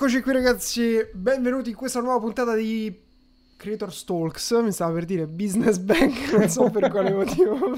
Eccoci 0.00 0.22
qui 0.22 0.32
ragazzi, 0.32 1.06
benvenuti 1.12 1.68
in 1.70 1.76
questa 1.76 2.00
nuova 2.00 2.18
puntata 2.18 2.54
di 2.54 2.98
Creator 3.54 3.92
Stalks, 3.92 4.50
mi 4.52 4.72
stava 4.72 4.94
per 4.94 5.04
dire 5.04 5.26
Business 5.26 5.76
Bank, 5.76 6.32
non 6.32 6.48
so 6.48 6.70
per 6.70 6.90
quale 6.90 7.12
motivo. 7.12 7.58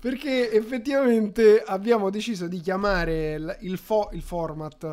Perché 0.00 0.50
effettivamente 0.50 1.62
abbiamo 1.62 2.08
deciso 2.08 2.48
di 2.48 2.60
chiamare 2.60 3.58
il, 3.60 3.76
fo- 3.76 4.08
il 4.12 4.22
format, 4.22 4.84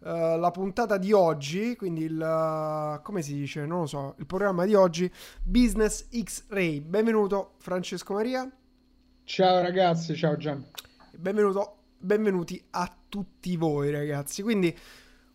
uh, 0.00 0.36
la 0.36 0.50
puntata 0.52 0.96
di 0.96 1.12
oggi, 1.12 1.76
quindi 1.76 2.02
il, 2.02 2.20
uh, 2.20 3.00
come 3.00 3.22
si 3.22 3.34
dice, 3.34 3.64
non 3.66 3.82
lo 3.82 3.86
so, 3.86 4.14
il 4.18 4.26
programma 4.26 4.64
di 4.64 4.74
oggi, 4.74 5.08
Business 5.44 6.08
X-Ray. 6.10 6.80
Benvenuto 6.80 7.52
Francesco 7.58 8.14
Maria. 8.14 8.50
Ciao 9.26 9.62
ragazzi, 9.62 10.14
ciao 10.14 10.36
Gian. 10.36 10.62
Benvenuto 11.16 11.78
benvenuti 11.96 12.62
a 12.72 12.94
tutti 13.08 13.56
voi 13.56 13.90
ragazzi. 13.90 14.42
Quindi 14.42 14.76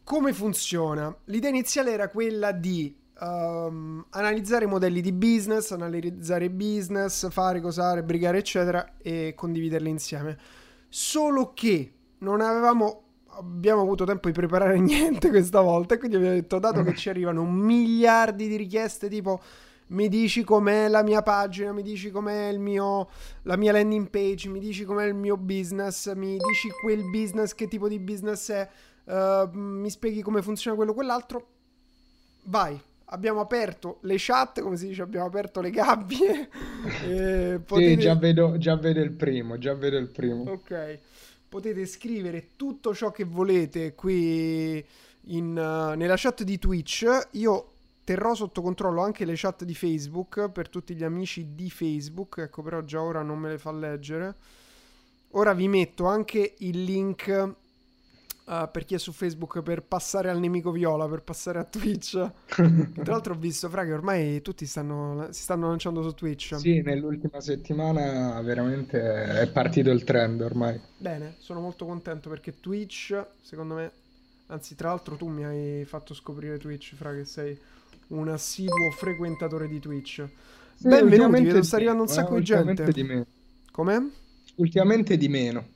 come 0.03 0.31
funziona? 0.31 1.13
L'idea 1.25 1.49
iniziale 1.49 1.91
era 1.91 2.07
quella 2.07 2.51
di 2.51 2.95
um, 3.19 4.05
analizzare 4.11 4.67
modelli 4.67 5.01
di 5.01 5.11
business, 5.11 5.71
analizzare 5.71 6.51
business, 6.51 7.29
fare, 7.31 7.61
cosare, 7.61 8.03
brigare 8.03 8.37
eccetera 8.37 8.93
e 8.99 9.33
condividerli 9.35 9.89
insieme. 9.89 10.37
Solo 10.87 11.53
che 11.55 11.93
non 12.19 12.41
avevamo 12.41 13.05
abbiamo 13.39 13.81
avuto 13.81 14.05
tempo 14.05 14.27
di 14.27 14.33
preparare 14.33 14.77
niente 14.79 15.29
questa 15.29 15.61
volta 15.61 15.97
quindi 15.97 16.17
abbiamo 16.17 16.35
detto 16.35 16.59
dato 16.59 16.83
che 16.83 16.95
ci 16.95 17.07
arrivano 17.09 17.43
miliardi 17.45 18.47
di 18.47 18.55
richieste 18.55 19.07
tipo 19.07 19.39
mi 19.89 20.07
dici 20.07 20.43
com'è 20.43 20.87
la 20.87 21.03
mia 21.03 21.21
pagina, 21.21 21.71
mi 21.71 21.81
dici 21.81 22.11
com'è 22.11 22.47
il 22.49 22.59
mio, 22.59 23.09
la 23.43 23.57
mia 23.57 23.71
landing 23.71 24.09
page, 24.09 24.49
mi 24.49 24.59
dici 24.59 24.83
com'è 24.83 25.05
il 25.05 25.13
mio 25.13 25.37
business, 25.37 26.13
mi 26.13 26.37
dici 26.37 26.69
quel 26.81 27.09
business, 27.09 27.53
che 27.53 27.67
tipo 27.67 27.87
di 27.87 27.99
business 27.99 28.51
è, 28.51 28.69
uh, 29.05 29.49
mi 29.51 29.89
spieghi 29.89 30.21
come 30.21 30.41
funziona 30.41 30.75
quello 30.75 30.91
o 30.91 30.93
quell'altro. 30.93 31.47
Vai, 32.43 32.79
abbiamo 33.05 33.39
aperto 33.39 33.97
le 34.01 34.15
chat, 34.17 34.61
come 34.61 34.77
si 34.77 34.87
dice, 34.87 35.01
abbiamo 35.01 35.25
aperto 35.25 35.61
le 35.61 35.71
gabbie. 35.71 36.49
potete... 37.65 37.89
Sì, 37.89 37.97
già 37.97 38.15
vedo, 38.15 38.57
già 38.57 38.75
vedo 38.75 39.01
il 39.01 39.11
primo, 39.11 39.57
già 39.57 39.73
vedo 39.73 39.97
il 39.97 40.09
primo. 40.09 40.51
Ok, 40.51 40.99
potete 41.49 41.85
scrivere 41.87 42.49
tutto 42.55 42.93
ciò 42.93 43.11
che 43.11 43.23
volete 43.23 43.95
qui 43.95 44.85
in, 45.25 45.57
uh, 45.57 45.97
nella 45.97 46.15
chat 46.15 46.43
di 46.43 46.59
Twitch. 46.59 47.27
Io 47.31 47.68
terrò 48.09 48.33
sotto 48.33 48.63
controllo 48.63 49.03
anche 49.03 49.23
le 49.23 49.33
chat 49.35 49.63
di 49.65 49.75
Facebook 49.75 50.49
per 50.49 50.67
tutti 50.67 50.95
gli 50.95 51.03
amici 51.03 51.53
di 51.53 51.69
Facebook, 51.69 52.39
ecco 52.39 52.63
però 52.63 52.81
già 52.81 53.03
ora 53.03 53.21
non 53.21 53.37
me 53.37 53.49
le 53.49 53.59
fa 53.59 53.71
leggere. 53.71 54.33
Ora 55.33 55.53
vi 55.53 55.67
metto 55.67 56.05
anche 56.05 56.55
il 56.57 56.85
link 56.85 57.27
uh, 57.27 58.71
per 58.71 58.85
chi 58.85 58.95
è 58.95 58.97
su 58.97 59.11
Facebook 59.11 59.61
per 59.61 59.83
passare 59.83 60.31
al 60.31 60.39
nemico 60.39 60.71
viola, 60.71 61.07
per 61.07 61.21
passare 61.21 61.59
a 61.59 61.63
Twitch. 61.65 62.13
Tra 62.49 63.11
l'altro 63.11 63.35
ho 63.35 63.37
visto, 63.37 63.69
fra 63.69 63.85
che 63.85 63.93
ormai 63.93 64.41
tutti 64.41 64.65
stanno, 64.65 65.27
si 65.29 65.43
stanno 65.43 65.67
lanciando 65.67 66.01
su 66.01 66.11
Twitch. 66.15 66.55
Sì, 66.57 66.81
nell'ultima 66.81 67.39
settimana 67.39 68.41
veramente 68.41 68.99
è 69.39 69.47
partito 69.51 69.91
il 69.91 70.03
trend 70.03 70.41
ormai. 70.41 70.81
Bene, 70.97 71.35
sono 71.37 71.59
molto 71.59 71.85
contento 71.85 72.27
perché 72.27 72.59
Twitch, 72.59 73.23
secondo 73.43 73.75
me, 73.75 73.91
anzi 74.47 74.73
tra 74.73 74.87
l'altro 74.87 75.15
tu 75.15 75.27
mi 75.27 75.45
hai 75.45 75.85
fatto 75.85 76.15
scoprire 76.15 76.57
Twitch, 76.57 76.95
fra 76.95 77.13
che 77.13 77.25
sei 77.25 77.77
un 78.09 78.29
assiduo 78.29 78.91
frequentatore 78.91 79.67
di 79.67 79.79
Twitch. 79.79 80.25
Sì, 80.75 80.87
Benvenuti, 80.87 81.43
vedo 81.43 81.63
sta 81.63 81.75
arrivando 81.75 82.03
un 82.03 82.07
sacco 82.07 82.35
eh, 82.35 82.39
di 82.39 82.45
gente. 82.45 82.91
Di 82.91 83.03
meno. 83.03 83.25
Com'è? 83.71 83.97
Ultimamente 84.55 85.17
di 85.17 85.27
meno. 85.27 85.67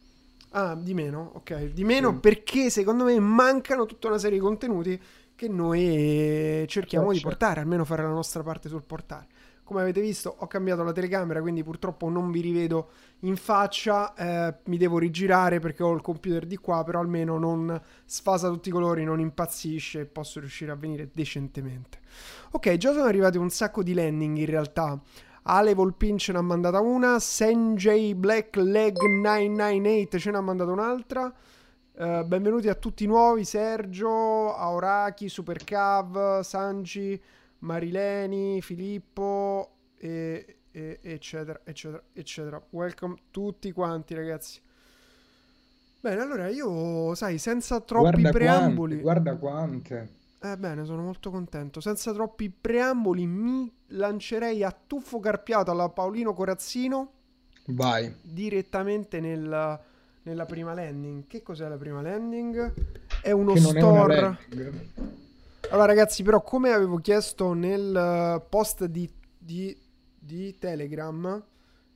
Ah, 0.51 0.75
di 0.75 0.93
meno, 0.93 1.31
ok. 1.35 1.71
Di 1.71 1.83
meno 1.83 2.11
sì. 2.11 2.19
perché 2.19 2.69
secondo 2.69 3.03
me 3.05 3.19
mancano 3.19 3.85
tutta 3.85 4.07
una 4.07 4.17
serie 4.17 4.37
di 4.37 4.43
contenuti 4.43 4.99
che 5.35 5.47
noi 5.47 6.65
cerchiamo 6.67 7.07
oh, 7.07 7.11
di 7.11 7.19
portare, 7.19 7.59
almeno 7.59 7.85
fare 7.85 8.03
la 8.03 8.09
nostra 8.09 8.43
parte 8.43 8.69
sul 8.69 8.83
portare. 8.83 9.27
Come 9.63 9.81
avete 9.81 10.01
visto 10.01 10.35
ho 10.37 10.47
cambiato 10.47 10.83
la 10.83 10.91
telecamera, 10.91 11.41
quindi 11.41 11.63
purtroppo 11.63 12.09
non 12.09 12.31
vi 12.31 12.41
rivedo 12.41 12.89
in 13.19 13.37
faccia, 13.37 14.13
eh, 14.13 14.55
mi 14.65 14.77
devo 14.77 14.97
rigirare 14.97 15.59
perché 15.59 15.83
ho 15.83 15.93
il 15.93 16.01
computer 16.01 16.45
di 16.45 16.57
qua, 16.57 16.83
però 16.83 16.99
almeno 16.99 17.37
non 17.37 17.81
sfasa 18.05 18.49
tutti 18.49 18.69
i 18.69 18.71
colori, 18.71 19.05
non 19.05 19.19
impazzisce 19.19 20.01
e 20.01 20.05
posso 20.05 20.39
riuscire 20.39 20.71
a 20.71 20.75
venire 20.75 21.09
decentemente. 21.13 21.99
Ok, 22.51 22.75
già 22.75 22.91
sono 22.91 23.05
arrivati 23.05 23.37
un 23.37 23.49
sacco 23.49 23.83
di 23.83 23.93
landing 23.93 24.37
in 24.37 24.45
realtà. 24.45 24.99
Ale 25.43 25.73
Volpin 25.73 26.17
ce 26.17 26.31
n'ha 26.31 26.41
mandata 26.41 26.79
una, 26.79 27.19
Senjay 27.19 28.13
Black 28.13 28.55
Leg 28.57 28.97
998 28.97 30.19
ce 30.19 30.31
n'ha 30.31 30.41
mandata 30.41 30.71
un'altra. 30.71 31.33
Uh, 31.95 32.25
benvenuti 32.25 32.69
a 32.69 32.75
tutti 32.75 33.03
i 33.03 33.07
nuovi, 33.07 33.45
Sergio, 33.45 34.55
Auraki, 34.55 35.29
Supercav, 35.29 36.39
Sanji, 36.39 37.21
Marileni, 37.63 38.61
Filippo, 38.61 39.75
e, 39.97 40.57
e, 40.71 40.99
eccetera, 41.01 41.61
eccetera, 41.63 42.03
eccetera. 42.11 42.61
Welcome 42.71 43.15
tutti 43.31 43.71
quanti, 43.71 44.13
ragazzi. 44.13 44.61
Bene, 46.01 46.21
allora 46.21 46.49
io, 46.49 47.15
sai, 47.15 47.37
senza 47.37 47.79
troppi 47.79 48.21
guarda 48.21 48.31
preamboli... 48.31 48.99
Quante, 48.99 49.21
guarda 49.21 49.35
quante. 49.37 50.09
Eh, 50.41 50.57
bene, 50.57 50.83
sono 50.83 51.03
molto 51.03 51.31
contento. 51.31 51.79
Senza 51.79 52.11
troppi 52.11 52.49
preamboli 52.49 53.25
mi 53.25 53.73
lancerei 53.87 54.61
a 54.61 54.75
tuffo 54.85 55.19
carpiato 55.19 55.71
alla 55.71 55.87
Paolino 55.87 56.33
Corazzino. 56.33 57.11
Vai. 57.67 58.13
Direttamente 58.21 59.21
nel, 59.21 59.79
nella 60.23 60.45
prima 60.45 60.73
landing. 60.73 61.27
Che 61.27 61.41
cos'è 61.41 61.69
la 61.69 61.77
prima 61.77 62.01
landing? 62.01 62.73
È 63.21 63.31
uno 63.31 63.53
che 63.53 63.59
store... 63.61 64.37
Allora 65.73 65.87
ragazzi, 65.87 66.21
però 66.21 66.43
come 66.43 66.71
avevo 66.71 66.97
chiesto 66.97 67.53
nel 67.53 67.95
eh, 67.95 68.45
post 68.47 68.85
di, 68.85 69.09
di, 69.35 69.75
di 70.19 70.55
Telegram, 70.59 71.43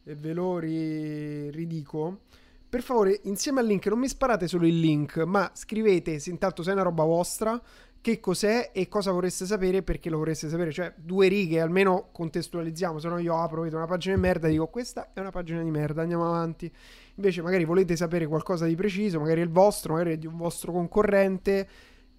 e 0.04 0.16
ve 0.16 0.34
lo 0.34 0.58
ri, 0.58 1.52
ridico, 1.52 2.22
per 2.68 2.82
favore 2.82 3.20
insieme 3.26 3.60
al 3.60 3.68
link 3.68 3.86
non 3.86 4.00
mi 4.00 4.08
sparate 4.08 4.48
solo 4.48 4.66
il 4.66 4.80
link, 4.80 5.18
ma 5.18 5.52
scrivete 5.54 6.18
se 6.18 6.32
intanto 6.32 6.64
se 6.64 6.72
è 6.72 6.74
una 6.74 6.82
roba 6.82 7.04
vostra, 7.04 7.62
che 8.02 8.20
cos'è 8.20 8.72
e 8.74 8.88
cosa 8.88 9.12
vorreste 9.12 9.46
sapere 9.46 9.84
perché 9.84 10.10
lo 10.10 10.18
vorreste 10.18 10.50
sapere, 10.50 10.72
cioè 10.72 10.92
due 10.98 11.28
righe 11.28 11.62
almeno 11.62 12.10
contestualizziamo, 12.12 12.98
se 12.98 13.08
no 13.10 13.20
io 13.20 13.38
apro, 13.38 13.62
vedo 13.62 13.76
una 13.76 13.86
pagina 13.86 14.16
di 14.16 14.22
merda 14.22 14.48
e 14.48 14.52
dico 14.52 14.66
questa 14.70 15.12
è 15.14 15.20
una 15.20 15.30
pagina 15.30 15.62
di 15.62 15.70
merda, 15.70 16.02
andiamo 16.02 16.26
avanti. 16.26 16.72
Invece 17.14 17.44
magari 17.44 17.64
volete 17.64 17.96
sapere 17.96 18.26
qualcosa 18.26 18.66
di 18.66 18.74
preciso, 18.74 19.20
magari 19.20 19.42
è 19.42 19.44
il 19.44 19.52
vostro, 19.52 19.94
magari 19.94 20.14
è 20.14 20.18
di 20.18 20.26
un 20.26 20.36
vostro 20.36 20.72
concorrente 20.72 21.68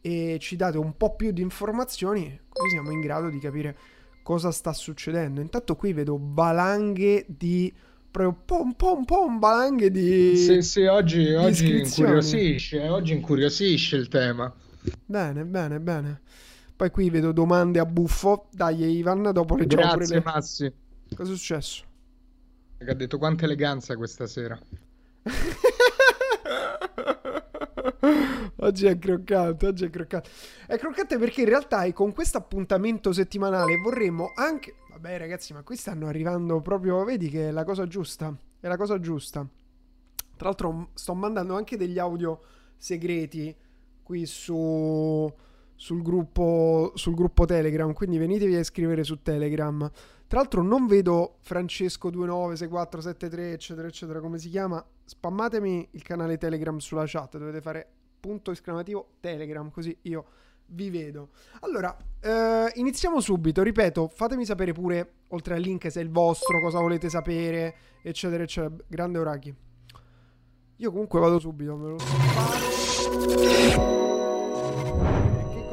e 0.01 0.39
ci 0.41 0.57
date 0.57 0.79
un 0.79 0.97
po' 0.97 1.17
più 1.17 1.33
di 1.33 1.43
informazioni, 1.43 2.41
così 2.49 2.71
siamo 2.71 2.91
in 2.91 3.01
grado 3.01 3.29
di 3.29 3.39
capire 3.39 3.77
cosa 4.23 4.51
sta 4.51 4.73
succedendo. 4.73 5.41
Intanto 5.41 5.77
qui 5.77 5.93
vedo 5.93 6.19
valanghe 6.21 7.25
di 7.27 7.73
proprio 8.11 8.43
pom 8.45 8.73
pom 8.73 9.05
pom 9.05 9.39
valanghe 9.39 9.91
di 9.91 10.37
Sì, 10.37 10.63
sì, 10.63 10.85
oggi, 10.85 11.33
oggi 11.33 11.81
incuriosisce, 11.81 12.89
oggi 12.89 13.15
incuriosisce 13.15 13.97
il 13.97 14.09
tema. 14.09 14.53
Bene, 15.05 15.45
bene, 15.45 15.81
bene. 15.81 16.21
Poi 16.77 16.91
qui 16.91 17.11
vedo 17.11 17.33
domande 17.33 17.81
a 17.81 17.87
buffo. 17.87 18.49
Dai, 18.53 18.99
Ivan, 18.99 19.31
dopo 19.33 19.57
le 19.57 19.67
Grazie. 19.67 20.23
Massi. 20.23 20.73
Cosa 21.15 21.33
è 21.33 21.35
successo? 21.35 21.85
Che 22.79 22.85
ha 22.85 22.95
detto 22.95 23.19
quanta 23.19 23.47
eleganza 23.47 23.97
questa 23.97 24.27
sera. 24.27 24.59
oggi 28.59 28.87
è 28.87 28.99
croccante, 28.99 29.67
oggi 29.67 29.85
è 29.85 29.91
croccante. 29.91 30.31
È 30.67 30.79
croccante 30.79 31.19
perché 31.19 31.43
in 31.43 31.49
realtà 31.49 31.91
con 31.93 32.13
questo 32.13 32.39
appuntamento 32.39 33.13
settimanale 33.13 33.77
vorremmo 33.77 34.33
anche... 34.35 34.75
Vabbè 34.91 35.19
ragazzi, 35.19 35.53
ma 35.53 35.63
qui 35.63 35.77
stanno 35.77 36.07
arrivando 36.07 36.61
proprio... 36.61 37.05
Vedi 37.05 37.29
che 37.29 37.49
è 37.49 37.51
la 37.51 37.65
cosa 37.65 37.87
giusta. 37.87 38.35
È 38.61 38.67
la 38.67 38.77
cosa 38.77 38.99
giusta. 38.99 39.47
Tra 40.37 40.47
l'altro 40.47 40.91
sto 40.95 41.15
mandando 41.15 41.57
anche 41.57 41.77
degli 41.77 41.99
audio 41.99 42.41
segreti 42.77 43.55
qui 44.05 44.25
su, 44.25 45.31
sul, 45.75 46.03
gruppo, 46.03 46.93
sul 46.95 47.15
gruppo 47.15 47.45
Telegram, 47.45 47.93
quindi 47.93 48.19
venitevi 48.19 48.55
a 48.55 48.61
iscrivere 48.61 49.05
su 49.05 49.21
Telegram. 49.21 49.91
Tra 50.27 50.39
l'altro 50.39 50.63
non 50.63 50.87
vedo 50.87 51.39
Francesco 51.41 52.11
296473 52.11 53.53
eccetera 53.53 53.89
eccetera 53.89 54.21
come 54.21 54.39
si 54.39 54.49
chiama. 54.49 54.85
Spammatemi 55.05 55.89
il 55.93 56.03
canale 56.03 56.39
Telegram 56.39 56.79
sulla 56.79 57.05
chat, 57.07 57.37
dovete 57.39 57.61
fare 57.61 57.93
punto 58.19 58.51
esclamativo 58.51 59.15
Telegram 59.21 59.71
così 59.71 59.97
io 60.03 60.25
vi 60.67 60.91
vedo. 60.91 61.31
Allora, 61.61 61.97
eh, 62.21 62.73
iniziamo 62.75 63.21
subito, 63.21 63.63
ripeto, 63.63 64.09
fatemi 64.09 64.45
sapere 64.45 64.73
pure 64.73 65.13
oltre 65.29 65.55
al 65.55 65.61
link 65.61 65.91
se 65.91 66.01
è 66.01 66.03
il 66.03 66.11
vostro, 66.11 66.61
cosa 66.61 66.81
volete 66.81 67.09
sapere, 67.09 67.75
eccetera 68.03 68.43
eccetera. 68.43 68.75
Grande 68.87 69.19
Orachi. 69.19 69.55
Io 70.77 70.91
comunque 70.91 71.19
vado 71.19 71.39
subito, 71.39 71.77
me 71.77 71.89
lo 71.89 71.99
sparo 71.99 72.69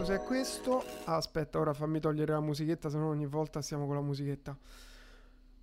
cos'è 0.06 0.22
questo? 0.22 0.84
Ah, 1.06 1.16
aspetta, 1.16 1.58
ora 1.58 1.74
fammi 1.74 2.00
togliere 2.00 2.32
la 2.32 2.40
musichetta, 2.40 2.90
se 2.90 2.98
no 2.98 3.08
ogni 3.08 3.26
volta 3.26 3.64
stiamo 3.64 3.88
con 3.88 3.96
la 3.96 4.02
musichetta. 4.02 4.56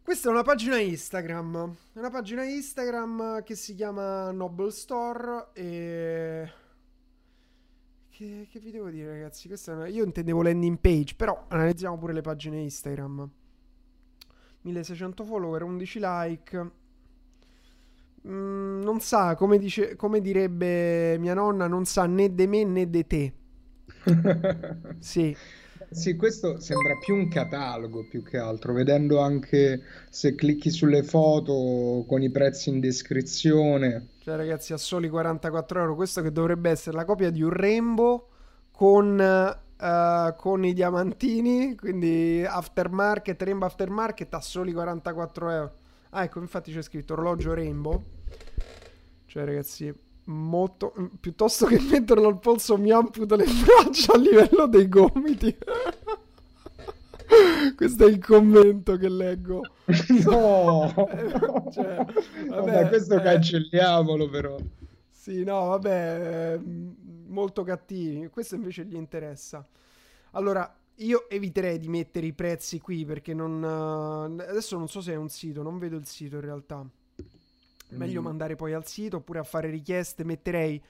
Questa 0.02 0.28
è 0.28 0.32
una 0.32 0.42
pagina 0.42 0.80
Instagram, 0.80 1.76
una 1.92 2.10
pagina 2.10 2.42
Instagram 2.42 3.44
che 3.44 3.54
si 3.54 3.76
chiama 3.76 4.32
Noble 4.32 4.72
Store 4.72 5.46
e... 5.52 6.50
Che, 8.22 8.46
che 8.48 8.60
vi 8.60 8.70
devo 8.70 8.88
dire 8.88 9.08
ragazzi? 9.08 9.50
Una... 9.66 9.88
Io 9.88 10.04
intendevo 10.04 10.42
landing 10.42 10.78
page, 10.78 11.16
però 11.16 11.46
analizziamo 11.48 11.98
pure 11.98 12.12
le 12.12 12.20
pagine 12.20 12.60
Instagram. 12.60 13.28
1600 14.60 15.24
follower, 15.24 15.64
11 15.64 15.98
like. 16.00 16.70
Mm, 18.28 18.82
non 18.82 19.00
sa, 19.00 19.34
come, 19.34 19.58
dice, 19.58 19.96
come 19.96 20.20
direbbe 20.20 21.18
mia 21.18 21.34
nonna, 21.34 21.66
non 21.66 21.84
sa 21.84 22.06
né 22.06 22.32
de 22.32 22.46
me 22.46 22.62
né 22.62 22.88
de 22.88 23.06
te. 23.08 23.32
sì. 25.00 25.36
Sì, 25.92 26.16
questo 26.16 26.58
sembra 26.58 26.96
più 26.96 27.14
un 27.14 27.28
catalogo 27.28 28.06
più 28.08 28.22
che 28.22 28.38
altro, 28.38 28.72
vedendo 28.72 29.20
anche 29.20 29.82
se 30.08 30.34
clicchi 30.34 30.70
sulle 30.70 31.02
foto 31.02 32.04
con 32.06 32.22
i 32.22 32.30
prezzi 32.30 32.70
in 32.70 32.80
descrizione. 32.80 34.08
Cioè, 34.20 34.36
ragazzi, 34.36 34.72
a 34.72 34.78
soli 34.78 35.08
44 35.08 35.80
euro, 35.80 35.94
questo 35.94 36.22
che 36.22 36.32
dovrebbe 36.32 36.70
essere 36.70 36.96
la 36.96 37.04
copia 37.04 37.30
di 37.30 37.42
un 37.42 37.50
Rainbow 37.50 38.28
con, 38.70 39.18
uh, 39.78 40.36
con 40.36 40.64
i 40.64 40.72
diamantini, 40.72 41.76
quindi 41.76 42.44
aftermarket, 42.46 43.42
Rainbow 43.42 43.68
aftermarket 43.68 44.32
a 44.34 44.40
soli 44.40 44.72
44 44.72 45.50
euro. 45.50 45.72
Ah, 46.10 46.24
ecco, 46.24 46.40
infatti 46.40 46.72
c'è 46.72 46.82
scritto 46.82 47.12
orologio 47.12 47.54
Rainbow. 47.54 48.02
Cioè, 49.26 49.44
ragazzi, 49.44 49.92
molto 50.24 50.92
piuttosto 51.20 51.66
che 51.66 51.80
metterlo 51.80 52.28
al 52.28 52.38
polso 52.38 52.78
mi 52.78 52.90
amputo 52.90 53.34
le 53.34 53.44
braccia 53.44 54.12
a 54.12 54.18
livello 54.18 54.66
dei 54.66 54.88
gomiti. 54.88 55.56
Questo 57.76 58.06
è 58.06 58.10
il 58.10 58.18
commento 58.18 58.96
che 58.96 59.08
leggo. 59.08 59.62
No, 60.24 60.92
cioè, 61.72 61.94
vabbè, 61.94 62.48
vabbè, 62.48 62.88
questo 62.88 63.16
eh... 63.16 63.22
cancelliamolo 63.22 64.28
però. 64.28 64.58
Sì, 65.08 65.42
no, 65.42 65.68
vabbè, 65.68 66.60
molto 67.26 67.62
cattivi. 67.62 68.28
Questo 68.28 68.54
invece 68.54 68.84
gli 68.84 68.96
interessa. 68.96 69.66
Allora, 70.32 70.76
io 70.96 71.28
eviterei 71.28 71.78
di 71.78 71.88
mettere 71.88 72.26
i 72.26 72.32
prezzi 72.32 72.80
qui 72.80 73.04
perché 73.04 73.32
non... 73.32 73.64
Adesso 73.64 74.76
non 74.76 74.88
so 74.88 75.00
se 75.00 75.12
è 75.12 75.16
un 75.16 75.28
sito, 75.28 75.62
non 75.62 75.78
vedo 75.78 75.96
il 75.96 76.06
sito 76.06 76.36
in 76.36 76.42
realtà. 76.42 76.84
Meglio 77.96 78.20
mm. 78.20 78.24
mandare 78.24 78.56
poi 78.56 78.72
al 78.72 78.86
sito 78.86 79.18
oppure 79.18 79.38
a 79.38 79.44
fare 79.44 79.70
richieste. 79.70 80.24
Metterei 80.24 80.82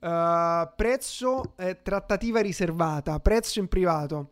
uh, 0.00 0.68
prezzo, 0.76 1.54
eh, 1.56 1.80
trattativa 1.82 2.40
riservata, 2.40 3.18
prezzo 3.20 3.58
in 3.58 3.68
privato. 3.68 4.30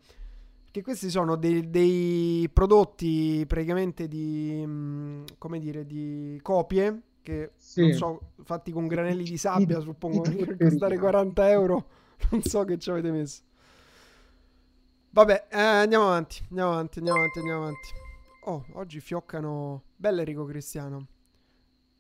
Che 0.71 0.83
questi 0.83 1.11
sono 1.11 1.37
dei, 1.37 1.71
dei 1.71 2.49
prodotti 2.53 3.45
praticamente 3.47 4.07
di, 4.07 4.63
mh, 4.65 4.71
mm, 4.71 5.25
come 5.39 5.59
dire, 5.59 5.87
di 5.87 6.39
copie 6.43 7.03
che 7.29 7.53
sì. 7.57 7.83
non 7.83 7.93
so, 7.93 8.21
fatti 8.43 8.73
con 8.73 8.87
granelli 8.87 9.25
di 9.25 9.37
sabbia, 9.37 9.81
suppongo 9.81 10.23
che 10.23 10.57
costare 10.57 10.99
40 10.99 11.51
euro. 11.51 11.87
Non 12.31 12.43
so 12.43 12.65
che 12.65 12.79
ci 12.79 12.91
avete 12.91 13.13
messo. 13.13 13.43
Vabbè, 15.11 15.47
eh, 15.51 15.61
andiamo 15.61 16.07
avanti, 16.07 16.45
andiamo 16.49 16.73
avanti, 16.73 16.99
andiamo 16.99 17.19
avanti, 17.19 17.39
andiamo 17.39 17.61
avanti. 17.63 17.89
Oh, 18.45 18.65
oggi 18.73 19.01
fioccano. 19.01 19.85
Bella 19.95 20.21
Enrico 20.21 20.45
Cristiano. 20.45 21.07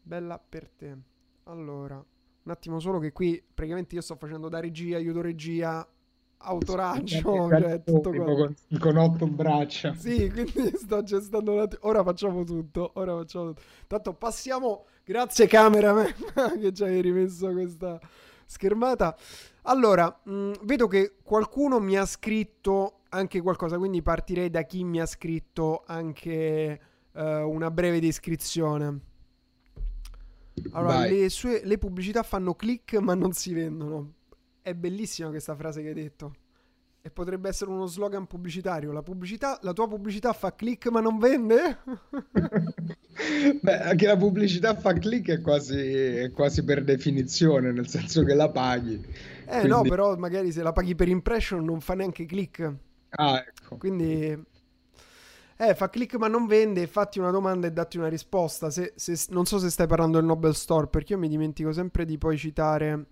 Bella 0.09 0.39
per 0.39 0.71
te. 0.71 0.97
Allora, 1.45 1.97
un 1.97 2.51
attimo 2.51 2.81
solo 2.81 2.99
che 2.99 3.13
qui 3.13 3.43
praticamente 3.53 3.95
io 3.95 4.01
sto 4.01 4.17
facendo 4.17 4.49
da 4.49 4.59
regia, 4.59 4.97
aiuto 4.97 5.21
regia, 5.21 5.87
autoraggio, 6.39 7.21
cioè 7.51 7.83
tutto 7.83 8.11
con, 8.11 8.55
con, 8.81 8.97
otto 8.97 9.27
braccia. 9.27 9.93
Sì, 9.93 10.31
quindi 10.31 10.73
sto 10.81 11.03
gestendo 11.03 11.53
un 11.53 11.59
attimo. 11.59 11.83
Ora 11.83 12.03
facciamo 12.03 12.43
tutto, 12.45 12.93
ora 12.95 13.17
facciamo 13.17 13.49
tutto. 13.49 13.61
Tanto 13.87 14.15
passiamo, 14.15 14.87
grazie 15.05 15.47
cameraman 15.47 16.07
che 16.59 16.73
ci 16.73 16.85
hai 16.85 17.03
rimesso 17.03 17.53
questa 17.53 18.01
schermata. 18.47 19.15
Allora, 19.65 20.21
mh, 20.23 20.33
mm, 20.33 20.53
vedo 20.63 20.87
che 20.87 21.17
qualcuno 21.23 21.81
mi 21.81 21.99
ha 21.99 22.07
scritto 22.07 23.01
anche 23.11 23.43
qualcosa, 23.43 23.77
quindi 23.77 24.01
partirei 24.01 24.49
da 24.49 24.63
chi 24.63 24.85
mi 24.85 25.03
ha 25.03 25.07
scritto 25.07 25.83
anche 25.87 26.81
uh, 27.13 27.21
una 27.21 27.71
breve 27.71 28.01
descrizione. 28.01 29.01
Allora, 30.73 31.07
le, 31.07 31.29
sue, 31.29 31.63
le 31.65 31.79
pubblicità 31.79 32.23
fanno 32.23 32.55
click 32.55 32.95
ma 32.95 33.15
non 33.15 33.33
si 33.33 33.53
vendono. 33.53 34.15
È 34.63 34.75
bellissima 34.75 35.31
questa 35.31 35.55
frase 35.55 35.83
che 35.83 35.89
hai 35.89 35.95
detto. 35.95 36.35
E 37.01 37.11
potrebbe 37.11 37.49
essere 37.49 37.71
uno 37.71 37.87
slogan 37.87 38.27
pubblicitario. 38.27 38.93
La, 38.93 39.03
pubblicità, 39.03 39.59
la 39.63 39.73
tua 39.73 39.89
pubblicità 39.89 40.33
fa 40.33 40.55
click 40.55 40.89
ma 40.89 41.01
non 41.01 41.19
vende? 41.19 41.79
Beh, 43.63 43.79
anche 43.81 44.07
la 44.07 44.17
pubblicità 44.17 44.75
fa 44.75 44.93
click 44.93 45.31
è 45.31 45.41
quasi, 45.41 45.79
è 45.79 46.31
quasi 46.33 46.65
per 46.65 46.85
definizione, 46.85 47.73
nel 47.73 47.89
senso 47.89 48.25
che 48.25 48.35
la 48.35 48.51
paghi. 48.51 48.95
Eh 48.95 49.61
Quindi... 49.61 49.69
no, 49.69 49.83
però 49.83 50.17
magari 50.17 50.53
se 50.53 50.63
la 50.63 50.73
paghi 50.73 50.95
per 50.95 51.09
impression 51.09 51.65
non 51.65 51.81
fa 51.81 51.95
neanche 51.95 52.27
click. 52.27 52.75
Ah, 53.11 53.39
ecco. 53.47 53.79
Quindi 53.79 54.37
eh, 55.61 55.75
fa 55.75 55.91
click 55.91 56.15
ma 56.15 56.29
non 56.29 56.47
vende, 56.47 56.87
fatti 56.87 57.19
una 57.19 57.33
domanda 57.33 57.67
e 57.67 57.73
datti 57.73 57.99
una 57.99 58.07
risposta. 58.07 58.71
Se, 58.71 58.93
se, 58.95 59.27
non 59.31 59.45
so 59.45 59.59
se 59.59 59.71
stai 59.71 59.89
parlando 59.89 60.17
del 60.17 60.25
Nobel 60.25 60.55
Store, 60.55 60.87
perché 60.87 61.15
io 61.15 61.19
mi 61.19 61.29
dimentico 61.29 61.73
sempre 61.73 62.05
di 62.05 62.17
poi 62.17 62.39
citare 62.39 63.07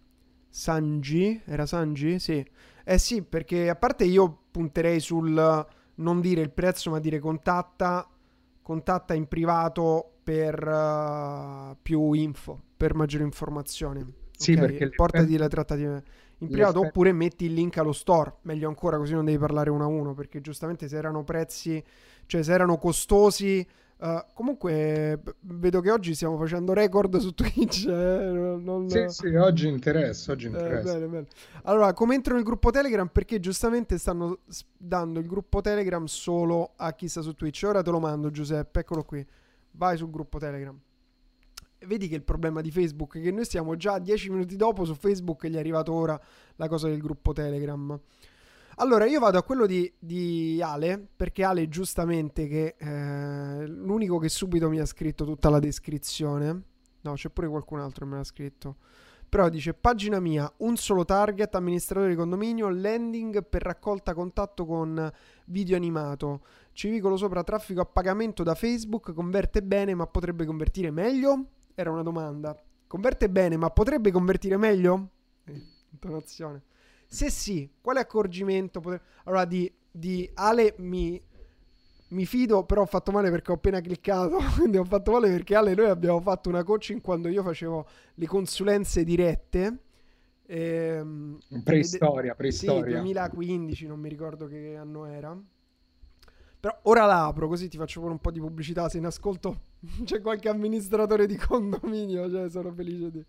Sanji. 0.49 1.43
Era 1.45 1.67
Sanji? 1.67 2.21
Sì. 2.21 2.47
Eh 2.85 2.99
sì, 2.99 3.23
perché 3.23 3.69
a 3.69 3.75
parte 3.75 4.05
io 4.05 4.45
punterei 4.53 5.01
sul 5.01 5.67
non 5.97 6.21
dire 6.21 6.41
il 6.41 6.53
prezzo, 6.53 6.91
ma 6.91 7.01
dire 7.01 7.19
contatta, 7.19 8.09
contatta 8.63 9.15
in 9.15 9.27
privato 9.27 10.19
per 10.23 10.67
uh, 10.67 11.77
più 11.83 12.13
info, 12.13 12.61
per 12.77 12.95
maggiori 12.95 13.25
informazioni. 13.25 14.05
Sì, 14.31 14.53
okay? 14.53 14.67
perché 14.67 14.91
portati 14.91 15.37
le 15.37 15.49
trattative 15.49 16.05
in 16.39 16.49
privato 16.49 16.81
oppure 16.81 17.13
metti 17.13 17.47
il 17.47 17.55
link 17.55 17.79
allo 17.79 17.93
store, 17.93 18.37
meglio 18.43 18.69
ancora 18.69 18.99
così 18.99 19.15
non 19.15 19.25
devi 19.25 19.39
parlare 19.39 19.71
uno 19.71 19.85
a 19.85 19.87
uno, 19.87 20.15
perché 20.15 20.41
giustamente 20.41 20.87
se 20.87 20.97
erano 20.97 21.25
prezzi 21.25 21.83
cioè 22.27 22.43
se 22.43 22.53
erano 22.53 22.77
costosi. 22.77 23.67
Uh, 23.99 24.23
comunque 24.35 25.23
vedo 25.41 25.81
che 25.81 25.91
oggi 25.91 26.15
stiamo 26.15 26.37
facendo 26.37 26.75
record 26.75 27.17
su 27.17 27.33
Twitch. 27.33 27.87
Eh? 27.87 28.59
Non... 28.61 28.91
Sì, 28.91 29.05
sì, 29.09 29.35
oggi 29.35 29.69
interessa. 29.69 30.33
Oggi 30.33 30.47
interessa. 30.47 30.91
Eh, 30.91 30.99
bene, 30.99 31.07
bene. 31.07 31.27
Allora, 31.63 31.95
come 31.95 32.15
entro 32.15 32.35
nel 32.35 32.43
gruppo 32.43 32.71
Telegram? 32.71 33.09
Perché 33.09 33.41
giustamente 33.41 33.97
stanno 33.97 34.41
dando 34.77 35.19
il 35.19 35.27
gruppo 35.27 35.63
Telegram 35.63 36.05
solo 36.05 36.73
a 36.77 36.93
chi 36.93 37.09
sta 37.09 37.23
su 37.23 37.33
Twitch. 37.33 37.63
Ora 37.67 37.81
te 37.81 37.91
lo 37.91 37.99
mando, 37.99 38.31
Giuseppe. 38.31 38.81
Eccolo 38.81 39.03
qui. 39.03 39.27
Vai 39.71 39.97
sul 39.97 40.11
gruppo 40.11 40.39
Telegram. 40.39 40.79
Vedi 41.87 42.09
che 42.09 42.17
il 42.17 42.23
problema 42.23 42.61
di 42.61 42.71
Facebook 42.71 43.17
è 43.17 43.23
che 43.23 43.31
noi 43.31 43.45
stiamo 43.45 43.77
già 43.77 43.99
10 43.99 44.31
minuti 44.31 44.57
dopo 44.57 44.85
su 44.85 44.95
Facebook 44.95 45.45
e 45.45 45.51
gli 45.51 45.57
è 45.57 45.59
arrivato 45.59 45.93
ora 45.93 46.21
la 46.57 46.69
cosa 46.69 46.89
del 46.89 47.01
gruppo 47.01 47.33
Telegram. 47.33 47.99
Allora, 48.79 49.07
io 49.07 49.21
vado 49.21 49.39
a 49.39 49.43
quello 49.43 49.65
di, 49.65 49.91
di 49.99 50.61
Ale, 50.61 51.09
perché 51.17 51.45
Ale 51.45 51.67
giustamente 51.67 52.47
che 52.47 52.75
eh, 52.77 53.67
l'unico 53.67 54.19
che 54.19 54.29
subito 54.29 54.69
mi 54.69 54.79
ha 54.79 54.85
scritto 54.85 55.25
tutta 55.25 55.49
la 55.49 55.59
descrizione. 55.59 56.63
No, 57.01 57.15
c'è 57.15 57.31
pure 57.31 57.49
qualcun 57.49 57.81
altro 57.81 58.05
che 58.05 58.11
me 58.11 58.19
l'ha 58.19 58.25
scritto. 58.25 58.77
Però 59.31 59.49
dice, 59.49 59.73
pagina 59.73 60.21
mia, 60.21 60.53
un 60.59 60.77
solo 60.77 61.07
target, 61.07 61.55
amministratore 61.55 62.11
di 62.11 62.17
condominio, 62.17 62.69
landing 62.69 63.45
per 63.45 63.63
raccolta 63.63 64.13
contatto 64.13 64.67
con 64.67 65.11
video 65.47 65.77
animato. 65.77 66.45
Civicolo 66.73 67.17
sopra 67.17 67.43
traffico 67.43 67.81
a 67.81 67.87
pagamento 67.87 68.43
da 68.43 68.55
Facebook, 68.55 69.15
converte 69.15 69.63
bene 69.63 69.95
ma 69.95 70.07
potrebbe 70.07 70.45
convertire 70.45 70.91
meglio? 70.91 71.47
Era 71.75 71.91
una 71.91 72.03
domanda. 72.03 72.55
Converte 72.87 73.31
bene 73.31 73.57
ma 73.57 73.71
potrebbe 73.71 74.11
convertire 74.11 74.59
meglio? 74.59 75.09
Eh, 75.45 75.63
intonazione. 75.93 76.63
Se 77.07 77.31
sì, 77.31 77.71
quale 77.81 78.01
accorgimento 78.01 78.81
potre... 78.81 79.01
Allora, 79.25 79.45
di, 79.45 79.73
di 79.91 80.29
Ale 80.35 80.75
mi, 80.79 81.21
mi, 82.09 82.27
fido, 82.27 82.65
però 82.65 82.83
ho 82.83 82.87
fatto 82.87 83.13
male 83.13 83.31
perché 83.31 83.53
ho 83.53 83.55
appena 83.55 83.81
cliccato. 83.81 84.39
Quindi 84.57 84.77
ho 84.77 84.85
fatto 84.85 85.13
male 85.13 85.31
perché 85.31 85.55
Ale 85.55 85.75
noi 85.75 85.89
abbiamo 85.89 86.21
fatto 86.21 86.49
una 86.49 86.65
coaching 86.65 87.01
quando 87.01 87.29
io 87.29 87.43
facevo 87.43 87.87
le 88.15 88.27
consulenze 88.27 89.05
dirette. 89.05 89.79
Ehm, 90.47 91.39
preistoria, 91.65 92.35
preistoria. 92.35 92.97
Sì, 92.97 93.03
2015, 93.03 93.87
non 93.87 94.01
mi 94.01 94.09
ricordo 94.09 94.47
che 94.47 94.77
anno 94.77 95.07
era. 95.07 95.37
Però 96.59 96.79
ora 96.83 97.05
la 97.07 97.27
apro 97.27 97.49
così 97.49 97.69
ti 97.69 97.77
faccio 97.77 98.01
pure 98.01 98.13
un 98.13 98.19
po' 98.19 98.31
di 98.31 98.41
pubblicità. 98.41 98.89
Se 98.89 98.99
in 98.99 99.07
ascolto 99.07 99.61
c'è 100.05 100.21
qualche 100.21 100.49
amministratore 100.49 101.27
di 101.27 101.37
condominio, 101.37 102.29
cioè 102.31 102.51
sono 102.51 102.73
felice 102.73 103.11
di... 103.11 103.25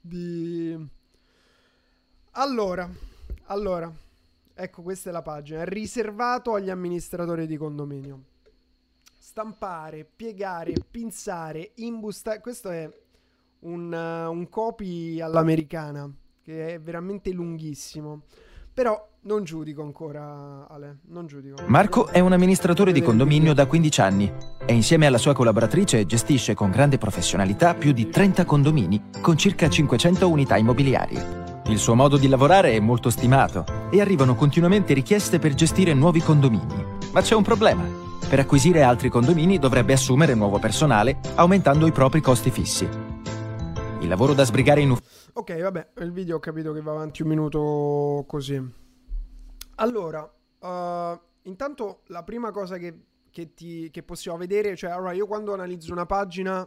di 0.00 0.88
allora, 2.38 2.88
allora, 3.46 3.90
ecco 4.54 4.82
questa 4.82 5.10
è 5.10 5.12
la 5.12 5.22
pagina. 5.22 5.64
Riservato 5.64 6.54
agli 6.54 6.70
amministratori 6.70 7.46
di 7.46 7.56
condominio. 7.56 8.22
Stampare, 9.18 10.04
piegare, 10.04 10.72
pinzare, 10.90 11.72
imbustare. 11.76 12.40
Questo 12.40 12.70
è 12.70 12.88
un, 13.60 13.92
uh, 13.92 14.30
un 14.30 14.48
copy 14.48 15.20
all'americana 15.20 16.10
che 16.42 16.74
è 16.74 16.80
veramente 16.80 17.30
lunghissimo. 17.32 18.22
Però 18.72 19.14
Non 19.22 19.42
giudico 19.42 19.82
ancora, 19.82 20.68
Ale, 20.68 20.98
non 21.06 21.26
giudico. 21.26 21.56
Marco 21.66 22.06
è 22.08 22.20
un 22.20 22.32
amministratore 22.32 22.92
di 22.92 23.02
condominio 23.02 23.54
da 23.54 23.66
15 23.66 24.00
anni 24.00 24.32
e 24.64 24.72
insieme 24.72 25.06
alla 25.06 25.18
sua 25.18 25.32
collaboratrice 25.32 26.06
gestisce 26.06 26.54
con 26.54 26.70
grande 26.70 26.96
professionalità 26.96 27.74
più 27.74 27.92
di 27.92 28.08
30 28.08 28.44
condomini 28.44 29.10
con 29.20 29.36
circa 29.36 29.68
500 29.68 30.28
unità 30.28 30.56
immobiliari. 30.56 31.55
Il 31.68 31.78
suo 31.78 31.96
modo 31.96 32.16
di 32.16 32.28
lavorare 32.28 32.74
è 32.74 32.78
molto 32.78 33.10
stimato 33.10 33.64
e 33.90 34.00
arrivano 34.00 34.36
continuamente 34.36 34.94
richieste 34.94 35.40
per 35.40 35.54
gestire 35.54 35.94
nuovi 35.94 36.20
condomini. 36.20 36.84
Ma 37.12 37.20
c'è 37.20 37.34
un 37.34 37.42
problema. 37.42 37.84
Per 38.28 38.38
acquisire 38.38 38.82
altri 38.82 39.08
condomini 39.08 39.58
dovrebbe 39.58 39.92
assumere 39.92 40.34
nuovo 40.34 40.60
personale, 40.60 41.18
aumentando 41.34 41.88
i 41.88 41.90
propri 41.90 42.20
costi 42.20 42.52
fissi. 42.52 42.88
Il 44.00 44.06
lavoro 44.06 44.32
da 44.32 44.44
sbrigare 44.44 44.80
in 44.80 44.90
ufficio. 44.90 45.30
Ok, 45.32 45.60
vabbè, 45.60 45.88
il 46.02 46.12
video 46.12 46.36
ho 46.36 46.38
capito 46.38 46.72
che 46.72 46.80
va 46.80 46.92
avanti 46.92 47.22
un 47.22 47.28
minuto 47.28 48.24
così. 48.28 48.62
Allora, 49.76 50.22
uh, 50.22 51.20
intanto 51.42 52.02
la 52.06 52.22
prima 52.22 52.52
cosa 52.52 52.76
che, 52.76 52.96
che, 53.28 53.54
ti, 53.54 53.90
che 53.90 54.04
possiamo 54.04 54.38
vedere, 54.38 54.76
cioè, 54.76 54.90
allora 54.90 55.10
io 55.10 55.26
quando 55.26 55.52
analizzo 55.52 55.90
una 55.90 56.06
pagina, 56.06 56.66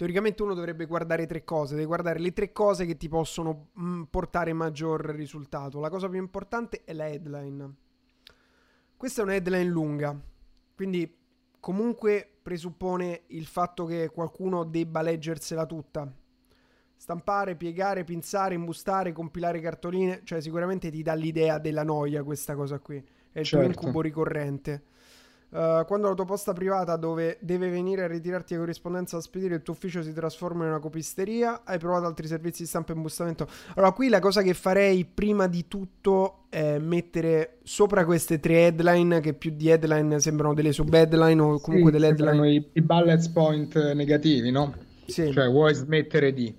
teoricamente 0.00 0.42
uno 0.42 0.54
dovrebbe 0.54 0.86
guardare 0.86 1.26
tre 1.26 1.44
cose, 1.44 1.74
deve 1.74 1.84
guardare 1.84 2.18
le 2.20 2.32
tre 2.32 2.52
cose 2.52 2.86
che 2.86 2.96
ti 2.96 3.06
possono 3.06 3.68
mh, 3.74 3.84
mm, 3.84 4.02
portare 4.04 4.54
maggior 4.54 5.04
risultato. 5.04 5.78
La 5.78 5.90
cosa 5.90 6.08
più 6.08 6.18
importante 6.18 6.84
è 6.84 6.94
la 6.94 7.06
headline. 7.06 7.74
Questa 8.96 9.20
è 9.20 9.24
una 9.24 9.34
headline 9.34 9.68
lunga, 9.68 10.18
quindi 10.74 11.18
comunque 11.60 12.26
presuppone 12.40 13.24
il 13.26 13.44
fatto 13.44 13.84
che 13.84 14.08
qualcuno 14.08 14.64
debba 14.64 15.02
leggersela 15.02 15.66
tutta 15.66 16.10
stampare, 16.96 17.56
piegare, 17.56 18.02
pinzare, 18.04 18.54
imbustare, 18.54 19.12
compilare 19.12 19.60
cartoline, 19.60 20.22
cioè 20.24 20.40
sicuramente 20.40 20.90
ti 20.90 21.02
dà 21.02 21.12
l'idea 21.12 21.58
della 21.58 21.82
noia 21.82 22.22
questa 22.22 22.54
cosa 22.54 22.78
qui, 22.78 22.96
è 23.32 23.40
il 23.40 23.44
certo. 23.44 23.66
tuo 23.66 23.74
incubo 23.74 24.00
ricorrente. 24.00 24.82
Uh, 25.50 25.84
quando 25.84 26.06
la 26.06 26.14
tua 26.14 26.26
posta 26.26 26.52
privata 26.52 26.94
dove 26.94 27.36
deve 27.40 27.70
venire 27.70 28.04
a 28.04 28.06
ritirarti 28.06 28.52
la 28.54 28.60
corrispondenza 28.60 29.16
da 29.16 29.22
spedire 29.22 29.56
il 29.56 29.62
tuo 29.62 29.74
ufficio 29.74 30.00
si 30.00 30.12
trasforma 30.12 30.62
in 30.62 30.70
una 30.70 30.78
copisteria, 30.78 31.62
hai 31.64 31.76
provato 31.76 32.06
altri 32.06 32.28
servizi 32.28 32.62
di 32.62 32.68
stampa 32.68 32.92
e 32.92 32.96
imbustamento. 32.96 33.48
Allora, 33.74 33.90
qui 33.90 34.08
la 34.08 34.20
cosa 34.20 34.42
che 34.42 34.54
farei 34.54 35.04
prima 35.04 35.48
di 35.48 35.66
tutto 35.66 36.44
è 36.50 36.78
mettere 36.78 37.58
sopra 37.64 38.04
queste 38.04 38.38
tre 38.38 38.66
headline, 38.66 39.18
che 39.18 39.34
più 39.34 39.50
di 39.50 39.68
headline 39.68 40.20
sembrano 40.20 40.54
delle 40.54 40.70
sub-headline 40.70 41.40
o 41.40 41.58
comunque 41.58 41.90
sì, 41.90 41.98
delle 41.98 42.08
headline. 42.12 42.48
I, 42.48 42.68
I 42.74 42.82
bullet 42.82 43.32
point 43.32 43.92
negativi, 43.94 44.52
no? 44.52 44.72
Sì. 45.06 45.32
Cioè, 45.32 45.48
vuoi 45.48 45.74
smettere 45.74 46.32
di. 46.32 46.54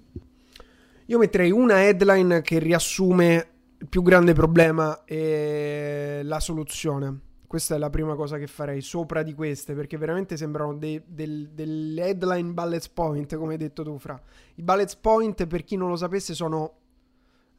Io 1.06 1.18
metterei 1.18 1.52
una 1.52 1.82
headline 1.82 2.42
che 2.42 2.60
riassume 2.60 3.48
il 3.78 3.88
più 3.88 4.02
grande 4.02 4.34
problema 4.34 5.06
e 5.06 6.20
la 6.24 6.42
soluzione. 6.42 7.20
Questa 7.52 7.76
è 7.76 7.78
la 7.78 7.90
prima 7.90 8.16
cosa 8.16 8.38
che 8.38 8.48
farei 8.48 8.80
sopra 8.80 9.24
di 9.24 9.34
queste, 9.34 9.74
perché 9.74 9.98
veramente 9.98 10.38
sembrano 10.38 10.74
dei, 10.74 11.04
del, 11.06 11.50
delle 11.50 12.06
headline 12.06 12.54
bullet 12.54 12.90
point, 12.94 13.36
come 13.36 13.52
hai 13.52 13.58
detto 13.58 13.84
tu, 13.84 13.98
Fra. 13.98 14.18
I 14.56 14.62
bullet 14.62 14.98
point, 15.02 15.46
per 15.48 15.66
chi 15.66 15.76
non 15.76 15.90
lo 15.90 15.98
sapesse, 15.98 16.34
sono... 16.34 16.78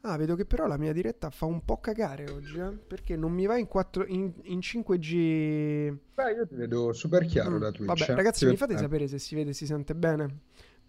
Ah, 0.01 0.17
vedo 0.17 0.33
che 0.33 0.45
però 0.45 0.65
la 0.65 0.79
mia 0.79 0.93
diretta 0.93 1.29
fa 1.29 1.45
un 1.45 1.63
po' 1.63 1.79
cagare 1.79 2.27
oggi, 2.27 2.57
eh? 2.57 2.71
Perché 2.71 3.15
non 3.15 3.33
mi 3.33 3.45
va 3.45 3.55
in, 3.55 3.67
4, 3.67 4.07
in, 4.07 4.33
in 4.45 4.57
5G... 4.57 5.95
Beh, 6.15 6.31
io 6.37 6.47
ti 6.47 6.55
vedo 6.55 6.91
super 6.91 7.23
chiaro 7.25 7.57
mm. 7.57 7.59
da 7.59 7.71
Twitch. 7.71 7.95
Vabbè, 7.95 8.15
ragazzi, 8.15 8.47
mi 8.47 8.57
fate 8.57 8.75
sapere 8.75 9.07
se 9.07 9.19
si 9.19 9.35
vede 9.35 9.51
e 9.51 9.53
si 9.53 9.67
sente 9.67 9.93
bene. 9.93 10.39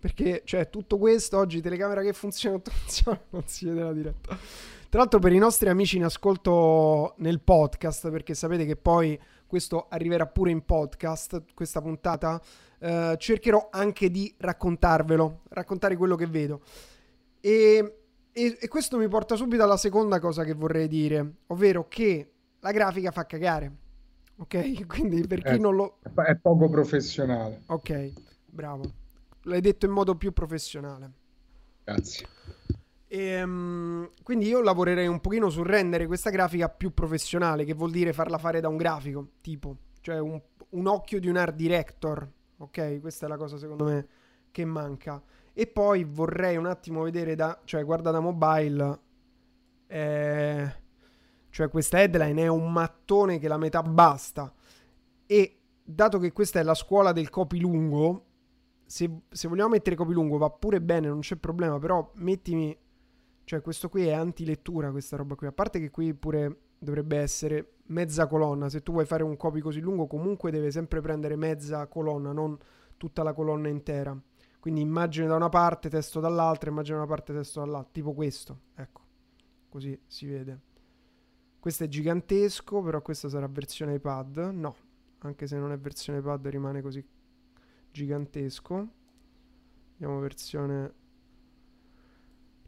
Perché, 0.01 0.41
cioè, 0.47 0.71
tutto 0.71 0.97
questo 0.97 1.37
oggi, 1.37 1.61
telecamera 1.61 2.01
che 2.01 2.15
funziona, 2.15 2.59
funziona, 2.65 3.21
non 3.29 3.43
si 3.45 3.67
vede 3.67 3.83
la 3.83 3.93
diretta. 3.93 4.39
Tra 4.95 5.03
l'altro, 5.03 5.19
per 5.19 5.33
i 5.33 5.39
nostri 5.39 5.69
amici 5.69 5.97
in 5.97 6.05
ascolto 6.05 7.15
nel 7.17 7.41
podcast, 7.41 8.13
perché 8.13 8.33
sapete 8.33 8.65
che 8.65 8.77
poi 8.77 9.21
questo 9.45 9.89
arriverà 9.89 10.25
pure 10.29 10.53
in 10.53 10.65
podcast, 10.65 11.47
questa 11.53 11.83
puntata, 11.83 12.41
eh, 12.79 13.17
cercherò 13.19 13.71
anche 13.73 14.09
di 14.09 14.33
raccontarvelo, 14.39 15.41
raccontare 15.49 15.97
quello 15.97 16.15
che 16.15 16.29
vedo. 16.29 16.61
E, 17.41 17.97
e, 18.31 18.57
e 18.61 18.69
questo 18.69 18.97
mi 18.97 19.09
porta 19.09 19.35
subito 19.35 19.65
alla 19.65 19.77
seconda 19.77 20.21
cosa 20.21 20.45
che 20.45 20.55
vorrei 20.55 20.87
dire, 20.87 21.39
ovvero 21.49 21.89
che 21.89 22.31
la 22.61 22.71
grafica 22.71 23.11
fa 23.11 23.27
cagare. 23.27 23.77
Ok? 24.37 24.87
Quindi 24.87 25.27
per 25.27 25.43
chi 25.43 25.55
è, 25.55 25.59
non 25.59 25.75
lo... 25.75 25.99
È 26.03 26.37
poco 26.37 26.69
professionale. 26.69 27.63
Ok, 27.67 28.13
bravo 28.47 28.85
l'hai 29.47 29.61
detto 29.61 29.87
in 29.87 29.91
modo 29.93 30.15
più 30.15 30.33
professionale. 30.33 31.13
Grazie. 31.83 32.29
E, 33.15 33.41
um, 33.45 34.11
quindi 34.25 34.49
io 34.49 34.61
lavorerei 34.61 35.07
un 35.07 35.21
pochino 35.21 35.49
sul 35.49 35.67
rendere 35.67 36.09
questa 36.09 36.31
grafica 36.31 36.69
più 36.69 36.93
professionale, 36.93 37.65
che 37.65 37.73
vuol 37.73 37.93
dire 37.93 38.13
farla 38.13 38.39
fare 38.39 38.59
da 38.59 38.67
un 38.67 38.77
grafico, 38.77 39.35
tipo, 39.41 39.77
cioè 40.01 40.19
un, 40.19 40.43
un 40.71 40.87
occhio 40.89 41.21
di 41.21 41.29
un 41.29 41.37
art 41.37 41.55
director, 41.55 42.29
ok? 42.57 43.01
Questa 43.01 43.27
è 43.27 43.29
la 43.29 43.37
cosa 43.37 43.57
secondo 43.57 43.85
me 43.85 44.09
che 44.51 44.65
manca. 44.65 45.23
E 45.53 45.69
poi 45.69 46.03
vorrei 46.03 46.57
un 46.57 46.67
attimo 46.67 47.05
vedere 47.05 47.37
da, 47.37 47.61
cioè 47.63 47.85
guarda 47.85 48.11
da 48.11 48.19
mobile, 48.19 49.01
eh, 49.87 50.75
cioè 51.51 51.69
questa 51.69 52.01
headline 52.01 52.43
è 52.43 52.49
un 52.49 52.73
mattone 52.73 53.39
che 53.39 53.47
la 53.47 53.59
metà 53.59 53.81
basta. 53.85 54.53
E 55.25 55.61
dato 55.85 56.19
che 56.19 56.33
questa 56.33 56.59
è 56.59 56.65
la 56.65 56.75
scuola 56.75 57.13
del 57.13 57.31
copy 57.31 57.61
lungo, 57.61 58.25
se, 58.85 59.09
se 59.31 59.47
vogliamo 59.47 59.69
mettere 59.69 59.95
copy 59.95 60.13
lungo 60.13 60.37
va 60.37 60.51
pure 60.51 60.81
bene, 60.81 61.07
non 61.07 61.21
c'è 61.21 61.37
problema, 61.37 61.79
però 61.79 62.11
mettimi... 62.15 62.77
Cioè, 63.45 63.61
questo 63.61 63.89
qui 63.89 64.07
è 64.07 64.13
anti-lettura, 64.13 64.91
questa 64.91 65.17
roba 65.17 65.35
qui. 65.35 65.47
A 65.47 65.53
parte 65.53 65.79
che 65.79 65.91
qui 65.91 66.15
pure 66.15 66.59
dovrebbe 66.79 67.19
essere 67.19 67.75
mezza 67.87 68.27
colonna. 68.27 68.69
Se 68.69 68.83
tu 68.83 68.93
vuoi 68.93 69.05
fare 69.05 69.23
un 69.23 69.37
copy 69.37 69.61
così 69.61 69.81
lungo, 69.81 70.07
comunque 70.07 70.51
deve 70.51 70.71
sempre 70.71 71.01
prendere 71.01 71.37
mezza 71.37 71.87
colonna, 71.87 72.33
non 72.33 72.57
tutta 72.97 73.23
la 73.23 73.33
colonna 73.33 73.69
intera. 73.69 74.19
Quindi 74.61 74.81
immagine 74.81 75.27
da 75.27 75.37
una 75.37 75.51
parte, 75.51 75.91
testo 75.91 76.21
dall'altra, 76.21 76.71
immagine 76.71 76.97
da 76.97 77.03
una 77.03 77.13
parte, 77.13 77.35
testo 77.35 77.61
dall'altra. 77.61 77.93
Tipo 77.93 78.15
questo, 78.15 78.61
ecco. 78.75 79.03
Così 79.69 79.99
si 80.07 80.27
vede. 80.27 80.61
Questo 81.61 81.85
è 81.85 81.89
gigantesco, 81.89 82.81
però 82.83 83.03
questa 83.03 83.29
sarà 83.29 83.47
versione 83.47 83.95
iPad. 83.95 84.37
No, 84.55 84.77
anche 85.19 85.47
se 85.47 85.59
non 85.59 85.73
è 85.73 85.79
versione 85.79 86.21
iPad 86.21 86.47
rimane 86.49 86.81
così 86.81 87.07
gigantesco. 87.91 88.89
Vediamo 89.93 90.21
versione... 90.21 91.03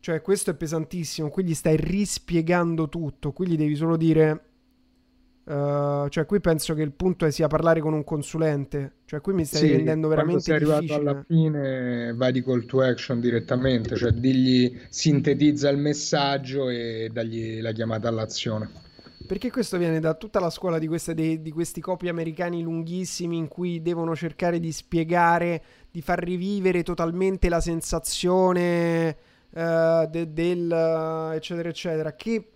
Cioè 0.06 0.22
questo 0.22 0.50
è 0.50 0.54
pesantissimo, 0.54 1.30
qui 1.30 1.42
gli 1.42 1.54
stai 1.54 1.76
rispiegando 1.76 2.88
tutto, 2.88 3.32
qui 3.32 3.48
gli 3.48 3.56
devi 3.56 3.75
solo 3.75 3.96
dire... 3.96 4.44
Uh, 5.42 6.08
cioè 6.10 6.26
qui 6.26 6.38
penso 6.38 6.75
che 6.75 6.82
il 6.82 6.92
punto 6.92 7.26
è 7.26 7.32
sia 7.32 7.48
parlare 7.48 7.80
con 7.80 7.92
un 7.92 8.04
consulente, 8.04 8.98
cioè 9.04 9.20
qui 9.20 9.32
mi 9.34 9.44
stai 9.44 9.62
sì, 9.62 9.70
rendendo 9.72 10.06
veramente 10.06 10.42
sei 10.42 10.54
arrivato 10.54 10.94
alla 10.94 11.25
fine 11.26 12.14
vai 12.14 12.30
di 12.30 12.40
call 12.40 12.66
to 12.66 12.82
action 12.82 13.18
direttamente, 13.18 13.96
cioè 13.96 14.12
digli 14.12 14.78
sintetizza 14.88 15.68
il 15.70 15.78
messaggio 15.78 16.68
e 16.68 17.10
dagli 17.12 17.60
la 17.60 17.72
chiamata 17.72 18.06
all'azione. 18.06 18.70
Perché 19.26 19.50
questo 19.50 19.76
viene 19.76 19.98
da 19.98 20.14
tutta 20.14 20.38
la 20.38 20.50
scuola 20.50 20.78
di, 20.78 20.86
queste, 20.86 21.14
di, 21.14 21.42
di 21.42 21.50
questi 21.50 21.80
copi 21.80 22.08
americani 22.08 22.62
lunghissimi 22.62 23.36
in 23.36 23.48
cui 23.48 23.82
devono 23.82 24.14
cercare 24.14 24.60
di 24.60 24.70
spiegare, 24.70 25.60
di 25.90 26.00
far 26.00 26.22
rivivere 26.22 26.84
totalmente 26.84 27.48
la 27.48 27.60
sensazione 27.60 29.25
uh, 29.56 30.06
de, 30.08 30.32
del 30.32 30.70
eccetera 31.34 31.68
eccetera. 31.68 32.14
Che 32.14 32.50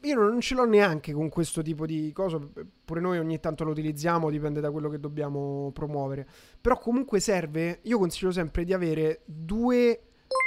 io 0.00 0.14
non 0.14 0.40
ce 0.40 0.54
l'ho 0.54 0.64
neanche 0.64 1.12
con 1.12 1.28
questo 1.28 1.62
tipo 1.62 1.84
di 1.84 2.12
cose, 2.12 2.38
pure 2.84 3.00
noi 3.00 3.18
ogni 3.18 3.40
tanto 3.40 3.64
lo 3.64 3.70
utilizziamo, 3.70 4.30
dipende 4.30 4.60
da 4.60 4.70
quello 4.70 4.88
che 4.88 5.00
dobbiamo 5.00 5.70
promuovere. 5.72 6.26
Però 6.60 6.78
comunque 6.78 7.18
serve, 7.18 7.80
io 7.82 7.98
consiglio 7.98 8.30
sempre 8.30 8.64
di 8.64 8.72
avere 8.72 9.22
due 9.24 10.00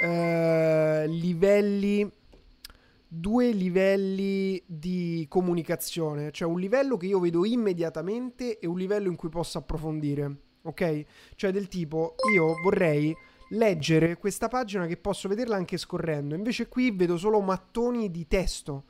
uh, 0.04 1.08
livelli 1.08 2.10
due 3.14 3.50
livelli 3.50 4.62
di 4.64 5.26
comunicazione, 5.28 6.30
cioè 6.30 6.48
un 6.48 6.58
livello 6.58 6.96
che 6.96 7.04
io 7.04 7.20
vedo 7.20 7.44
immediatamente 7.44 8.58
e 8.58 8.66
un 8.66 8.78
livello 8.78 9.10
in 9.10 9.16
cui 9.16 9.28
posso 9.28 9.58
approfondire, 9.58 10.34
ok? 10.62 11.04
Cioè 11.34 11.52
del 11.52 11.68
tipo 11.68 12.14
io 12.34 12.54
vorrei 12.62 13.14
leggere 13.52 14.16
questa 14.16 14.48
pagina 14.48 14.86
che 14.86 14.96
posso 14.96 15.28
vederla 15.28 15.56
anche 15.56 15.76
scorrendo, 15.76 16.34
invece 16.34 16.68
qui 16.68 16.90
vedo 16.90 17.16
solo 17.16 17.40
mattoni 17.40 18.10
di 18.10 18.26
testo. 18.26 18.84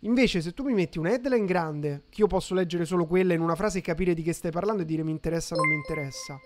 Invece 0.00 0.40
se 0.40 0.52
tu 0.52 0.64
mi 0.64 0.74
metti 0.74 0.98
una 0.98 1.12
headline 1.12 1.44
grande, 1.44 2.02
che 2.08 2.22
io 2.22 2.26
posso 2.26 2.54
leggere 2.54 2.84
solo 2.84 3.06
quella 3.06 3.34
in 3.34 3.40
una 3.40 3.54
frase 3.54 3.78
e 3.78 3.82
capire 3.82 4.14
di 4.14 4.22
che 4.22 4.32
stai 4.32 4.50
parlando 4.50 4.82
e 4.82 4.84
dire 4.84 5.04
mi 5.04 5.12
interessa 5.12 5.54
o 5.54 5.58
non 5.58 5.68
mi 5.68 5.76
interessa. 5.76 6.40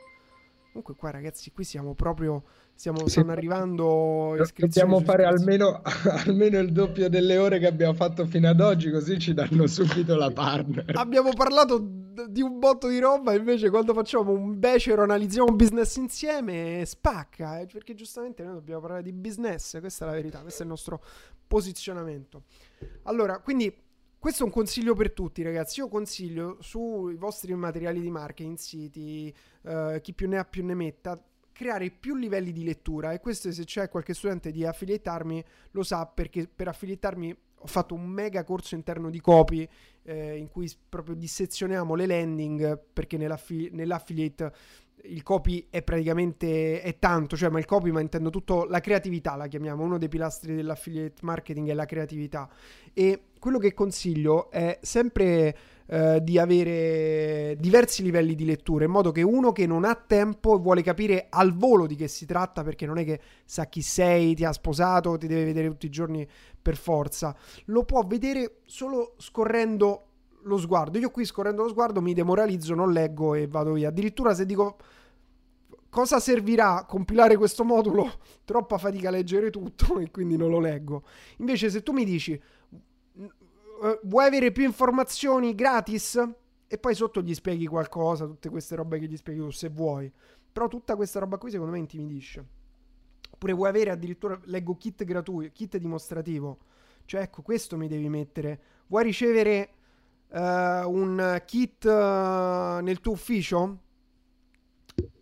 Comunque 0.66 0.94
qua 0.94 1.10
ragazzi, 1.10 1.50
qui 1.52 1.64
siamo 1.64 1.94
proprio 1.94 2.42
Stiamo, 2.74 3.08
stanno 3.08 3.32
arrivando 3.32 4.36
Dobbiamo 4.54 5.00
fare 5.00 5.24
almeno, 5.24 5.80
almeno, 6.26 6.58
il 6.58 6.70
doppio 6.72 7.08
delle 7.08 7.38
ore 7.38 7.58
che 7.58 7.66
abbiamo 7.66 7.94
fatto 7.94 8.26
fino 8.26 8.50
ad 8.50 8.60
oggi, 8.60 8.90
così 8.90 9.18
ci 9.18 9.32
danno 9.32 9.66
subito 9.66 10.14
la 10.14 10.30
partner. 10.30 10.84
Abbiamo 10.92 11.30
parlato 11.32 12.05
di 12.24 12.42
un 12.42 12.58
botto 12.58 12.88
di 12.88 12.98
roba, 12.98 13.34
invece 13.34 13.70
quando 13.70 13.92
facciamo 13.92 14.32
un 14.32 14.58
becero, 14.58 15.02
analizziamo 15.02 15.48
un 15.48 15.56
business 15.56 15.96
insieme, 15.96 16.82
spacca, 16.84 17.60
eh, 17.60 17.66
perché 17.66 17.94
giustamente 17.94 18.42
noi 18.42 18.54
dobbiamo 18.54 18.80
parlare 18.80 19.02
di 19.02 19.12
business, 19.12 19.78
questa 19.80 20.04
è 20.04 20.08
la 20.08 20.14
verità, 20.14 20.40
questo 20.40 20.62
è 20.62 20.64
il 20.64 20.70
nostro 20.70 21.02
posizionamento. 21.46 22.44
Allora, 23.04 23.40
quindi 23.40 23.84
questo 24.18 24.42
è 24.42 24.46
un 24.46 24.52
consiglio 24.52 24.94
per 24.94 25.12
tutti, 25.12 25.42
ragazzi. 25.42 25.80
Io 25.80 25.88
consiglio 25.88 26.56
sui 26.60 27.14
vostri 27.14 27.54
materiali 27.54 28.00
di 28.00 28.10
marketing, 28.10 28.56
siti, 28.56 29.32
uh, 29.62 30.00
chi 30.00 30.14
più 30.14 30.28
ne 30.28 30.38
ha 30.38 30.44
più 30.44 30.64
ne 30.64 30.74
metta, 30.74 31.22
creare 31.52 31.90
più 31.90 32.16
livelli 32.16 32.52
di 32.52 32.64
lettura. 32.64 33.12
E 33.12 33.20
questo, 33.20 33.52
se 33.52 33.64
c'è 33.64 33.88
qualche 33.88 34.14
studente 34.14 34.50
di 34.50 34.64
affiliate 34.64 35.44
lo 35.70 35.82
sa 35.82 36.06
perché 36.06 36.48
per 36.48 36.68
affiliate 36.68 37.06
ho 37.66 37.68
fatto 37.68 37.94
un 37.94 38.06
mega 38.06 38.44
corso 38.44 38.76
interno 38.76 39.10
di 39.10 39.20
copy 39.20 39.68
eh, 40.04 40.36
in 40.36 40.48
cui 40.48 40.70
proprio 40.88 41.16
dissezioniamo 41.16 41.96
le 41.96 42.06
landing 42.06 42.80
perché 42.92 43.16
nell'affi- 43.16 43.70
nell'affiliate 43.72 44.52
il 45.02 45.22
copy 45.22 45.66
è 45.68 45.82
praticamente 45.82 46.80
è 46.80 46.98
tanto, 46.98 47.36
cioè 47.36 47.48
ma 47.48 47.58
il 47.58 47.64
copy 47.64 47.90
ma 47.90 48.00
intendo 48.00 48.30
tutto 48.30 48.64
la 48.64 48.80
creatività 48.80 49.34
la 49.34 49.48
chiamiamo, 49.48 49.82
uno 49.82 49.98
dei 49.98 50.08
pilastri 50.08 50.54
dell'affiliate 50.54 51.14
marketing 51.22 51.68
è 51.70 51.74
la 51.74 51.84
creatività. 51.84 52.48
E 52.92 53.22
quello 53.38 53.58
che 53.58 53.74
consiglio 53.74 54.50
è 54.50 54.78
sempre 54.80 55.56
eh, 55.88 56.20
di 56.22 56.38
avere 56.38 57.56
diversi 57.58 58.02
livelli 58.02 58.34
di 58.34 58.44
lettura 58.44 58.84
in 58.84 58.90
modo 58.90 59.12
che 59.12 59.22
uno 59.22 59.52
che 59.52 59.66
non 59.66 59.84
ha 59.84 59.94
tempo 59.94 60.56
e 60.56 60.58
vuole 60.58 60.82
capire 60.82 61.26
al 61.30 61.54
volo 61.54 61.86
di 61.86 61.94
che 61.94 62.08
si 62.08 62.26
tratta 62.26 62.62
perché 62.62 62.86
non 62.86 62.98
è 62.98 63.04
che 63.04 63.20
sa 63.44 63.66
chi 63.66 63.82
sei, 63.82 64.34
ti 64.34 64.44
ha 64.44 64.52
sposato, 64.52 65.16
ti 65.16 65.26
deve 65.26 65.44
vedere 65.44 65.68
tutti 65.68 65.86
i 65.86 65.90
giorni 65.90 66.26
per 66.60 66.76
forza, 66.76 67.36
lo 67.66 67.84
può 67.84 68.04
vedere 68.04 68.58
solo 68.64 69.14
scorrendo 69.18 70.02
lo 70.42 70.58
sguardo. 70.58 70.98
Io 70.98 71.10
qui 71.10 71.24
scorrendo 71.24 71.62
lo 71.62 71.68
sguardo 71.68 72.00
mi 72.00 72.14
demoralizzo, 72.14 72.74
non 72.74 72.92
leggo 72.92 73.34
e 73.34 73.46
vado 73.46 73.72
via. 73.72 73.88
Addirittura 73.88 74.34
se 74.34 74.46
dico 74.46 74.76
cosa 75.88 76.20
servirà 76.20 76.84
compilare 76.86 77.36
questo 77.36 77.64
modulo, 77.64 78.18
troppa 78.44 78.78
fatica 78.78 79.08
a 79.08 79.12
leggere 79.12 79.50
tutto 79.50 79.98
e 80.00 80.10
quindi 80.10 80.36
non 80.36 80.50
lo 80.50 80.60
leggo. 80.60 81.04
Invece 81.38 81.70
se 81.70 81.82
tu 81.82 81.92
mi 81.92 82.04
dici 82.04 82.40
eh, 83.82 84.00
vuoi 84.04 84.26
avere 84.26 84.52
più 84.52 84.64
informazioni 84.64 85.54
gratis 85.54 86.22
e 86.68 86.78
poi 86.78 86.94
sotto 86.94 87.20
gli 87.20 87.34
spieghi 87.34 87.66
qualcosa, 87.66 88.26
tutte 88.26 88.48
queste 88.48 88.74
robe 88.74 88.98
che 88.98 89.06
gli 89.06 89.16
spieghi 89.16 89.40
tu 89.40 89.50
se 89.50 89.68
vuoi. 89.68 90.12
Però 90.52 90.68
tutta 90.68 90.96
questa 90.96 91.18
roba 91.18 91.38
qui 91.38 91.50
secondo 91.50 91.72
me 91.72 91.78
intimidisce. 91.78 92.44
Oppure 93.30 93.52
vuoi 93.52 93.68
avere 93.68 93.90
addirittura 93.90 94.40
leggo 94.44 94.76
kit 94.76 95.04
gratuito, 95.04 95.52
kit 95.52 95.76
dimostrativo. 95.76 96.58
Cioè 97.04 97.20
ecco, 97.20 97.42
questo 97.42 97.76
mi 97.76 97.88
devi 97.88 98.08
mettere. 98.08 98.60
Vuoi 98.86 99.04
ricevere 99.04 99.70
uh, 100.28 100.38
un 100.38 101.42
kit 101.44 101.84
uh, 101.84 102.82
nel 102.82 103.00
tuo 103.00 103.12
ufficio, 103.12 103.78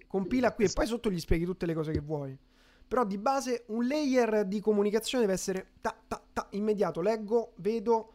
compila 0.06 0.52
qui 0.52 0.64
e 0.64 0.70
poi 0.72 0.86
sotto 0.86 1.10
gli 1.10 1.18
spieghi 1.18 1.44
tutte 1.44 1.66
le 1.66 1.74
cose 1.74 1.92
che 1.92 2.00
vuoi. 2.00 2.38
Però 2.86 3.04
di 3.04 3.18
base 3.18 3.64
un 3.68 3.86
layer 3.86 4.44
di 4.46 4.60
comunicazione 4.60 5.24
deve 5.24 5.36
essere 5.36 5.72
ta, 5.80 5.96
ta, 6.06 6.22
ta, 6.32 6.46
immediato. 6.50 7.00
Leggo, 7.00 7.52
vedo. 7.56 8.12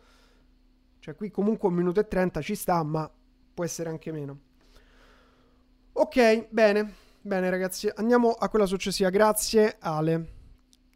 Cioè 1.10 1.18
qui 1.18 1.32
comunque 1.32 1.70
un 1.70 1.74
minuto 1.74 2.00
e 2.00 2.08
trenta 2.08 2.39
ci 2.39 2.54
sta, 2.54 2.84
ma 2.84 3.10
può 3.56 3.63
essere 3.63 3.89
anche 3.89 4.12
meno. 4.12 4.39
Ok, 5.94 6.50
bene. 6.51 6.94
Bene 7.20 7.50
ragazzi, 7.50 7.89
andiamo 7.96 8.30
a 8.30 8.48
quella 8.48 8.68
successiva. 8.68 9.10
Grazie 9.10 9.78
Ale, 9.80 10.28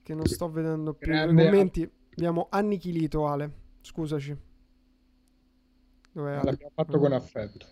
che 0.03 0.13
non 0.13 0.27
sto 0.27 0.51
vedendo 0.51 0.93
più 0.93 1.12
i 1.12 1.25
commenti. 1.25 1.91
Abbiamo 2.12 2.46
annichilito 2.51 3.25
Ale. 3.25 3.51
Scusaci. 3.82 4.38
Dov'è? 6.12 6.43
L'abbiamo 6.43 6.72
fatto 6.75 7.00
con 7.00 7.12
affetto. 7.12 7.65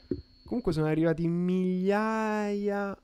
Comunque 0.43 0.73
sono 0.73 0.87
arrivati 0.87 1.27
migliaia. 1.27 2.99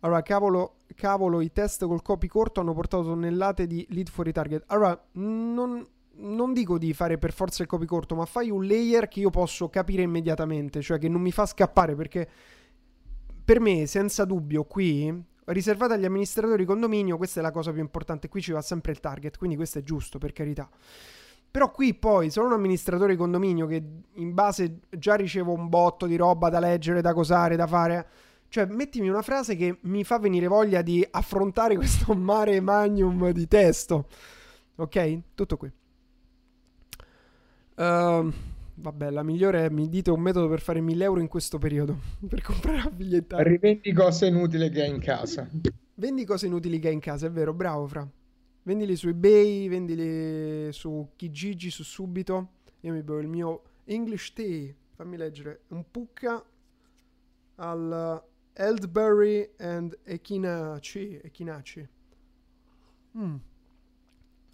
Allora, 0.00 0.22
cavolo, 0.22 0.76
cavolo, 0.94 1.42
i 1.42 1.52
test 1.52 1.84
col 1.84 2.00
copy 2.00 2.28
corto 2.28 2.60
hanno 2.60 2.72
portato 2.72 3.04
tonnellate 3.04 3.66
di 3.66 3.86
lead 3.90 4.08
fuori 4.08 4.32
target. 4.32 4.64
Allora, 4.68 5.08
non, 5.12 5.86
non 6.16 6.52
dico 6.52 6.78
di 6.78 6.92
fare 6.92 7.18
per 7.18 7.32
forza 7.32 7.62
il 7.62 7.68
copy 7.68 7.86
corto, 7.86 8.14
ma 8.14 8.24
fai 8.24 8.50
un 8.50 8.64
layer 8.64 9.08
che 9.08 9.20
io 9.20 9.30
posso 9.30 9.68
capire 9.68 10.02
immediatamente, 10.02 10.80
cioè 10.82 10.98
che 10.98 11.08
non 11.08 11.20
mi 11.20 11.32
fa 11.32 11.46
scappare 11.46 11.94
perché 11.94 12.28
per 13.44 13.60
me, 13.60 13.86
senza 13.86 14.24
dubbio, 14.24 14.64
qui 14.64 15.30
riservata 15.46 15.94
agli 15.94 16.04
amministratori 16.04 16.64
condominio, 16.64 17.16
questa 17.16 17.40
è 17.40 17.42
la 17.42 17.50
cosa 17.50 17.72
più 17.72 17.80
importante. 17.80 18.28
Qui 18.28 18.40
ci 18.40 18.52
va 18.52 18.62
sempre 18.62 18.92
il 18.92 19.00
target, 19.00 19.36
quindi 19.36 19.56
questo 19.56 19.78
è 19.78 19.82
giusto, 19.82 20.18
per 20.18 20.32
carità. 20.32 20.68
Però 21.50 21.70
qui 21.70 21.94
poi 21.94 22.30
sono 22.30 22.46
un 22.46 22.52
amministratore 22.52 23.16
condominio 23.16 23.66
che 23.66 23.82
in 24.14 24.32
base 24.32 24.80
già 24.90 25.14
ricevo 25.16 25.52
un 25.52 25.68
botto 25.68 26.06
di 26.06 26.16
roba 26.16 26.48
da 26.48 26.60
leggere, 26.60 27.02
da 27.02 27.12
cosare, 27.12 27.56
da 27.56 27.66
fare. 27.66 28.06
Cioè, 28.48 28.66
mettimi 28.66 29.08
una 29.08 29.22
frase 29.22 29.56
che 29.56 29.78
mi 29.82 30.04
fa 30.04 30.18
venire 30.18 30.46
voglia 30.46 30.82
di 30.82 31.06
affrontare 31.10 31.74
questo 31.76 32.14
mare 32.14 32.60
magnum 32.60 33.30
di 33.32 33.46
testo. 33.48 34.06
Ok? 34.76 35.20
Tutto 35.34 35.56
qui. 35.56 35.70
Uh, 37.74 38.32
vabbè, 38.74 39.10
la 39.10 39.22
migliore 39.22 39.66
è 39.66 39.68
mi 39.68 39.88
dite 39.88 40.10
un 40.10 40.20
metodo 40.20 40.48
per 40.48 40.60
fare 40.60 40.80
1000 40.80 41.04
euro 41.04 41.20
in 41.20 41.28
questo 41.28 41.58
periodo. 41.58 41.98
per 42.28 42.42
comprare 42.42 42.78
la 42.78 42.90
bigliettata. 42.90 43.42
Rivendi 43.42 43.92
cose 43.92 44.26
inutili 44.26 44.70
che 44.70 44.82
hai 44.82 44.90
in 44.90 45.00
casa. 45.00 45.48
Vendi 45.94 46.24
cose 46.24 46.46
inutili 46.46 46.78
che 46.78 46.88
hai 46.88 46.94
in 46.94 47.00
casa, 47.00 47.26
è 47.26 47.30
vero, 47.30 47.52
bravo 47.52 47.86
Fra. 47.86 48.08
Vendili 48.64 48.94
su 48.96 49.08
eBay, 49.08 49.68
vendili 49.68 50.72
su 50.72 51.10
Kijiji, 51.16 51.70
su 51.70 51.82
Subito. 51.82 52.50
Io 52.80 52.92
mi 52.92 53.02
bevo 53.02 53.18
il 53.18 53.28
mio 53.28 53.62
English 53.84 54.32
Tea. 54.32 54.72
Fammi 54.94 55.16
leggere. 55.16 55.62
Un 55.68 55.84
pucca 55.90 56.44
al 57.56 58.22
Eldberry 58.52 59.50
and 59.58 59.98
Echinaci. 60.04 61.20
Echinaci. 61.22 61.88
Mm. 63.18 63.36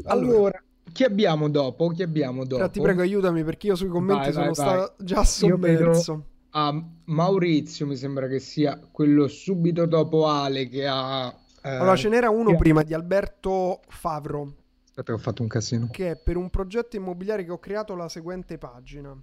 Allora, 0.04 0.36
allora, 0.36 0.62
chi 0.92 1.04
abbiamo 1.04 1.48
dopo? 1.48 1.88
Chi 1.88 2.02
abbiamo 2.02 2.44
dopo? 2.44 2.56
Però 2.56 2.70
ti 2.70 2.80
prego 2.80 3.02
aiutami 3.02 3.44
perché 3.44 3.68
io 3.68 3.76
sui 3.76 3.88
commenti 3.88 4.24
vai, 4.24 4.32
sono 4.32 4.44
vai, 4.44 4.54
stato 4.54 4.94
vai. 4.96 5.06
già 5.06 5.24
sommerso. 5.24 6.24
A 6.50 6.84
Maurizio 7.04 7.86
mi 7.86 7.96
sembra 7.96 8.26
che 8.26 8.38
sia 8.38 8.78
quello 8.90 9.28
subito 9.28 9.86
dopo 9.86 10.26
Ale 10.26 10.68
che 10.68 10.86
ha 10.86 11.34
eh, 11.62 11.70
allora, 11.70 11.96
ce 11.96 12.08
n'era 12.08 12.30
uno 12.30 12.56
prima 12.56 12.82
di 12.82 12.94
Alberto 12.94 13.80
Favro. 13.88 14.54
Aspetta, 14.84 15.12
ho 15.12 15.18
fatto 15.18 15.42
un 15.42 15.48
casino. 15.48 15.88
Che 15.90 16.10
è 16.12 16.16
per 16.16 16.36
un 16.36 16.50
progetto 16.50 16.96
immobiliare 16.96 17.44
che 17.44 17.50
ho 17.50 17.58
creato 17.58 17.94
la 17.94 18.08
seguente 18.08 18.58
pagina. 18.58 19.14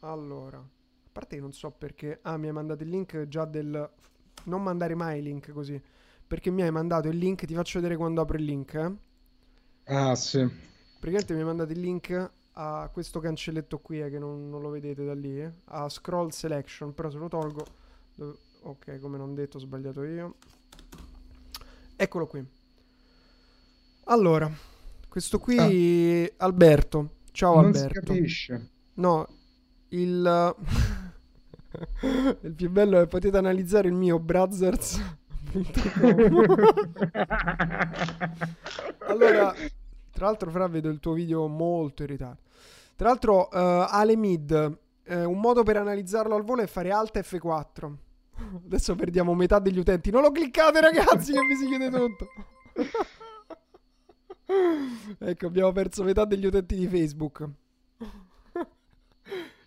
Allora, 0.00 0.58
a 0.58 1.08
parte 1.10 1.36
che 1.36 1.40
non 1.40 1.52
so 1.52 1.70
perché. 1.70 2.18
Ah, 2.22 2.36
mi 2.36 2.48
hai 2.48 2.52
mandato 2.52 2.82
il 2.82 2.90
link 2.90 3.26
già 3.28 3.44
del. 3.44 3.90
Non 4.44 4.62
mandare 4.62 4.94
mai 4.94 5.22
link 5.22 5.50
così. 5.52 5.80
Perché 6.26 6.50
mi 6.50 6.62
hai 6.62 6.70
mandato 6.70 7.08
il 7.08 7.16
link, 7.16 7.46
ti 7.46 7.54
faccio 7.54 7.78
vedere 7.78 7.96
quando 7.96 8.20
apro 8.20 8.36
il 8.36 8.44
link. 8.44 8.74
Eh? 8.74 8.92
Ah, 9.88 10.14
sì. 10.14 10.38
Praticamente 10.38 11.32
mi 11.32 11.40
hai 11.40 11.46
mandato 11.46 11.72
il 11.72 11.80
link 11.80 12.30
a 12.52 12.90
questo 12.92 13.20
cancelletto 13.20 13.78
qui, 13.78 14.00
eh, 14.00 14.10
che 14.10 14.18
non, 14.18 14.50
non, 14.50 14.60
lo 14.60 14.70
vedete 14.70 15.04
da 15.04 15.14
lì, 15.14 15.40
eh? 15.40 15.50
a 15.66 15.88
scroll 15.88 16.28
selection. 16.28 16.94
Però 16.94 17.10
se 17.10 17.18
lo 17.18 17.28
tolgo. 17.28 17.64
Dove... 18.14 18.36
Ok, 18.62 18.98
come 18.98 19.16
non 19.16 19.34
detto, 19.34 19.56
ho 19.56 19.60
sbagliato 19.60 20.02
io. 20.02 20.34
Eccolo 21.96 22.26
qui. 22.26 22.44
Allora, 24.04 24.50
questo 25.08 25.38
qui 25.38 25.58
ah. 25.58 26.44
Alberto. 26.44 27.16
Ciao 27.32 27.54
non 27.56 27.66
Alberto. 27.66 27.88
Si 27.88 28.06
capisce. 28.06 28.70
No, 28.94 29.28
il 29.88 30.54
il 32.42 32.52
più 32.54 32.70
bello 32.70 33.00
è 33.00 33.06
potete 33.06 33.36
analizzare 33.36 33.88
il 33.88 33.94
mio 33.94 34.18
Brothers. 34.18 35.00
allora, 39.06 39.54
tra 40.18 40.26
l'altro, 40.26 40.50
Fra, 40.50 40.66
vedo 40.66 40.88
il 40.88 40.98
tuo 40.98 41.12
video 41.12 41.46
molto 41.46 42.02
in 42.02 42.08
ritardo. 42.08 42.40
Tra 42.96 43.06
l'altro, 43.06 43.48
uh, 43.52 43.86
Ale 43.88 44.16
Mid, 44.16 44.50
uh, 44.50 45.14
un 45.30 45.38
modo 45.38 45.62
per 45.62 45.76
analizzarlo 45.76 46.34
al 46.34 46.42
volo 46.42 46.62
è 46.62 46.66
fare 46.66 46.90
Alt 46.90 47.16
F4. 47.16 47.94
Adesso 48.66 48.96
perdiamo 48.96 49.32
metà 49.34 49.60
degli 49.60 49.78
utenti. 49.78 50.10
Non 50.10 50.22
lo 50.22 50.32
cliccate, 50.32 50.80
ragazzi, 50.80 51.32
che 51.32 51.46
vi 51.46 51.54
si 51.54 51.66
chiude 51.66 51.88
tutto. 51.88 52.26
ecco, 55.24 55.46
abbiamo 55.46 55.70
perso 55.70 56.02
metà 56.02 56.24
degli 56.24 56.46
utenti 56.46 56.74
di 56.74 56.88
Facebook. 56.88 57.48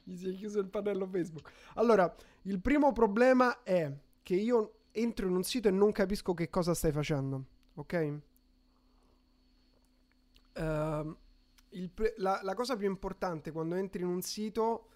Gli 0.04 0.18
si 0.18 0.32
è 0.32 0.36
chiuso 0.36 0.60
il 0.60 0.68
pannello 0.68 1.08
Facebook. 1.08 1.50
Allora, 1.76 2.14
il 2.42 2.60
primo 2.60 2.92
problema 2.92 3.64
è 3.64 3.90
che 4.22 4.36
io 4.36 4.74
entro 4.92 5.28
in 5.28 5.36
un 5.36 5.44
sito 5.44 5.70
e 5.70 5.72
non 5.72 5.94
capisco 5.94 6.34
che 6.34 6.50
cosa 6.50 6.74
stai 6.74 6.92
facendo. 6.92 7.42
Ok? 7.76 8.20
Uh, 10.54 11.16
pre- 11.94 12.14
la, 12.18 12.40
la 12.44 12.54
cosa 12.54 12.76
più 12.76 12.88
importante 12.88 13.52
quando 13.52 13.76
entri 13.76 14.02
in 14.02 14.08
un 14.08 14.22
sito 14.22 14.88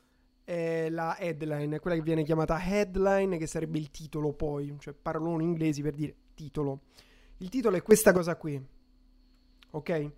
è 0.44 0.90
la 0.90 1.18
headline, 1.18 1.80
quella 1.80 1.96
che 1.96 2.04
viene 2.04 2.24
chiamata 2.24 2.60
headline, 2.62 3.38
che 3.38 3.48
sarebbe 3.48 3.78
il 3.78 3.90
titolo 3.90 4.34
poi, 4.34 4.76
cioè 4.80 4.94
parolone 4.94 5.44
inglesi 5.44 5.82
per 5.82 5.94
dire 5.94 6.16
titolo. 6.34 6.82
Il 7.38 7.50
titolo 7.50 7.78
è 7.78 7.82
questa 7.82 8.12
cosa 8.12 8.36
qui, 8.36 8.64
ok? 9.72 10.12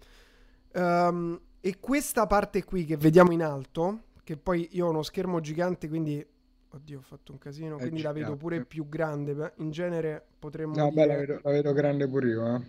Um, 0.73 1.39
e 1.59 1.79
questa 1.79 2.27
parte 2.27 2.63
qui 2.63 2.85
che 2.85 2.97
vediamo 2.97 3.31
in 3.31 3.43
alto, 3.43 4.03
che 4.23 4.37
poi 4.37 4.67
io 4.71 4.87
ho 4.87 4.89
uno 4.89 5.03
schermo 5.03 5.39
gigante, 5.39 5.87
quindi... 5.87 6.25
Oddio, 6.69 6.99
ho 6.99 7.01
fatto 7.01 7.31
un 7.31 7.37
casino, 7.37 7.77
quindi 7.77 8.01
la 8.01 8.11
vedo 8.11 8.35
pure 8.35 8.65
più 8.65 8.89
grande. 8.89 9.53
In 9.59 9.71
genere 9.71 10.23
potremmo 10.37 10.75
no, 10.75 10.89
dire... 10.89 10.93
beh, 10.93 11.05
la 11.07 11.15
vedo, 11.15 11.39
la 11.41 11.51
vedo 11.51 11.71
grande 11.71 12.07
pure 12.09 12.27
io, 12.27 12.55
eh. 12.55 12.61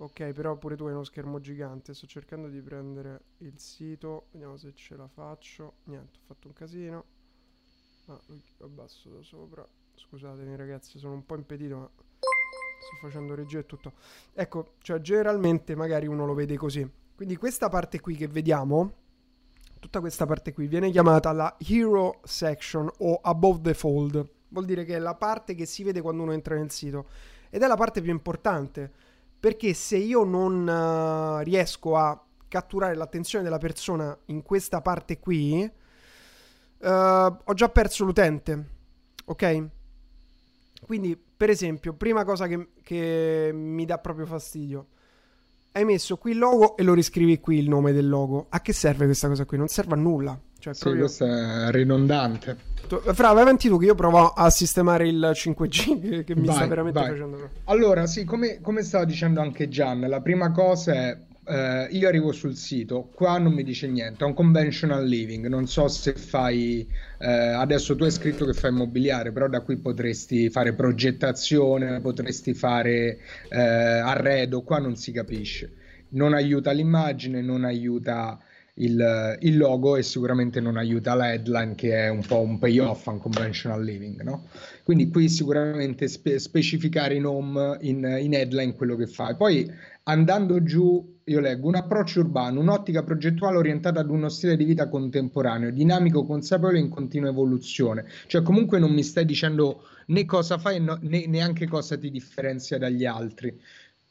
Ok, 0.00 0.32
però 0.32 0.56
pure 0.56 0.76
tu 0.76 0.84
hai 0.84 0.92
uno 0.92 1.02
schermo 1.02 1.40
gigante. 1.40 1.92
Sto 1.92 2.06
cercando 2.06 2.48
di 2.48 2.60
prendere 2.60 3.20
il 3.38 3.58
sito. 3.58 4.26
Vediamo 4.30 4.56
se 4.56 4.72
ce 4.72 4.96
la 4.96 5.08
faccio. 5.08 5.78
Niente, 5.84 6.18
ho 6.18 6.22
fatto 6.26 6.46
un 6.46 6.52
casino. 6.52 7.04
Ah, 8.06 8.20
lo 8.26 8.66
abbasso 8.66 9.10
da 9.10 9.22
sopra. 9.22 9.66
Scusatemi 9.94 10.54
ragazzi, 10.54 10.98
sono 11.00 11.14
un 11.14 11.26
po' 11.26 11.34
impedito, 11.34 11.76
ma 11.76 11.90
sto 11.90 12.96
facendo 13.00 13.34
regia 13.34 13.58
e 13.58 13.66
tutto. 13.66 13.94
Ecco, 14.32 14.74
cioè 14.82 15.00
generalmente 15.00 15.74
magari 15.74 16.06
uno 16.06 16.24
lo 16.24 16.34
vede 16.34 16.56
così. 16.56 16.88
Quindi 17.16 17.34
questa 17.34 17.68
parte 17.68 17.98
qui 17.98 18.14
che 18.14 18.28
vediamo, 18.28 18.92
tutta 19.80 19.98
questa 19.98 20.24
parte 20.26 20.52
qui 20.52 20.68
viene 20.68 20.92
chiamata 20.92 21.32
la 21.32 21.56
Hero 21.58 22.20
Section 22.22 22.88
o 22.98 23.18
Above 23.20 23.62
the 23.62 23.74
Fold. 23.74 24.30
Vuol 24.50 24.64
dire 24.64 24.84
che 24.84 24.94
è 24.94 25.00
la 25.00 25.16
parte 25.16 25.56
che 25.56 25.66
si 25.66 25.82
vede 25.82 26.00
quando 26.00 26.22
uno 26.22 26.32
entra 26.32 26.54
nel 26.54 26.70
sito. 26.70 27.08
Ed 27.50 27.62
è 27.62 27.66
la 27.66 27.76
parte 27.76 28.00
più 28.00 28.12
importante, 28.12 28.92
perché 29.38 29.74
se 29.74 29.96
io 29.96 30.24
non 30.24 30.66
uh, 30.66 31.42
riesco 31.42 31.96
a 31.96 32.20
catturare 32.48 32.94
l'attenzione 32.94 33.44
della 33.44 33.58
persona 33.58 34.16
in 34.26 34.42
questa 34.42 34.80
parte 34.80 35.18
qui, 35.18 35.70
uh, 36.78 36.86
ho 36.86 37.54
già 37.54 37.68
perso 37.68 38.04
l'utente. 38.04 38.66
Ok? 39.26 39.66
Quindi, 40.86 41.16
per 41.16 41.50
esempio, 41.50 41.92
prima 41.92 42.24
cosa 42.24 42.46
che, 42.46 42.68
che 42.82 43.50
mi 43.52 43.84
dà 43.84 43.98
proprio 43.98 44.26
fastidio 44.26 44.88
hai 45.78 45.84
messo 45.84 46.16
qui 46.16 46.32
il 46.32 46.38
logo 46.38 46.76
e 46.76 46.82
lo 46.82 46.92
riscrivi 46.92 47.38
qui 47.38 47.58
il 47.58 47.68
nome 47.68 47.92
del 47.92 48.08
logo. 48.08 48.46
A 48.48 48.60
che 48.60 48.72
serve 48.72 49.04
questa 49.04 49.28
cosa 49.28 49.44
qui? 49.44 49.56
Non 49.56 49.68
serve 49.68 49.94
a 49.94 49.96
nulla. 49.96 50.38
Cioè, 50.58 50.74
sì, 50.74 50.80
proprio... 50.80 51.04
questo 51.04 51.24
è 51.24 51.70
ridondante. 51.70 52.56
Fra, 52.88 53.32
vai 53.32 53.42
avanti 53.42 53.68
tu 53.68 53.78
che 53.78 53.86
io 53.86 53.94
provo 53.94 54.28
a 54.28 54.48
sistemare 54.50 55.06
il 55.06 55.30
5G 55.34 56.00
che, 56.08 56.24
che 56.24 56.34
mi 56.34 56.46
vai, 56.46 56.56
sta 56.56 56.66
veramente 56.66 56.98
vai. 56.98 57.10
facendo. 57.10 57.50
Allora, 57.64 58.06
sì, 58.06 58.24
come, 58.24 58.60
come 58.60 58.82
stava 58.82 59.04
dicendo 59.04 59.40
anche 59.40 59.68
Gian, 59.68 60.00
la 60.08 60.20
prima 60.20 60.50
cosa 60.52 60.92
è 60.92 61.18
Uh, 61.48 61.88
io 61.94 62.06
arrivo 62.08 62.30
sul 62.32 62.54
sito, 62.56 63.08
qua 63.14 63.38
non 63.38 63.54
mi 63.54 63.62
dice 63.62 63.86
niente, 63.86 64.22
è 64.22 64.26
un 64.26 64.34
conventional 64.34 65.02
living, 65.02 65.46
non 65.46 65.66
so 65.66 65.88
se 65.88 66.12
fai, 66.12 66.86
uh, 67.20 67.24
adesso 67.24 67.96
tu 67.96 68.04
hai 68.04 68.10
scritto 68.10 68.44
che 68.44 68.52
fai 68.52 68.70
immobiliare, 68.70 69.32
però 69.32 69.48
da 69.48 69.62
qui 69.62 69.78
potresti 69.78 70.50
fare 70.50 70.74
progettazione, 70.74 72.00
potresti 72.00 72.52
fare 72.52 73.20
uh, 73.50 73.54
arredo, 73.54 74.60
qua 74.60 74.78
non 74.78 74.96
si 74.96 75.10
capisce, 75.10 75.72
non 76.10 76.34
aiuta 76.34 76.70
l'immagine, 76.72 77.40
non 77.40 77.64
aiuta 77.64 78.38
il, 78.78 79.38
il, 79.40 79.56
logo 79.56 79.96
e 79.96 80.02
sicuramente 80.02 80.60
non 80.60 80.76
aiuta 80.76 81.14
la 81.14 81.32
headline 81.32 81.74
che 81.74 81.94
è 81.94 82.08
un 82.08 82.24
po' 82.26 82.40
un 82.40 82.58
payoff 82.58 83.06
un 83.06 83.18
conventional 83.18 83.82
living, 83.82 84.22
no? 84.22 84.46
Quindi 84.82 85.08
qui 85.10 85.28
sicuramente 85.28 86.08
spe- 86.08 86.38
specificare 86.38 87.14
in 87.14 87.26
home, 87.26 87.76
in, 87.82 88.18
in 88.20 88.34
headline 88.34 88.74
quello 88.74 88.96
che 88.96 89.06
fai. 89.06 89.36
Poi 89.36 89.70
andando 90.04 90.62
giù 90.62 91.16
io 91.24 91.40
leggo 91.40 91.68
un 91.68 91.74
approccio 91.74 92.20
urbano, 92.20 92.60
un'ottica 92.60 93.02
progettuale 93.02 93.58
orientata 93.58 94.00
ad 94.00 94.10
uno 94.10 94.28
stile 94.30 94.56
di 94.56 94.64
vita 94.64 94.88
contemporaneo, 94.88 95.70
dinamico, 95.70 96.24
consapevole 96.24 96.78
e 96.78 96.82
in 96.82 96.88
continua 96.88 97.28
evoluzione. 97.28 98.06
Cioè 98.26 98.42
comunque 98.42 98.78
non 98.78 98.92
mi 98.92 99.02
stai 99.02 99.26
dicendo 99.26 99.82
né 100.06 100.24
cosa 100.24 100.56
fai 100.56 100.80
né 100.80 101.26
neanche 101.26 101.66
cosa 101.66 101.98
ti 101.98 102.10
differenzia 102.10 102.78
dagli 102.78 103.04
altri. 103.04 103.54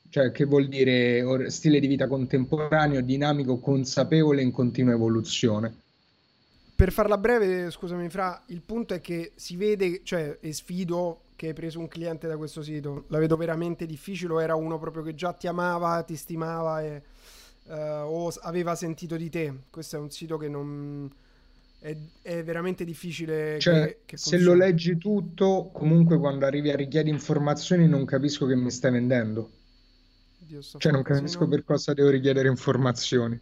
Cioè 0.10 0.32
che 0.32 0.46
vuol 0.46 0.68
dire 0.68 1.50
stile 1.50 1.80
di 1.80 1.88
vita 1.88 2.08
contemporaneo, 2.08 3.02
dinamico, 3.02 3.60
consapevole 3.60 4.42
in 4.42 4.52
continua 4.52 4.94
evoluzione. 4.94 5.76
Per 6.78 6.92
farla 6.92 7.18
breve, 7.18 7.72
scusami 7.72 8.08
Fra, 8.08 8.44
il 8.48 8.62
punto 8.62 8.94
è 8.94 9.02
che 9.02 9.32
si 9.36 9.56
vede, 9.56 10.02
cioè, 10.04 10.38
e 10.40 10.54
sfido 10.54 11.22
che 11.36 11.48
hai 11.48 11.54
preso 11.54 11.80
un 11.80 11.88
cliente 11.88 12.28
da 12.28 12.38
questo 12.38 12.62
sito? 12.62 13.06
La 13.08 13.18
vedo 13.18 13.36
veramente 13.36 13.88
difficile 13.88 14.34
o 14.34 14.42
era 14.42 14.56
uno 14.56 14.78
proprio 14.78 15.02
che 15.02 15.16
già 15.16 15.34
ti 15.34 15.48
amava, 15.48 16.04
ti 16.04 16.16
stimava 16.16 16.84
e, 16.84 17.02
uh, 17.66 17.74
o 17.74 18.32
aveva 18.42 18.76
sentito 18.76 19.18
di 19.18 19.30
te? 19.30 19.54
Questo 19.72 19.96
è 19.96 20.00
un 20.00 20.12
sito 20.12 20.38
che 20.38 20.48
non... 20.48 21.12
È, 21.80 21.96
è 22.24 22.44
veramente 22.44 22.84
difficile 22.84 23.60
cioè, 23.60 23.86
che, 23.86 23.98
che 24.06 24.18
se 24.18 24.40
lo 24.40 24.54
leggi 24.54 24.98
tutto, 24.98 25.70
comunque 25.72 26.18
quando 26.18 26.46
arrivi 26.46 26.72
a 26.72 26.76
richiedi 26.76 27.10
informazioni 27.10 27.88
non 27.88 28.04
capisco 28.06 28.46
che 28.46 28.56
mi 28.56 28.72
stai 28.72 28.92
vendendo. 28.92 29.50
Cioè 30.78 30.92
non 30.92 31.04
capisco 31.04 31.48
per 31.48 31.64
cosa 31.64 31.94
devo 31.94 32.10
richiedere 32.10 32.48
informazioni. 32.48 33.40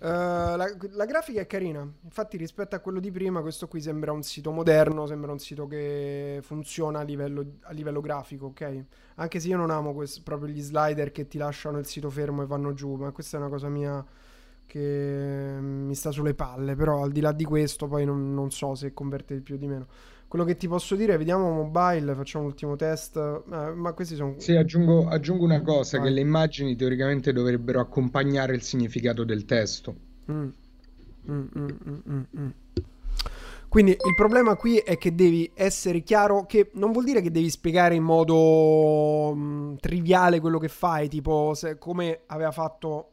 Uh, 0.00 0.54
la, 0.54 0.72
la, 0.92 1.04
grafica 1.06 1.40
è 1.40 1.46
carina, 1.48 1.84
infatti 2.04 2.36
rispetto 2.36 2.76
a 2.76 2.78
quello 2.78 3.00
di 3.00 3.10
prima 3.10 3.40
questo 3.40 3.66
qui 3.66 3.80
sembra 3.80 4.12
un 4.12 4.22
sito 4.22 4.52
moderno, 4.52 5.06
sembra 5.06 5.32
un 5.32 5.40
sito 5.40 5.66
che 5.66 6.38
funziona 6.40 7.00
a 7.00 7.02
livello, 7.02 7.44
a 7.62 7.72
livello 7.72 8.00
grafico, 8.00 8.46
ok? 8.46 8.84
Anche 9.16 9.40
se 9.40 9.48
io 9.48 9.56
non 9.56 9.70
amo 9.70 9.92
quest- 9.94 10.22
proprio 10.22 10.50
gli 10.50 10.60
slider 10.60 11.10
che 11.10 11.26
ti 11.26 11.36
lasciano 11.36 11.80
il 11.80 11.86
sito 11.86 12.10
fermo 12.10 12.42
e 12.42 12.46
vanno 12.46 12.74
giù, 12.74 12.94
ma 12.94 13.10
questa 13.10 13.38
è 13.38 13.40
una 13.40 13.48
cosa 13.48 13.68
mia 13.68 14.04
che 14.66 15.56
mi 15.60 15.94
sta 15.96 16.12
sulle 16.12 16.34
palle, 16.34 16.76
però 16.76 17.02
al 17.02 17.10
di 17.10 17.20
là 17.20 17.32
di 17.32 17.44
questo 17.44 17.88
poi 17.88 18.04
non, 18.04 18.34
non 18.34 18.52
so 18.52 18.76
se 18.76 18.94
converte 18.94 19.34
di 19.34 19.40
più 19.40 19.56
o 19.56 19.58
di 19.58 19.66
meno. 19.66 19.86
Quello 20.28 20.44
che 20.44 20.58
ti 20.58 20.68
posso 20.68 20.94
dire, 20.94 21.16
vediamo 21.16 21.50
mobile, 21.50 22.14
facciamo 22.14 22.44
l'ultimo 22.44 22.76
test. 22.76 23.16
Eh, 23.16 23.72
ma 23.72 23.94
questi 23.94 24.14
sono. 24.14 24.34
Sì, 24.36 24.54
aggiungo, 24.56 25.08
aggiungo 25.08 25.42
una 25.42 25.62
cosa: 25.62 25.96
Vai. 25.96 26.08
che 26.08 26.12
le 26.12 26.20
immagini 26.20 26.76
teoricamente 26.76 27.32
dovrebbero 27.32 27.80
accompagnare 27.80 28.54
il 28.54 28.60
significato 28.60 29.24
del 29.24 29.46
testo. 29.46 29.96
Mm. 30.30 30.48
Mm, 31.30 31.46
mm, 31.56 31.68
mm, 31.88 31.98
mm, 32.10 32.22
mm. 32.38 32.48
Quindi 33.68 33.92
il 33.92 34.14
problema 34.14 34.54
qui 34.56 34.76
è 34.76 34.98
che 34.98 35.14
devi 35.14 35.50
essere 35.54 36.02
chiaro, 36.02 36.44
che 36.44 36.70
non 36.74 36.92
vuol 36.92 37.04
dire 37.04 37.22
che 37.22 37.30
devi 37.30 37.48
spiegare 37.48 37.94
in 37.94 38.02
modo 38.02 39.76
triviale 39.80 40.40
quello 40.40 40.58
che 40.58 40.68
fai, 40.68 41.08
tipo 41.08 41.54
se, 41.54 41.78
come 41.78 42.20
aveva 42.26 42.50
fatto. 42.50 43.12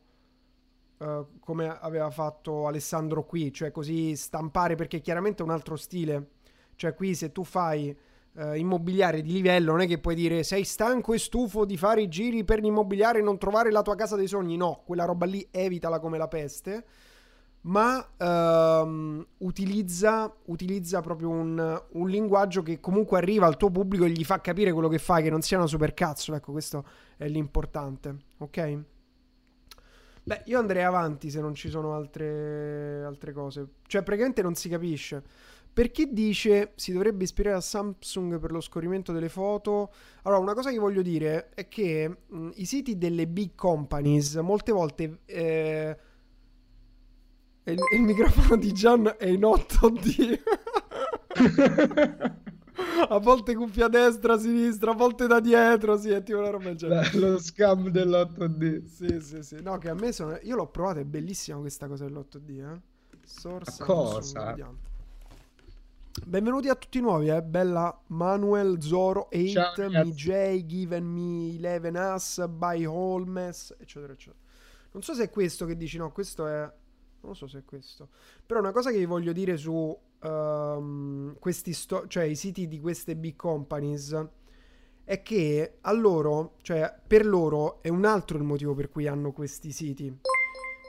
Uh, 0.97 1.28
come 1.41 1.67
aveva 1.67 2.10
fatto 2.10 2.67
Alessandro 2.67 3.25
qui, 3.25 3.51
cioè 3.51 3.69
così 3.69 4.15
stampare 4.15 4.75
perché 4.75 5.01
chiaramente 5.01 5.43
è 5.43 5.45
un 5.45 5.51
altro 5.51 5.75
stile 5.75 6.35
cioè 6.76 6.94
qui 6.94 7.16
se 7.16 7.32
tu 7.32 7.44
fai 7.44 7.96
eh, 8.38 8.58
immobiliare 8.58 9.22
di 9.22 9.32
livello 9.32 9.72
non 9.72 9.82
è 9.82 9.88
che 9.88 10.00
puoi 10.00 10.16
dire 10.16 10.44
sei 10.44 10.64
stanco 10.64 11.14
e 11.14 11.20
stufo 11.20 11.66
di 11.66 11.78
fare 11.78 12.02
i 12.02 12.08
giri 12.08 12.44
per 12.44 12.60
l'immobiliare 12.60 13.20
e 13.20 13.22
non 13.22 13.38
trovare 13.38 13.72
la 13.72 13.82
tua 13.82 13.96
casa 13.96 14.16
dei 14.16 14.28
sogni. 14.28 14.58
No, 14.58 14.82
quella 14.86 15.06
roba 15.06 15.26
lì 15.26 15.46
evitala 15.52 16.00
come 16.00 16.18
la 16.18 16.28
peste. 16.28 16.86
Ma 17.66 18.08
ehm, 18.16 19.26
utilizza, 19.40 20.32
utilizza, 20.46 21.02
proprio 21.02 21.30
un, 21.30 21.84
un, 21.94 22.10
linguaggio 22.10 22.62
che 22.62 22.80
comunque 22.80 23.18
arriva 23.18 23.48
al 23.48 23.58
tuo 23.58 23.72
pubblico 23.72 24.06
e 24.06 24.10
gli 24.10 24.24
fa 24.24 24.40
capire 24.40 24.72
quello 24.72 24.88
che 24.88 25.00
fai, 25.00 25.24
che 25.24 25.32
non 25.32 25.42
sia 25.42 25.58
una 25.58 25.66
supercazzo. 25.66 26.36
Ecco, 26.36 26.52
questo 26.52 26.86
è 27.18 27.28
l'importante. 27.28 28.18
Ok? 28.38 28.80
Beh, 30.22 30.42
io 30.46 30.60
andrei 30.60 30.84
avanti 30.84 31.32
se 31.32 31.42
non 31.42 31.56
ci 31.56 31.70
sono 31.70 31.96
altre, 31.96 33.04
altre 33.04 33.34
cose. 33.34 33.68
Cioè, 33.88 34.04
praticamente 34.04 34.44
non 34.44 34.54
si 34.54 34.70
capisce. 34.70 35.24
Perché 35.76 36.08
dice 36.14 36.72
si 36.76 36.94
dovrebbe 36.94 37.26
ispirare 37.26 37.58
a 37.58 37.60
Samsung 37.60 38.40
per 38.40 38.54
lo 38.54 38.62
scorrimento 38.62 39.12
delle 39.12 39.28
foto? 39.28 39.92
Allora, 40.22 40.40
una 40.40 40.54
cosa 40.54 40.72
che 40.72 40.78
voglio 40.78 41.02
dire 41.02 41.50
è 41.54 41.68
che 41.68 42.20
mh, 42.26 42.52
i 42.54 42.64
siti 42.64 42.98
delle 42.98 43.28
big 43.28 43.56
companies 43.56 44.36
molte 44.36 44.72
volte... 44.72 45.20
Eh, 45.26 45.98
il, 47.66 47.78
il, 47.94 48.02
microfono 48.04 48.56
di 48.56 48.72
Gian 48.72 49.16
è 49.18 49.26
in 49.26 49.42
8D. 49.42 50.40
a 53.10 53.20
volte 53.20 53.54
cuffia 53.54 53.88
a 53.88 53.90
destra, 53.90 54.36
a 54.36 54.38
sinistra, 54.38 54.92
a 54.92 54.96
volte 54.96 55.28
da 55.28 55.42
dietro, 55.42 55.98
sì, 55.98 56.12
è 56.12 56.24
tipo 56.24 56.40
una 56.40 56.52
roba 56.52 56.74
genere. 56.74 57.20
Lo 57.20 57.38
scam 57.38 57.90
dell'8D. 57.90 58.86
Sì, 58.86 59.20
sì, 59.20 59.44
sì. 59.44 59.58
No, 59.62 59.78
che 59.78 59.90
a 59.90 59.94
me 59.94 60.14
sono... 60.14 60.40
Io 60.44 60.56
l'ho 60.56 60.68
provato, 60.68 61.00
è 61.00 61.04
bellissima 61.04 61.58
questa 61.58 61.90
cosa 61.90 62.06
dell'8D, 62.06 62.50
eh. 62.50 62.80
Source, 63.26 63.84
cosa? 63.84 64.46
Vediamo. 64.46 64.94
Benvenuti 66.23 66.69
a 66.69 66.75
tutti 66.75 67.01
nuovi, 67.01 67.28
eh? 67.28 67.43
Bella 67.43 68.01
Manuel, 68.08 68.82
Zoro, 68.82 69.28
8, 69.32 69.89
MJ, 69.89 70.65
Given 70.65 71.04
Me, 71.04 71.58
11 71.58 71.97
Us, 72.13 72.47
By 72.47 72.86
Holmes, 72.86 73.75
eccetera, 73.78 74.13
eccetera. 74.13 74.41
Non 74.91 75.04
so 75.04 75.13
se 75.13 75.25
è 75.25 75.30
questo 75.30 75.65
che 75.65 75.75
dici, 75.75 75.97
no, 75.97 76.12
questo 76.12 76.47
è... 76.47 76.71
Non 77.21 77.36
so 77.36 77.47
se 77.47 77.60
è 77.60 77.65
questo. 77.65 78.10
Però 78.45 78.60
una 78.60 78.71
cosa 78.71 78.91
che 78.91 78.97
vi 78.97 79.06
voglio 79.06 79.34
dire 79.34 79.58
su 79.58 79.95
um, 80.21 81.36
questi 81.38 81.73
sto- 81.73 82.08
cioè 82.08 82.23
i 82.23 82.36
siti 82.36 82.67
di 82.67 82.80
queste 82.80 83.15
big 83.15 83.36
companies 83.36 84.28
è 85.04 85.21
che 85.21 85.78
a 85.82 85.91
loro, 85.91 86.56
cioè 86.62 86.97
per 87.06 87.25
loro 87.25 87.82
è 87.82 87.89
un 87.89 88.06
altro 88.06 88.38
il 88.38 88.43
motivo 88.43 88.73
per 88.73 88.89
cui 88.89 89.06
hanno 89.08 89.32
questi 89.32 89.71
siti. 89.71 90.17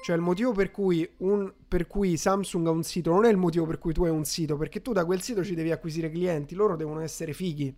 Cioè 0.07 0.15
il 0.15 0.23
motivo 0.23 0.53
per 0.53 0.71
cui, 0.71 1.11
un, 1.17 1.53
per 1.67 1.89
cui, 1.89 2.17
Samsung 2.17 2.69
ha 2.69 2.71
un 2.71 2.85
sito 2.85 3.11
non 3.11 3.25
è 3.25 3.29
il 3.29 3.37
motivo 3.37 3.67
per 3.67 3.79
cui 3.79 3.93
tu 3.93 4.05
hai 4.05 4.11
un 4.11 4.25
sito, 4.25 4.57
perché 4.57 4.81
tu 4.81 4.93
da 4.93 5.05
quel 5.05 5.21
sito 5.21 5.43
ci 5.43 5.57
devi 5.57 5.73
acquisire 5.73 6.09
clienti, 6.11 6.55
loro 6.55 6.77
devono 6.77 7.01
essere 7.01 7.33
fighi. 7.33 7.75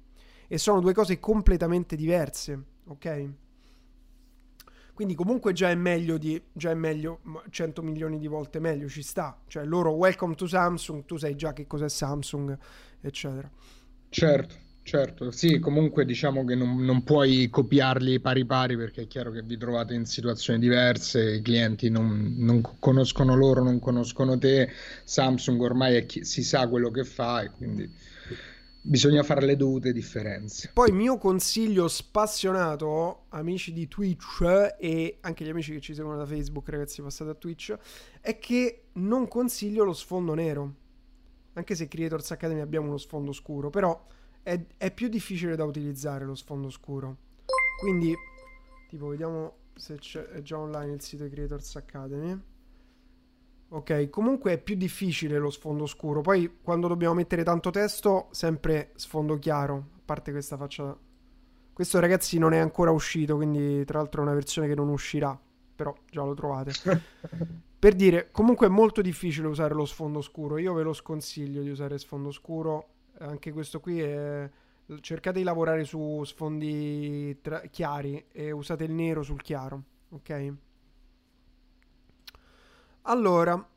E 0.47 0.59
sono 0.59 0.81
due 0.81 0.93
cose 0.93 1.19
completamente 1.21 1.97
diverse, 1.97 2.63
ok? 2.89 3.29
Quindi 4.93 5.15
comunque 5.15 5.55
già 5.55 5.71
è 5.71 5.75
meglio 5.75 6.19
di 6.19 6.39
già 6.53 6.71
è 6.71 6.75
meglio 6.75 7.21
100 7.49 7.83
milioni 7.83 8.19
di 8.19 8.27
volte 8.27 8.61
meglio, 8.61 8.89
ci 8.89 9.03
sta. 9.03 9.41
Cioè 9.47 9.65
loro 9.65 9.93
welcome 9.93 10.35
to 10.35 10.47
Samsung, 10.47 11.07
tu 11.07 11.17
sai 11.17 11.35
già 11.35 11.55
che 11.55 11.67
cos'è 11.67 11.89
Samsung, 11.89 12.59
eccetera. 13.01 13.51
Certo. 14.11 14.68
Certo, 14.89 15.31
sì, 15.31 15.59
comunque 15.59 16.07
diciamo 16.07 16.47
che 16.47 16.55
non, 16.55 16.83
non, 16.83 17.05
puoi 17.05 17.51
copiarli 17.51 18.21
pari 18.21 18.47
pari 18.47 18.75
perché 18.75 19.03
è 19.03 19.07
chiaro 19.07 19.31
che 19.31 19.43
vi 19.43 19.59
trovate 19.59 19.93
in 19.93 20.07
situazioni 20.07 20.59
diverse, 20.59 21.35
i 21.35 21.43
clienti 21.43 21.91
non, 21.91 22.37
non 22.39 22.63
conoscono 22.79 23.37
loro, 23.37 23.63
non 23.63 23.81
conoscono 23.81 24.39
te, 24.39 24.71
Samsung 25.05 25.61
ormai 25.61 26.07
chi, 26.07 26.25
si 26.25 26.43
sa 26.43 26.67
quello 26.69 26.91
che 26.91 27.05
fa 27.05 27.43
e 27.43 27.51
quindi 27.51 27.87
bisogna 28.81 29.23
fare 29.23 29.45
le 29.45 29.57
dovute 29.57 29.93
differenze. 29.93 30.71
Poi 30.73 30.91
mio 30.91 31.19
consiglio 31.19 31.87
spassionato, 31.87 33.25
amici 33.29 33.75
di 33.75 33.89
Twitch 33.89 34.75
e 34.79 35.19
anche 35.21 35.45
gli 35.45 35.51
amici 35.51 35.73
che 35.73 35.81
ci 35.81 35.93
seguono 35.93 36.17
da 36.17 36.25
Facebook, 36.25 36.67
ragazzi, 36.71 37.03
passate 37.03 37.29
a 37.29 37.35
Twitch, 37.35 37.77
è 38.23 38.39
che 38.39 38.85
non 38.95 39.29
consiglio 39.29 39.85
lo 39.85 39.93
sfondo 39.93 40.33
nero. 40.33 40.75
Anche 41.53 41.75
se 41.75 41.89
Creators 41.89 42.31
Academy 42.31 42.61
abbiamo 42.61 42.87
uno 42.87 42.97
sfondo 42.97 43.33
scuro, 43.33 43.69
però 43.69 44.17
è, 44.49 44.67
è 44.79 44.91
più 44.91 45.09
difficile 45.09 45.57
da 45.57 45.65
utilizzare 45.65 46.25
lo 46.25 46.35
sfondo 46.35 46.71
scuro. 46.71 47.17
Quindi, 47.81 48.15
tipo, 48.89 49.09
vediamo 49.09 49.57
se 49.75 49.99
è 50.33 50.41
già 50.41 50.59
online 50.59 50.95
il 50.95 51.03
sito 51.03 51.25
di 51.25 51.31
Creators 51.31 51.77
Academy. 51.77 52.41
Ok, 53.69 54.09
comunque 54.09 54.53
è 54.53 54.59
più 54.59 54.75
difficile 54.75 55.37
lo 55.37 55.51
sfondo 55.51 55.85
scuro. 55.85 56.23
Poi 56.23 56.61
quando 56.63 56.89
dobbiamo 56.89 57.13
mettere 57.13 57.45
tanto 57.45 57.69
testo, 57.69 58.29
sempre 58.31 58.93
sfondo 58.95 59.39
chiaro. 59.39 59.75
A 59.97 60.01
parte 60.03 60.31
questa 60.31 60.57
faccia. 60.57 60.97
Questo 61.71 62.01
ragazzi 62.01 62.39
non 62.39 62.55
è 62.55 62.59
ancora 62.59 62.91
uscito, 62.91 63.37
quindi 63.37 63.85
tra 63.85 63.99
l'altro 63.99 64.23
è 64.23 64.25
una 64.25 64.35
versione 64.35 64.67
che 64.67 64.75
non 64.75 64.89
uscirà. 64.89 65.39
Però 65.77 65.95
già 66.11 66.25
lo 66.25 66.33
trovate. 66.33 66.73
per 67.79 67.95
dire, 67.95 68.31
comunque 68.31 68.67
è 68.67 68.71
molto 68.71 69.03
difficile 69.03 69.47
usare 69.47 69.75
lo 69.75 69.85
sfondo 69.85 70.23
scuro. 70.23 70.57
Io 70.57 70.73
ve 70.73 70.83
lo 70.83 70.95
sconsiglio 70.95 71.61
di 71.61 71.69
usare 71.69 71.99
sfondo 71.99 72.31
scuro. 72.31 72.95
Anche 73.19 73.53
questo 73.53 73.81
qui 73.81 74.01
è. 74.01 74.51
Cercate 75.01 75.39
di 75.39 75.45
lavorare 75.45 75.85
su 75.85 76.23
sfondi 76.25 77.39
tra... 77.43 77.61
chiari 77.61 78.25
e 78.33 78.51
usate 78.53 78.85
il 78.85 78.93
nero 78.93 79.23
sul 79.23 79.43
chiaro. 79.43 79.83
Ok? 80.11 80.53
Allora, 83.03 83.69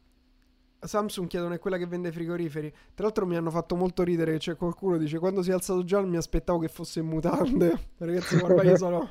Samsung 0.80 1.28
chiedono 1.28 1.54
è 1.54 1.60
quella 1.60 1.78
che 1.78 1.86
vende 1.86 2.12
frigoriferi. 2.12 2.70
Tra 2.94 3.06
l'altro 3.06 3.26
mi 3.26 3.36
hanno 3.36 3.52
fatto 3.52 3.76
molto 3.76 4.04
ridere 4.04 4.38
c'è 4.38 4.56
qualcuno 4.56 4.94
che 4.94 5.04
dice 5.04 5.20
quando 5.20 5.44
si 5.44 5.52
è 5.52 5.54
alzato 5.54 5.84
John 5.84 6.08
mi 6.08 6.18
aspettavo 6.18 6.60
che 6.60 6.70
fosse 6.70 7.02
in 7.02 7.08
mutande. 7.08 7.90
Ragazzi, 7.98 8.36
ormai 8.38 8.68
io 8.68 8.78
sono 8.78 9.10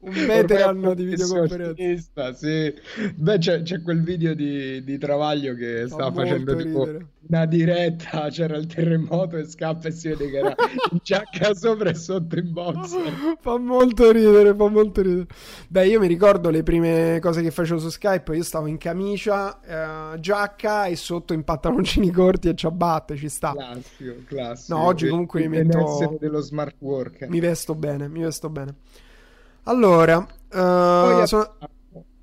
un 0.00 0.12
veteran 0.26 0.94
di 0.94 1.04
videoconferenza. 1.04 2.32
Sì. 2.34 2.74
Beh, 3.14 3.38
c'è, 3.38 3.62
c'è, 3.62 3.82
quel 3.82 4.02
video 4.02 4.34
di, 4.34 4.82
di 4.82 4.98
Travaglio 4.98 5.54
che 5.54 5.86
Fa 5.88 5.94
stava 5.94 6.12
facendo 6.12 6.56
tipo 6.56 6.88
una 7.28 7.44
diretta, 7.46 8.28
c'era 8.30 8.56
il 8.56 8.66
terremoto 8.66 9.36
e 9.36 9.44
scappa 9.44 9.88
e 9.88 9.90
si 9.92 10.08
vede 10.08 10.30
che 10.30 10.38
era 10.38 10.54
in 10.90 10.98
giacca 11.02 11.52
sopra 11.54 11.90
e 11.90 11.94
sotto 11.94 12.38
in 12.38 12.52
box. 12.52 12.96
fa 13.40 13.58
molto 13.58 14.10
ridere, 14.10 14.54
fa 14.54 14.68
molto 14.68 15.02
ridere. 15.02 15.26
Beh, 15.68 15.86
io 15.86 16.00
mi 16.00 16.06
ricordo 16.06 16.50
le 16.50 16.62
prime 16.62 17.18
cose 17.20 17.42
che 17.42 17.50
facevo 17.50 17.78
su 17.78 17.90
Skype, 17.90 18.34
io 18.34 18.42
stavo 18.42 18.66
in 18.66 18.78
camicia, 18.78 19.60
eh, 20.14 20.20
giacca 20.20 20.86
e 20.86 20.96
sotto 20.96 21.34
in 21.34 21.44
pantaloncini 21.44 22.10
corti 22.10 22.48
e 22.48 22.54
ciabatte, 22.54 23.16
ci 23.16 23.28
sta. 23.28 23.52
Classico, 23.52 24.14
classico. 24.24 24.78
No, 24.78 24.84
oggi 24.84 25.08
comunque 25.08 25.46
mi 25.46 25.62
metto... 25.62 26.16
dello 26.18 26.40
smart 26.40 26.76
work. 26.78 27.26
Mi 27.28 27.38
vesto 27.38 27.74
bene, 27.74 28.08
mi 28.08 28.22
vesto 28.22 28.48
bene. 28.48 28.74
Allora, 29.64 30.18
uh, 30.18 31.24
sono... 31.26 31.56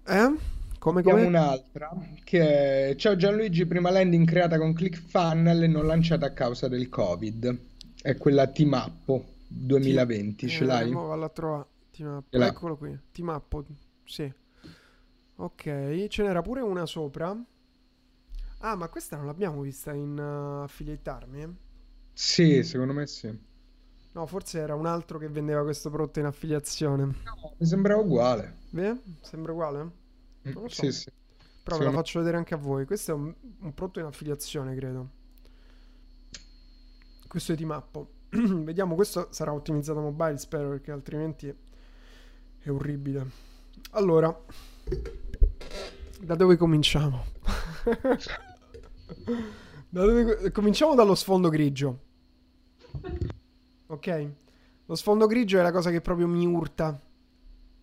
eh? 0.06 0.36
Come, 0.80 1.04
come? 1.04 1.23
un'altra 1.23 1.91
che 2.23 2.89
è 2.89 2.95
Ciao 2.95 3.15
Gianluigi, 3.15 3.65
prima 3.65 3.91
landing 3.91 4.28
creata 4.28 4.58
con 4.58 4.73
ClickFunnels 4.73 5.62
e 5.62 5.67
non 5.67 5.86
lanciata 5.86 6.26
a 6.26 6.32
causa 6.32 6.67
del 6.67 6.89
Covid. 6.89 7.60
È 8.02 8.15
quella 8.17 8.47
Timappo 8.47 9.23
2020, 9.47 10.47
ce 10.47 10.65
l'hai? 10.65 10.89
No, 10.91 11.08
vado 11.08 11.23
a 11.26 11.30
trovare. 11.30 11.65
Timappo. 11.91 12.38
Eccolo 12.38 12.78
qui. 12.78 12.97
Timappo, 13.12 13.65
sì. 14.04 14.32
Ok, 15.36 16.08
ce 16.08 16.23
n'era 16.23 16.41
pure 16.41 16.62
una 16.62 16.86
sopra. 16.86 17.36
Ah, 18.60 18.76
ma 18.76 18.88
questa 18.88 19.15
non 19.15 19.28
l'abbiamo 19.28 19.62
vista 19.62 19.93
in 19.93 20.17
uh, 20.17 20.63
Affiliate 20.63 21.10
Army? 21.10 21.56
Sì, 22.13 22.63
secondo 22.63 22.93
me 22.93 23.06
sì. 23.06 23.45
No, 24.12 24.26
forse 24.26 24.60
era 24.60 24.74
un 24.74 24.86
altro 24.86 25.20
che 25.20 25.30
vendeva 25.30 25.62
questo 25.63 25.89
prodotto 25.89 26.20
in 26.20 26.26
affiliazione. 26.26 27.04
No, 27.06 27.54
mi 27.58 27.65
sembrava 27.65 28.02
uguale. 28.02 28.58
Beh, 28.70 29.00
sembra 29.22 29.52
uguale? 29.52 29.84
Mm, 29.84 30.52
non 30.54 30.63
lo 30.63 30.70
so. 30.70 30.84
Sì, 30.84 30.91
sì. 30.91 31.12
Però 31.63 31.78
ve 31.78 31.86
la 31.86 31.91
faccio 31.91 32.20
vedere 32.20 32.38
anche 32.38 32.54
a 32.54 32.58
voi. 32.58 32.86
Questo 32.86 33.12
è 33.12 33.13
un, 33.13 33.34
un 33.60 33.74
prodotto 33.74 34.00
in 34.00 34.06
affiliazione, 34.06 34.74
credo. 34.76 35.10
Questo 37.28 37.52
è 37.52 37.56
di 37.56 37.65
Mappo. 37.65 38.12
Vediamo, 38.30 38.96
questo 38.96 39.28
sarà 39.32 39.54
ottimizzato 39.54 40.00
mobile, 40.00 40.38
spero, 40.38 40.70
perché 40.70 40.91
altrimenti 40.91 41.54
è 42.60 42.70
orribile. 42.70 43.30
Allora, 43.91 44.36
da 46.22 46.36
dove 46.36 46.56
cominciamo? 46.56 47.26
da 49.89 50.06
dove... 50.06 50.52
Cominciamo 50.52 50.96
dallo 50.96 51.15
sfondo 51.15 51.50
grigio 51.50 52.06
ok? 53.88 54.30
Lo 54.86 54.95
sfondo 54.95 55.26
grigio 55.26 55.60
è 55.60 55.62
la 55.62 55.71
cosa 55.71 55.91
che 55.91 56.02
proprio 56.02 56.28
mi 56.28 56.45
urta. 56.45 57.00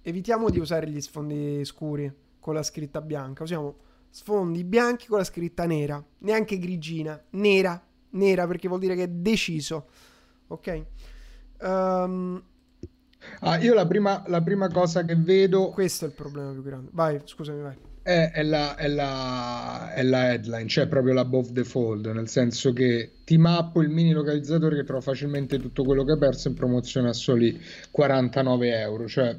Evitiamo 0.03 0.51
di 0.51 0.59
usare 0.59 0.89
gli 0.89 1.01
sfondi 1.01 1.65
scuri 1.65 2.13
con 2.39 2.55
la 2.55 2.63
scritta 2.63 3.01
bianca. 3.01 3.43
Usiamo 3.43 3.77
sfondi 4.11 4.65
bianchi 4.65 5.07
con 5.07 5.19
la 5.19 5.25
scritta 5.25 5.67
nera. 5.67 6.03
Neanche 6.19 6.59
grigina, 6.59 7.21
nera, 7.31 7.83
nera 8.11 8.47
perché 8.47 8.69
vuol 8.69 8.81
dire 8.81 8.95
che 8.95 9.05
è 9.05 9.09
deciso. 9.09 9.89
Ok? 10.49 10.85
Um, 11.61 12.43
ah, 13.41 13.59
io 13.59 13.75
la 13.75 13.87
prima, 13.87 14.23
la 14.27 14.43
prima 14.43 14.69
cosa 14.69 15.05
che 15.05 15.17
vedo... 15.17 15.71
Questo 15.71 16.05
è 16.05 16.09
il 16.09 16.15
problema 16.15 16.53
più 16.53 16.63
grande. 16.63 16.91
Vai, 16.93 17.21
scusami, 17.25 17.61
vai 17.61 17.93
è, 18.05 18.33
è, 18.35 18.43
la, 18.43 18.77
è, 18.77 18.87
la, 18.87 19.95
è, 19.95 20.03
la, 20.03 20.33
headline, 20.33 20.69
cioè 20.69 20.87
proprio 20.87 21.15
l'above 21.15 21.53
the 21.53 21.65
fold, 21.65 22.05
nel 22.09 22.29
senso 22.29 22.75
che 22.75 23.13
ti 23.25 23.39
mappo 23.39 23.81
il 23.81 23.89
mini 23.89 24.13
localizzatore 24.13 24.77
che 24.77 24.85
trova 24.85 25.01
facilmente 25.01 25.59
tutto 25.59 25.85
quello 25.85 26.05
che 26.05 26.13
hai 26.13 26.19
perso 26.19 26.49
in 26.49 26.55
promozione 26.55 27.09
a 27.09 27.15
soli 27.15 27.59
49 27.91 28.79
euro. 28.79 29.09
Cioè, 29.09 29.35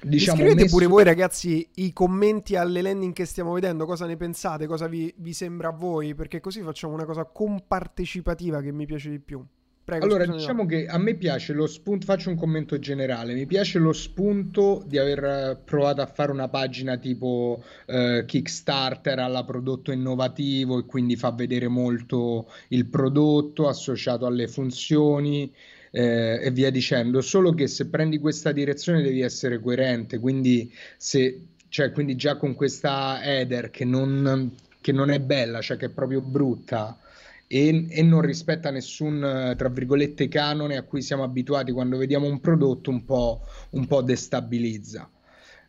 diciamo, 0.00 0.36
scrivete 0.36 0.62
messo... 0.62 0.76
pure 0.76 0.86
voi 0.86 1.02
ragazzi 1.02 1.68
i 1.74 1.92
commenti 1.92 2.54
alle 2.54 2.82
landing 2.82 3.12
che 3.12 3.24
stiamo 3.24 3.52
vedendo, 3.52 3.84
cosa 3.84 4.06
ne 4.06 4.16
pensate, 4.16 4.68
cosa 4.68 4.86
vi, 4.86 5.12
vi 5.16 5.32
sembra 5.32 5.70
a 5.70 5.72
voi, 5.72 6.14
perché 6.14 6.38
così 6.38 6.62
facciamo 6.62 6.94
una 6.94 7.04
cosa 7.04 7.24
compartecipativa 7.24 8.60
che 8.62 8.70
mi 8.70 8.86
piace 8.86 9.10
di 9.10 9.18
più. 9.18 9.44
Prego, 9.86 10.04
allora, 10.04 10.26
diciamo 10.26 10.62
no. 10.62 10.68
che 10.68 10.88
a 10.88 10.98
me 10.98 11.14
piace 11.14 11.52
lo 11.52 11.68
spunto, 11.68 12.06
faccio 12.06 12.28
un 12.28 12.34
commento 12.34 12.76
generale, 12.80 13.34
mi 13.34 13.46
piace 13.46 13.78
lo 13.78 13.92
spunto 13.92 14.82
di 14.84 14.98
aver 14.98 15.22
eh, 15.22 15.58
provato 15.64 16.00
a 16.00 16.06
fare 16.06 16.32
una 16.32 16.48
pagina 16.48 16.96
tipo 16.96 17.62
eh, 17.86 18.24
Kickstarter 18.26 19.20
alla 19.20 19.44
prodotto 19.44 19.92
innovativo 19.92 20.80
e 20.80 20.86
quindi 20.86 21.14
fa 21.14 21.30
vedere 21.30 21.68
molto 21.68 22.50
il 22.70 22.86
prodotto 22.86 23.68
associato 23.68 24.26
alle 24.26 24.48
funzioni 24.48 25.54
eh, 25.92 26.40
e 26.42 26.50
via 26.50 26.70
dicendo, 26.70 27.20
solo 27.20 27.54
che 27.54 27.68
se 27.68 27.86
prendi 27.86 28.18
questa 28.18 28.50
direzione 28.50 29.02
devi 29.02 29.20
essere 29.20 29.60
coerente, 29.60 30.18
quindi, 30.18 30.68
se, 30.96 31.42
cioè, 31.68 31.92
quindi 31.92 32.16
già 32.16 32.36
con 32.36 32.56
questa 32.56 33.22
header 33.22 33.70
che 33.70 33.84
non, 33.84 34.52
che 34.80 34.90
non 34.90 35.10
è 35.10 35.20
bella, 35.20 35.60
cioè 35.60 35.76
che 35.76 35.86
è 35.86 35.90
proprio 35.90 36.20
brutta, 36.22 36.98
e, 37.46 37.86
e, 37.88 38.02
non 38.02 38.20
rispetta 38.20 38.70
nessun, 38.70 39.54
tra 39.56 39.68
virgolette, 39.68 40.28
canone 40.28 40.76
a 40.76 40.82
cui 40.82 41.02
siamo 41.02 41.22
abituati 41.22 41.72
quando 41.72 41.96
vediamo 41.96 42.26
un 42.26 42.40
prodotto 42.40 42.90
un 42.90 43.04
po', 43.04 43.42
un 43.70 43.86
po 43.86 44.02
destabilizza. 44.02 45.08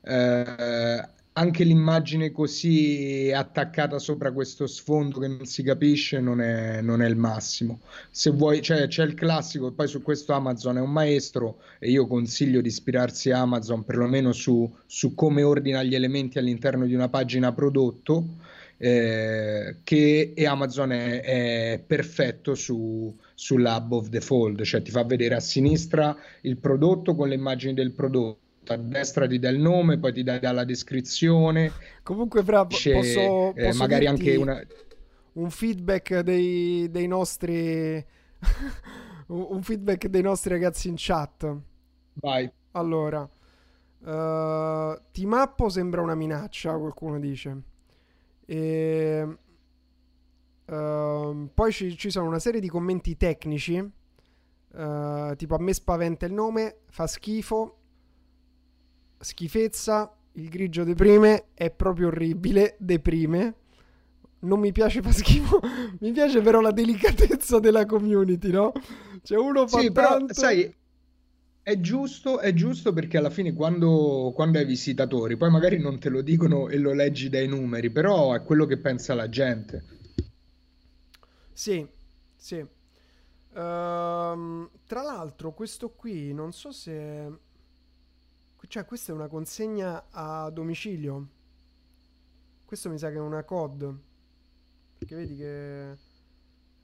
Eh, 0.02 1.10
anche 1.38 1.64
l'immagine 1.64 2.32
così 2.32 3.32
attaccata 3.34 4.00
sopra 4.00 4.32
questo 4.32 4.66
sfondo 4.66 5.20
che 5.20 5.28
non 5.28 5.46
si 5.46 5.62
capisce 5.62 6.20
non 6.20 6.42
è, 6.42 6.82
non 6.82 7.02
è 7.04 7.08
il 7.08 7.16
massimo. 7.16 7.82
Se 8.10 8.32
vuoi, 8.32 8.62
cioè, 8.62 8.88
c'è 8.88 9.04
il 9.04 9.14
classico, 9.14 9.72
poi 9.72 9.88
su 9.88 10.02
questo 10.02 10.34
Amazon 10.34 10.78
è 10.78 10.82
un 10.82 10.92
maestro 10.92 11.62
e 11.78 11.92
io 11.92 12.08
consiglio 12.08 12.60
di 12.60 12.70
ispirarsi 12.70 13.30
a 13.30 13.42
Amazon 13.42 13.86
perlomeno 13.86 14.32
su, 14.32 14.70
su 14.88 15.14
come 15.14 15.44
ordina 15.44 15.84
gli 15.84 15.94
elementi 15.94 16.40
all'interno 16.40 16.88
di 16.88 16.96
una 16.96 17.10
pagina 17.10 17.54
prodotto 17.54 18.26
eh, 18.78 19.78
che 19.84 20.34
e 20.36 20.46
Amazon 20.46 20.92
è, 20.92 21.22
è 21.22 21.84
perfetto 21.86 22.56
su, 22.56 23.16
sull'hub 23.34 23.92
of 23.92 24.10
the 24.10 24.22
fold, 24.22 24.62
cioè 24.64 24.82
ti 24.82 24.92
fa 24.92 25.04
vedere 25.04 25.36
a 25.36 25.40
sinistra 25.40 26.16
il 26.42 26.58
prodotto 26.58 27.16
con 27.16 27.28
le 27.28 27.36
immagini 27.36 27.74
del 27.74 27.92
prodotto 27.92 28.46
a 28.70 28.76
destra 28.76 29.28
ti 29.28 29.40
dà 29.40 29.48
il 29.48 29.60
nome, 29.60 29.98
poi 29.98 30.12
ti 30.12 30.24
dà, 30.24 30.40
la 30.52 30.66
descrizione. 30.66 31.72
Comunque, 32.04 32.44
Fra, 32.44 32.66
posso, 32.66 32.92
posso 32.92 33.56
eh, 33.56 33.74
magari 33.76 34.08
anche 34.08 34.36
una... 34.36 34.62
un 35.34 35.50
feedback 35.50 36.20
dei, 36.20 36.90
dei 36.92 37.08
nostri 37.08 38.06
un 39.28 39.62
feedback 39.62 40.08
dei 40.08 40.22
nostri 40.22 40.52
ragazzi 40.52 40.88
in 40.88 40.96
chat. 40.98 41.56
Vai. 42.14 42.50
Allora, 42.72 43.22
uh, 43.22 45.02
Timappo 45.12 45.70
sembra 45.70 46.02
una 46.02 46.16
minaccia, 46.16 46.78
qualcuno 46.78 47.20
dice. 47.20 47.62
E, 48.50 49.38
uh, 50.66 51.50
poi 51.54 51.72
ci, 51.74 51.98
ci, 51.98 52.10
sono 52.10 52.28
una 52.28 52.40
serie 52.40 52.62
di 52.62 52.70
commenti 52.70 53.18
tecnici. 53.18 53.76
Uh, 53.78 55.36
tipo 55.36 55.56
a 55.56 55.60
me 55.60 55.74
spaventa 55.74 56.26
il 56.26 56.34
nome, 56.34 56.80
fa 56.90 57.08
schifo, 57.08 57.78
schifezza, 59.20 60.16
il 60.34 60.50
grigio 60.50 60.84
deprime, 60.84 61.48
è 61.54 61.72
proprio 61.72 62.08
orribile, 62.08 62.76
deprime. 62.80 63.56
Non 64.40 64.60
mi 64.60 64.72
piace, 64.72 65.02
fa 65.02 65.12
schifo. 65.12 65.60
mi 66.00 66.12
piace 66.12 66.42
però 66.42 66.62
la 66.62 66.72
delicatezza 66.72 67.60
della 67.60 67.86
community, 67.86 68.52
no? 68.52 68.72
Cioè 69.24 69.38
uno 69.38 69.68
fa 69.68 69.80
sì, 69.80 69.92
tanto... 69.92 70.26
però, 70.26 70.34
sai, 70.34 70.74
è 71.68 71.82
giusto, 71.82 72.40
è 72.40 72.54
giusto 72.54 72.94
perché 72.94 73.18
alla 73.18 73.30
fine 73.30 73.52
quando, 73.52 74.32
quando 74.34 74.58
hai 74.58 74.64
visitatori, 74.64 75.36
poi 75.36 75.50
magari 75.50 75.78
non 75.78 76.00
te 76.00 76.08
lo 76.08 76.22
dicono 76.22 76.70
e 76.70 76.78
lo 76.78 76.94
leggi 76.94 77.28
dai 77.28 77.46
numeri, 77.46 77.90
però 77.90 78.34
è 78.34 78.42
quello 78.42 78.66
che 78.66 78.78
pensa 78.78 79.14
la 79.14 79.28
gente. 79.28 79.84
Sì, 81.52 81.86
sì. 82.38 82.56
Uh, 82.56 82.70
tra 83.52 85.02
l'altro, 85.04 85.54
questo 85.54 85.90
qui 85.90 86.32
non 86.32 86.54
so 86.54 86.72
se. 86.72 87.38
Cioè, 88.66 88.86
questa 88.86 89.12
è 89.12 89.16
una 89.16 89.28
consegna 89.28 90.08
a 90.10 90.50
domicilio. 90.50 91.28
Questo 92.64 92.90
mi 92.90 92.98
sa 92.98 93.10
che 93.10 93.18
è 93.18 93.20
una 93.20 93.44
COD. 93.44 93.94
Perché 95.00 95.16
vedi 95.16 95.36
che. 95.36 95.98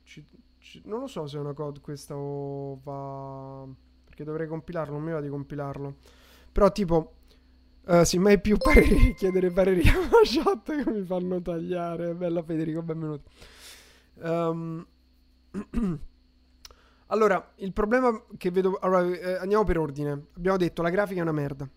Ci, 0.03 0.27
ci, 0.57 0.81
non 0.83 0.99
lo 0.99 1.07
so 1.07 1.25
se 1.25 1.37
è 1.37 1.39
una 1.39 1.53
COD 1.53 1.79
questa 1.79 2.17
o 2.17 2.81
va. 2.83 3.82
Perché 4.13 4.25
dovrei 4.29 4.45
compilarlo, 4.45 4.93
non 4.93 5.01
mi 5.01 5.11
va 5.11 5.21
di 5.21 5.27
compilarlo. 5.27 5.95
Però, 6.51 6.71
tipo. 6.71 7.15
Uh, 7.85 8.03
sì, 8.03 8.19
mai 8.19 8.39
più 8.39 8.57
pareri, 8.57 9.13
chiedere 9.17 9.49
pareri 9.49 9.81
alla 9.89 10.21
chat 10.23 10.83
che 10.83 10.91
mi 10.91 11.03
fanno 11.03 11.41
tagliare. 11.41 12.13
Bella 12.13 12.43
Federico, 12.43 12.83
benvenuto. 12.83 13.23
Um, 14.21 14.85
allora, 17.07 17.53
il 17.55 17.73
problema 17.73 18.23
che 18.37 18.51
vedo... 18.51 18.77
Allora, 18.79 19.03
eh, 19.03 19.33
andiamo 19.37 19.63
per 19.63 19.79
ordine. 19.79 20.27
Abbiamo 20.37 20.57
detto 20.57 20.83
la 20.83 20.91
grafica 20.91 21.19
è 21.19 21.23
una 21.23 21.31
merda. 21.31 21.67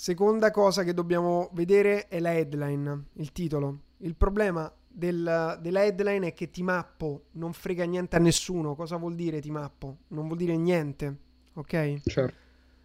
Seconda 0.00 0.50
cosa 0.50 0.82
che 0.82 0.94
dobbiamo 0.94 1.50
vedere 1.52 2.08
è 2.08 2.20
la 2.20 2.32
headline, 2.32 3.08
il 3.16 3.32
titolo. 3.32 3.80
Il 3.98 4.16
problema 4.16 4.72
del, 4.88 5.58
della 5.60 5.84
headline 5.84 6.28
è 6.28 6.32
che 6.32 6.48
ti 6.48 6.62
mappo 6.62 7.24
non 7.32 7.52
frega 7.52 7.84
niente 7.84 8.16
a 8.16 8.18
nessuno. 8.18 8.74
Cosa 8.74 8.96
vuol 8.96 9.14
dire 9.14 9.42
ti 9.42 9.50
mappo? 9.50 9.98
Non 10.08 10.24
vuol 10.24 10.38
dire 10.38 10.56
niente, 10.56 11.16
ok? 11.52 12.00
Certo. 12.06 12.34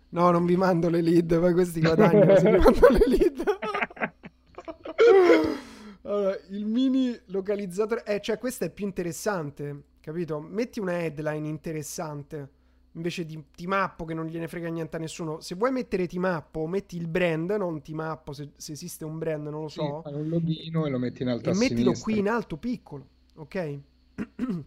No, 0.10 0.30
non 0.32 0.46
vi 0.46 0.58
mando 0.58 0.90
le 0.90 1.00
lead, 1.00 1.40
poi 1.40 1.54
questi 1.54 1.80
guadagnano 1.80 2.36
se 2.36 2.52
vi 2.52 2.58
mando 2.58 2.88
le 2.90 3.08
lead. 3.08 3.44
Allora, 6.02 6.38
il 6.50 6.66
mini 6.66 7.18
localizzatore... 7.28 8.04
Eh, 8.04 8.20
cioè, 8.20 8.38
questo 8.38 8.66
è 8.66 8.70
più 8.70 8.86
interessante, 8.86 9.84
capito? 10.02 10.42
Metti 10.42 10.82
una 10.82 11.02
headline 11.02 11.48
interessante, 11.48 12.50
invece 12.96 13.26
di 13.26 13.42
ti 13.56 13.68
mappo 13.68 14.06
che 14.06 14.14
non 14.14 14.26
gliene 14.26 14.48
frega 14.48 14.70
niente 14.70 14.96
a 14.96 15.00
nessuno. 15.00 15.40
Se 15.42 15.56
vuoi 15.56 15.72
mettere 15.72 16.08
ti 16.08 16.18
mappo, 16.18 16.66
metti 16.68 16.98
il 16.98 17.08
brand, 17.08 17.52
non 17.52 17.82
ti 17.82 17.94
mappo, 17.94 18.34
se, 18.34 18.52
se 18.56 18.72
esiste 18.72 19.06
un 19.06 19.18
brand, 19.18 19.48
non 19.48 19.62
lo 19.62 19.68
so. 19.68 20.04
Sì, 20.06 20.14
un 20.14 20.28
logino 20.28 20.86
e 20.86 20.90
lo 20.90 21.00
metti 21.00 21.22
in 21.22 21.30
alto 21.30 21.50
E 21.50 21.54
mettilo 21.54 21.94
sinistra. 21.94 22.04
qui 22.04 22.18
in 22.18 22.30
alto, 22.30 22.58
piccolo, 22.58 23.08
ok? 23.36 23.80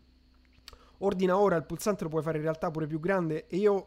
Ordina 0.98 1.38
ora, 1.38 1.56
il 1.56 1.64
pulsante 1.64 2.04
lo 2.04 2.10
puoi 2.10 2.22
fare 2.22 2.38
in 2.38 2.42
realtà 2.42 2.70
pure 2.70 2.86
più 2.86 3.00
grande 3.00 3.46
e 3.46 3.56
io 3.56 3.86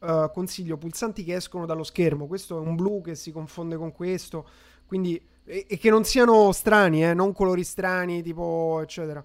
uh, 0.00 0.30
consiglio 0.32 0.76
pulsanti 0.76 1.24
che 1.24 1.34
escono 1.34 1.66
dallo 1.66 1.84
schermo. 1.84 2.26
Questo 2.26 2.56
è 2.56 2.60
un 2.60 2.74
blu 2.74 3.00
che 3.00 3.14
si 3.14 3.32
confonde 3.32 3.76
con 3.76 3.92
questo, 3.92 4.46
quindi 4.86 5.20
e, 5.44 5.66
e 5.68 5.78
che 5.78 5.88
non 5.88 6.04
siano 6.04 6.52
strani, 6.52 7.04
eh, 7.04 7.14
non 7.14 7.32
colori 7.32 7.64
strani, 7.64 8.22
tipo 8.22 8.80
eccetera. 8.82 9.24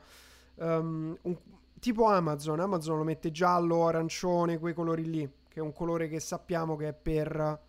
Um, 0.55 1.17
un, 1.23 1.37
tipo 1.83 2.05
Amazon, 2.05 2.61
Amazon 2.61 2.95
lo 2.95 3.03
mette 3.03 3.29
giallo, 3.29 3.87
arancione, 3.87 4.57
quei 4.57 4.73
colori 4.73 5.03
lì, 5.03 5.29
che 5.49 5.59
è 5.59 5.61
un 5.61 5.73
colore 5.73 6.07
che 6.07 6.21
sappiamo 6.21 6.77
che 6.77 6.87
è 6.87 6.93
per, 6.93 7.59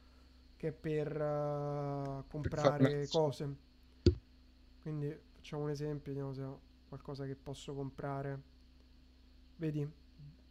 che 0.56 0.68
è 0.68 0.70
per 0.72 1.20
uh, 1.20 2.24
comprare 2.30 2.88
per 2.88 3.08
cose. 3.08 3.56
Quindi 4.82 5.18
facciamo 5.34 5.64
un 5.64 5.70
esempio, 5.70 6.12
vediamo 6.12 6.32
se 6.32 6.42
ho 6.44 6.60
qualcosa 6.86 7.24
che 7.24 7.34
posso 7.34 7.74
comprare. 7.74 8.40
Vedi? 9.56 9.90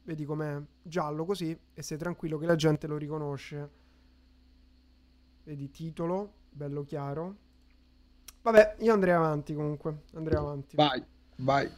Vedi 0.03 0.25
com'è? 0.25 0.61
Giallo 0.81 1.23
così 1.23 1.57
e 1.73 1.81
sei 1.81 1.97
tranquillo 1.97 2.37
che 2.37 2.45
la 2.45 2.55
gente 2.55 2.85
lo 2.85 2.97
riconosce. 2.97 3.69
Vedi 5.45 5.71
titolo, 5.71 6.33
bello 6.49 6.83
chiaro. 6.83 7.35
Vabbè, 8.41 8.75
io 8.79 8.91
andrei 8.91 9.13
avanti 9.13 9.53
comunque. 9.53 10.01
Andrei 10.15 10.37
avanti. 10.37 10.75
Vai, 10.75 11.01
vai. 11.37 11.71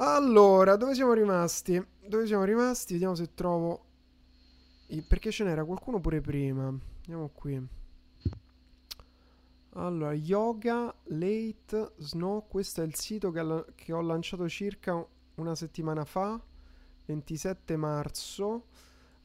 Allora, 0.00 0.76
dove 0.76 0.94
siamo 0.94 1.12
rimasti? 1.12 1.84
Dove 2.06 2.24
siamo 2.24 2.44
rimasti? 2.44 2.92
Vediamo 2.92 3.16
se 3.16 3.34
trovo... 3.34 3.84
Perché 5.08 5.32
ce 5.32 5.42
n'era 5.42 5.64
qualcuno 5.64 5.98
pure 5.98 6.20
prima. 6.20 6.68
Andiamo 6.68 7.30
qui. 7.34 7.60
Allora, 9.70 10.12
Yoga 10.12 10.94
Late 11.06 11.94
Snow. 11.96 12.46
Questo 12.46 12.82
è 12.82 12.84
il 12.84 12.94
sito 12.94 13.32
che, 13.32 13.64
che 13.74 13.92
ho 13.92 14.00
lanciato 14.00 14.48
circa 14.48 15.04
una 15.34 15.54
settimana 15.56 16.04
fa. 16.04 16.40
27 17.06 17.76
marzo. 17.76 18.66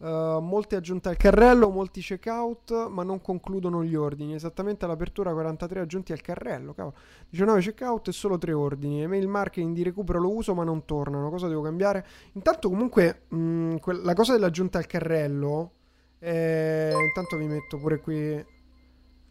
Uh, 0.04 0.40
molte 0.42 0.76
aggiunte 0.76 1.08
al 1.08 1.16
carrello, 1.16 1.70
molti 1.70 2.02
checkout, 2.02 2.90
ma 2.90 3.04
non 3.04 3.22
concludono 3.22 3.86
gli 3.86 3.96
ordini. 3.96 4.34
Esattamente 4.34 4.84
all'apertura 4.84 5.32
43 5.32 5.80
aggiunti 5.80 6.12
al 6.12 6.20
carrello. 6.20 6.74
Cavolo. 6.74 6.98
19 7.30 7.62
checkout 7.62 8.10
e 8.10 8.12
solo 8.12 8.38
3 8.38 8.52
ordini. 8.52 9.02
Email 9.02 9.30
marketing 9.30 9.74
di 9.74 9.82
recupero 9.82 10.20
lo 10.20 10.36
uso, 10.36 10.54
ma 10.54 10.66
non 10.66 10.84
tornano. 10.84 11.30
Cosa 11.30 11.48
devo 11.48 11.62
cambiare? 11.62 12.06
Intanto, 12.34 12.68
comunque, 12.68 13.22
mh, 13.30 13.38
mm, 13.38 13.76
que- 13.78 13.94
la 13.94 14.14
cosa 14.14 14.34
dell'aggiunta 14.34 14.78
al 14.78 14.88
carrello. 14.88 15.72
Eh, 16.20 16.92
intanto 17.08 17.38
vi 17.38 17.48
metto 17.48 17.78
pure 17.78 18.02
qui 18.02 18.46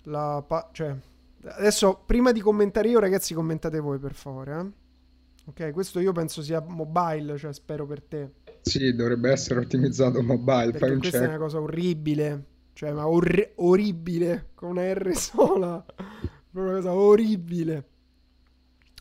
la. 0.04 0.42
Pa- 0.46 0.70
cioè, 0.72 0.96
adesso, 1.48 2.00
prima 2.06 2.32
di 2.32 2.40
commentare 2.40 2.88
io, 2.88 2.98
ragazzi, 2.98 3.35
commentate 3.35 3.78
voi 3.78 3.98
per 3.98 4.14
favore. 4.14 4.58
Eh? 4.58 4.80
Ok, 5.50 5.72
questo 5.72 6.00
io 6.00 6.12
penso 6.12 6.40
sia 6.40 6.64
mobile, 6.66 7.37
cioè 7.37 7.52
spero 7.52 7.85
per 7.85 8.02
te. 8.02 8.30
Sì, 8.62 8.94
dovrebbe 8.94 9.31
essere 9.31 9.61
ottimizzato 9.61 10.22
mobile. 10.22 10.70
Perché 10.70 10.96
questa 10.96 11.18
check. 11.18 11.25
è 11.25 11.29
una 11.29 11.38
cosa 11.38 11.61
orribile. 11.61 12.44
Cioè, 12.72 12.92
ma 12.92 13.09
orri- 13.09 13.53
orribile. 13.57 14.51
Con 14.55 14.70
una 14.70 14.92
R 14.92 15.14
sola. 15.14 15.85
una 16.53 16.72
cosa 16.72 16.94
orribile. 16.94 17.88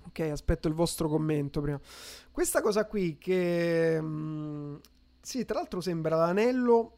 Ok, 0.07 0.19
aspetto 0.31 0.67
il 0.67 0.73
vostro 0.73 1.07
commento 1.07 1.61
prima. 1.61 1.79
Questa 2.31 2.61
cosa 2.61 2.85
qui 2.85 3.17
che... 3.17 4.01
Mh, 4.01 4.05
mm, 4.05 4.75
sì, 5.21 5.45
tra 5.45 5.59
l'altro 5.59 5.79
sembra 5.79 6.15
l'anello 6.15 6.97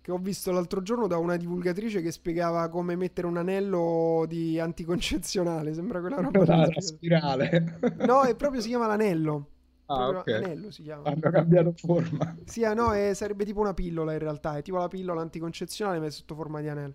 che 0.00 0.12
ho 0.12 0.18
visto 0.18 0.52
l'altro 0.52 0.82
giorno 0.82 1.08
da 1.08 1.18
una 1.18 1.34
divulgatrice 1.34 2.00
che 2.00 2.12
spiegava 2.12 2.68
come 2.68 2.94
mettere 2.94 3.26
un 3.26 3.38
anello 3.38 4.24
di 4.28 4.56
anticoncezionale. 4.60 5.74
Sembra 5.74 5.98
quella 5.98 6.20
roba. 6.20 6.44
La, 6.44 6.68
la 6.72 6.80
spirale. 6.80 7.78
No, 8.06 8.22
è 8.22 8.36
proprio 8.36 8.60
si 8.60 8.68
chiama 8.68 8.86
l'anello. 8.86 9.48
Ah, 9.86 10.08
ok. 10.08 10.28
Anello 10.28 10.70
si 10.70 10.82
chiama. 10.82 11.04
Hanno 11.04 11.30
cambiato 11.30 11.72
forma. 11.76 12.36
Sì, 12.44 12.64
ah, 12.64 12.74
no, 12.74 12.92
è, 12.92 13.14
sarebbe 13.14 13.44
tipo 13.44 13.60
una 13.60 13.74
pillola 13.74 14.12
in 14.12 14.18
realtà. 14.18 14.56
È 14.56 14.62
tipo 14.62 14.78
la 14.78 14.88
pillola 14.88 15.20
anticoncezionale 15.20 15.98
ma 15.98 16.06
è 16.06 16.10
sotto 16.10 16.34
forma 16.34 16.60
di 16.60 16.68
anello. 16.68 16.94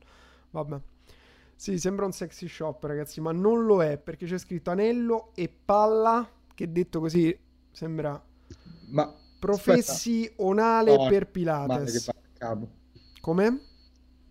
Vabbè. 0.52 0.80
Sì, 1.56 1.78
sembra 1.78 2.06
un 2.06 2.12
sexy 2.12 2.48
shop, 2.48 2.84
ragazzi, 2.84 3.22
ma 3.22 3.32
non 3.32 3.66
lo 3.66 3.84
è 3.84 3.98
perché 3.98 4.26
c'è 4.26 4.38
scritto 4.40 4.72
anello 4.72 5.32
e 5.36 5.48
palla, 5.64 6.28
che 6.56 6.72
detto 6.72 7.00
così 7.00 7.38
sembra 7.72 8.22
ma 8.90 9.14
professionale 9.40 10.96
no, 10.96 11.08
per 11.08 11.28
Pilates. 11.28 12.06
Che 12.06 12.12
va 12.12 12.20
a 12.20 12.38
capo. 12.38 12.70
Come? 13.22 13.62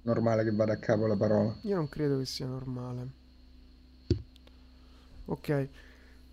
Normale 0.03 0.45
che 0.45 0.53
vada 0.53 0.73
a 0.73 0.79
capo 0.79 1.07
la 1.07 1.17
parola. 1.17 1.57
Io 1.63 1.77
non 1.77 1.89
credo 1.89 2.19
che 2.19 2.27
sia 2.27 2.47
normale. 2.47 3.09
Ok. 5.27 5.69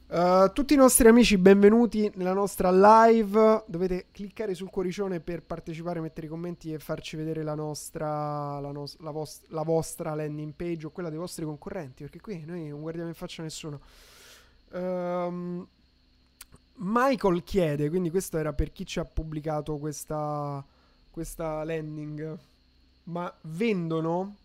Uh, 0.09 0.53
tutti 0.53 0.73
i 0.73 0.77
nostri 0.77 1.09
amici, 1.09 1.37
benvenuti 1.37 2.09
nella 2.15 2.31
nostra 2.31 2.71
live. 2.71 3.65
Dovete 3.67 4.05
cliccare 4.13 4.53
sul 4.53 4.69
cuoricione 4.69 5.19
per 5.19 5.43
partecipare, 5.43 5.99
mettere 5.99 6.27
i 6.27 6.29
commenti 6.29 6.71
e 6.71 6.79
farci 6.79 7.17
vedere 7.17 7.43
la 7.43 7.55
nostra, 7.55 8.57
la, 8.61 8.71
nos- 8.71 8.97
la, 9.01 9.11
vos- 9.11 9.41
la 9.47 9.63
vostra 9.63 10.15
landing 10.15 10.53
page 10.53 10.85
o 10.85 10.91
quella 10.91 11.09
dei 11.09 11.17
vostri 11.17 11.43
concorrenti. 11.43 12.03
Perché 12.03 12.21
qui 12.21 12.45
noi 12.45 12.69
non 12.69 12.79
guardiamo 12.79 13.09
in 13.09 13.15
faccia 13.15 13.43
nessuno. 13.43 13.81
Um, 14.71 15.67
Michael 16.75 17.43
chiede, 17.43 17.89
quindi 17.89 18.09
questo 18.09 18.37
era 18.37 18.53
per 18.53 18.71
chi 18.71 18.85
ci 18.85 18.99
ha 18.99 19.03
pubblicato 19.03 19.77
questa, 19.77 20.63
questa 21.11 21.65
landing. 21.65 22.37
Ma 23.03 23.33
vendono 23.41 24.35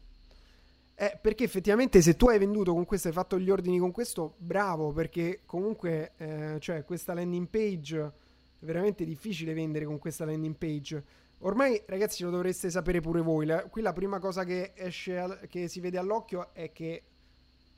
eh, 1.03 1.18
perché 1.20 1.42
effettivamente 1.42 2.00
se 2.00 2.14
tu 2.14 2.28
hai 2.28 2.38
venduto 2.38 2.72
con 2.72 2.84
questo, 2.84 3.09
hai 3.09 3.14
fatto 3.14 3.36
gli 3.36 3.50
ordini 3.50 3.80
con 3.80 3.90
questo, 3.90 4.34
bravo, 4.38 4.92
perché 4.92 5.40
comunque, 5.44 6.12
eh, 6.16 6.59
cioè, 6.61 6.84
questa 6.84 7.12
landing 7.12 7.48
page 7.48 8.00
è 8.00 8.64
veramente 8.64 9.05
difficile 9.05 9.53
vendere 9.53 9.84
con 9.84 9.98
questa 9.98 10.24
landing 10.24 10.55
page. 10.55 11.05
Ormai, 11.38 11.82
ragazzi, 11.86 12.22
lo 12.22 12.30
dovreste 12.30 12.70
sapere 12.70 13.00
pure 13.00 13.20
voi. 13.20 13.46
La, 13.46 13.64
qui 13.64 13.82
la 13.82 13.92
prima 13.92 14.20
cosa 14.20 14.44
che 14.44 14.74
esce, 14.76 15.40
che 15.48 15.66
si 15.66 15.80
vede 15.80 15.98
all'occhio 15.98 16.55
è 16.55 16.70
che 16.70 17.03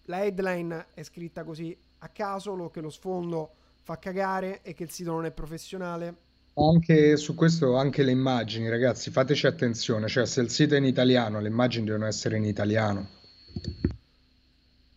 la 0.02 0.22
headline 0.22 0.88
è 0.92 1.02
scritta 1.02 1.44
così 1.44 1.74
a 2.00 2.08
caso, 2.08 2.54
lo, 2.54 2.68
che 2.68 2.82
lo 2.82 2.90
sfondo 2.90 3.52
fa 3.80 3.98
cagare 3.98 4.60
e 4.60 4.74
che 4.74 4.82
il 4.82 4.90
sito 4.90 5.12
non 5.12 5.24
è 5.24 5.30
professionale. 5.30 6.16
Anche 6.56 7.16
su 7.16 7.34
questo, 7.34 7.74
anche 7.76 8.02
le 8.02 8.10
immagini, 8.10 8.68
ragazzi, 8.68 9.10
fateci 9.10 9.46
attenzione, 9.46 10.08
cioè 10.08 10.26
se 10.26 10.42
il 10.42 10.50
sito 10.50 10.74
è 10.74 10.78
in 10.78 10.84
italiano, 10.84 11.40
le 11.40 11.48
immagini 11.48 11.86
devono 11.86 12.04
essere 12.04 12.36
in 12.36 12.44
italiano. 12.44 13.13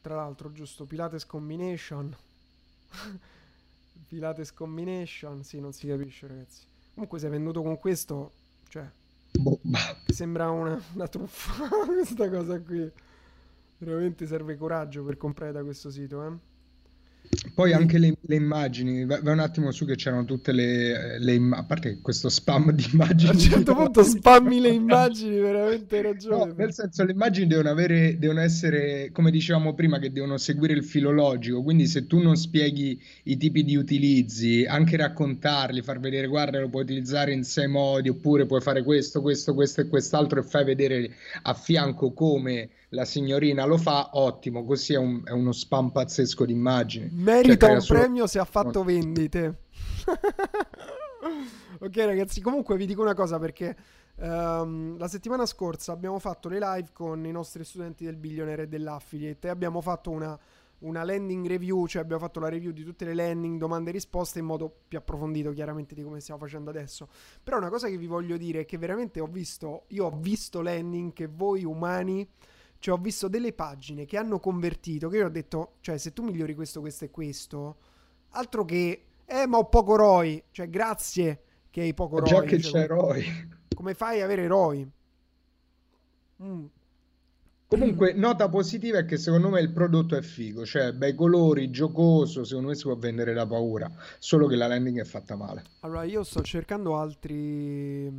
Tra 0.01 0.15
l'altro, 0.15 0.51
giusto, 0.51 0.85
Pilates 0.85 1.25
Combination. 1.25 2.15
Pilates 4.07 4.53
Combination, 4.53 5.43
sì, 5.43 5.59
non 5.59 5.73
si 5.73 5.87
capisce, 5.87 6.27
ragazzi. 6.27 6.61
Comunque 6.93 7.19
sei 7.19 7.29
venduto 7.29 7.61
con 7.61 7.77
questo, 7.77 8.31
cioè, 8.69 8.89
Boh, 9.31 9.59
sembra 10.07 10.49
una, 10.49 10.81
una 10.93 11.07
truffa 11.07 11.67
questa 11.85 12.29
cosa 12.29 12.59
qui. 12.59 12.89
Veramente 13.79 14.25
serve 14.25 14.57
coraggio 14.57 15.03
per 15.03 15.17
comprare 15.17 15.51
da 15.51 15.63
questo 15.63 15.91
sito, 15.91 16.25
eh. 16.25 16.46
Poi 17.53 17.73
anche 17.73 17.97
le, 17.97 18.17
le 18.21 18.35
immagini, 18.35 19.05
vai, 19.05 19.19
un 19.23 19.39
attimo 19.39 19.71
su 19.71 19.85
che 19.85 19.95
c'erano 19.95 20.25
tutte 20.25 20.51
le, 20.51 21.19
le 21.19 21.33
immagini, 21.33 21.61
a 21.61 21.65
parte 21.65 21.99
questo 22.01 22.29
spam 22.29 22.71
di 22.71 22.87
a 23.19 23.29
un 23.29 23.35
immagini 23.35 23.37
certo 23.37 23.73
punto 23.75 24.03
spammi 24.03 24.59
le 24.61 24.69
immagini, 24.69 25.39
veramente 25.39 25.97
hai 25.97 26.03
No, 26.29 26.45
ragione. 26.45 26.53
nel 26.55 26.73
senso 26.73 27.03
le 27.05 27.13
immagini 27.13 27.47
devono 27.47 27.69
avere, 27.69 28.17
devono 28.19 28.41
essere, 28.41 29.11
come 29.13 29.31
dicevamo 29.31 29.73
prima, 29.73 29.97
che 29.97 30.11
devono 30.11 30.37
seguire 30.37 30.73
il 30.73 30.83
filologico, 30.83 31.63
quindi 31.63 31.87
se 31.87 32.05
tu 32.05 32.19
non 32.19 32.35
spieghi 32.35 33.01
i 33.23 33.37
tipi 33.37 33.63
di 33.63 33.75
utilizzi, 33.77 34.65
anche 34.65 34.97
raccontarli, 34.97 35.81
far 35.81 35.99
vedere, 35.99 36.27
guarda, 36.27 36.59
lo 36.59 36.69
puoi 36.69 36.83
utilizzare 36.83 37.31
in 37.33 37.43
sei 37.43 37.67
modi, 37.67 38.09
oppure 38.09 38.45
puoi 38.45 38.61
fare 38.61 38.83
questo, 38.83 39.21
questo, 39.21 39.53
questo 39.53 39.81
e 39.81 39.87
quest'altro 39.87 40.39
e 40.41 40.43
fai 40.43 40.65
vedere 40.65 41.11
a 41.43 41.53
fianco 41.53 42.11
come 42.11 42.69
la 42.89 43.05
signorina 43.05 43.65
lo 43.65 43.77
fa, 43.77 44.11
ottimo, 44.13 44.63
così 44.63 44.93
è, 44.93 44.97
un- 44.97 45.21
è 45.25 45.31
uno 45.31 45.51
spam 45.51 45.91
pazzesco 45.91 46.45
di 46.45 46.53
immagini, 46.53 47.09
cioè 47.09 47.19
Merita 47.19 47.65
crea 47.65 47.75
un 47.75 47.81
solo... 47.81 47.99
premio 47.99 48.27
se 48.27 48.39
ha 48.39 48.45
fatto 48.45 48.83
vendite. 48.83 49.61
Ok, 51.79 51.95
ragazzi, 51.97 52.41
comunque 52.41 52.75
vi 52.75 52.87
dico 52.87 53.03
una 53.03 53.13
cosa 53.13 53.37
perché 53.37 53.75
ehm, 54.15 54.97
la 54.97 55.07
settimana 55.07 55.45
scorsa 55.45 55.91
abbiamo 55.91 56.17
fatto 56.17 56.49
le 56.49 56.57
live 56.59 56.89
con 56.91 57.23
i 57.23 57.31
nostri 57.31 57.63
studenti 57.63 58.05
del 58.05 58.15
Billionaire 58.15 58.63
e 58.63 58.67
dell'Affiliate 58.67 59.47
e 59.47 59.49
abbiamo 59.51 59.79
fatto 59.81 60.09
una, 60.09 60.39
una 60.79 61.03
landing 61.03 61.45
review, 61.45 61.85
cioè 61.85 62.01
abbiamo 62.01 62.21
fatto 62.21 62.39
la 62.39 62.49
review 62.49 62.71
di 62.71 62.83
tutte 62.83 63.05
le 63.05 63.13
landing, 63.13 63.59
domande 63.59 63.91
e 63.91 63.93
risposte 63.93 64.39
in 64.39 64.45
modo 64.45 64.73
più 64.87 64.97
approfondito, 64.97 65.51
chiaramente, 65.51 65.93
di 65.93 66.01
come 66.01 66.19
stiamo 66.19 66.39
facendo 66.39 66.71
adesso. 66.71 67.09
Però 67.43 67.57
una 67.57 67.69
cosa 67.69 67.87
che 67.87 67.97
vi 67.97 68.07
voglio 68.07 68.37
dire 68.37 68.61
è 68.61 68.65
che 68.65 68.77
veramente 68.77 69.19
ho 69.19 69.27
visto, 69.27 69.83
io 69.89 70.05
ho 70.05 70.17
visto 70.17 70.61
landing 70.61 71.13
che 71.13 71.27
voi 71.27 71.63
umani, 71.63 72.27
cioè 72.79 72.95
ho 72.95 73.01
visto 73.01 73.27
delle 73.27 73.53
pagine 73.53 74.05
che 74.05 74.17
hanno 74.17 74.39
convertito, 74.39 75.09
che 75.09 75.17
io 75.17 75.25
ho 75.25 75.29
detto, 75.29 75.73
cioè 75.81 75.97
se 75.97 76.13
tu 76.13 76.23
migliori 76.23 76.55
questo, 76.55 76.79
questo 76.79 77.05
e 77.05 77.09
questo, 77.09 77.77
altro 78.29 78.65
che, 78.65 79.03
eh 79.25 79.47
ma 79.47 79.57
ho 79.57 79.65
poco 79.65 79.95
ROI, 79.95 80.43
cioè 80.51 80.69
grazie 80.69 81.41
che 81.69 81.81
hai 81.81 81.93
poco 81.93 82.21
Già 82.21 82.37
ROI, 82.37 82.47
che 82.47 82.59
cioè, 82.59 82.71
c'è 82.71 82.87
come, 82.87 83.01
Roy. 83.01 83.49
come 83.75 83.93
fai 83.93 84.21
a 84.21 84.25
avere 84.25 84.47
ROI? 84.47 84.91
Mm. 86.43 86.65
Comunque, 87.67 88.13
nota 88.13 88.47
positiva 88.47 88.99
è 88.99 89.05
che 89.05 89.17
secondo 89.17 89.49
me 89.49 89.59
il 89.59 89.73
prodotto 89.73 90.15
è 90.15 90.21
figo, 90.21 90.65
cioè 90.65 90.93
bei 90.93 91.13
colori, 91.13 91.69
giocoso, 91.69 92.45
secondo 92.45 92.69
me 92.69 92.75
si 92.75 92.83
può 92.83 92.95
vendere 92.95 93.33
da 93.33 93.45
paura, 93.45 93.91
solo 94.19 94.47
che 94.47 94.55
la 94.55 94.67
landing 94.67 95.01
è 95.01 95.03
fatta 95.03 95.35
male. 95.35 95.63
Allora 95.81 96.03
io 96.03 96.23
sto 96.23 96.41
cercando 96.43 96.95
altri, 96.95 98.09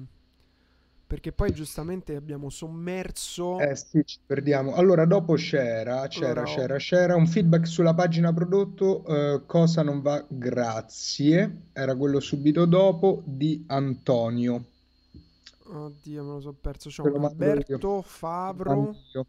perché 1.08 1.32
poi 1.32 1.52
giustamente 1.52 2.14
abbiamo 2.14 2.50
sommerso, 2.50 3.58
Eh 3.58 3.74
sì, 3.74 4.02
ci 4.04 4.18
perdiamo. 4.24 4.74
Allora, 4.74 5.06
dopo 5.06 5.34
c'era, 5.34 6.06
c'era, 6.06 6.42
allora 6.42 6.44
c'era, 6.44 6.76
c'era 6.76 7.16
un 7.16 7.26
feedback 7.26 7.66
sulla 7.66 7.94
pagina 7.94 8.32
prodotto, 8.32 9.04
eh, 9.06 9.42
cosa 9.46 9.82
non 9.82 10.02
va, 10.02 10.22
grazie, 10.28 11.62
era 11.72 11.96
quello 11.96 12.20
subito 12.20 12.66
dopo 12.66 13.22
di 13.24 13.64
Antonio, 13.68 14.64
Oddio, 15.70 16.24
me 16.24 16.32
lo 16.32 16.40
so 16.40 16.52
perso. 16.52 16.88
C'è 16.88 17.02
te 17.02 17.08
un 17.08 17.22
io, 17.22 17.26
Alberto 17.26 18.02
Favro 18.02 18.96
io, 19.12 19.26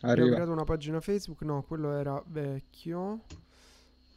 che 0.00 0.06
ha 0.06 0.14
creato 0.14 0.52
una 0.52 0.64
pagina 0.64 1.00
Facebook. 1.00 1.42
No, 1.42 1.62
quello 1.62 1.92
era 1.92 2.22
vecchio. 2.26 3.20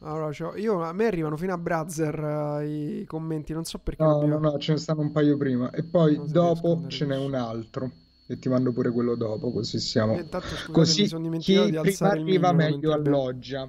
Allora, 0.02 0.30
c'ho- 0.30 0.56
io, 0.56 0.82
a 0.82 0.92
me 0.92 1.06
arrivano 1.06 1.36
fino 1.36 1.52
a 1.54 1.58
Browser 1.58 2.18
eh, 2.62 3.00
i 3.00 3.04
commenti. 3.06 3.52
Non 3.52 3.64
so 3.64 3.78
perché 3.78 4.02
No, 4.02 4.18
mi 4.18 4.26
no, 4.26 4.38
no, 4.38 4.58
ce 4.58 4.72
ne 4.72 4.78
stanno 4.78 5.00
un 5.00 5.12
paio 5.12 5.36
prima. 5.38 5.70
E 5.70 5.82
poi 5.84 6.20
dopo 6.30 6.84
ce 6.88 7.06
n'è 7.06 7.16
un 7.16 7.34
altro, 7.34 7.90
e 8.26 8.38
ti 8.38 8.48
mando 8.50 8.72
pure 8.72 8.90
quello 8.90 9.14
dopo, 9.14 9.50
così 9.52 9.76
E 9.76 9.80
siamo... 9.80 10.14
intanto 10.20 10.56
scusate, 10.56 10.94
mi 10.94 11.04
Così 11.04 11.06
sono 11.06 11.22
dimenticato 11.22 11.68
chi 11.68 11.70
di 11.70 11.78
prima 11.78 12.08
arriva 12.08 12.52
meglio 12.52 12.92
alloggia. 12.92 13.68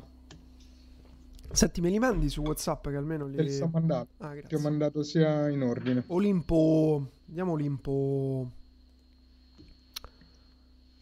Senti, 1.52 1.82
me 1.82 1.90
li 1.90 2.00
mandi 2.00 2.30
su 2.30 2.42
WhatsApp 2.42 2.90
che 2.90 2.96
almeno 2.96 3.28
Te 3.36 3.42
li 3.44 3.50
sto 3.50 3.68
li... 3.68 3.72
mandando. 3.72 4.08
Ah, 4.18 4.36
Ti 4.48 4.56
ho 4.56 4.60
mandato 4.60 5.04
sia 5.04 5.50
in 5.50 5.62
ordine. 5.62 6.04
Olimpo. 6.08 7.10
Andiamo 7.28 7.52
Olimpo. 7.54 8.52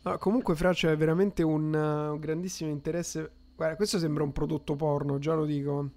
Ah, 0.04 0.18
comunque, 0.18 0.56
Fra, 0.56 0.74
c'è 0.74 0.96
veramente 0.98 1.44
un, 1.44 1.72
uh, 1.74 2.14
un 2.14 2.20
grandissimo 2.20 2.70
interesse. 2.72 3.32
Guarda, 3.62 3.78
questo 3.78 4.00
sembra 4.00 4.24
un 4.24 4.32
prodotto 4.32 4.76
porno, 4.76 5.20
già 5.20 5.36
lo 5.36 5.46
dico. 5.46 5.88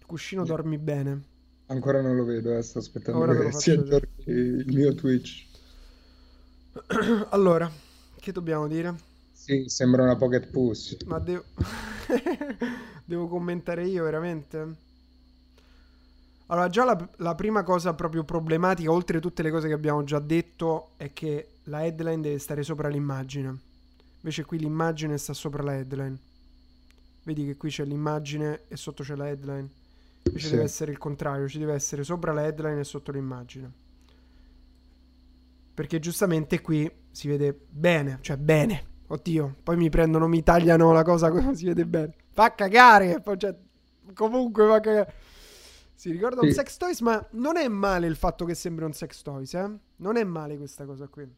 Il 0.00 0.04
cuscino 0.04 0.44
dormi 0.44 0.76
bene. 0.76 1.22
Ancora 1.68 2.02
non 2.02 2.14
lo 2.14 2.24
vedo, 2.24 2.54
eh, 2.54 2.60
sto 2.60 2.80
aspettando 2.80 3.20
Ora 3.20 3.34
che 3.34 3.52
si 3.52 3.70
aggiorni 3.70 4.10
il 4.26 4.66
mio 4.66 4.94
Twitch. 4.94 5.46
Allora, 7.30 7.70
che 8.16 8.32
dobbiamo 8.32 8.68
dire? 8.68 8.94
Sì, 9.32 9.64
sembra 9.68 10.02
una 10.02 10.16
Pocket 10.16 10.48
Pussy. 10.48 10.98
Ma 11.06 11.18
devo... 11.20 11.42
devo 13.06 13.28
commentare 13.28 13.86
io, 13.86 14.04
veramente? 14.04 14.74
Allora, 16.48 16.68
già 16.68 16.84
la, 16.84 17.08
la 17.16 17.34
prima 17.34 17.62
cosa 17.62 17.94
proprio 17.94 18.24
problematica, 18.24 18.92
oltre 18.92 19.16
a 19.16 19.20
tutte 19.20 19.42
le 19.42 19.50
cose 19.50 19.68
che 19.68 19.74
abbiamo 19.74 20.04
già 20.04 20.18
detto, 20.18 20.90
è 20.98 21.14
che 21.14 21.52
la 21.62 21.86
headline 21.86 22.20
deve 22.20 22.38
stare 22.38 22.62
sopra 22.62 22.88
l'immagine. 22.88 23.65
Invece 24.26 24.44
qui 24.44 24.58
l'immagine 24.58 25.18
sta 25.18 25.32
sopra 25.32 25.62
la 25.62 25.76
headline. 25.76 26.18
Vedi 27.22 27.46
che 27.46 27.56
qui 27.56 27.70
c'è 27.70 27.84
l'immagine 27.84 28.62
e 28.66 28.76
sotto 28.76 29.04
c'è 29.04 29.14
la 29.14 29.28
headline. 29.28 29.68
Invece 30.24 30.50
deve 30.50 30.62
Sì. 30.62 30.66
essere 30.66 30.90
il 30.90 30.98
contrario, 30.98 31.46
ci 31.48 31.60
deve 31.60 31.74
essere 31.74 32.02
sopra 32.02 32.32
la 32.32 32.44
headline 32.44 32.80
e 32.80 32.82
sotto 32.84 33.12
l'immagine. 33.12 33.70
Perché 35.74 36.00
giustamente 36.00 36.60
qui 36.60 36.90
si 37.12 37.28
vede 37.28 37.56
bene, 37.70 38.18
cioè 38.20 38.36
bene. 38.36 38.94
Oddio, 39.06 39.58
poi 39.62 39.76
mi 39.76 39.90
prendono, 39.90 40.26
mi 40.26 40.42
tagliano 40.42 40.90
la 40.90 41.04
cosa 41.04 41.30
si 41.54 41.66
vede 41.66 41.86
bene. 41.86 42.12
Fa 42.32 42.52
cagare, 42.52 43.22
cioè, 43.36 43.56
comunque 44.12 44.66
fa 44.66 44.80
cagare. 44.80 45.14
Si 45.94 46.10
ricorda 46.10 46.40
un 46.40 46.48
Sì. 46.48 46.54
sex 46.54 46.76
toys, 46.78 47.00
ma 47.00 47.24
non 47.34 47.56
è 47.56 47.68
male 47.68 48.08
il 48.08 48.16
fatto 48.16 48.44
che 48.44 48.54
sembri 48.56 48.84
un 48.84 48.92
sex 48.92 49.22
toys, 49.22 49.54
eh? 49.54 49.70
Non 49.98 50.16
è 50.16 50.24
male 50.24 50.56
questa 50.56 50.84
cosa 50.84 51.06
qui. 51.06 51.32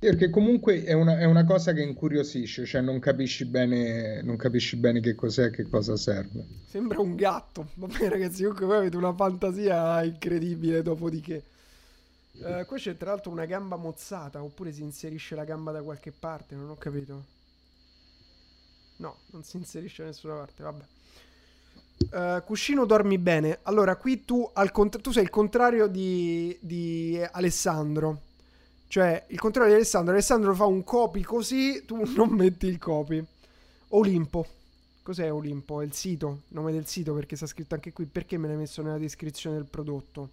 Perché 0.00 0.30
comunque 0.30 0.82
è 0.82 0.94
una, 0.94 1.18
è 1.18 1.26
una 1.26 1.44
cosa 1.44 1.74
che 1.74 1.82
incuriosisce, 1.82 2.64
cioè 2.64 2.80
non 2.80 2.98
capisci 3.00 3.44
bene, 3.44 4.22
non 4.22 4.36
capisci 4.36 4.76
bene 4.76 5.00
che 5.00 5.14
cos'è 5.14 5.48
e 5.48 5.50
che 5.50 5.68
cosa 5.68 5.94
serve. 5.98 6.42
Sembra 6.64 7.02
un 7.02 7.14
gatto. 7.14 7.68
Vabbè, 7.76 8.08
ragazzi, 8.08 8.40
comunque 8.40 8.64
voi 8.64 8.76
avete 8.78 8.96
una 8.96 9.12
fantasia 9.12 10.02
incredibile, 10.02 10.80
dopodiché. 10.80 11.42
Eh, 12.32 12.64
qua 12.66 12.78
c'è 12.78 12.96
tra 12.96 13.10
l'altro 13.10 13.30
una 13.30 13.44
gamba 13.44 13.76
mozzata, 13.76 14.42
oppure 14.42 14.72
si 14.72 14.80
inserisce 14.80 15.34
la 15.34 15.44
gamba 15.44 15.70
da 15.70 15.82
qualche 15.82 16.12
parte, 16.12 16.54
non 16.54 16.70
ho 16.70 16.76
capito. 16.76 17.24
No, 18.96 19.18
non 19.32 19.44
si 19.44 19.58
inserisce 19.58 20.00
da 20.00 20.08
nessuna 20.08 20.32
parte, 20.32 20.62
vabbè. 20.62 20.84
Eh, 22.10 22.42
cuscino 22.46 22.86
dormi 22.86 23.18
bene. 23.18 23.58
Allora, 23.64 23.96
qui 23.96 24.24
tu, 24.24 24.48
al 24.54 24.70
cont- 24.70 25.02
tu 25.02 25.10
sei 25.10 25.24
il 25.24 25.30
contrario 25.30 25.88
di, 25.88 26.56
di 26.58 27.22
Alessandro. 27.32 28.28
Cioè, 28.90 29.26
il 29.28 29.38
contrario 29.38 29.70
di 29.70 29.76
Alessandro. 29.76 30.12
Alessandro 30.12 30.52
fa 30.52 30.64
un 30.64 30.82
copy 30.82 31.22
così, 31.22 31.84
tu 31.84 32.02
non 32.16 32.30
metti 32.30 32.66
il 32.66 32.78
copy. 32.78 33.24
Olimpo. 33.90 34.44
Cos'è 35.00 35.32
Olimpo? 35.32 35.80
È 35.80 35.84
il 35.84 35.92
sito, 35.92 36.40
nome 36.48 36.72
del 36.72 36.86
sito 36.88 37.14
perché 37.14 37.36
sta 37.36 37.46
scritto 37.46 37.74
anche 37.74 37.92
qui. 37.92 38.06
Perché 38.06 38.36
me 38.36 38.48
l'hai 38.48 38.56
messo 38.56 38.82
nella 38.82 38.98
descrizione 38.98 39.54
del 39.54 39.66
prodotto? 39.66 40.28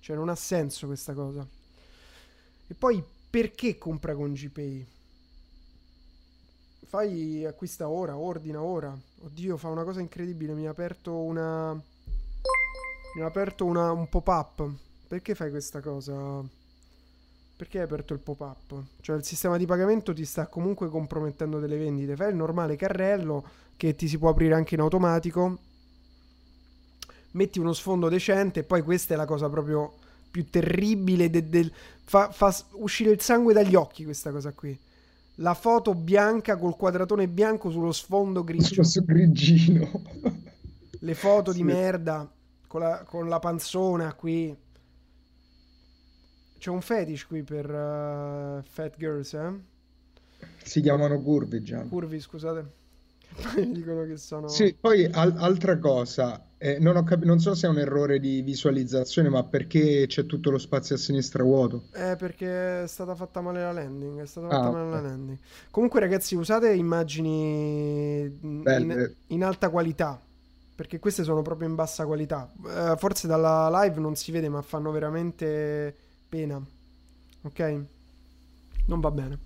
Cioè, 0.00 0.14
non 0.14 0.28
ha 0.28 0.34
senso 0.34 0.84
questa 0.86 1.14
cosa. 1.14 1.46
E 2.66 2.74
poi, 2.74 3.02
perché 3.30 3.78
compra 3.78 4.14
con 4.14 4.34
GPay? 4.34 4.86
Fai 6.84 7.46
acquista 7.46 7.88
ora, 7.88 8.14
ordina 8.18 8.60
ora. 8.60 8.94
Oddio, 9.22 9.56
fa 9.56 9.68
una 9.68 9.84
cosa 9.84 10.00
incredibile. 10.00 10.52
Mi 10.52 10.66
ha 10.66 10.70
aperto 10.70 11.14
una. 11.16 11.72
Mi 11.72 13.22
ha 13.22 13.24
aperto 13.26 13.64
una- 13.64 13.90
un 13.90 14.06
pop-up. 14.10 14.70
Perché 15.08 15.34
fai 15.34 15.48
questa 15.48 15.80
cosa? 15.80 16.44
Perché 17.56 17.78
hai 17.78 17.84
aperto 17.84 18.12
il 18.12 18.18
pop-up? 18.20 18.82
Cioè, 19.00 19.16
il 19.16 19.24
sistema 19.24 19.56
di 19.56 19.64
pagamento 19.64 20.12
ti 20.12 20.26
sta 20.26 20.46
comunque 20.46 20.88
compromettendo 20.90 21.58
delle 21.58 21.78
vendite. 21.78 22.14
Fai 22.14 22.28
il 22.30 22.36
normale 22.36 22.76
carrello 22.76 23.44
che 23.76 23.94
ti 23.96 24.08
si 24.08 24.18
può 24.18 24.28
aprire 24.28 24.54
anche 24.54 24.74
in 24.74 24.80
automatico. 24.80 25.58
Metti 27.32 27.58
uno 27.58 27.72
sfondo 27.72 28.08
decente. 28.10 28.60
E 28.60 28.62
poi 28.64 28.82
questa 28.82 29.14
è 29.14 29.16
la 29.16 29.24
cosa 29.24 29.48
proprio 29.48 29.94
più 30.30 30.48
terribile. 30.50 31.30
de- 31.30 31.48
del- 31.48 31.72
fa, 32.04 32.30
fa 32.30 32.54
uscire 32.72 33.10
il 33.10 33.20
sangue 33.22 33.54
dagli 33.54 33.74
occhi 33.74 34.04
questa 34.04 34.30
cosa 34.30 34.52
qui. 34.52 34.78
La 35.36 35.54
foto 35.54 35.94
bianca 35.94 36.56
col 36.56 36.76
quadratone 36.76 37.26
bianco 37.26 37.70
sullo 37.70 37.92
sfondo 37.92 38.44
grigio. 38.44 38.82
Sullo 38.84 39.06
grigino. 39.06 40.02
Le 41.00 41.14
foto 41.14 41.52
di 41.52 41.58
Sì. 41.58 41.64
merda 41.64 42.30
con 42.66 42.80
la, 42.80 43.02
con 43.06 43.28
la 43.28 43.38
panzona 43.38 44.12
qui. 44.14 44.54
C'è 46.66 46.72
un 46.72 46.80
fetish 46.80 47.26
qui 47.28 47.44
per 47.44 47.70
uh, 47.70 48.60
fat 48.60 48.96
girls, 48.98 49.34
eh? 49.34 49.52
Si 50.64 50.80
chiamano 50.80 51.20
curvi 51.22 51.62
già. 51.62 51.86
Curvi, 51.88 52.18
scusate. 52.20 52.72
Dicono 53.70 54.04
che 54.04 54.16
sono... 54.16 54.48
Sì, 54.48 54.74
poi 54.74 55.04
al- 55.04 55.36
altra 55.36 55.78
cosa, 55.78 56.52
eh, 56.58 56.78
non 56.80 56.96
ho 56.96 57.04
cap- 57.04 57.22
non 57.22 57.38
so 57.38 57.54
se 57.54 57.66
è 57.66 57.70
un 57.70 57.78
errore 57.78 58.18
di 58.18 58.42
visualizzazione, 58.42 59.28
ma 59.28 59.44
perché 59.44 60.06
c'è 60.08 60.26
tutto 60.26 60.50
lo 60.50 60.58
spazio 60.58 60.94
a 60.94 60.98
sinistra 60.98 61.42
vuoto? 61.44 61.84
Eh, 61.92 62.14
perché 62.16 62.82
è 62.82 62.86
stata 62.86 63.14
fatta 63.14 63.40
male 63.40 63.60
la 63.62 63.72
landing. 63.72 64.20
È 64.20 64.26
stata 64.26 64.48
Ah, 64.48 64.58
fatta 64.58 64.68
male 64.70 64.90
la 64.90 65.00
ok. 65.00 65.00
landing. 65.00 65.38
Comunque, 65.70 65.98
ragazzi, 66.00 66.34
usate 66.34 66.74
immagini 66.74 68.22
in, 68.42 69.00
in 69.28 69.44
alta 69.44 69.70
qualità. 69.70 70.20
Perché 70.74 70.98
queste 70.98 71.24
sono 71.24 71.40
proprio 71.40 71.68
in 71.68 71.74
bassa 71.74 72.04
qualità. 72.04 72.52
Eh, 72.66 72.94
forse 72.98 73.26
dalla 73.26 73.70
live 73.82 73.98
non 73.98 74.14
si 74.14 74.30
vede, 74.30 74.50
ma 74.50 74.60
fanno 74.60 74.90
veramente 74.90 75.96
pena. 76.28 76.64
Ok? 77.42 77.84
Non 78.86 79.00
va 79.00 79.10
bene. 79.10 79.38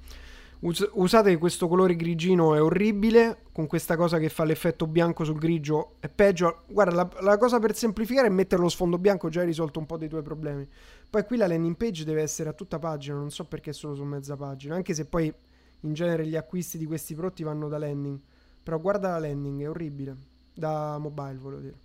Us- 0.61 0.91
usate 0.93 1.39
questo 1.39 1.69
colore 1.69 1.97
grigino, 1.97 2.55
è 2.55 2.63
orribile. 2.63 3.45
Con 3.53 3.67
questa 3.67 3.97
cosa 3.97 4.19
che 4.19 4.29
fa 4.29 4.45
l'effetto 4.45 4.87
bianco 4.87 5.25
sul 5.25 5.39
grigio 5.39 5.97
è 6.01 6.09
peggio. 6.09 6.63
Guarda, 6.69 6.95
la, 6.95 7.11
la 7.21 7.39
cosa 7.39 7.59
per 7.59 7.75
semplificare 7.75 8.27
è 8.27 8.31
mettere 8.31 8.61
lo 8.61 8.69
sfondo 8.69 8.99
bianco, 8.99 9.29
già 9.29 9.41
hai 9.41 9.47
risolto 9.47 9.79
un 9.79 9.87
po' 9.87 9.97
dei 9.97 10.09
tuoi 10.09 10.23
problemi. 10.23 10.69
Poi 11.09 11.25
qui 11.25 11.37
la 11.37 11.47
landing 11.47 11.77
page 11.77 12.05
deve 12.05 12.23
essere 12.23 12.51
a 12.51 12.53
tutta 12.53 12.79
pagina, 12.79 13.17
non 13.17 13.31
so 13.31 13.45
perché 13.45 13.71
è 13.71 13.73
solo 13.73 13.95
su 13.95 14.05
mezza 14.05 14.37
pagina. 14.37 14.75
Anche 14.75 14.95
se 14.95 15.07
poi 15.07 15.33
in 15.81 15.93
genere 15.95 16.27
gli 16.27 16.37
acquisti 16.37 16.77
di 16.77 16.85
questi 16.87 17.15
prodotti 17.15 17.43
vanno 17.43 17.69
da 17.69 17.79
landing. 17.79 18.19
Però 18.63 18.79
guarda 18.79 19.11
la 19.11 19.19
landing, 19.21 19.63
è 19.63 19.69
orribile. 19.69 20.17
Da 20.53 20.99
mobile, 20.99 21.39
volevo 21.39 21.63
dire. 21.63 21.77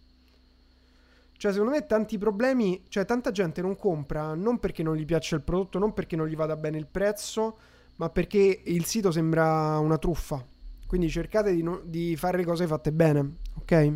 Cioè, 1.45 1.53
secondo 1.53 1.75
me 1.75 1.85
tanti 1.85 2.17
problemi, 2.17 2.85
cioè 2.87 3.05
tanta 3.05 3.29
gente 3.29 3.61
non 3.61 3.75
compra 3.75 4.33
non 4.33 4.57
perché 4.57 4.81
non 4.81 4.95
gli 4.95 5.05
piace 5.05 5.35
il 5.35 5.43
prodotto, 5.43 5.77
non 5.77 5.93
perché 5.93 6.15
non 6.15 6.25
gli 6.25 6.35
vada 6.35 6.55
bene 6.55 6.79
il 6.79 6.87
prezzo, 6.87 7.57
ma 7.97 8.09
perché 8.09 8.61
il 8.63 8.83
sito 8.85 9.11
sembra 9.11 9.77
una 9.77 9.99
truffa. 9.99 10.43
Quindi 10.87 11.07
cercate 11.07 11.53
di, 11.53 11.61
no- 11.61 11.81
di 11.83 12.15
fare 12.15 12.37
le 12.37 12.45
cose 12.45 12.65
fatte 12.65 12.91
bene, 12.91 13.35
ok? 13.59 13.93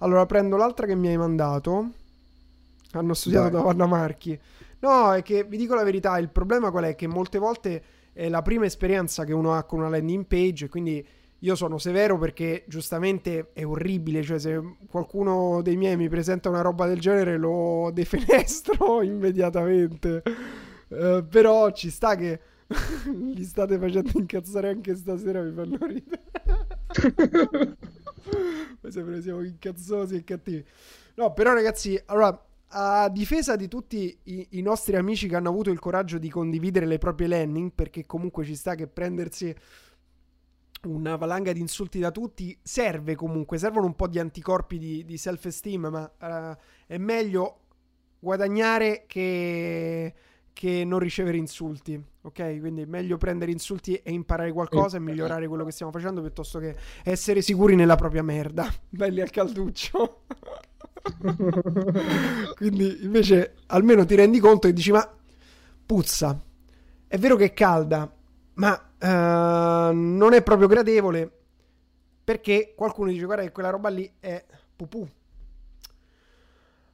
Allora 0.00 0.26
prendo 0.26 0.58
l'altra 0.58 0.84
che 0.84 0.94
mi 0.94 1.08
hai 1.08 1.16
mandato. 1.16 1.92
Hanno 2.92 3.14
studiato 3.14 3.44
Vai. 3.44 3.52
da 3.52 3.62
Vanna 3.62 3.86
Marchi. 3.86 4.38
No, 4.80 5.14
è 5.14 5.22
che 5.22 5.44
vi 5.44 5.56
dico 5.56 5.74
la 5.74 5.82
verità, 5.82 6.18
il 6.18 6.28
problema 6.28 6.70
qual 6.70 6.84
è? 6.84 6.94
Che 6.94 7.06
molte 7.06 7.38
volte 7.38 7.82
è 8.12 8.28
la 8.28 8.42
prima 8.42 8.66
esperienza 8.66 9.24
che 9.24 9.32
uno 9.32 9.54
ha 9.54 9.62
con 9.62 9.78
una 9.78 9.88
landing 9.88 10.26
page, 10.26 10.68
quindi 10.68 11.02
io 11.46 11.54
sono 11.54 11.78
severo 11.78 12.18
perché 12.18 12.64
giustamente 12.66 13.50
è 13.52 13.64
orribile, 13.64 14.24
cioè 14.24 14.40
se 14.40 14.60
qualcuno 14.90 15.62
dei 15.62 15.76
miei 15.76 15.96
mi 15.96 16.08
presenta 16.08 16.48
una 16.48 16.60
roba 16.60 16.86
del 16.86 16.98
genere 16.98 17.36
lo 17.36 17.90
defenestro 17.94 19.00
immediatamente. 19.00 20.24
Eh, 20.88 21.24
però 21.28 21.70
ci 21.70 21.90
sta 21.90 22.16
che 22.16 22.40
li 23.14 23.44
state 23.44 23.78
facendo 23.78 24.10
incazzare 24.18 24.70
anche 24.70 24.96
stasera, 24.96 25.40
mi 25.42 25.52
fanno 25.52 25.78
ridere. 25.86 26.24
Poi 28.80 28.90
sempre 28.90 29.22
siamo 29.22 29.44
incazzosi 29.44 30.16
e 30.16 30.24
cattivi. 30.24 30.64
No, 31.14 31.32
però 31.32 31.52
ragazzi, 31.54 32.00
allora, 32.06 32.44
a 32.70 33.08
difesa 33.08 33.54
di 33.54 33.68
tutti 33.68 34.18
i, 34.24 34.48
i 34.50 34.62
nostri 34.62 34.96
amici 34.96 35.28
che 35.28 35.36
hanno 35.36 35.50
avuto 35.50 35.70
il 35.70 35.78
coraggio 35.78 36.18
di 36.18 36.28
condividere 36.28 36.86
le 36.86 36.98
proprie 36.98 37.28
landing, 37.28 37.70
perché 37.72 38.04
comunque 38.04 38.44
ci 38.44 38.56
sta 38.56 38.74
che 38.74 38.88
prendersi 38.88 39.54
una 40.86 41.16
valanga 41.16 41.52
di 41.52 41.60
insulti 41.60 41.98
da 41.98 42.10
tutti 42.10 42.56
serve 42.62 43.14
comunque, 43.14 43.58
servono 43.58 43.86
un 43.86 43.94
po' 43.94 44.08
di 44.08 44.18
anticorpi 44.18 44.78
di, 44.78 45.04
di 45.04 45.16
self-esteem, 45.16 45.86
ma 45.86 46.10
eh, 46.18 46.56
è 46.86 46.98
meglio 46.98 47.60
guadagnare 48.18 49.04
che, 49.06 50.14
che 50.52 50.84
non 50.84 50.98
ricevere 50.98 51.36
insulti, 51.36 52.02
ok? 52.22 52.60
Quindi 52.60 52.82
è 52.82 52.86
meglio 52.86 53.18
prendere 53.18 53.52
insulti 53.52 53.94
e 53.94 54.12
imparare 54.12 54.52
qualcosa 54.52 54.96
e 54.96 55.00
migliorare 55.00 55.46
quello 55.48 55.64
che 55.64 55.72
stiamo 55.72 55.92
facendo 55.92 56.20
piuttosto 56.20 56.58
che 56.58 56.74
essere 57.04 57.42
sicuri 57.42 57.74
nella 57.74 57.96
propria 57.96 58.22
merda, 58.22 58.72
belli 58.88 59.20
al 59.20 59.30
calduccio. 59.30 60.22
Quindi 62.56 63.04
invece 63.04 63.56
almeno 63.66 64.04
ti 64.04 64.14
rendi 64.14 64.40
conto 64.40 64.66
e 64.66 64.72
dici 64.72 64.90
ma 64.90 65.08
puzza, 65.84 66.40
è 67.06 67.18
vero 67.18 67.36
che 67.36 67.44
è 67.44 67.52
calda, 67.52 68.12
ma 68.56 68.92
eh, 68.98 69.92
non 69.92 70.32
è 70.32 70.42
proprio 70.42 70.68
gradevole 70.68 71.30
perché 72.26 72.74
qualcuno 72.74 73.10
dice 73.10 73.24
guarda 73.24 73.44
che 73.44 73.52
quella 73.52 73.70
roba 73.70 73.88
lì 73.88 74.10
è 74.18 74.44
pupù. 74.74 75.06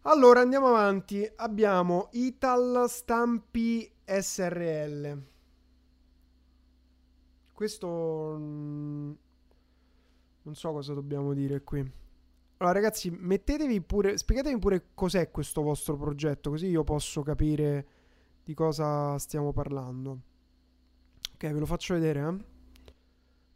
Allora 0.02 0.40
andiamo 0.40 0.66
avanti, 0.66 1.30
abbiamo 1.36 2.08
Ital 2.12 2.86
Stampi 2.88 3.90
SRL. 4.04 5.22
Questo 7.52 8.36
mm, 8.36 9.12
non 10.42 10.54
so 10.54 10.72
cosa 10.72 10.92
dobbiamo 10.92 11.32
dire 11.32 11.62
qui. 11.62 11.78
Allora 12.58 12.74
ragazzi, 12.74 13.10
mettetevi 13.10 13.80
pure, 13.80 14.18
spiegatemi 14.18 14.58
pure 14.58 14.88
cos'è 14.92 15.30
questo 15.30 15.62
vostro 15.62 15.96
progetto, 15.96 16.50
così 16.50 16.66
io 16.66 16.84
posso 16.84 17.22
capire 17.22 17.86
di 18.44 18.52
cosa 18.54 19.16
stiamo 19.18 19.52
parlando. 19.52 20.31
Ok, 21.42 21.52
ve 21.52 21.58
lo 21.58 21.66
faccio 21.66 21.94
vedere, 21.94 22.20
eh? 22.20 22.44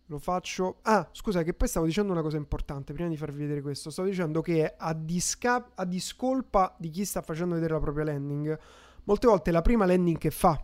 Lo 0.07 0.18
faccio. 0.18 0.78
Ah, 0.82 1.09
scusa, 1.12 1.45
che 1.45 1.55
poi 1.55 1.68
stavo 1.68 1.87
dicendo 1.87 2.11
una 2.11 2.20
cosa 2.20 2.37
importante 2.37 2.93
prima 2.93 3.09
di 3.09 3.16
farvi 3.16 3.39
vedere 3.39 3.62
questo. 3.62 3.91
Stavo 3.91 4.09
dicendo 4.09 4.41
che 4.41 4.74
a, 4.76 4.93
disca- 4.93 5.70
a 5.72 5.84
discolpa 5.84 6.74
di 6.80 6.91
chi 6.91 7.05
sta 7.05 7.22
facendo 7.22 7.55
vedere 7.55 7.74
la 7.74 7.78
propria 7.78 8.07
landing, 8.07 8.59
molte 9.05 9.28
volte 9.28 9.51
è 9.51 9.53
la 9.53 9.62
prima 9.62 9.87
landing 9.87 10.18
che 10.18 10.32
fa. 10.32 10.61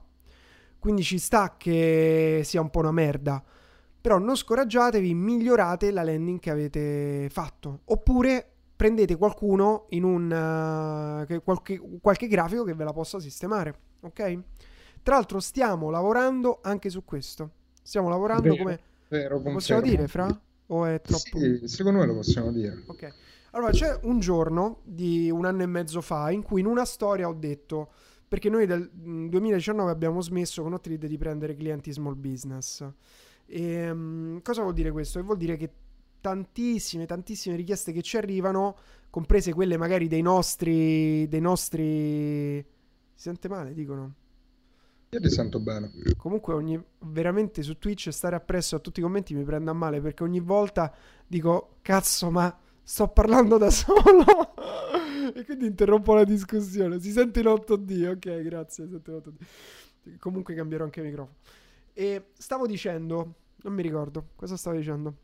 Quindi 0.81 1.05
ci 1.05 1.19
sta 1.19 1.55
che 1.57 2.41
sia 2.43 2.61
un 2.61 2.71
po' 2.71 2.81
una 2.81 2.91
merda. 2.91 3.41
Però 4.01 4.19
non 4.19 4.37
scoraggiatevi, 4.37 5.15
migliorate 5.15 5.93
la 5.93 6.03
landing 6.03 6.41
che 6.41 6.51
avete 6.51 7.29
fatto. 7.31 7.83
Oppure 7.85 8.51
prendete 8.75 9.15
qualcuno 9.15 9.87
in 9.91 10.03
un 10.03 10.25
uh, 11.23 11.25
che- 11.25 11.41
qualche, 11.41 11.81
qualche 12.01 12.27
grafico 12.27 12.65
che 12.65 12.75
ve 12.75 12.83
la 12.83 12.93
possa 12.93 13.21
sistemare. 13.21 13.75
Ok? 14.01 14.39
Tra 15.03 15.17
l'altro 15.17 15.41
stiamo 15.41 15.91
lavorando 15.91 16.61
anche 16.63 16.89
su 16.89 17.05
questo. 17.05 17.51
Stiamo 17.83 18.09
lavorando 18.09 18.43
Vero, 18.43 18.57
come... 18.57 18.81
vero, 19.09 19.41
possiamo 19.41 19.81
dire, 19.81 20.07
Fra? 20.07 20.41
O 20.67 20.85
è 20.85 21.01
troppo... 21.01 21.39
Sì, 21.39 21.67
secondo 21.67 21.99
me 21.99 22.07
lo 22.07 22.15
possiamo 22.15 22.53
dire. 22.53 22.85
Ok. 22.87 23.15
Allora, 23.51 23.73
c'è 23.73 23.99
un 24.05 24.21
giorno 24.21 24.81
di 24.85 25.29
un 25.31 25.45
anno 25.45 25.63
e 25.63 25.67
mezzo 25.67 26.01
fa 26.01 26.31
in 26.31 26.43
cui 26.43 26.61
in 26.61 26.67
una 26.67 26.85
storia 26.85 27.29
ho 27.29 27.35
detto, 27.35 27.91
perché 28.27 28.49
noi 28.49 28.67
mm, 28.67 29.29
2019 29.29 29.91
abbiamo 29.91 30.23
smesso 30.23 30.63
con 30.63 30.73
Hotread 30.73 31.05
di 31.05 31.19
prendere 31.19 31.55
clienti 31.55 31.93
small 31.93 32.19
business. 32.19 32.87
E, 33.45 33.93
mm, 33.93 34.39
cosa 34.39 34.63
vuol 34.63 34.73
dire 34.73 34.93
questo? 34.93 35.19
Che 35.19 35.25
vuol 35.25 35.37
dire 35.37 35.57
che 35.57 35.71
tantissime, 36.21 37.05
tantissime 37.05 37.57
richieste 37.57 37.93
che 37.93 38.01
ci 38.01 38.17
arrivano, 38.17 38.77
comprese 39.11 39.53
quelle 39.53 39.77
magari 39.77 40.07
dei 40.07 40.23
nostri... 40.23 41.29
dei 41.29 41.41
nostri... 41.41 42.65
Si 43.15 43.29
sente 43.29 43.49
male, 43.49 43.75
dicono? 43.75 44.15
Io 45.15 45.21
ti 45.21 45.29
sento 45.29 45.61
bene. 45.61 45.93
Comunque 46.17 46.55
ogni, 46.55 46.83
veramente 47.01 47.63
su 47.63 47.77
Twitch 47.77 48.09
stare 48.09 48.35
appresso 48.35 48.77
a 48.77 48.79
tutti 48.79 49.01
i 49.01 49.03
commenti 49.03 49.35
mi 49.35 49.45
prende 49.45 49.69
a 49.69 49.75
male 49.75 50.01
perché 50.01 50.23
ogni 50.23 50.41
volta 50.41 50.91
dico 51.27 51.77
cazzo 51.83 52.31
ma 52.31 52.59
sto 52.83 53.09
parlando 53.09 53.59
da 53.59 53.69
solo 53.71 54.25
e 55.35 55.45
quindi 55.45 55.67
interrompo 55.67 56.15
la 56.15 56.25
discussione. 56.25 56.99
Si 56.99 57.11
sente 57.11 57.41
in 57.41 57.47
8D, 57.47 58.09
ok 58.09 58.41
grazie. 58.41 58.87
8D. 58.87 60.17
Comunque 60.19 60.55
cambierò 60.55 60.85
anche 60.85 61.01
il 61.01 61.07
microfono. 61.07 61.37
E 61.93 62.29
stavo 62.33 62.67
dicendo, 62.67 63.35
non 63.65 63.75
mi 63.75 63.83
ricordo, 63.83 64.29
cosa 64.35 64.57
stavo 64.57 64.77
dicendo? 64.77 65.15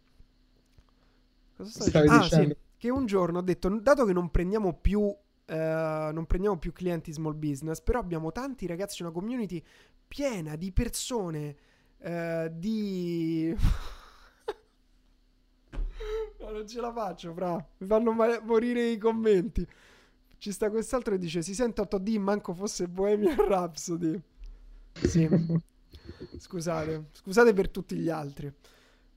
Cosa 1.56 1.70
stavo 1.70 1.88
Stavi 1.88 2.08
dicendo? 2.08 2.24
Ah 2.24 2.28
dicendo- 2.28 2.54
sì, 2.54 2.76
che 2.76 2.90
un 2.90 3.06
giorno 3.06 3.38
ho 3.38 3.42
detto, 3.42 3.70
dato 3.80 4.04
che 4.04 4.12
non 4.12 4.30
prendiamo 4.30 4.74
più... 4.74 5.16
eh, 5.48 6.10
non 6.12 6.26
prendiamo 6.26 6.58
più 6.58 6.72
clienti 6.72 7.10
small 7.10 7.36
business, 7.36 7.80
però 7.80 8.00
abbiamo 8.00 8.30
tanti 8.32 8.66
ragazzi, 8.66 9.00
una 9.02 9.10
community 9.10 9.62
piena 10.06 10.56
di 10.56 10.72
persone 10.72 11.56
eh, 11.98 12.50
di 12.52 13.54
no, 16.38 16.50
non 16.50 16.66
ce 16.66 16.80
la 16.80 16.92
faccio, 16.92 17.32
fra. 17.32 17.54
Mi 17.78 17.86
fanno 17.86 18.12
ma- 18.12 18.40
morire 18.42 18.90
i 18.90 18.98
commenti. 18.98 19.66
Ci 20.36 20.52
sta 20.52 20.68
quest'altro 20.70 21.14
che 21.14 21.18
dice: 21.18 21.40
Si 21.42 21.54
sente 21.54 21.80
8D, 21.80 22.18
manco 22.18 22.52
fosse 22.52 22.86
Bohemian 22.86 23.48
Rhapsody. 23.48 24.20
Sì. 24.92 25.28
Scusate, 26.38 27.08
scusate 27.12 27.52
per 27.52 27.68
tutti 27.68 27.96
gli 27.96 28.08
altri. 28.08 28.52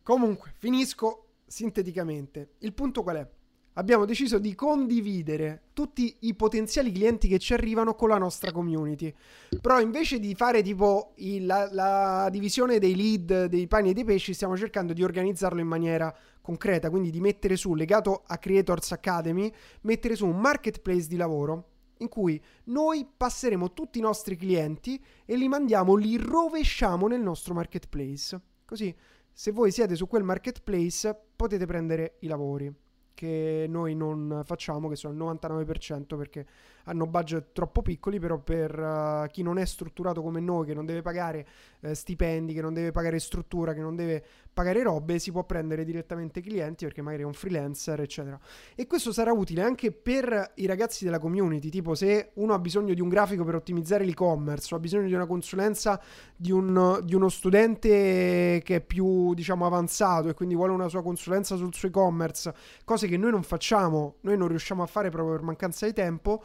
Comunque, 0.04 0.54
finisco 0.58 1.28
sinteticamente. 1.46 2.54
Il 2.60 2.74
punto 2.74 3.04
qual 3.04 3.18
è? 3.18 3.30
Abbiamo 3.74 4.05
deciso 4.05 4.38
di 4.39 4.53
condividere 4.55 5.63
tutti 5.74 6.17
i 6.22 6.34
potenziali 6.34 6.91
clienti 6.91 7.28
che 7.28 7.39
ci 7.39 7.53
arrivano 7.53 7.95
con 7.95 8.09
la 8.09 8.17
nostra 8.17 8.51
community. 8.51 9.13
Però 9.61 9.80
invece 9.80 10.19
di 10.19 10.36
fare 10.36 10.61
tipo 10.61 11.13
il, 11.17 11.45
la, 11.45 11.69
la, 11.72 12.30
divisione 12.30 12.80
dei 12.80 12.95
lead, 12.95 13.45
dei 13.45 13.67
pani 13.67 13.91
e 13.91 13.93
dei 13.93 14.03
pesci, 14.03 14.34
stiamo 14.34 14.57
cercando 14.57 14.93
di 14.93 15.03
organizzarlo 15.03 15.59
in 15.59 15.67
maniera 15.67 16.13
concreta, 16.41 16.89
quindi 16.89 17.11
di 17.11 17.22
mettere 17.22 17.55
su, 17.55 17.74
legato 17.74 18.24
a 18.26 18.38
Creators 18.38 18.91
Academy, 18.91 19.51
mettere 19.82 20.15
su 20.15 20.26
un 20.26 20.39
marketplace 20.39 21.07
di 21.07 21.15
lavoro 21.15 21.67
in 22.01 22.09
cui 22.09 22.41
noi 22.65 23.07
passeremo 23.15 23.74
tutti 23.74 23.99
i 23.99 24.01
nostri 24.01 24.36
clienti 24.36 25.01
e 25.24 25.36
li 25.36 25.47
mandiamo, 25.47 25.93
li 25.95 26.17
rovesciamo 26.17 27.07
nel 27.07 27.22
nostro 27.22 27.53
marketplace. 27.53 28.41
Così, 28.65 28.93
se 29.32 29.51
voi 29.51 29.72
siete 29.72 29.95
su 29.95 30.07
quel 30.07 30.24
marketplace, 30.24 31.15
potete 31.36 31.67
prendere 31.67 32.15
i 32.22 32.28
lavori 32.28 32.74
che 33.22 33.67
noi 33.69 33.93
non 33.93 34.41
facciamo, 34.43 34.89
che 34.89 34.95
sono 34.95 35.13
il 35.13 35.38
99% 35.38 36.17
perché 36.17 36.47
hanno 36.86 37.08
budget 37.08 37.52
troppo 37.54 37.82
piccoli, 37.82 38.20
però 38.20 38.40
per 38.40 38.78
uh, 38.78 39.28
chi 39.28 39.44
non 39.44 39.58
è 39.58 39.66
strutturato 39.66 40.22
come 40.22 40.40
noi, 40.40 40.66
che 40.66 40.74
non 40.74 40.86
deve 40.86 41.02
pagare 41.02 41.48
uh, 41.82 41.94
stipendi, 41.94 42.54
che 42.54 42.62
non 42.62 42.74
deve 42.74 42.92
pagare 42.92 43.20
struttura, 43.20 43.74
che 43.74 43.82
non 43.82 43.96
deve 43.96 44.24
pagare 44.54 44.84
robe, 44.84 45.18
si 45.20 45.32
può 45.32 45.44
prendere 45.44 45.86
direttamente 45.86 46.42
clienti 46.42 46.86
perché 46.86 47.02
magari 47.02 47.24
è 47.24 47.26
un 47.26 47.34
freelancer, 47.34 48.02
eccetera. 48.02 48.40
E 48.76 48.88
questo 48.88 49.12
sarà 49.12 49.32
utile 49.32 49.62
anche 49.62 49.92
per 49.92 50.52
i 50.56 50.66
ragazzi 50.66 51.06
della 51.06 51.20
community, 51.20 51.70
tipo 51.70 51.96
se 51.96 52.32
uno 52.36 52.54
ha 52.54 52.60
bisogno 52.60 52.94
di 52.94 53.02
un 53.02 53.10
grafico 53.10 53.44
per 53.44 53.56
ottimizzare 53.56 54.04
l'e-commerce 54.04 54.74
o 54.74 54.78
ha 54.78 54.80
bisogno 54.80 55.08
di 55.08 55.14
una 55.14 55.26
consulenza 55.26 56.02
di, 56.36 56.52
un, 56.52 57.00
di 57.04 57.16
uno 57.16 57.30
studente 57.30 58.62
che 58.64 58.76
è 58.76 58.82
più, 58.82 59.34
diciamo, 59.34 59.66
avanzato 59.66 60.30
e 60.30 60.34
quindi 60.34 60.56
vuole 60.56 60.74
una 60.74 60.90
sua 60.90 61.02
consulenza 61.02 61.56
sul 61.56 61.74
suo 61.74 61.88
e-commerce, 61.88 62.54
cose 62.84 63.08
che 63.08 63.18
noi 63.18 63.32
non 63.32 63.44
facciamo, 63.44 64.16
noi 64.22 64.38
non 64.38 64.48
riusciamo 64.48 64.84
a 64.84 64.86
fare 64.86 65.10
proprio 65.10 65.36
per 65.36 65.44
mancanza 65.44 65.86
di 65.86 65.94
tempo 65.94 66.44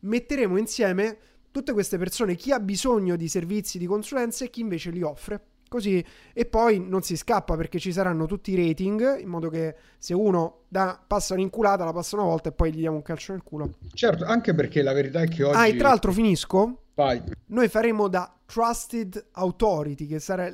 metteremo 0.00 0.56
insieme 0.56 1.18
tutte 1.50 1.72
queste 1.72 1.98
persone, 1.98 2.34
chi 2.34 2.52
ha 2.52 2.60
bisogno 2.60 3.16
di 3.16 3.28
servizi 3.28 3.78
di 3.78 3.86
consulenza 3.86 4.44
e 4.44 4.50
chi 4.50 4.60
invece 4.60 4.90
li 4.90 5.02
offre. 5.02 5.42
Così 5.68 6.02
e 6.32 6.46
poi 6.46 6.80
non 6.80 7.02
si 7.02 7.14
scappa 7.14 7.54
perché 7.54 7.78
ci 7.78 7.92
saranno 7.92 8.24
tutti 8.24 8.52
i 8.52 8.68
rating 8.68 9.20
in 9.20 9.28
modo 9.28 9.50
che 9.50 9.74
se 9.98 10.14
uno 10.14 10.60
da, 10.66 10.98
passa 11.06 11.34
un'inculata 11.34 11.84
la 11.84 11.92
passa 11.92 12.16
una 12.16 12.24
volta 12.24 12.48
e 12.48 12.52
poi 12.52 12.72
gli 12.72 12.78
diamo 12.78 12.96
un 12.96 13.02
calcio 13.02 13.32
nel 13.32 13.42
culo. 13.42 13.74
Certo, 13.92 14.24
anche 14.24 14.54
perché 14.54 14.80
la 14.80 14.94
verità 14.94 15.20
è 15.20 15.28
che 15.28 15.42
oggi 15.42 15.58
Ah, 15.58 15.66
e 15.66 15.76
tra 15.76 15.88
l'altro 15.88 16.10
finisco. 16.12 16.84
Vai. 16.94 17.22
Noi 17.46 17.68
faremo 17.68 18.08
da 18.08 18.34
trusted 18.46 19.26
authority 19.32 20.06
che 20.06 20.18
sarà 20.20 20.50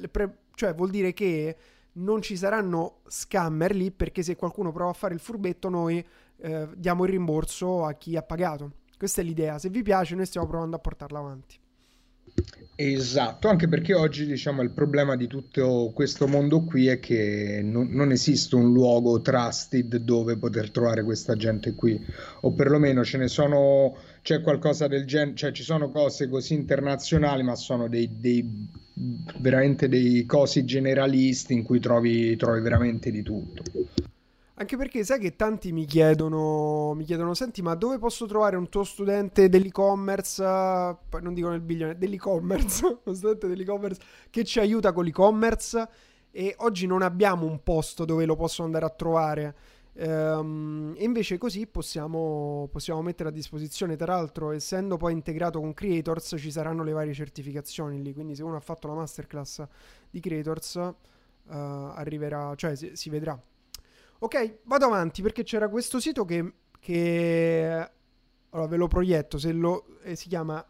cioè 0.57 0.74
vuol 0.74 0.90
dire 0.90 1.12
che 1.12 1.57
non 1.92 2.20
ci 2.20 2.36
saranno 2.36 3.01
scammer 3.07 3.74
lì 3.74 3.90
perché 3.90 4.22
se 4.22 4.36
qualcuno 4.36 4.72
prova 4.72 4.90
a 4.90 4.95
fare 4.95 5.14
il 5.14 5.20
furbetto 5.20 5.68
noi 5.68 6.05
eh, 6.38 6.68
diamo 6.74 7.05
il 7.05 7.11
rimborso 7.11 7.84
a 7.84 7.92
chi 7.92 8.16
ha 8.16 8.22
pagato. 8.22 8.72
Questa 8.99 9.20
è 9.20 9.24
l'idea. 9.24 9.59
Se 9.59 9.68
vi 9.68 9.82
piace, 9.82 10.14
noi 10.14 10.26
stiamo 10.26 10.47
provando 10.47 10.76
a 10.76 10.78
portarla 10.78 11.18
avanti. 11.18 11.59
Esatto, 12.76 13.47
anche 13.47 13.68
perché 13.68 13.95
oggi 13.95 14.26
diciamo 14.26 14.61
il 14.62 14.70
problema 14.70 15.14
di 15.14 15.28
tutto 15.28 15.92
questo 15.95 16.26
mondo 16.26 16.64
qui 16.64 16.88
è 16.88 16.99
che 16.99 17.61
non, 17.62 17.90
non, 17.90 18.11
esiste 18.11 18.57
un 18.57 18.72
luogo 18.72 19.20
trusted 19.20 19.99
dove 19.99 20.36
poter 20.36 20.70
trovare 20.70 21.05
questa 21.05 21.36
gente 21.36 21.74
qui, 21.74 22.05
o 22.40 22.53
perlomeno 22.53 23.05
ce 23.05 23.18
ne 23.18 23.28
sono, 23.28 23.97
c'è 24.22 24.40
qualcosa 24.40 24.88
del 24.88 25.05
genere, 25.05 25.36
cioè 25.36 25.53
ci 25.53 25.62
sono 25.62 25.90
cose 25.90 26.28
così 26.28 26.55
internazionali, 26.55 27.45
ma 27.45 27.55
sono 27.55 27.86
dei, 27.86 28.11
dei 28.18 28.68
veramente 29.38 29.88
dei 29.88 30.26
cosi 30.26 30.64
generalisti 30.64 31.53
in 31.53 31.62
cui 31.62 31.78
trovi, 31.78 32.34
trovi 32.36 32.61
veramente 32.61 33.12
di 33.12 33.22
tutto. 33.22 33.62
Anche 34.57 34.76
perché 34.76 35.02
sai 35.02 35.18
che 35.18 35.34
tanti 35.34 35.72
mi 35.72 35.84
chiedono, 35.84 36.94
mi 36.94 37.02
chiedono, 37.02 37.34
senti, 37.34 37.61
ma 37.61 37.74
dove 37.74 37.98
posso 37.98 38.26
trovare 38.26 38.55
un 38.55 38.68
tuo 38.68 38.84
studente 38.84 39.48
dell'e-commerce, 39.48 40.44
non 40.44 41.34
dico 41.34 41.48
nel 41.48 41.61
biglione, 41.61 41.98
dell'e-commerce, 41.98 42.86
uno 43.02 43.16
studente 43.16 43.48
dell'e-commerce 43.48 44.00
che 44.30 44.44
ci 44.44 44.61
aiuta 44.61 44.92
con 44.92 45.05
l'e-commerce 45.05 45.88
e 46.30 46.55
oggi 46.59 46.86
non 46.86 47.02
abbiamo 47.02 47.46
un 47.46 47.64
posto 47.64 48.05
dove 48.05 48.26
lo 48.26 48.36
posso 48.36 48.62
andare 48.62 48.84
a 48.84 48.90
trovare. 48.90 49.57
Ehm, 49.94 50.94
e 50.98 51.02
invece 51.02 51.36
così 51.36 51.66
possiamo, 51.66 52.68
possiamo 52.70 53.02
mettere 53.02 53.30
a 53.30 53.32
disposizione, 53.32 53.96
tra 53.96 54.14
l'altro, 54.14 54.52
essendo 54.52 54.96
poi 54.96 55.14
integrato 55.14 55.59
con 55.59 55.74
Creators, 55.74 56.36
ci 56.38 56.52
saranno 56.52 56.84
le 56.84 56.92
varie 56.92 57.12
certificazioni 57.12 58.00
lì. 58.00 58.12
Quindi 58.12 58.36
se 58.36 58.44
uno 58.44 58.55
ha 58.55 58.61
fatto 58.61 58.86
la 58.86 58.94
masterclass 58.94 59.64
di 60.11 60.20
Creators, 60.20 60.74
uh, 60.76 60.92
arriverà, 61.46 62.55
cioè 62.55 62.76
si, 62.76 62.92
si 62.94 63.11
vedrà 63.11 63.36
Ok, 64.18 64.58
vado 64.64 64.86
avanti 64.86 65.22
perché 65.22 65.42
c'era 65.42 65.68
questo 65.68 66.00
sito 66.00 66.24
che, 66.24 66.52
che 66.78 67.90
allora 68.50 68.68
ve 68.68 68.76
lo 68.76 68.86
proietto, 68.86 69.38
se 69.38 69.52
lo, 69.52 69.98
eh, 70.02 70.16
si 70.16 70.28
chiama 70.28 70.64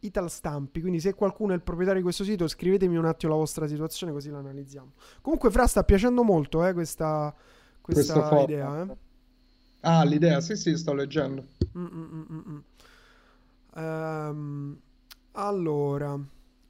Ital 0.00 0.30
Stampi, 0.30 0.80
quindi 0.80 1.00
se 1.00 1.14
qualcuno 1.14 1.52
è 1.52 1.54
il 1.54 1.62
proprietario 1.62 2.00
di 2.00 2.04
questo 2.04 2.24
sito 2.24 2.46
scrivetemi 2.46 2.96
un 2.96 3.06
attimo 3.06 3.32
la 3.32 3.38
vostra 3.38 3.66
situazione 3.66 4.12
così 4.12 4.30
la 4.30 4.38
analizziamo. 4.38 4.92
Comunque 5.20 5.50
Fra 5.50 5.66
sta 5.66 5.82
piacendo 5.84 6.22
molto 6.22 6.64
eh, 6.66 6.72
questa, 6.72 7.34
questa 7.80 8.42
idea. 8.42 8.82
Eh. 8.82 8.96
Ah, 9.80 10.04
l'idea, 10.04 10.40
sì 10.40 10.56
sì, 10.56 10.76
sto 10.76 10.92
leggendo. 10.92 11.46
Um, 13.74 14.78
allora, 15.32 16.18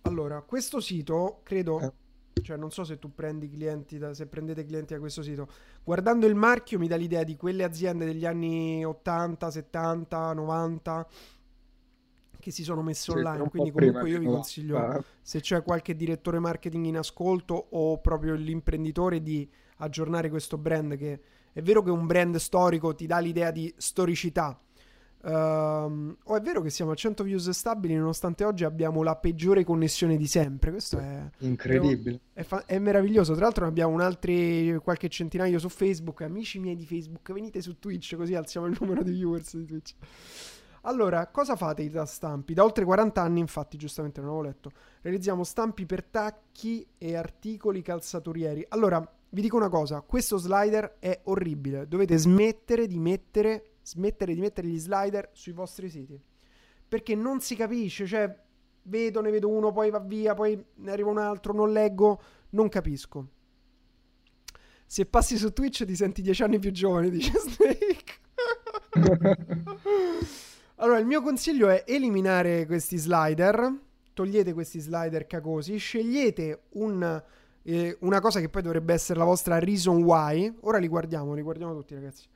allora, 0.03 0.41
questo 0.43 0.81
sito 0.81 1.41
credo... 1.43 1.95
Cioè 2.41 2.57
non 2.57 2.71
so 2.71 2.85
se 2.85 2.99
tu 2.99 3.15
prendi 3.15 3.49
clienti 3.49 3.99
da, 3.99 4.15
se 4.15 4.27
prendete 4.27 4.65
clienti 4.65 4.95
da 4.95 5.01
questo 5.01 5.23
sito. 5.23 5.49
Guardando 5.85 6.27
il 6.27 6.35
marchio 6.35 6.79
mi 6.79 6.89
dà 6.89 6.97
l'idea 6.97 7.25
di 7.25 7.37
quelle 7.37 7.65
aziende 7.65 8.05
degli 8.05 8.25
anni 8.25 8.85
80 8.85 9.51
70 9.51 10.33
90 10.33 11.09
che 12.43 12.51
si 12.51 12.65
sono 12.65 12.83
messe 12.83 13.13
online. 13.13 13.49
quindi 13.49 13.71
comunque 13.71 14.11
io 14.11 14.19
vi 14.19 14.27
consiglio 14.27 14.77
ah. 14.77 15.05
se 15.21 15.39
c'è 15.39 15.63
qualche 15.63 15.95
direttore 15.95 16.41
marketing 16.41 16.87
in 16.87 16.99
ascolto 16.99 17.55
o 17.71 18.01
proprio 18.01 18.35
l'imprenditore 18.35 19.23
di 19.23 19.49
aggiornare 19.77 20.29
questo 20.29 20.59
brand 20.59 20.97
che 20.97 21.21
è 21.53 21.63
vero 21.63 21.83
che 21.83 21.91
un 21.91 22.05
brand 22.05 22.35
storico 22.37 22.97
ti 22.97 23.07
dà 23.07 23.21
l'idea 23.21 23.53
di 23.53 23.73
storicità 23.77 24.61
Um, 25.25 26.17
oh, 26.25 26.37
è 26.37 26.41
vero 26.41 26.61
che 26.63 26.71
siamo 26.71 26.91
a 26.91 26.95
100 26.95 27.23
views 27.23 27.49
stabili, 27.51 27.95
nonostante 27.95 28.45
oggi 28.45 28.65
abbiamo 28.65 29.03
la 29.03 29.15
peggiore 29.15 29.63
connessione 29.63 30.17
di 30.17 30.27
sempre. 30.27 30.71
Questo 30.71 30.99
è 30.99 31.31
incredibile. 31.39 32.21
È, 32.33 32.43
fa- 32.43 32.65
è 32.67 32.79
meraviglioso. 32.79 33.35
Tra 33.35 33.45
l'altro, 33.45 33.67
abbiamo 33.67 33.93
un 33.93 34.01
altri 34.01 34.79
qualche 34.83 35.09
centinaio 35.09 35.59
su 35.59 35.69
Facebook. 35.69 36.23
Amici 36.23 36.59
miei 36.59 36.75
di 36.75 36.87
Facebook, 36.87 37.33
venite 37.33 37.61
su 37.61 37.79
Twitch, 37.79 38.17
così 38.17 38.35
alziamo 38.35 38.67
il 38.67 38.77
numero 38.81 39.03
di 39.03 39.13
viewers 39.13 39.57
di 39.57 39.65
Twitch. 39.65 39.95
Allora, 40.83 41.29
cosa 41.29 41.55
fate 41.55 41.89
da 41.89 42.05
stampi? 42.05 42.55
Da 42.55 42.65
oltre 42.65 42.85
40 42.85 43.23
anni, 43.23 43.39
infatti, 43.39 43.77
giustamente 43.77 44.21
non 44.21 44.31
avevo 44.31 44.45
letto, 44.45 44.73
realizziamo 45.03 45.45
stampi 45.45 45.87
per 45.87 46.03
tacchi 46.03 46.85
e 46.99 47.15
articoli 47.15 47.83
calzaturieri. 47.83 48.67
Allora, 48.71 49.09
vi 49.29 49.41
dico 49.41 49.57
una 49.57 49.69
cosa: 49.69 50.01
questo 50.01 50.37
slider 50.37 50.97
è 50.99 51.21
orribile. 51.25 51.87
Dovete 51.87 52.17
smettere 52.17 52.89
di 52.89 52.99
mettere 52.99 53.72
smettere 53.83 54.35
di 54.35 54.41
mettere 54.41 54.69
gli 54.69 54.79
slider 54.79 55.31
sui 55.33 55.53
vostri 55.53 55.91
siti. 55.91 56.21
Perché 56.89 57.15
non 57.15 57.41
si 57.41 57.57
capisce, 57.57 58.07
cioè 58.07 58.35
vedo, 58.83 59.21
ne 59.21 59.31
vedo 59.31 59.49
uno, 59.49 59.73
poi 59.73 59.91
va 59.91 60.01
via, 60.01 60.35
poi 60.35 60.63
ne 60.77 60.91
arriva 60.91 61.11
un 61.11 61.19
altro, 61.19 61.53
non 61.53 61.73
leggo, 61.73 62.21
non 62.51 62.69
capisco. 62.69 63.29
Se 64.87 65.07
passi 65.07 65.37
su 65.37 65.53
Twitch 65.53 65.85
ti 65.87 65.97
senti 65.97 66.21
dieci 66.21 66.43
anni 66.43 66.59
più 66.59 66.71
giovane, 66.71 67.09
dice 67.09 67.33
Snake. 67.39 68.21
allora, 70.77 70.99
il 70.99 71.07
mio 71.07 71.23
consiglio 71.23 71.69
è 71.69 71.85
eliminare 71.87 72.67
questi 72.67 72.99
slider. 72.99 73.73
Togliete 74.13 74.53
questi 74.53 74.79
slider 74.79 75.27
cacosi, 75.27 75.79
scegliete 75.79 76.65
un, 76.73 77.23
eh, 77.63 77.97
una 78.01 78.21
cosa 78.21 78.41
che 78.41 78.51
poi 78.51 78.61
dovrebbe 78.61 78.93
essere 78.93 79.19
la 79.19 79.25
vostra 79.25 79.59
reason 79.59 80.03
why. 80.03 80.55
Ora 80.61 80.77
li 80.77 80.89
guardiamo, 80.89 81.33
li 81.33 81.41
guardiamo 81.41 81.75
tutti, 81.75 81.95
ragazzi. 81.95 82.27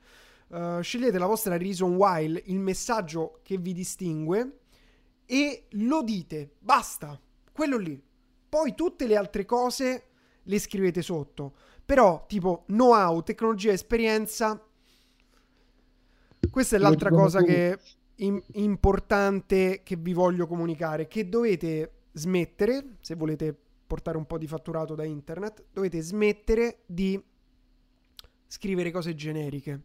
Uh, 0.49 0.79
scegliete 0.79 1.17
la 1.17 1.25
vostra 1.25 1.57
reason 1.57 1.95
why, 1.95 2.41
il 2.45 2.59
messaggio 2.59 3.39
che 3.43 3.57
vi 3.57 3.73
distingue 3.73 4.59
e 5.25 5.65
lo 5.71 6.01
dite. 6.01 6.55
Basta, 6.59 7.19
quello 7.51 7.77
lì. 7.77 8.01
Poi 8.47 8.73
tutte 8.73 9.07
le 9.07 9.17
altre 9.17 9.43
cose 9.43 10.03
le 10.43 10.59
scrivete 10.59 11.01
sotto. 11.01 11.53
Però, 11.85 12.25
tipo, 12.27 12.63
know-how, 12.67 13.21
tecnologia, 13.23 13.71
esperienza. 13.71 14.61
Questa 16.49 16.75
è 16.77 16.79
l'altra 16.79 17.09
cosa 17.09 17.43
che 17.43 17.77
in- 18.15 18.41
importante 18.53 19.81
che 19.83 19.97
vi 19.97 20.13
voglio 20.13 20.47
comunicare. 20.47 21.07
Che 21.07 21.27
dovete 21.27 22.03
smettere, 22.13 22.97
se 23.01 23.15
volete 23.15 23.55
portare 23.85 24.17
un 24.17 24.25
po' 24.25 24.37
di 24.37 24.47
fatturato 24.47 24.95
da 24.95 25.03
internet, 25.03 25.65
dovete 25.71 25.99
smettere 26.01 26.83
di 26.85 27.21
scrivere 28.47 28.91
cose 28.91 29.13
generiche 29.13 29.81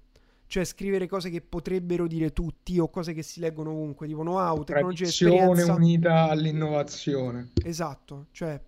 cioè 0.53 0.64
scrivere 0.64 1.07
cose 1.09 1.30
che 1.30 1.40
potrebbero 1.40 2.07
dire 2.07 2.34
tutti 2.34 2.78
o 2.78 2.90
cose 2.90 3.14
che 3.14 3.22
si 3.22 3.40
leggono 3.40 3.70
ovunque, 3.70 4.07
tipo 4.07 4.20
know-how, 4.20 4.62
tecnologia, 4.64 5.05
esperienza. 5.05 5.72
unita 5.72 6.28
all'innovazione. 6.28 7.53
Esatto, 7.64 8.26
cioè 8.32 8.61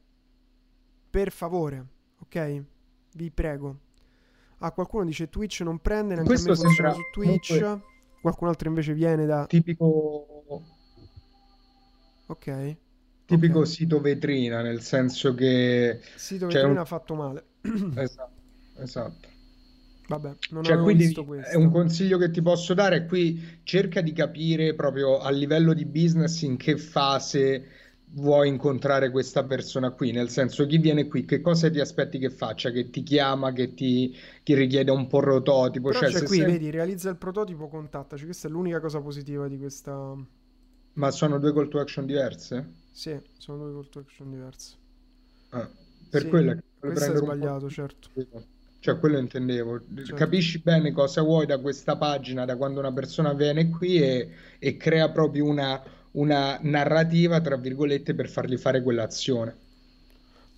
per 1.10 1.30
favore, 1.30 1.86
ok? 2.20 2.64
Vi 3.16 3.30
prego. 3.30 3.80
Ah, 4.60 4.72
qualcuno 4.72 5.04
dice 5.04 5.28
Twitch 5.28 5.60
non 5.60 5.78
prende, 5.78 6.14
neanche 6.14 6.30
Questo 6.30 6.52
a 6.52 6.54
me 6.54 6.60
funziona 6.62 6.92
su 6.94 7.00
Twitch. 7.12 7.58
Comunque... 7.58 7.92
Qualcun 8.22 8.48
altro 8.48 8.68
invece 8.68 8.94
viene 8.94 9.26
da... 9.26 9.44
Tipico... 9.44 9.84
Ok. 12.28 12.76
Tipico 13.26 13.58
okay. 13.58 13.70
sito 13.70 14.00
vetrina, 14.00 14.62
nel 14.62 14.80
senso 14.80 15.34
che... 15.34 16.00
Sito 16.14 16.46
vetrina 16.46 16.80
un... 16.80 16.86
fatto 16.86 17.14
male. 17.14 17.44
esatto, 17.96 18.40
esatto. 18.78 19.32
Vabbè, 20.06 20.34
non 20.50 20.62
cioè, 20.64 20.78
quindi 20.78 21.04
visto 21.04 21.24
questo. 21.24 21.50
È 21.50 21.56
un 21.56 21.70
consiglio 21.70 22.18
che 22.18 22.30
ti 22.30 22.42
posso 22.42 22.74
dare, 22.74 23.06
qui 23.06 23.60
cerca 23.62 24.00
di 24.00 24.12
capire 24.12 24.74
proprio 24.74 25.18
a 25.18 25.30
livello 25.30 25.72
di 25.72 25.86
business 25.86 26.42
in 26.42 26.56
che 26.56 26.76
fase 26.76 27.68
vuoi 28.14 28.48
incontrare 28.48 29.10
questa 29.10 29.44
persona 29.44 29.90
qui, 29.90 30.12
nel 30.12 30.28
senso 30.28 30.66
chi 30.66 30.78
viene 30.78 31.08
qui, 31.08 31.24
che 31.24 31.40
cosa 31.40 31.70
ti 31.70 31.80
aspetti 31.80 32.18
che 32.18 32.30
faccia, 32.30 32.70
che 32.70 32.90
ti 32.90 33.02
chiama, 33.02 33.52
che 33.52 33.74
ti 33.74 34.14
che 34.42 34.54
richiede 34.54 34.90
un 34.90 35.06
po' 35.06 35.20
prototipo. 35.20 35.88
Però 35.88 36.00
cioè, 36.00 36.10
cioè 36.10 36.22
qui, 36.24 36.36
sei... 36.36 36.46
vedi, 36.46 36.70
realizza 36.70 37.08
il 37.10 37.16
prototipo, 37.16 37.68
contattaci, 37.68 38.24
questa 38.24 38.46
è 38.46 38.50
l'unica 38.50 38.80
cosa 38.80 39.00
positiva 39.00 39.48
di 39.48 39.58
questa... 39.58 40.14
Ma 40.96 41.10
sono 41.10 41.38
due 41.38 41.52
call 41.52 41.68
to 41.68 41.80
action 41.80 42.06
diverse? 42.06 42.72
Sì, 42.92 43.18
sono 43.36 43.64
due 43.64 43.72
call 43.72 43.88
to 43.88 43.98
action 43.98 44.30
diverse. 44.30 44.76
Ah, 45.48 45.68
per 46.08 46.22
sì, 46.22 46.28
quella 46.28 46.54
che 46.54 46.62
questo 46.78 47.12
è 47.12 47.16
sbagliato, 47.16 47.68
certo. 47.68 48.10
Cioè, 48.84 48.98
quello 48.98 49.16
intendevo. 49.16 49.80
Certo. 49.96 50.14
Capisci 50.14 50.58
bene 50.58 50.92
cosa 50.92 51.22
vuoi 51.22 51.46
da 51.46 51.58
questa 51.58 51.96
pagina, 51.96 52.44
da 52.44 52.58
quando 52.58 52.80
una 52.80 52.92
persona 52.92 53.32
viene 53.32 53.70
qui 53.70 53.96
e, 53.96 54.28
e 54.58 54.76
crea 54.76 55.10
proprio 55.10 55.46
una, 55.46 55.82
una 56.10 56.58
narrativa, 56.60 57.40
tra 57.40 57.56
virgolette, 57.56 58.14
per 58.14 58.28
fargli 58.28 58.58
fare 58.58 58.82
quell'azione. 58.82 59.56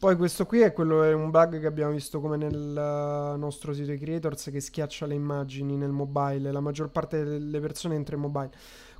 Poi 0.00 0.16
questo 0.16 0.44
qui 0.44 0.58
è, 0.58 0.72
quello, 0.72 1.04
è 1.04 1.14
un 1.14 1.30
bug 1.30 1.60
che 1.60 1.66
abbiamo 1.66 1.92
visto 1.92 2.20
come 2.20 2.36
nel 2.36 2.52
uh, 2.52 3.38
nostro 3.38 3.72
sito 3.72 3.94
creators 3.94 4.50
che 4.50 4.58
schiaccia 4.58 5.06
le 5.06 5.14
immagini 5.14 5.76
nel 5.76 5.92
mobile. 5.92 6.50
La 6.50 6.58
maggior 6.58 6.90
parte 6.90 7.22
delle 7.22 7.60
persone 7.60 7.94
entra 7.94 8.16
in 8.16 8.22
mobile. 8.22 8.50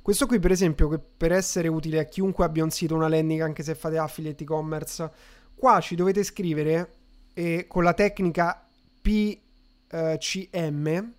Questo 0.01 0.25
qui, 0.25 0.39
per 0.39 0.51
esempio, 0.51 0.87
che 0.87 1.01
per 1.17 1.33
essere 1.33 1.67
utile 1.67 1.99
a 1.99 2.05
chiunque 2.05 2.45
abbia 2.45 2.63
un 2.63 2.69
sito, 2.69 2.95
una 2.95 3.09
landing, 3.09 3.41
anche 3.41 3.61
se 3.61 3.75
fate 3.75 3.97
affiliate 3.97 4.43
e-commerce, 4.43 5.11
qua 5.53 5.81
ci 5.81 5.95
dovete 5.95 6.23
scrivere 6.23 6.91
e 7.33 7.65
con 7.67 7.83
la 7.83 7.93
tecnica 7.93 8.61
PCM, 9.91 10.87
uh, 10.87 11.13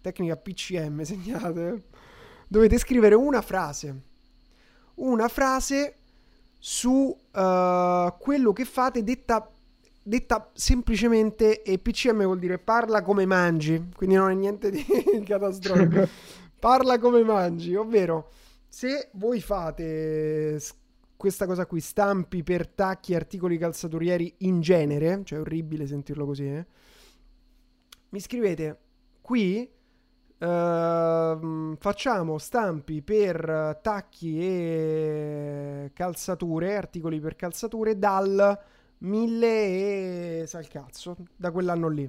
tecnica 0.00 0.36
PCM, 0.36 1.02
segnate, 1.02 1.82
dovete 2.46 2.78
scrivere 2.78 3.14
una 3.14 3.42
frase 3.42 4.06
una 4.98 5.28
frase 5.28 5.94
su 6.58 6.90
uh, 6.90 8.14
quello 8.18 8.52
che 8.52 8.64
fate 8.64 9.02
detta, 9.02 9.48
detta 10.02 10.50
semplicemente 10.54 11.62
e 11.62 11.78
PCM 11.78 12.24
vuol 12.24 12.38
dire 12.38 12.58
parla 12.58 13.02
come 13.02 13.26
mangi, 13.26 13.90
quindi 13.94 14.16
non 14.16 14.30
è 14.30 14.34
niente 14.34 14.70
di 14.70 14.84
catastrofico. 15.24 16.08
parla 16.58 16.98
come 16.98 17.22
mangi, 17.22 17.74
ovvero 17.74 18.30
se 18.68 19.10
voi 19.12 19.40
fate 19.40 20.60
questa 21.16 21.46
cosa 21.46 21.66
qui, 21.66 21.80
stampi 21.80 22.42
per 22.42 22.68
tacchi, 22.68 23.14
articoli 23.14 23.58
calzaturieri 23.58 24.34
in 24.38 24.60
genere, 24.60 25.22
cioè 25.24 25.38
è 25.38 25.40
orribile 25.40 25.86
sentirlo 25.86 26.24
così, 26.24 26.46
eh? 26.46 26.66
Mi 28.10 28.20
scrivete 28.20 28.78
qui 29.20 29.70
Uh, 30.38 31.74
facciamo 31.78 32.38
stampi 32.38 33.02
per 33.02 33.80
tacchi 33.82 34.38
e 34.40 35.90
calzature, 35.92 36.76
articoli 36.76 37.18
per 37.18 37.34
calzature 37.34 37.98
dal 37.98 38.56
1000 38.98 39.46
e 40.42 40.44
sa 40.46 40.60
il 40.60 40.68
cazzo, 40.68 41.16
da 41.34 41.50
quell'anno 41.50 41.88
lì. 41.88 42.08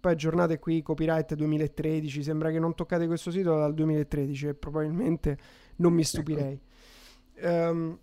Poi 0.00 0.12
aggiornate 0.12 0.58
qui 0.58 0.82
copyright 0.82 1.34
2013, 1.34 2.24
sembra 2.24 2.50
che 2.50 2.58
non 2.58 2.74
toccate 2.74 3.06
questo 3.06 3.30
sito 3.30 3.56
dal 3.56 3.72
2013 3.72 4.48
e 4.48 4.54
probabilmente 4.54 5.38
non 5.76 5.92
mi 5.92 6.02
stupirei. 6.02 6.60
Um, 7.40 7.98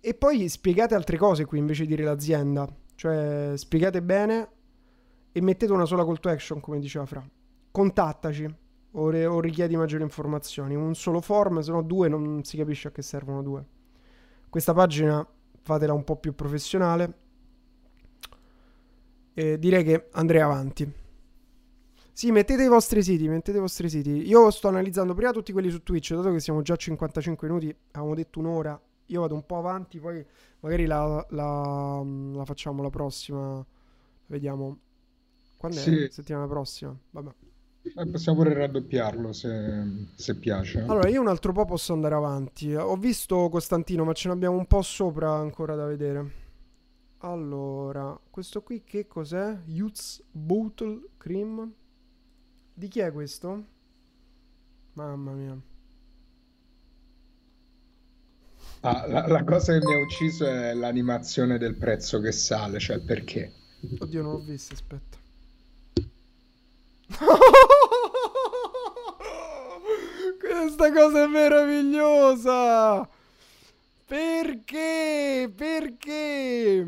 e 0.00 0.14
poi 0.14 0.48
spiegate 0.48 0.94
altre 0.94 1.18
cose 1.18 1.44
qui 1.44 1.58
invece 1.58 1.82
di 1.82 1.88
dire 1.88 2.04
l'azienda, 2.04 2.66
cioè 2.94 3.52
spiegate 3.54 4.02
bene 4.02 4.48
e 5.32 5.40
mettete 5.40 5.72
una 5.72 5.86
sola 5.86 6.04
call 6.04 6.20
to 6.20 6.28
action 6.28 6.60
come 6.60 6.78
diceva 6.78 7.06
Fra. 7.06 7.26
Contattaci 7.70 8.54
o, 8.92 9.08
re- 9.08 9.26
o 9.26 9.40
richiedi 9.40 9.76
maggiori 9.76 10.02
informazioni. 10.02 10.74
Un 10.74 10.94
solo 10.94 11.20
form, 11.20 11.60
se 11.60 11.70
no 11.72 11.82
due 11.82 12.08
non 12.08 12.44
si 12.44 12.56
capisce 12.56 12.88
a 12.88 12.90
che 12.90 13.02
servono 13.02 13.42
due. 13.42 13.64
Questa 14.48 14.74
pagina 14.74 15.26
fatela 15.62 15.94
un 15.94 16.04
po' 16.04 16.16
più 16.16 16.34
professionale. 16.34 17.20
E 19.34 19.58
direi 19.58 19.82
che 19.82 20.08
andrei 20.12 20.42
avanti. 20.42 20.92
Sì, 22.14 22.30
mettete 22.30 22.62
i 22.64 22.68
vostri 22.68 23.02
siti, 23.02 23.26
mettete 23.26 23.56
i 23.56 23.60
vostri 23.60 23.88
siti. 23.88 24.28
Io 24.28 24.50
sto 24.50 24.68
analizzando 24.68 25.14
prima 25.14 25.32
tutti 25.32 25.52
quelli 25.52 25.70
su 25.70 25.82
Twitch, 25.82 26.14
dato 26.14 26.30
che 26.30 26.40
siamo 26.40 26.60
già 26.60 26.74
a 26.74 26.76
55 26.76 27.48
minuti, 27.48 27.74
avevamo 27.92 28.14
detto 28.14 28.38
un'ora. 28.38 28.78
Io 29.06 29.20
vado 29.20 29.34
un 29.34 29.46
po' 29.46 29.56
avanti, 29.56 29.98
poi 29.98 30.24
magari 30.60 30.84
la, 30.84 31.26
la, 31.30 32.02
la 32.04 32.44
facciamo 32.44 32.82
la 32.82 32.90
prossima. 32.90 33.64
Vediamo. 34.26 34.78
Quando 35.62 35.78
è? 35.78 36.10
Settimana 36.10 36.48
prossima. 36.48 36.92
Vabbè. 37.10 37.30
Eh, 37.82 38.06
possiamo 38.08 38.38
pure 38.42 38.52
raddoppiarlo 38.52 39.32
se, 39.32 40.08
se, 40.16 40.34
piace. 40.34 40.80
Allora, 40.80 41.08
io 41.08 41.20
un 41.20 41.28
altro 41.28 41.52
po' 41.52 41.64
posso 41.64 41.92
andare 41.92 42.16
avanti. 42.16 42.74
Ho 42.74 42.96
visto 42.96 43.48
Costantino, 43.48 44.02
ma 44.02 44.12
ce 44.12 44.26
ne 44.26 44.34
abbiamo 44.34 44.56
un 44.56 44.66
po' 44.66 44.82
sopra 44.82 45.30
ancora 45.34 45.76
da 45.76 45.86
vedere. 45.86 46.30
Allora, 47.18 48.18
questo 48.28 48.62
qui 48.62 48.82
che 48.82 49.06
cos'è? 49.06 49.56
Youth 49.66 50.24
Bottle 50.32 51.10
Cream. 51.16 51.72
Di 52.74 52.88
chi 52.88 52.98
è 52.98 53.12
questo? 53.12 53.64
Mamma 54.94 55.30
mia. 55.30 55.60
Ah, 58.80 59.06
la, 59.06 59.28
la, 59.28 59.44
cosa 59.44 59.78
che 59.78 59.86
mi 59.86 59.94
ha 59.94 59.98
ucciso 59.98 60.44
è 60.44 60.74
l'animazione 60.74 61.56
del 61.56 61.76
prezzo 61.76 62.18
che 62.18 62.32
sale, 62.32 62.80
cioè 62.80 62.98
perché. 62.98 63.52
Oddio, 64.00 64.22
non 64.22 64.32
l'ho 64.32 64.40
visto, 64.40 64.74
aspetta. 64.74 65.21
Questa 70.38 70.92
cosa 70.92 71.22
è 71.22 71.26
meravigliosa! 71.26 73.08
Perché? 74.12 75.50
Perché? 75.56 76.86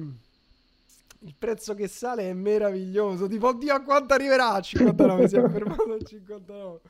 Il 1.21 1.35
prezzo 1.39 1.75
che 1.75 1.89
sale 1.89 2.29
è 2.29 2.35
meraviglioso. 2.35 3.27
Tipo, 3.27 3.49
oddio, 3.49 3.75
a 3.75 3.81
quanto 3.81 4.12
arriverà? 4.12 4.51
A 4.51 4.61
59, 4.61 5.29
si 5.29 5.37
è 5.37 5.49
fermato 5.49 5.93
a 5.93 6.05
59. 6.05 6.81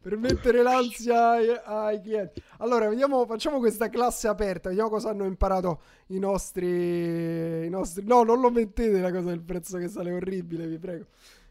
Per 0.00 0.16
mettere 0.16 0.62
l'ansia 0.62 1.30
ai, 1.30 1.48
ai, 1.64 2.00
clienti. 2.00 2.40
Allora, 2.58 2.88
vediamo, 2.88 3.26
facciamo 3.26 3.58
questa 3.58 3.88
classe 3.88 4.28
aperta. 4.28 4.68
Vediamo 4.68 4.90
cosa 4.90 5.10
hanno 5.10 5.24
imparato 5.24 5.80
i 6.06 6.20
nostri, 6.20 7.66
i 7.66 7.68
nostri... 7.68 8.04
No, 8.06 8.22
non 8.22 8.40
lo 8.40 8.50
mettete 8.50 9.00
la 9.00 9.10
cosa 9.10 9.30
del 9.30 9.42
prezzo 9.42 9.76
che 9.76 9.88
sale, 9.88 10.12
orribile, 10.12 10.68
vi 10.68 10.78
prego. 10.78 11.06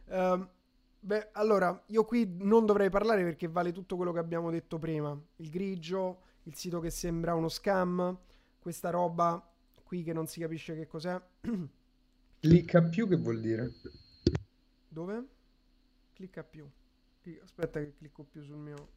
Um, 0.08 0.48
Beh, 1.02 1.30
allora, 1.34 1.84
io 1.88 2.04
qui 2.04 2.36
non 2.39 2.66
dovrei 2.66 2.89
parlare 2.89 3.24
perché 3.24 3.47
vale 3.47 3.72
tutto 3.72 3.95
quello 3.95 4.12
che 4.12 4.20
abbiamo 4.20 4.52
detto 4.52 4.78
prima. 4.78 5.18
Il 5.38 5.50
grigio, 5.50 6.24
il 6.43 6.56
sito 6.56 6.80
che 6.80 6.89
sembra 6.89 7.36
uno 7.36 7.47
scam, 7.47 8.18
questa 8.60 8.89
roba 8.89 9.41
qui 9.84 10.04
che 10.04 10.14
non 10.14 10.28
si 10.28 10.41
capisce 10.41 10.76
che 10.76 10.88
cos'è. 10.88 11.20
Clicca 12.39 12.84
più 12.84 13.08
che 13.08 13.16
vuol 13.16 13.39
dire? 13.39 13.72
Dove? 14.88 15.26
Clicca 16.14 16.43
più. 16.43 16.70
Aspetta 17.43 17.80
che 17.80 17.93
clicco 17.95 18.24
più 18.24 18.41
sul 18.41 18.58
mio... 18.58 18.76
Non 18.76 18.88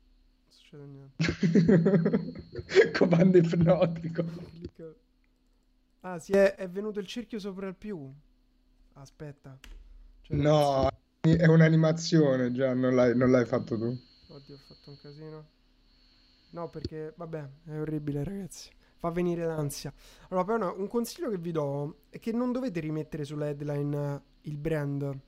succede 0.49 0.87
niente. 0.87 2.91
Comando 2.99 3.39
ipnotico. 3.39 4.25
Clicca... 4.25 4.93
Ah, 6.01 6.19
si 6.19 6.33
è, 6.33 6.57
è 6.57 6.69
venuto 6.69 6.99
il 6.99 7.07
cerchio 7.07 7.39
sopra 7.39 7.69
il 7.69 7.75
più. 7.75 8.13
Aspetta. 8.95 9.59
Cioè, 10.23 10.37
no, 10.37 10.89
è 11.23 11.47
un'animazione 11.47 12.51
già, 12.51 12.75
non 12.75 12.97
l'hai, 12.97 13.17
non 13.17 13.31
l'hai 13.31 13.45
fatto 13.45 13.79
tu. 13.79 13.97
Oddio, 14.29 14.55
ho 14.57 14.59
fatto 14.59 14.91
un 14.91 14.99
casino. 15.01 15.47
No, 16.51 16.69
perché, 16.69 17.15
vabbè, 17.17 17.49
è 17.67 17.79
orribile, 17.79 18.25
ragazzi. 18.25 18.71
Fa 18.97 19.11
venire 19.11 19.47
l'ansia. 19.47 19.93
Allora, 20.31 20.45
però 20.45 20.59
no, 20.59 20.75
un 20.77 20.89
consiglio 20.89 21.31
che 21.31 21.39
vi 21.39 21.53
do 21.53 22.07
è 22.11 22.19
che 22.19 22.33
non 22.33 22.51
dovete 22.51 22.81
rimettere 22.81 23.25
sulla 23.25 23.47
headline 23.47 24.23
il 24.43 24.57
brand. 24.57 25.19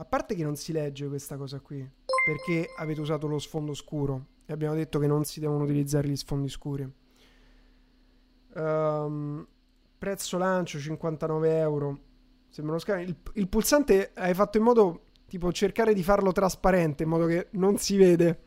A 0.00 0.04
parte 0.04 0.34
che 0.34 0.42
non 0.42 0.56
si 0.56 0.72
legge 0.72 1.06
questa 1.06 1.36
cosa 1.36 1.60
qui, 1.60 1.88
perché 2.24 2.68
avete 2.76 3.00
usato 3.00 3.28
lo 3.28 3.38
sfondo 3.38 3.74
scuro 3.74 4.26
e 4.46 4.52
abbiamo 4.52 4.74
detto 4.74 4.98
che 4.98 5.06
non 5.06 5.24
si 5.24 5.38
devono 5.38 5.62
utilizzare 5.62 6.08
gli 6.08 6.16
sfondi 6.16 6.48
scuri. 6.48 6.92
Um, 8.54 9.46
prezzo 9.96 10.38
lancio 10.38 10.78
59 10.80 11.58
euro. 11.58 12.00
Sembra 12.50 12.74
uno 12.74 12.82
schermo. 12.82 13.02
Il, 13.02 13.16
il 13.34 13.48
pulsante 13.48 14.10
hai 14.14 14.34
fatto 14.34 14.58
in 14.58 14.64
modo 14.64 15.02
tipo 15.26 15.52
cercare 15.52 15.94
di 15.94 16.02
farlo 16.02 16.32
trasparente 16.32 17.02
in 17.02 17.08
modo 17.08 17.26
che 17.26 17.48
non 17.52 17.78
si 17.78 17.96
vede. 17.96 18.38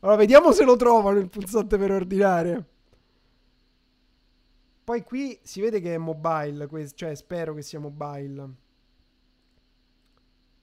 Allora, 0.00 0.18
vediamo 0.18 0.52
se 0.52 0.64
lo 0.64 0.76
trovano 0.76 1.18
il 1.18 1.28
pulsante 1.28 1.76
per 1.78 1.90
ordinare. 1.90 2.64
Poi 4.84 5.02
qui 5.02 5.36
si 5.42 5.60
vede 5.60 5.80
che 5.80 5.94
è 5.94 5.98
mobile, 5.98 6.68
cioè 6.94 7.14
spero 7.16 7.54
che 7.54 7.62
sia 7.62 7.80
mobile. 7.80 8.48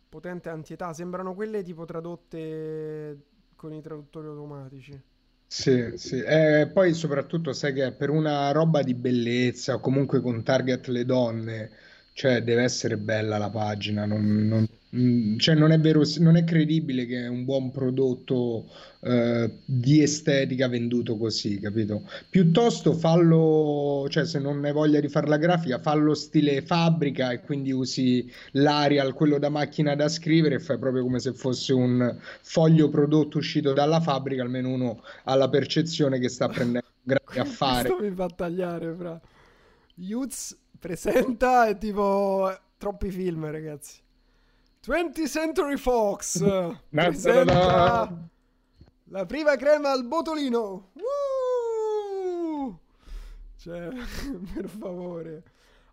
Potente 0.07 0.49
antietà. 0.49 0.93
Sembrano 0.93 1.34
quelle 1.34 1.61
tipo 1.61 1.84
tradotte 1.84 3.18
con 3.55 3.74
i 3.74 3.82
traduttori 3.82 4.28
automatici. 4.28 5.01
Sì, 5.47 5.91
sì. 5.97 6.22
E 6.22 6.70
poi 6.74 6.93
soprattutto 6.93 7.51
sai 7.51 7.74
che 7.74 7.91
per 7.91 8.09
una 8.09 8.51
roba 8.51 8.82
di 8.82 8.93
bellezza 8.93 9.76
o 9.76 9.80
comunque 9.80 10.22
con 10.22 10.41
target 10.41 10.88
le 10.88 11.05
donne, 11.05 11.72
cioè 12.14 12.43
deve 12.43 12.61
essere 12.61 12.97
bella 12.97 13.38
la 13.38 13.49
pagina, 13.49 14.05
non, 14.05 14.47
non- 14.47 14.68
mm, 14.95 15.38
cioè 15.38 15.55
non 15.55 15.72
è 15.72 15.80
vero, 15.80 16.03
non 16.20 16.36
è 16.38 16.43
credibile 16.43 17.07
che 17.07 17.24
è 17.24 17.28
un 17.28 17.43
buon 17.43 17.72
prodotto 17.72 18.70
eh, 19.01 19.51
di 19.66 20.01
estetica 20.01 20.68
venduto 20.68 21.18
così, 21.18 21.59
capito? 21.59 22.07
Piuttosto 22.30 22.93
fallo, 22.93 24.05
cioè 24.09 24.26
se 24.26 24.38
non 24.39 24.64
hai 24.64 24.72
voglia 24.72 24.99
di 24.99 25.09
fare 25.09 25.28
la 25.28 25.38
grafica, 25.38 25.80
fallo 25.80 26.14
stile 26.14 26.61
fabbrica 26.61 27.32
e 27.32 27.41
quindi 27.41 27.72
usi 27.72 28.32
l'Arial, 28.51 29.14
quello 29.14 29.39
da 29.39 29.49
macchina 29.49 29.95
da 29.95 30.07
scrivere 30.07 30.55
e 30.55 30.59
fai 30.59 30.78
proprio 30.78 31.01
come 31.01 31.20
se 31.20 31.34
fosse 31.34 31.74
un 31.74 32.16
foglio 32.41 32.89
prodotto 32.89 33.39
uscito 33.39 33.74
dalla 33.74 33.99
fabbrica, 34.01 34.43
almeno 34.43 34.70
uno 34.70 35.03
ha 35.24 35.34
la 35.36 35.49
percezione 35.49 36.20
che 36.20 36.30
sta 36.30 36.47
prendendo 36.47 36.86
un 37.03 37.16
grande 37.16 37.39
affare. 37.39 37.89
Questo 37.89 38.03
mi 38.07 38.16
fa 38.16 38.28
tagliare, 38.28 38.93
fra. 38.93 39.20
Yuz 39.95 40.55
presenta 40.84 41.68
e 41.68 41.78
tipo 41.78 42.54
troppi 42.78 43.10
film, 43.10 43.50
ragazzi. 43.50 44.02
20th 44.86 45.28
Century 45.28 45.78
Fox 45.78 46.44
presenta 46.90 48.30
la 49.06 49.26
prima 49.26 49.56
crema 49.56 49.92
al 49.92 50.06
botolino. 50.06 50.90
Woo! 52.60 52.80
Cioè, 53.56 53.88
per 54.54 54.68
favore. 54.68 55.44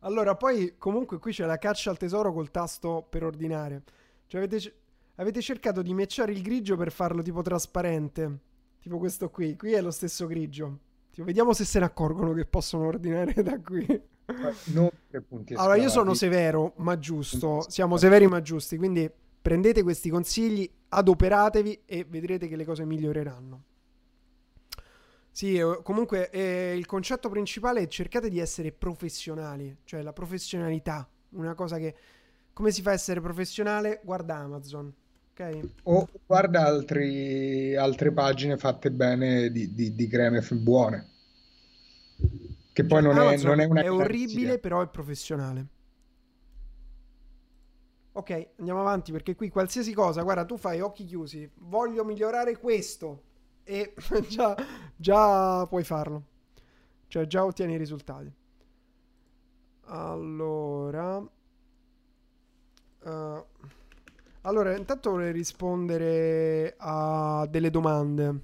Allora, 0.01 0.35
poi 0.35 0.75
comunque 0.77 1.21
qui 1.21 1.31
c'è 1.31 1.47
la 1.47 1.59
caccia 1.59 1.91
al 1.91 1.97
tesoro 1.97 2.33
col 2.33 2.51
tasto 2.51 3.07
per 3.09 3.23
ordinare. 3.23 3.85
Cioè, 4.27 4.43
avete, 4.43 4.75
avete 5.17 5.41
cercato 5.41 5.83
di 5.83 5.95
matchare 5.95 6.33
il 6.33 6.43
grigio 6.43 6.77
per 6.77 6.91
farlo 6.91 7.23
tipo 7.23 7.43
trasparente. 7.43 8.39
Tipo 8.81 8.99
questo 8.99 9.31
qui. 9.31 9.55
Qui 9.55 9.71
è 9.71 9.81
lo 9.81 9.93
stesso 9.93 10.27
grigio. 10.27 10.79
Tipo, 11.13 11.27
vediamo 11.27 11.53
se 11.53 11.65
se 11.65 11.79
ne 11.79 11.85
accorgono 11.85 12.33
che 12.33 12.45
possono 12.45 12.87
ordinare 12.87 13.41
da 13.41 13.61
qui. 13.61 14.10
Allora, 15.55 15.77
io 15.77 15.89
sono 15.89 16.15
severo, 16.15 16.75
ma 16.77 16.99
giusto. 16.99 17.65
Siamo 17.69 17.97
severi, 17.97 18.27
ma 18.27 18.41
giusti. 18.41 18.77
Quindi 18.77 19.11
prendete 19.41 19.83
questi 19.83 20.11
consigli, 20.11 20.71
adoperatevi 20.89 21.83
e 21.87 22.05
vedrete 22.09 22.49
che 22.49 22.57
le 22.57 22.65
cose 22.65 22.85
miglioreranno. 22.85 23.65
Sì, 25.33 25.57
eh, 25.57 25.81
comunque 25.83 26.29
eh, 26.31 26.75
il 26.77 26.87
concetto 26.87 27.29
principale 27.29 27.83
è 27.83 27.87
cercate 27.87 28.29
di 28.29 28.39
essere 28.39 28.73
professionali, 28.73 29.77
cioè 29.85 30.03
la 30.03 30.13
professionalità. 30.13 31.09
Una 31.31 31.55
cosa 31.55 31.79
che... 31.79 31.95
Come 32.53 32.73
si 32.73 32.83
fa 32.83 32.91
a 32.91 32.95
essere 32.95 33.21
professionale? 33.21 34.01
Guarda 34.05 34.37
Amazon, 34.37 34.93
ok? 35.33 35.61
O 35.85 36.09
guarda 36.27 36.67
altri- 36.67 37.75
altre 37.75 38.13
pagine 38.13 38.59
fatte 38.59 38.91
bene 38.91 39.51
di, 39.51 39.73
di, 39.73 39.95
di 39.95 40.09
creme 40.09 40.45
buone. 40.51 41.09
Che 42.73 42.85
poi 42.85 43.03
non 43.03 43.19
è, 43.19 43.37
non 43.39 43.61
è 43.61 43.65
una 43.65 43.83
è 43.83 43.91
orribile, 43.91 44.59
però 44.59 44.81
è 44.83 44.89
professionale. 44.89 45.67
Ok, 48.13 48.49
andiamo 48.59 48.81
avanti 48.81 49.13
perché 49.13 49.35
qui 49.37 49.49
qualsiasi 49.49 49.93
cosa, 49.95 50.23
guarda, 50.23 50.45
tu 50.45 50.57
fai 50.57 50.81
occhi 50.81 51.05
chiusi, 51.05 51.49
voglio 51.59 52.05
migliorare 52.05 52.59
questo 52.59 53.23
e 53.63 53.95
già, 54.29 54.57
già 54.97 55.67
puoi 55.67 55.85
farlo. 55.85 56.25
Cioè 57.07 57.27
già 57.27 57.45
ottieni 57.45 57.75
i 57.75 57.79
risultati. 57.79 58.33
Allora... 59.89 61.23
eh, 63.05 63.45
allora, 64.43 64.77
intanto 64.77 65.11
vorrei 65.11 65.33
rispondere 65.33 66.75
a 66.79 67.47
delle 67.49 67.71
domande. 67.71 68.41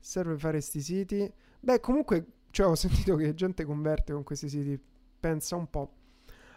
Serve 0.00 0.36
fare 0.36 0.60
sti 0.60 0.80
siti? 0.80 1.32
Beh, 1.60 1.80
comunque, 1.80 2.26
cioè, 2.52 2.66
ho 2.66 2.74
sentito 2.74 3.16
che 3.16 3.34
gente 3.34 3.64
converte 3.64 4.12
con 4.12 4.22
questi 4.22 4.48
siti. 4.48 4.78
Pensa 5.18 5.56
un 5.56 5.68
po'. 5.70 5.90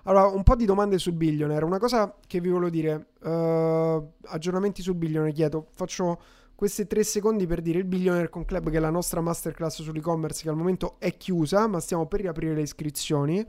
Allora, 0.04 0.28
un 0.28 0.44
po' 0.44 0.56
di 0.56 0.66
domande 0.66 0.98
sul 1.00 1.14
Billionaire. 1.14 1.64
Una 1.64 1.80
cosa 1.80 2.16
che 2.28 2.42
vi 2.42 2.50
volevo 2.50 2.70
dire. 2.70 3.08
eh, 3.24 4.04
aggiornamenti 4.26 4.82
sul 4.82 4.96
Billionaire, 4.96 5.34
chiedo. 5.34 5.70
Faccio 5.72 6.22
questi 6.54 6.86
tre 6.86 7.04
secondi 7.04 7.48
per 7.48 7.62
dire 7.62 7.80
il 7.80 7.86
Billionaire 7.86 8.30
con 8.30 8.44
Club, 8.44 8.70
che 8.70 8.78
è 8.78 8.80
la 8.80 8.90
nostra 8.90 9.22
masterclass 9.22 9.82
sull'e-commerce, 9.82 10.44
che 10.44 10.50
al 10.50 10.58
momento 10.58 10.98
è 11.00 11.16
chiusa, 11.16 11.66
ma 11.68 11.80
stiamo 11.80 12.08
per 12.08 12.22
riaprire 12.22 12.54
le 12.54 12.62
iscrizioni. 12.62 13.46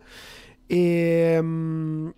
E... 0.66 1.38
mm, 1.40 2.08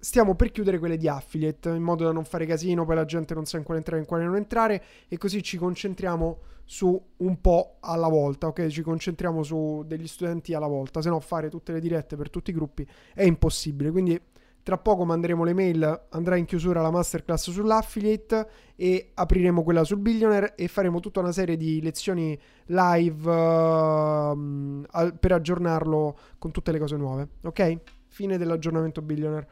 Stiamo 0.00 0.36
per 0.36 0.52
chiudere 0.52 0.78
quelle 0.78 0.96
di 0.96 1.08
affiliate 1.08 1.70
in 1.70 1.82
modo 1.82 2.04
da 2.04 2.12
non 2.12 2.24
fare 2.24 2.46
casino, 2.46 2.84
poi 2.84 2.94
la 2.94 3.04
gente 3.04 3.34
non 3.34 3.46
sa 3.46 3.56
in 3.56 3.64
quale 3.64 3.80
entrare 3.80 3.98
e 3.98 4.02
in 4.02 4.08
quale 4.08 4.24
non 4.24 4.36
entrare 4.36 4.82
e 5.08 5.18
così 5.18 5.42
ci 5.42 5.56
concentriamo 5.56 6.38
su 6.64 7.02
un 7.16 7.40
po' 7.40 7.78
alla 7.80 8.08
volta, 8.08 8.46
ok? 8.46 8.68
Ci 8.68 8.82
concentriamo 8.82 9.42
su 9.42 9.82
degli 9.86 10.06
studenti 10.06 10.54
alla 10.54 10.68
volta, 10.68 11.02
se 11.02 11.08
no 11.08 11.18
fare 11.18 11.48
tutte 11.48 11.72
le 11.72 11.80
dirette 11.80 12.14
per 12.14 12.30
tutti 12.30 12.50
i 12.50 12.52
gruppi 12.52 12.86
è 13.12 13.24
impossibile. 13.24 13.90
Quindi 13.90 14.20
tra 14.62 14.76
poco 14.76 15.04
manderemo 15.04 15.42
le 15.44 15.54
mail, 15.54 16.06
andrà 16.10 16.36
in 16.36 16.44
chiusura 16.44 16.82
la 16.82 16.90
masterclass 16.90 17.50
sull'affiliate 17.50 18.48
e 18.76 19.12
apriremo 19.14 19.62
quella 19.64 19.82
sul 19.82 19.98
billionaire 19.98 20.54
e 20.56 20.68
faremo 20.68 21.00
tutta 21.00 21.20
una 21.20 21.32
serie 21.32 21.56
di 21.56 21.80
lezioni 21.80 22.38
live 22.66 23.32
al- 23.32 25.16
per 25.18 25.32
aggiornarlo 25.32 26.18
con 26.38 26.50
tutte 26.52 26.70
le 26.70 26.78
cose 26.78 26.96
nuove, 26.96 27.28
ok? 27.42 27.78
Fine 28.08 28.36
dell'aggiornamento 28.36 29.00
billionaire. 29.00 29.48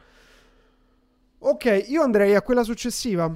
Ok, 1.39 1.85
io 1.87 2.01
andrei 2.01 2.33
a 2.33 2.41
quella 2.41 2.63
successiva. 2.63 3.31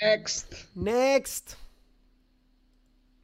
Next. 0.00 0.68
Next. 0.74 1.58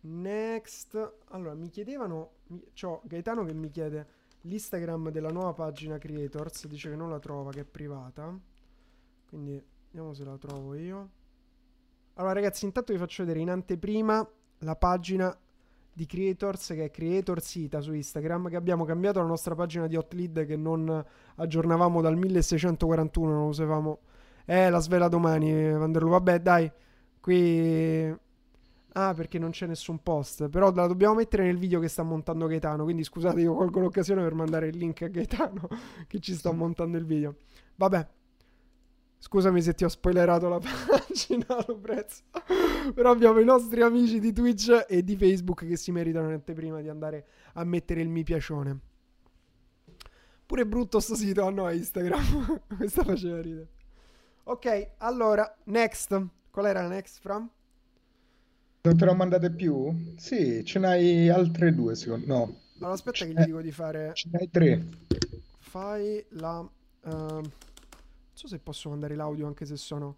Next. 0.00 1.12
Allora, 1.28 1.54
mi 1.54 1.70
chiedevano. 1.70 2.32
C'ho 2.74 3.02
Gaetano 3.04 3.44
che 3.44 3.54
mi 3.54 3.70
chiede 3.70 4.06
l'Instagram 4.42 5.10
della 5.10 5.30
nuova 5.30 5.52
pagina 5.52 5.96
Creators. 5.98 6.66
Dice 6.66 6.90
che 6.90 6.96
non 6.96 7.08
la 7.08 7.20
trova, 7.20 7.50
che 7.52 7.60
è 7.60 7.64
privata. 7.64 8.36
Quindi 9.28 9.62
vediamo 9.90 10.12
se 10.12 10.24
la 10.24 10.36
trovo 10.36 10.74
io. 10.74 11.10
Allora, 12.14 12.34
ragazzi, 12.34 12.64
intanto 12.64 12.92
vi 12.92 12.98
faccio 12.98 13.22
vedere 13.22 13.40
in 13.40 13.50
anteprima 13.50 14.28
la 14.58 14.76
pagina 14.76 15.36
di 15.92 16.04
Creators 16.04 16.68
che 16.68 16.84
è 16.84 16.90
Creators 16.90 17.54
Ita 17.54 17.80
su 17.80 17.92
Instagram. 17.92 18.48
Che 18.48 18.56
abbiamo 18.56 18.84
cambiato 18.84 19.20
la 19.20 19.26
nostra 19.26 19.54
pagina 19.54 19.86
di 19.86 19.96
Hotlead 19.96 20.46
che 20.46 20.56
non 20.56 21.04
aggiornavamo 21.36 22.00
dal 22.00 22.16
1641. 22.16 23.32
Non 23.32 23.46
usavamo. 23.46 24.00
Eh, 24.48 24.70
la 24.70 24.78
svela 24.78 25.08
domani, 25.08 25.72
Vanderlo. 25.72 26.08
Vabbè, 26.10 26.40
dai. 26.40 26.70
Qui. 27.20 28.16
Ah, 28.92 29.12
perché 29.12 29.38
non 29.38 29.50
c'è 29.50 29.66
nessun 29.66 30.02
post. 30.02 30.48
Però 30.48 30.72
la 30.72 30.86
dobbiamo 30.86 31.14
mettere 31.14 31.44
nel 31.44 31.58
video 31.58 31.80
che 31.80 31.88
sta 31.88 32.02
montando 32.04 32.46
Gaetano. 32.46 32.84
Quindi 32.84 33.02
scusate, 33.02 33.40
io 33.40 33.54
colgo 33.54 33.80
l'occasione 33.80 34.22
per 34.22 34.34
mandare 34.34 34.68
il 34.68 34.76
link 34.76 35.02
a 35.02 35.08
Gaetano 35.08 35.68
che 36.06 36.20
ci 36.20 36.34
sta 36.34 36.52
montando 36.52 36.96
il 36.96 37.04
video. 37.04 37.36
Vabbè. 37.74 38.08
Scusami 39.18 39.60
se 39.60 39.74
ti 39.74 39.84
ho 39.84 39.88
spoilerato 39.88 40.48
la 40.48 40.60
pagina, 40.60 41.64
lo 41.66 41.76
prezzo. 41.78 42.22
Però 42.94 43.10
abbiamo 43.10 43.40
i 43.40 43.44
nostri 43.44 43.82
amici 43.82 44.20
di 44.20 44.32
Twitch 44.32 44.86
e 44.88 45.02
di 45.02 45.16
Facebook 45.16 45.66
che 45.66 45.76
si 45.76 45.90
meritano 45.90 46.28
in 46.28 46.34
anteprima 46.34 46.80
di 46.80 46.88
andare 46.88 47.26
a 47.54 47.64
mettere 47.64 48.00
il 48.02 48.08
mi 48.08 48.22
piacione. 48.22 48.78
Pure 50.46 50.64
brutto 50.64 51.00
sto 51.00 51.16
sito, 51.16 51.44
ah 51.44 51.50
no, 51.50 51.68
Instagram. 51.68 52.60
Questa 52.76 53.02
faceva 53.02 53.40
ridere. 53.40 53.68
Ok, 54.48 54.92
allora, 54.98 55.56
next. 55.64 56.28
Qual 56.50 56.66
era 56.66 56.82
la 56.82 56.88
next, 56.88 57.18
From? 57.20 57.50
Non 58.82 58.96
te 58.96 59.04
l'ho 59.04 59.14
mandate 59.14 59.50
più? 59.50 60.14
Sì, 60.16 60.64
ce 60.64 60.78
n'hai 60.78 61.28
altre 61.28 61.74
due, 61.74 61.96
secondo 61.96 62.26
No, 62.26 62.60
Allora, 62.78 62.92
aspetta 62.92 63.24
che 63.24 63.32
gli 63.32 63.44
dico 63.44 63.60
di 63.60 63.72
fare. 63.72 64.10
ce 64.14 64.28
n'hai 64.30 64.48
tre. 64.48 64.84
Fai 65.58 66.24
la. 66.30 66.60
ehm, 67.04 67.10
non 67.10 67.42
so 68.32 68.46
se 68.46 68.58
posso 68.60 68.88
mandare 68.88 69.16
l'audio 69.16 69.46
anche 69.48 69.64
se 69.66 69.76
sono. 69.76 70.16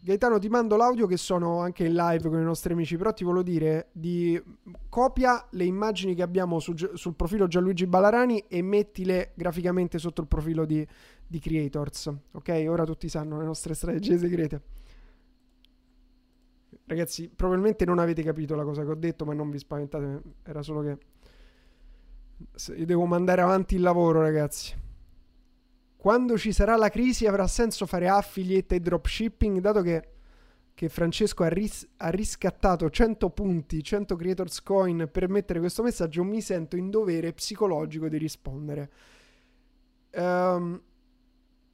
Gaetano, 0.00 0.38
ti 0.38 0.48
mando 0.48 0.76
l'audio 0.76 1.06
che 1.06 1.16
sono 1.16 1.60
anche 1.60 1.84
in 1.84 1.94
live 1.94 2.28
con 2.28 2.40
i 2.40 2.44
nostri 2.44 2.72
amici. 2.72 2.96
Però 2.96 3.12
ti 3.12 3.24
volevo 3.24 3.42
dire 3.42 3.88
di 3.92 4.40
copia 4.88 5.46
le 5.50 5.64
immagini 5.64 6.14
che 6.14 6.22
abbiamo 6.22 6.58
su- 6.58 6.74
sul 6.94 7.14
profilo 7.14 7.46
Gianluigi 7.46 7.86
Ballarani 7.86 8.44
e 8.48 8.62
mettile 8.62 9.32
graficamente 9.34 9.98
sotto 9.98 10.20
il 10.20 10.26
profilo 10.26 10.64
di, 10.64 10.86
di 11.26 11.38
Creators. 11.38 12.12
Ok? 12.32 12.64
Ora 12.68 12.84
tutti 12.84 13.08
sanno 13.08 13.38
le 13.38 13.44
nostre 13.44 13.74
strategie 13.74 14.18
segrete. 14.18 14.62
Ragazzi, 16.86 17.28
probabilmente 17.28 17.84
non 17.84 17.98
avete 17.98 18.22
capito 18.22 18.54
la 18.56 18.64
cosa 18.64 18.82
che 18.82 18.90
ho 18.90 18.96
detto, 18.96 19.24
ma 19.24 19.32
non 19.32 19.50
vi 19.50 19.58
spaventate. 19.58 20.22
Era 20.42 20.62
solo 20.62 20.82
che. 20.82 20.98
Io 22.74 22.86
devo 22.86 23.04
mandare 23.04 23.42
avanti 23.42 23.76
il 23.76 23.82
lavoro, 23.82 24.20
ragazzi. 24.20 24.88
Quando 26.00 26.38
ci 26.38 26.50
sarà 26.50 26.76
la 26.76 26.88
crisi 26.88 27.26
avrà 27.26 27.46
senso 27.46 27.84
fare 27.84 28.08
affiliate 28.08 28.76
e 28.76 28.80
dropshipping, 28.80 29.58
dato 29.58 29.82
che, 29.82 30.08
che 30.72 30.88
Francesco 30.88 31.42
ha, 31.42 31.48
ris- 31.48 31.86
ha 31.98 32.08
riscattato 32.08 32.88
100 32.88 33.28
punti, 33.28 33.82
100 33.82 34.16
creators 34.16 34.62
coin 34.62 35.10
per 35.12 35.28
mettere 35.28 35.58
questo 35.58 35.82
messaggio, 35.82 36.24
mi 36.24 36.40
sento 36.40 36.76
in 36.76 36.88
dovere 36.88 37.34
psicologico 37.34 38.08
di 38.08 38.16
rispondere. 38.16 38.90
Ehm, 40.12 40.80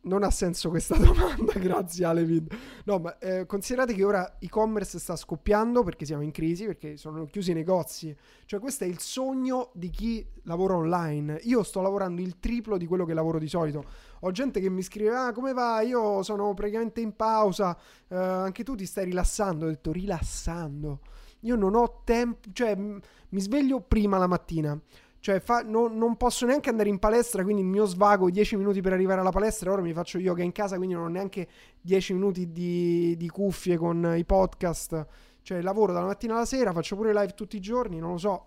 non 0.07 0.23
ha 0.23 0.31
senso 0.31 0.71
questa 0.71 0.97
domanda, 0.99 1.53
grazie 1.55 2.05
Alevid. 2.05 2.55
No, 2.85 2.99
ma 2.99 3.19
eh, 3.19 3.47
considerate 3.47 3.95
che 3.95 4.05
ora 4.05 4.39
e-commerce 4.39 4.99
sta 4.99 5.17
scoppiando 5.17 5.83
perché 5.83 6.05
siamo 6.05 6.23
in 6.23 6.31
crisi, 6.31 6.65
perché 6.65 6.97
sono 6.97 7.27
chiusi 7.27 7.51
i 7.51 7.55
negozi. 7.55 8.17
Cioè 8.45 8.61
questo 8.61 8.85
è 8.85 8.87
il 8.87 8.99
sogno 8.99 9.71
di 9.75 9.91
chi 9.91 10.27
lavora 10.45 10.75
online. 10.75 11.41
Io 11.43 11.63
sto 11.63 11.81
lavorando 11.81 12.21
il 12.21 12.39
triplo 12.39 12.77
di 12.77 12.87
quello 12.87 13.05
che 13.05 13.15
lavoro 13.15 13.39
di 13.39 13.49
solito. 13.49 13.85
Ho 14.21 14.31
gente 14.31 14.61
che 14.61 14.71
mi 14.71 14.83
scrive, 14.83 15.15
ah 15.15 15.33
come 15.33 15.53
va? 15.53 15.81
Io 15.83 16.23
sono 16.23 16.55
praticamente 16.55 17.01
in 17.01 17.15
pausa, 17.15 17.77
eh, 18.09 18.17
anche 18.17 18.65
tu 18.65 18.75
ti 18.75 18.87
stai 18.87 19.05
rilassando. 19.05 19.67
Ho 19.67 19.69
detto 19.69 19.93
rilassando. 19.93 21.01
Io 21.41 21.55
non 21.55 21.75
ho 21.75 22.03
tempo, 22.05 22.49
cioè 22.53 22.75
mi 22.77 23.41
sveglio 23.41 23.81
prima 23.81 24.19
la 24.19 24.27
mattina 24.27 24.81
cioè, 25.27 25.41
fa, 25.41 25.63
no, 25.63 25.89
non 25.89 26.17
posso 26.17 26.47
neanche 26.47 26.71
andare 26.71 26.89
in 26.89 27.01
palestra, 27.01 27.43
quindi 27.43 27.63
il 27.63 27.67
mio 27.67 27.85
svago 27.85 28.31
10 28.31 28.59
minuti 28.59 28.81
per 28.81 28.93
arrivare 28.93 29.23
alla 29.23 29.31
palestra. 29.31 29.73
Ora 29.73 29.83
mi 29.83 29.93
faccio 29.93 30.19
yoga 30.19 30.45
in 30.45 30.53
casa, 30.53 30.77
quindi 30.77 30.95
non 30.95 31.07
ho 31.07 31.09
neanche 31.09 31.49
10 31.81 32.13
minuti 32.13 32.53
di, 32.53 33.17
di 33.17 33.29
cuffie 33.29 33.77
con 33.77 34.15
i 34.17 34.25
podcast. 34.25 35.05
Cioè, 35.43 35.63
lavoro 35.63 35.93
dalla 35.93 36.07
mattina 36.07 36.37
alla 36.37 36.45
sera, 36.45 36.71
faccio 36.71 36.95
pure 36.95 37.13
live 37.13 37.35
tutti 37.35 37.57
i 37.57 37.61
giorni, 37.61 37.99
non 37.99 38.13
lo 38.13 38.19
so. 38.19 38.47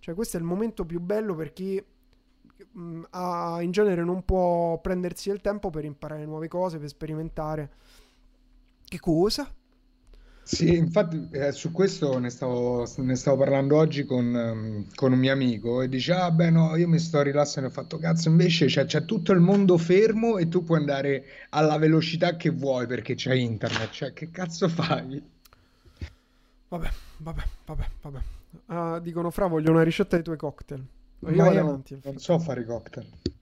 Cioè, 0.00 0.16
questo 0.16 0.36
è 0.36 0.40
il 0.40 0.46
momento 0.46 0.84
più 0.84 0.98
bello 0.98 1.36
per 1.36 1.52
chi 1.52 1.80
mh, 2.72 2.82
mm, 2.82 3.02
ha, 3.10 3.58
in 3.60 3.70
genere 3.70 4.02
non 4.02 4.24
può 4.24 4.80
prendersi 4.80 5.30
il 5.30 5.40
tempo 5.40 5.70
per 5.70 5.84
imparare 5.84 6.26
nuove 6.26 6.48
cose, 6.48 6.80
per 6.80 6.88
sperimentare. 6.88 7.70
Che 8.84 8.98
cosa? 8.98 9.48
Sì, 10.52 10.76
infatti 10.76 11.28
eh, 11.30 11.52
su 11.52 11.70
questo 11.70 12.18
ne 12.18 12.28
stavo, 12.28 12.84
ne 12.96 13.14
stavo 13.14 13.36
parlando 13.36 13.76
oggi 13.76 14.04
con, 14.04 14.34
ehm, 14.34 14.86
con 14.96 15.12
un 15.12 15.18
mio 15.20 15.32
amico 15.32 15.80
e 15.80 15.88
dice, 15.88 16.12
ah 16.12 16.32
beh 16.32 16.50
no, 16.50 16.74
io 16.74 16.88
mi 16.88 16.98
sto 16.98 17.22
rilassando 17.22 17.68
e 17.68 17.72
ho 17.72 17.74
fatto 17.74 17.98
cazzo, 17.98 18.30
invece 18.30 18.66
c'è, 18.66 18.84
c'è 18.84 19.04
tutto 19.04 19.30
il 19.30 19.38
mondo 19.38 19.78
fermo 19.78 20.38
e 20.38 20.48
tu 20.48 20.64
puoi 20.64 20.80
andare 20.80 21.24
alla 21.50 21.78
velocità 21.78 22.34
che 22.34 22.50
vuoi 22.50 22.88
perché 22.88 23.14
c'è 23.14 23.32
internet, 23.32 23.90
cioè 23.90 24.12
che 24.12 24.32
cazzo 24.32 24.68
fai? 24.68 25.22
Vabbè, 26.66 26.90
vabbè, 27.18 27.42
vabbè, 27.66 27.88
vabbè. 28.02 28.20
Ah, 28.66 28.98
dicono, 28.98 29.30
Fra, 29.30 29.46
voglio 29.46 29.70
una 29.70 29.84
ricetta 29.84 30.16
dei 30.16 30.24
tuoi 30.24 30.36
cocktail. 30.36 30.84
Ma 31.20 31.30
io 31.30 31.44
avanti. 31.44 32.00
Non 32.02 32.18
so 32.18 32.36
fare 32.40 32.64
cocktail. 32.64 33.06
Mi 33.22 33.32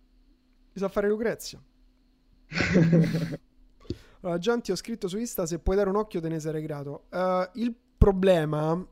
sa 0.75 0.91
fare 0.91 1.09
Lucrezia. 1.09 1.59
Allora, 4.21 4.39
Gian 4.39 4.61
ti 4.61 4.73
ho 4.73 4.77
scritto 4.77 5.09
su 5.09 5.19
Insta, 5.19 5.47
se 5.47 5.59
puoi 5.59 5.77
dare 5.77 5.89
un 5.89 5.97
occhio 5.97 6.21
te 6.21 6.29
ne 6.29 6.41
sarei 6.41 6.63
grato. 6.63 7.05
Uh, 7.11 7.49
il 7.55 7.75
problema 7.97 8.87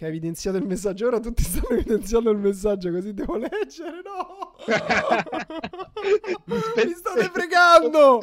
che 0.00 0.06
ha 0.06 0.08
evidenziato 0.08 0.56
il 0.56 0.64
messaggio, 0.64 1.08
ora 1.08 1.20
tutti 1.20 1.42
stanno 1.42 1.68
evidenziando 1.70 2.30
il 2.30 2.38
messaggio 2.38 2.90
così 2.90 3.12
devo 3.12 3.36
leggere, 3.36 4.00
no! 4.02 4.54
Mi 6.46 6.92
state 6.94 7.30
fregando! 7.30 8.20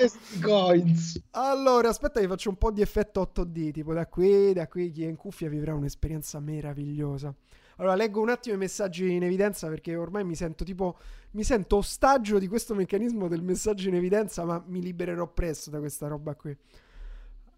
Allora, 1.31 1.89
aspetta 1.89 2.19
che 2.19 2.27
faccio 2.27 2.49
un 2.49 2.55
po' 2.55 2.71
di 2.71 2.81
effetto 2.81 3.31
8D, 3.31 3.71
tipo 3.71 3.93
da 3.93 4.07
qui, 4.07 4.53
da 4.53 4.67
qui 4.67 4.89
chi 4.89 5.03
è 5.03 5.07
in 5.07 5.17
cuffia 5.17 5.49
vivrà 5.49 5.75
un'esperienza 5.75 6.39
meravigliosa. 6.39 7.31
Allora, 7.77 7.95
leggo 7.95 8.21
un 8.21 8.29
attimo 8.29 8.55
i 8.55 8.57
messaggi 8.57 9.11
in 9.11 9.23
evidenza 9.23 9.67
perché 9.67 9.95
ormai 9.95 10.23
mi 10.23 10.35
sento 10.35 10.63
tipo. 10.63 10.97
Mi 11.31 11.43
sento 11.43 11.77
ostaggio 11.77 12.39
di 12.39 12.47
questo 12.47 12.73
meccanismo 12.73 13.27
del 13.27 13.43
messaggio 13.43 13.89
in 13.89 13.95
evidenza, 13.95 14.43
ma 14.45 14.63
mi 14.65 14.81
libererò 14.81 15.27
presto 15.31 15.69
da 15.69 15.79
questa 15.79 16.07
roba 16.07 16.35
qui. 16.35 16.55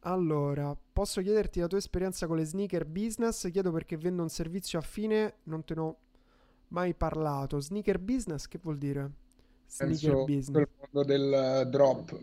Allora, 0.01 0.75
posso 0.93 1.21
chiederti 1.21 1.59
la 1.59 1.67
tua 1.67 1.77
esperienza 1.77 2.25
con 2.27 2.37
le 2.37 2.45
sneaker 2.45 2.85
business? 2.85 3.49
Chiedo 3.51 3.71
perché 3.71 3.97
vendo 3.97 4.21
un 4.21 4.29
servizio 4.29 4.79
affine, 4.79 5.39
non 5.43 5.63
te 5.63 5.75
ne 5.75 5.81
ho 5.81 5.97
mai 6.69 6.93
parlato. 6.93 7.59
Sneaker 7.59 7.99
business 7.99 8.47
che 8.47 8.59
vuol 8.61 8.77
dire? 8.77 9.11
Sneaker 9.67 10.11
Penso 10.11 10.23
business. 10.25 10.61
Il 10.61 10.69
mondo 10.91 11.07
del 11.07 11.63
uh, 11.65 11.69
drop. 11.69 12.19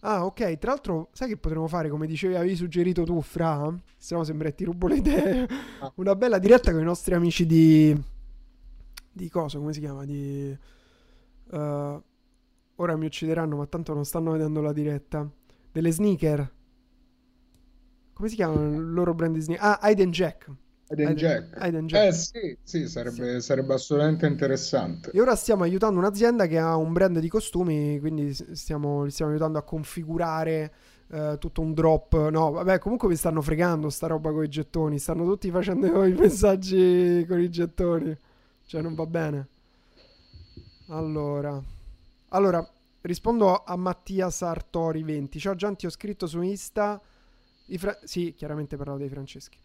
Ah, 0.00 0.24
ok. 0.24 0.58
Tra 0.58 0.70
l'altro, 0.70 1.08
sai 1.12 1.28
che 1.28 1.36
potremmo 1.36 1.66
fare 1.66 1.88
come 1.88 2.06
dicevi, 2.06 2.34
avevi 2.34 2.56
suggerito 2.56 3.04
tu, 3.04 3.20
Fra? 3.20 3.74
Se 3.96 4.14
no 4.14 4.24
sembra 4.24 4.48
che 4.48 4.54
ti 4.54 4.64
rubo 4.64 4.86
le 4.86 4.96
idee. 4.96 5.48
Ah. 5.80 5.92
Una 5.96 6.14
bella 6.14 6.38
diretta 6.38 6.72
con 6.72 6.80
i 6.80 6.84
nostri 6.84 7.14
amici 7.14 7.46
di... 7.46 7.98
Di 9.12 9.28
cosa? 9.30 9.58
Come 9.58 9.72
si 9.72 9.80
chiama? 9.80 10.04
Di... 10.04 10.56
Uh, 11.50 12.02
ora 12.76 12.96
mi 12.96 13.06
uccideranno, 13.06 13.56
ma 13.56 13.66
tanto 13.66 13.94
non 13.94 14.04
stanno 14.04 14.32
vedendo 14.32 14.60
la 14.60 14.72
diretta. 14.72 15.28
Delle 15.72 15.90
sneaker. 15.90 16.52
Come 18.12 18.28
si 18.28 18.34
chiamano 18.34 18.76
il 18.76 18.92
loro 18.92 19.14
brand 19.14 19.34
di 19.34 19.40
sneaker? 19.40 19.66
Ah, 19.66 19.78
Aiden 19.80 20.10
Jack. 20.10 20.50
Aiden 20.88 21.14
Jack. 21.14 21.60
Aiden 21.60 21.86
Jack. 21.86 22.06
Eh 22.06 22.12
sì, 22.12 22.58
sì, 22.62 22.88
sarebbe, 22.88 23.34
sì. 23.34 23.40
sarebbe, 23.40 23.74
assolutamente 23.74 24.26
interessante. 24.26 25.10
E 25.10 25.20
ora 25.20 25.34
stiamo 25.34 25.64
aiutando 25.64 25.98
un'azienda 25.98 26.46
che 26.46 26.58
ha 26.58 26.76
un 26.76 26.92
brand 26.92 27.18
di 27.18 27.28
costumi, 27.28 27.98
quindi 27.98 28.32
stiamo, 28.32 29.02
li 29.02 29.10
stiamo 29.10 29.32
aiutando 29.32 29.58
a 29.58 29.62
configurare 29.62 30.72
uh, 31.08 31.38
tutto 31.38 31.60
un 31.60 31.74
drop. 31.74 32.28
No, 32.28 32.52
vabbè, 32.52 32.78
comunque 32.78 33.08
mi 33.08 33.16
stanno 33.16 33.42
fregando 33.42 33.90
sta 33.90 34.06
roba 34.06 34.30
con 34.30 34.44
i 34.44 34.48
gettoni. 34.48 34.98
Stanno 35.00 35.24
tutti 35.24 35.50
facendo 35.50 36.04
i 36.04 36.12
messaggi 36.12 37.24
con 37.26 37.40
i 37.40 37.50
gettoni. 37.50 38.16
Cioè, 38.64 38.80
non 38.80 38.94
va 38.94 39.06
bene. 39.06 39.48
Allora. 40.88 41.60
Allora, 42.28 42.64
rispondo 43.00 43.64
a 43.64 43.76
Mattia 43.76 44.30
Sartori 44.30 45.02
20. 45.02 45.38
Ciao 45.40 45.54
Gian, 45.56 45.74
ti 45.74 45.86
ho 45.86 45.90
scritto 45.90 46.28
su 46.28 46.40
Insta. 46.42 47.00
Fra- 47.76 47.98
sì, 48.04 48.34
chiaramente 48.36 48.76
parlavo 48.76 48.98
dei 48.98 49.08
Franceschi. 49.08 49.58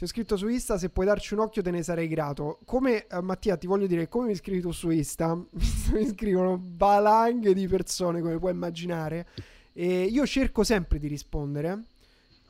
Ti 0.00 0.06
ho 0.06 0.08
scritto 0.08 0.38
su 0.38 0.48
Insta, 0.48 0.78
se 0.78 0.88
puoi 0.88 1.04
darci 1.04 1.34
un 1.34 1.40
occhio 1.40 1.60
te 1.60 1.70
ne 1.70 1.82
sarei 1.82 2.08
grato. 2.08 2.60
Come, 2.64 3.06
eh, 3.06 3.20
Mattia, 3.20 3.58
ti 3.58 3.66
voglio 3.66 3.86
dire, 3.86 4.08
come 4.08 4.28
mi 4.28 4.34
scrivi 4.34 4.62
tu 4.62 4.70
su 4.70 4.88
Insta? 4.88 5.34
mi 5.92 6.06
scrivono 6.06 6.58
valanghe 6.74 7.52
di 7.52 7.68
persone, 7.68 8.22
come 8.22 8.38
puoi 8.38 8.52
immaginare. 8.52 9.26
E 9.74 10.04
io 10.04 10.26
cerco 10.26 10.64
sempre 10.64 10.98
di 10.98 11.06
rispondere. 11.06 11.84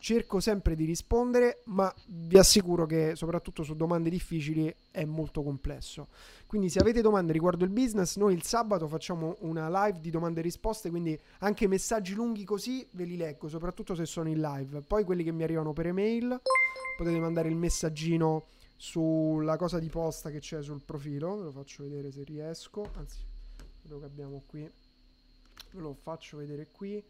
Cerco 0.03 0.41
sempre 0.41 0.75
di 0.75 0.87
rispondere, 0.87 1.61
ma 1.67 1.95
vi 2.07 2.39
assicuro 2.39 2.87
che 2.87 3.13
soprattutto 3.17 3.63
su 3.63 3.75
domande 3.75 4.09
difficili 4.09 4.75
è 4.91 5.05
molto 5.05 5.43
complesso. 5.43 6.09
Quindi 6.47 6.71
se 6.71 6.79
avete 6.79 7.03
domande 7.03 7.35
riguardo 7.35 7.65
il 7.65 7.71
business, 7.71 8.17
noi 8.17 8.33
il 8.33 8.43
sabato 8.43 8.89
facciamo 8.89 9.37
una 9.41 9.69
live 9.69 10.01
di 10.01 10.09
domande 10.09 10.41
e 10.41 10.43
risposte, 10.43 10.89
quindi 10.89 11.17
anche 11.41 11.69
messaggi 11.69 12.15
lunghi 12.15 12.45
così 12.45 12.85
ve 12.93 13.05
li 13.05 13.19
leggo, 13.19 13.51
soprattutto 13.51 13.95
se 13.95 14.07
sono 14.07 14.31
in 14.31 14.41
live. 14.41 14.81
Poi 14.81 15.05
quelli 15.05 15.23
che 15.23 15.33
mi 15.33 15.43
arrivano 15.43 15.75
per 15.75 15.89
email 15.89 16.41
potete 16.97 17.19
mandare 17.19 17.51
il 17.51 17.57
messaggino 17.57 18.47
sulla 18.77 19.59
cosa 19.59 19.79
di 19.79 19.91
posta 19.91 20.31
che 20.31 20.41
c'è 20.41 20.63
sul 20.63 20.81
profilo. 20.83 21.37
Ve 21.37 21.45
lo 21.45 21.51
faccio 21.51 21.83
vedere 21.83 22.11
se 22.11 22.25
riesco. 22.25 22.91
Anzi, 22.95 23.19
quello 23.83 23.99
che 23.99 24.07
abbiamo 24.07 24.43
qui. 24.47 24.63
Ve 24.63 25.81
lo 25.81 25.93
faccio 25.93 26.39
vedere 26.39 26.69
qui. 26.73 27.05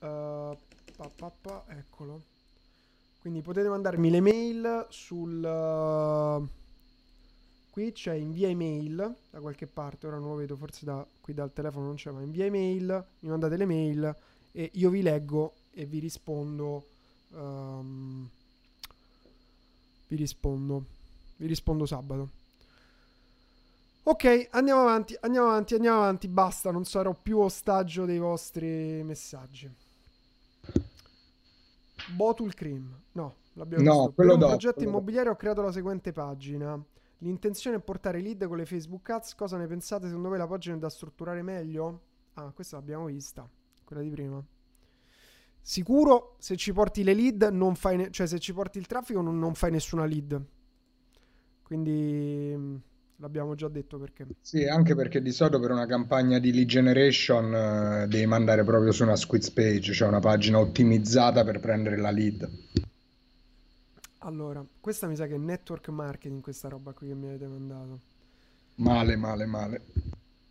Uh, 0.00 0.56
pa, 1.00 1.10
pa, 1.14 1.30
pa, 1.30 1.64
eccolo. 1.68 2.22
Quindi 3.20 3.40
potete 3.40 3.68
mandarmi 3.68 4.10
le 4.10 4.20
mail 4.20 4.86
sul... 4.90 5.42
Uh, 5.42 6.46
qui 7.70 7.92
c'è 7.92 8.14
invia 8.14 8.48
email 8.48 9.14
da 9.30 9.40
qualche 9.40 9.66
parte, 9.66 10.06
ora 10.06 10.18
non 10.18 10.30
lo 10.30 10.34
vedo, 10.34 10.56
forse 10.56 10.84
da 10.84 11.06
qui 11.20 11.32
dal 11.32 11.52
telefono 11.52 11.86
non 11.86 11.94
c'è, 11.94 12.10
ma 12.10 12.20
invia 12.20 12.44
email, 12.44 13.06
mi 13.20 13.28
mandate 13.30 13.56
le 13.56 13.64
mail 13.64 14.16
e 14.52 14.70
io 14.74 14.90
vi 14.90 15.02
leggo 15.02 15.54
e 15.72 15.84
vi 15.84 16.00
rispondo 16.00 16.84
um, 17.30 18.28
vi 20.08 20.16
rispondo. 20.16 20.84
Vi 21.36 21.46
rispondo 21.46 21.86
sabato. 21.86 22.28
Ok, 24.02 24.48
andiamo 24.50 24.80
avanti, 24.80 25.16
andiamo 25.20 25.48
avanti, 25.48 25.74
andiamo 25.74 25.98
avanti. 25.98 26.28
Basta, 26.28 26.70
non 26.70 26.84
sarò 26.84 27.14
più 27.14 27.38
ostaggio 27.38 28.04
dei 28.04 28.18
vostri 28.18 29.02
messaggi. 29.04 29.79
Bottle 32.14 32.52
Cream. 32.52 33.02
No, 33.12 33.36
l'abbiamo 33.54 33.84
no, 33.84 33.92
visto. 33.92 34.12
Per 34.12 34.26
un 34.26 34.38
dopo, 34.38 34.46
progetto 34.48 34.84
immobiliare 34.84 35.28
ho 35.28 35.36
creato 35.36 35.62
la 35.62 35.72
seguente 35.72 36.12
pagina. 36.12 36.82
L'intenzione 37.18 37.76
è 37.76 37.80
portare 37.80 38.20
lead 38.20 38.46
con 38.46 38.56
le 38.56 38.66
Facebook 38.66 39.08
Ads. 39.10 39.34
Cosa 39.34 39.56
ne 39.56 39.66
pensate? 39.66 40.06
Secondo 40.06 40.28
voi 40.28 40.38
la 40.38 40.46
pagina 40.46 40.76
è 40.76 40.78
da 40.78 40.88
strutturare 40.88 41.42
meglio? 41.42 42.00
Ah, 42.34 42.50
questa 42.52 42.76
l'abbiamo 42.76 43.06
vista. 43.06 43.48
Quella 43.84 44.02
di 44.02 44.10
prima. 44.10 44.42
Sicuro 45.60 46.36
se 46.38 46.56
ci 46.56 46.72
porti 46.72 47.02
le 47.02 47.12
lead, 47.12 47.42
non 47.52 47.74
fai 47.74 47.96
ne- 47.98 48.10
cioè 48.10 48.26
se 48.26 48.38
ci 48.38 48.54
porti 48.54 48.78
il 48.78 48.86
traffico 48.86 49.20
non, 49.20 49.38
non 49.38 49.54
fai 49.54 49.70
nessuna 49.70 50.06
lead. 50.06 50.42
Quindi 51.62 52.82
l'abbiamo 53.20 53.54
già 53.54 53.68
detto 53.68 53.98
perché. 53.98 54.26
Sì, 54.40 54.66
anche 54.66 54.94
perché 54.94 55.22
di 55.22 55.30
solito 55.30 55.60
per 55.60 55.70
una 55.70 55.86
campagna 55.86 56.38
di 56.38 56.52
lead 56.52 56.66
generation 56.66 58.04
uh, 58.04 58.08
devi 58.08 58.26
mandare 58.26 58.64
proprio 58.64 58.92
su 58.92 59.02
una 59.02 59.16
squiz 59.16 59.50
page, 59.50 59.92
cioè 59.92 60.08
una 60.08 60.20
pagina 60.20 60.58
ottimizzata 60.58 61.44
per 61.44 61.60
prendere 61.60 61.96
la 61.96 62.10
lead. 62.10 62.48
Allora, 64.22 64.64
questa 64.80 65.06
mi 65.06 65.16
sa 65.16 65.26
che 65.26 65.34
è 65.34 65.38
network 65.38 65.88
marketing, 65.88 66.42
questa 66.42 66.68
roba 66.68 66.92
qui 66.92 67.08
che 67.08 67.14
mi 67.14 67.28
avete 67.28 67.46
mandato. 67.46 68.00
Male, 68.76 69.16
male, 69.16 69.46
male. 69.46 69.82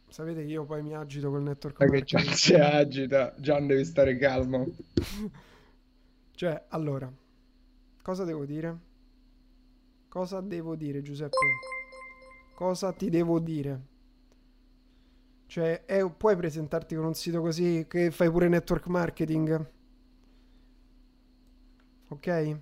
Sapete 0.08 0.42
che 0.42 0.52
io 0.52 0.66
poi 0.66 0.82
mi 0.82 0.96
agito 0.96 1.30
col 1.30 1.44
network 1.44 1.80
Ma 1.80 1.86
che 1.86 2.04
Gian 2.04 2.26
si 2.34 2.56
agita, 2.56 3.36
Gian 3.38 3.68
devi 3.68 3.86
stare 3.86 4.18
calmo. 4.18 4.68
cioè, 6.34 6.66
allora, 6.70 7.12
cosa 8.02 8.24
devo 8.24 8.46
dire? 8.46 8.88
Cosa 10.08 10.42
devo 10.42 10.76
dire, 10.76 11.04
Giuseppe? 11.04 11.38
Cosa 12.60 12.91
ti 12.91 13.10
devo 13.10 13.39
dire? 13.39 13.80
Cioè, 15.45 15.86
è, 15.86 16.05
puoi 16.12 16.36
presentarti 16.36 16.93
con 16.93 17.05
un 17.05 17.14
sito 17.14 17.39
così 17.39 17.86
che 17.88 18.12
fai 18.12 18.30
pure 18.30 18.49
network 18.49 18.88
marketing. 18.88 19.66
Ok? 22.10 22.57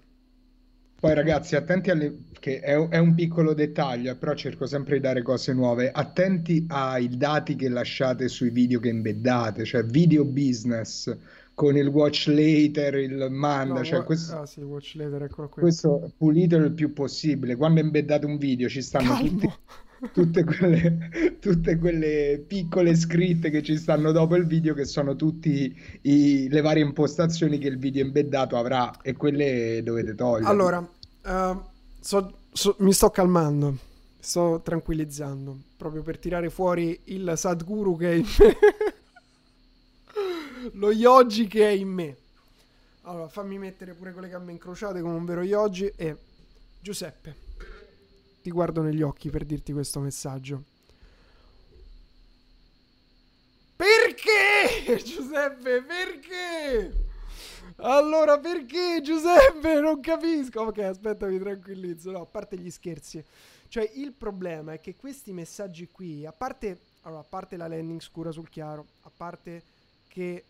Poi 1.00 1.14
ragazzi, 1.16 1.56
attenti 1.56 1.90
alle... 1.90 2.16
che 2.40 2.60
è, 2.60 2.76
è 2.90 3.00
un 3.00 3.16
piccolo 3.16 3.56
dettaglio, 3.56 4.12
eh, 4.12 4.16
però 4.16 4.36
cerco 4.36 4.68
sempre 4.68 4.98
di 4.98 5.02
dare 5.02 5.24
cose 5.24 5.52
nuove. 5.54 5.90
Attenti 5.90 6.68
ai 6.70 7.18
dati 7.18 7.56
che 7.56 7.68
lasciate 7.68 8.28
sui 8.28 8.52
video 8.52 8.80
che 8.80 8.90
embeddate, 8.90 9.66
cioè 9.66 9.84
video 9.84 10.26
business 10.26 11.12
con 11.56 11.76
il 11.76 11.88
watch 11.88 12.28
later, 12.28 12.94
il 12.98 13.30
manda, 13.32 13.80
No, 13.80 13.84
cioè 13.84 14.04
questo, 14.04 14.38
ah 14.38 14.46
sì, 14.46 14.62
watch 14.62 14.94
later, 14.94 15.28
questo 15.50 16.14
pulitelo 16.16 16.66
il 16.66 16.74
più 16.74 16.94
possibile. 16.94 17.56
Quando 17.56 17.80
embeddate 17.80 18.28
un 18.28 18.38
video 18.38 18.70
ci 18.70 18.84
stanno 18.84 19.18
tutti, 19.18 19.48
Calmo. 19.48 19.86
Tutte 20.12 20.44
quelle, 20.44 21.38
tutte 21.40 21.78
quelle 21.78 22.44
piccole 22.46 22.96
scritte 22.96 23.50
che 23.50 23.64
ci 23.64 23.78
stanno 23.78 24.12
dopo 24.12 24.36
il 24.36 24.46
video, 24.46 24.74
che 24.74 24.86
sono 24.86 25.16
tutte 25.16 25.74
le 26.02 26.62
varie 26.62 26.84
impostazioni 26.84 27.58
che 27.58 27.68
il 27.68 27.78
video 27.78 28.04
embeddato 28.04 28.58
avrà 28.58 29.02
e 29.02 29.14
quelle 29.14 29.82
dovete 29.84 30.16
togliere. 30.16 30.50
Allora, 30.50 30.88
eh, 31.26 31.56
so- 32.00 32.38
so- 32.52 32.76
mi 32.80 32.94
sto 32.94 33.10
calmando, 33.10 33.78
sto 34.20 34.62
tranquillizzando, 34.64 35.58
proprio 35.78 36.02
per 36.04 36.18
tirare 36.18 36.50
fuori 36.50 37.00
il 37.06 37.34
Sadhguru 37.36 37.98
che 37.98 38.12
è 38.12 38.16
in 38.16 38.26
me, 38.40 38.58
lo 40.74 40.92
yogi 40.92 41.48
che 41.48 41.68
è 41.68 41.72
in 41.72 41.90
me. 41.90 42.18
Allora, 43.02 43.30
fammi 43.30 43.58
mettere 43.58 43.94
pure 43.94 44.12
con 44.12 44.22
le 44.22 44.28
gambe 44.30 44.52
incrociate 44.52 45.00
come 45.00 45.16
un 45.16 45.24
vero 45.24 45.42
yogi 45.42 45.90
e 45.96 46.18
Giuseppe, 46.82 47.36
ti 48.48 48.54
guardo 48.54 48.82
negli 48.82 49.02
occhi 49.02 49.30
per 49.30 49.44
dirti 49.44 49.74
questo 49.74 50.00
messaggio. 50.00 50.64
Perché? 53.76 55.04
Giuseppe, 55.04 55.84
perché? 55.84 56.94
Allora, 57.80 58.40
perché 58.40 59.02
Giuseppe? 59.04 59.82
Non 59.82 60.00
capisco. 60.00 60.62
Ok, 60.62 60.78
aspetta, 60.78 61.28
mi 61.28 61.38
tranquillizzo. 61.38 62.12
No, 62.12 62.22
a 62.22 62.26
parte 62.26 62.58
gli 62.58 62.72
scherzi. 62.72 63.22
Cioè, 63.68 63.92
il 63.96 64.14
problema 64.14 64.72
è 64.72 64.80
che 64.80 64.96
questi 64.96 65.34
messaggi 65.34 65.90
qui, 65.92 66.26
a 66.26 66.32
parte, 66.32 66.80
allora, 67.02 67.20
a 67.20 67.26
parte 67.28 67.58
la 67.58 67.68
landing 67.68 68.00
scura 68.00 68.32
sul 68.32 68.48
chiaro, 68.48 68.86
a 69.02 69.12
parte 69.16 69.62
che 70.08 70.46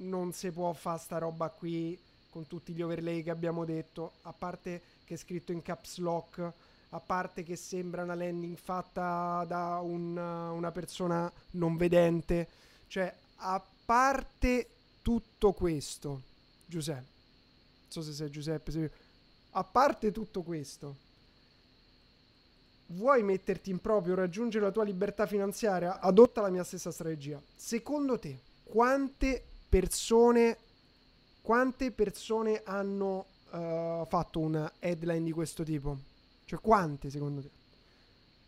non 0.00 0.34
si 0.34 0.50
può 0.50 0.70
fare 0.74 0.98
sta 0.98 1.16
roba 1.16 1.48
qui 1.48 1.98
con 2.28 2.46
tutti 2.46 2.74
gli 2.74 2.82
overlay 2.82 3.22
che 3.22 3.30
abbiamo 3.30 3.64
detto, 3.64 4.12
a 4.22 4.34
parte 4.34 4.82
che 5.06 5.14
è 5.14 5.16
scritto 5.16 5.52
in 5.52 5.62
caps 5.62 5.96
lock, 5.96 6.52
a 6.90 7.00
parte 7.00 7.42
che 7.42 7.56
sembra 7.56 8.02
una 8.02 8.14
landing 8.14 8.56
fatta 8.56 9.44
da 9.46 9.80
un- 9.80 10.16
una 10.16 10.70
persona 10.72 11.30
non 11.52 11.76
vedente, 11.76 12.48
cioè, 12.86 13.12
a 13.36 13.62
parte 13.84 14.68
tutto 15.02 15.52
questo, 15.52 16.22
Giuseppe, 16.66 17.06
non 17.82 17.90
so 17.90 18.02
se 18.02 18.12
sei 18.12 18.30
Giuseppe, 18.30 18.70
se- 18.70 18.90
a 19.50 19.64
parte 19.64 20.12
tutto 20.12 20.42
questo, 20.42 20.96
vuoi 22.88 23.22
metterti 23.22 23.70
in 23.70 23.80
proprio, 23.80 24.14
raggiungere 24.14 24.64
la 24.64 24.70
tua 24.70 24.84
libertà 24.84 25.26
finanziaria? 25.26 26.00
Adotta 26.00 26.40
la 26.40 26.48
mia 26.50 26.64
stessa 26.64 26.90
strategia. 26.90 27.40
Secondo 27.54 28.18
te, 28.18 28.38
quante 28.64 29.42
persone, 29.68 30.56
quante 31.42 31.90
persone 31.90 32.62
hanno 32.64 33.26
eh, 33.52 34.04
fatto 34.08 34.40
una 34.40 34.70
headline 34.78 35.24
di 35.24 35.32
questo 35.32 35.62
tipo? 35.64 36.07
Cioè, 36.48 36.60
quante 36.60 37.10
secondo 37.10 37.42
te? 37.42 37.50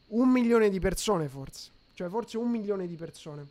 Un 0.08 0.30
milione 0.30 0.70
di 0.70 0.78
persone, 0.80 1.28
forse. 1.28 1.70
Cioè, 1.92 2.08
forse 2.08 2.38
un 2.38 2.48
milione 2.48 2.86
di 2.86 2.96
persone. 2.96 3.46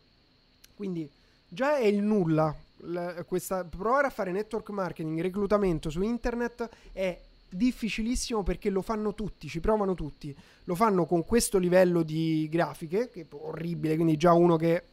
Quindi, 0.75 1.07
già 1.47 1.77
è 1.77 1.85
il 1.85 2.01
nulla. 2.01 2.55
La- 2.77 3.23
questa, 3.25 3.63
provare 3.63 4.07
a 4.07 4.09
fare 4.09 4.31
network 4.31 4.71
marketing, 4.71 5.21
reclutamento 5.21 5.91
su 5.91 6.01
internet 6.01 6.67
è 6.91 7.21
difficilissimo 7.47 8.41
perché 8.41 8.71
lo 8.71 8.81
fanno 8.81 9.13
tutti, 9.13 9.47
ci 9.47 9.59
provano 9.59 9.93
tutti. 9.93 10.35
Lo 10.63 10.73
fanno 10.73 11.05
con 11.05 11.23
questo 11.25 11.59
livello 11.59 12.01
di 12.01 12.47
grafiche, 12.49 13.09
che 13.11 13.21
è 13.21 13.25
orribile, 13.35 13.93
quindi 13.93 14.17
già 14.17 14.33
uno 14.33 14.55
che 14.55 14.83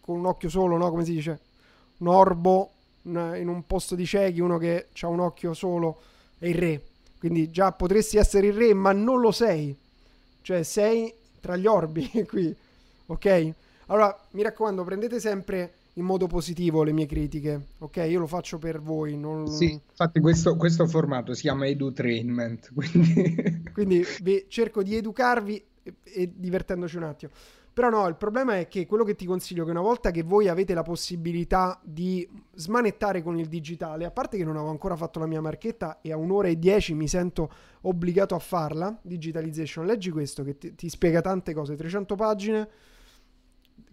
con 0.00 0.18
un 0.18 0.26
occhio 0.26 0.48
solo, 0.48 0.76
no? 0.76 0.88
Come 0.88 1.04
si 1.04 1.14
dice? 1.14 1.40
Un 1.98 2.06
orbo 2.06 2.74
in 3.02 3.48
un 3.48 3.66
posto 3.66 3.96
di 3.96 4.06
ciechi, 4.06 4.38
uno 4.38 4.56
che 4.56 4.86
ha 5.00 5.08
un 5.08 5.18
occhio 5.18 5.52
solo 5.52 6.00
è 6.38 6.46
il 6.46 6.54
re. 6.54 6.82
Quindi 7.20 7.50
già 7.50 7.70
potresti 7.72 8.16
essere 8.16 8.46
il 8.46 8.54
re, 8.54 8.72
ma 8.72 8.92
non 8.92 9.20
lo 9.20 9.30
sei. 9.30 9.76
Cioè, 10.40 10.62
sei 10.62 11.12
tra 11.38 11.54
gli 11.54 11.66
orbi 11.66 12.10
qui, 12.26 12.54
ok? 13.06 13.52
Allora, 13.86 14.18
mi 14.30 14.42
raccomando, 14.42 14.84
prendete 14.84 15.20
sempre 15.20 15.74
in 15.94 16.04
modo 16.04 16.26
positivo 16.26 16.82
le 16.82 16.92
mie 16.92 17.04
critiche, 17.04 17.60
ok? 17.78 17.96
Io 18.08 18.20
lo 18.20 18.26
faccio 18.26 18.58
per 18.58 18.80
voi, 18.80 19.18
non... 19.18 19.46
Sì, 19.48 19.72
infatti 19.72 20.20
questo, 20.20 20.56
questo 20.56 20.86
formato 20.86 21.34
si 21.34 21.42
chiama 21.42 21.66
edutainment, 21.66 22.72
quindi 22.74 23.62
Quindi 23.72 24.06
vi- 24.22 24.46
cerco 24.48 24.82
di 24.82 24.94
educarvi 24.96 25.62
e, 25.82 25.94
e 26.04 26.30
divertendoci 26.34 26.96
un 26.96 27.02
attimo. 27.02 27.32
Però 27.72 27.88
no, 27.88 28.08
il 28.08 28.16
problema 28.16 28.58
è 28.58 28.66
che 28.66 28.84
quello 28.84 29.04
che 29.04 29.14
ti 29.14 29.24
consiglio 29.24 29.62
è 29.62 29.64
che 29.64 29.70
una 29.70 29.80
volta 29.80 30.10
che 30.10 30.24
voi 30.24 30.48
avete 30.48 30.74
la 30.74 30.82
possibilità 30.82 31.80
di 31.84 32.28
smanettare 32.54 33.22
con 33.22 33.38
il 33.38 33.46
digitale, 33.46 34.04
a 34.04 34.10
parte 34.10 34.36
che 34.36 34.44
non 34.44 34.56
avevo 34.56 34.70
ancora 34.70 34.96
fatto 34.96 35.20
la 35.20 35.26
mia 35.26 35.40
marchetta 35.40 36.00
e 36.00 36.10
a 36.10 36.16
un'ora 36.16 36.48
e 36.48 36.58
dieci 36.58 36.94
mi 36.94 37.06
sento 37.06 37.50
obbligato 37.82 38.34
a 38.34 38.40
farla, 38.40 38.98
digitalization, 39.00 39.86
leggi 39.86 40.10
questo 40.10 40.42
che 40.42 40.58
ti, 40.58 40.74
ti 40.74 40.88
spiega 40.88 41.20
tante 41.20 41.54
cose, 41.54 41.76
300 41.76 42.14
pagine. 42.16 42.68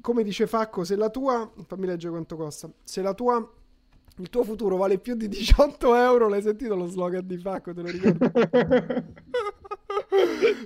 Come 0.02 0.24
dice 0.24 0.48
Facco, 0.48 0.84
se 0.84 0.96
la 0.96 1.10
tua, 1.10 1.50
fammi 1.66 1.86
leggere 1.86 2.12
quanto 2.12 2.36
costa, 2.36 2.70
se 2.84 3.02
la 3.02 3.14
tua, 3.14 3.54
il 4.18 4.30
tuo 4.30 4.44
futuro 4.44 4.76
vale 4.76 4.98
più 4.98 5.16
di 5.16 5.28
18 5.28 5.96
euro, 5.96 6.28
l'hai 6.28 6.42
sentito 6.42 6.76
lo 6.76 6.88
slogan 6.88 7.26
di 7.28 7.38
Facco, 7.38 7.74
te 7.74 7.82
lo 7.82 7.90
ricordo? 7.90 8.32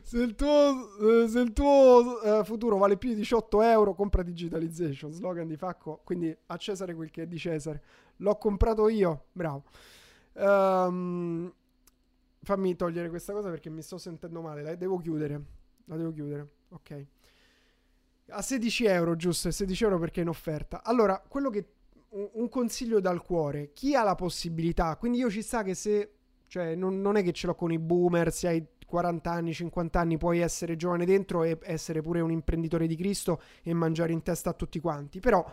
se 0.03 0.17
il 0.17 0.35
tuo, 0.35 1.23
eh, 1.23 1.27
se 1.27 1.39
il 1.39 1.53
tuo 1.53 2.21
eh, 2.21 2.43
futuro 2.43 2.77
vale 2.77 2.97
più 2.97 3.09
di 3.09 3.15
18 3.15 3.61
euro, 3.61 3.93
compra 3.93 4.23
digitalization. 4.23 5.11
Slogan 5.11 5.47
di 5.47 5.57
Facco. 5.57 6.01
Quindi 6.03 6.35
a 6.47 6.57
Cesare 6.57 6.93
quel 6.93 7.11
che 7.11 7.23
è 7.23 7.27
di 7.27 7.37
Cesare. 7.37 7.81
L'ho 8.17 8.37
comprato 8.37 8.87
io. 8.89 9.25
Bravo. 9.31 9.63
Ehm, 10.33 11.53
fammi 12.43 12.75
togliere 12.75 13.09
questa 13.09 13.33
cosa 13.33 13.49
perché 13.49 13.69
mi 13.69 13.81
sto 13.81 13.97
sentendo 13.97 14.41
male. 14.41 14.61
La 14.61 14.75
devo 14.75 14.97
chiudere. 14.97 15.41
La 15.85 15.97
devo 15.97 16.11
chiudere. 16.11 16.49
Ok. 16.69 17.05
A 18.29 18.41
16 18.41 18.85
euro, 18.85 19.15
giusto? 19.15 19.47
A 19.49 19.51
16 19.51 19.83
euro 19.83 19.99
perché 19.99 20.19
è 20.19 20.23
in 20.23 20.29
offerta. 20.29 20.83
Allora, 20.83 21.21
quello 21.27 21.49
che. 21.49 21.73
Un, 22.11 22.49
consiglio 22.49 22.99
dal 22.99 23.21
cuore. 23.21 23.71
Chi 23.71 23.95
ha 23.95 24.03
la 24.03 24.15
possibilità. 24.15 24.97
Quindi 24.97 25.19
io 25.19 25.29
ci 25.29 25.41
sta 25.41 25.63
che 25.63 25.73
se. 25.73 26.15
Cioè, 26.47 26.75
non, 26.75 26.99
non 26.99 27.15
è 27.15 27.23
che 27.23 27.31
ce 27.31 27.47
l'ho 27.47 27.55
con 27.55 27.71
i 27.71 27.79
boomer. 27.79 28.33
Se 28.33 28.47
hai 28.49 28.65
40 28.91 29.31
anni, 29.31 29.53
50 29.53 29.99
anni, 29.99 30.17
puoi 30.17 30.39
essere 30.39 30.75
giovane 30.75 31.05
dentro 31.05 31.43
e 31.43 31.57
essere 31.63 32.01
pure 32.01 32.19
un 32.19 32.29
imprenditore 32.29 32.85
di 32.85 32.95
Cristo 32.95 33.41
e 33.63 33.73
mangiare 33.73 34.11
in 34.11 34.21
testa 34.21 34.51
a 34.51 34.53
tutti 34.53 34.79
quanti. 34.79 35.19
Però, 35.19 35.43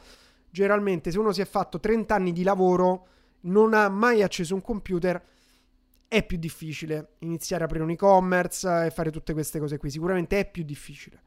generalmente, 0.50 1.10
se 1.10 1.18
uno 1.18 1.32
si 1.32 1.40
è 1.40 1.46
fatto 1.46 1.80
30 1.80 2.14
anni 2.14 2.32
di 2.32 2.42
lavoro, 2.42 3.06
non 3.42 3.72
ha 3.72 3.88
mai 3.88 4.22
acceso 4.22 4.54
un 4.54 4.60
computer, 4.60 5.22
è 6.08 6.26
più 6.26 6.36
difficile 6.36 7.12
iniziare 7.20 7.62
a 7.62 7.66
aprire 7.66 7.84
un 7.84 7.90
e-commerce 7.90 8.86
e 8.86 8.90
fare 8.90 9.10
tutte 9.10 9.32
queste 9.32 9.58
cose 9.58 9.78
qui. 9.78 9.88
Sicuramente 9.88 10.40
è 10.40 10.50
più 10.50 10.64
difficile. 10.64 11.22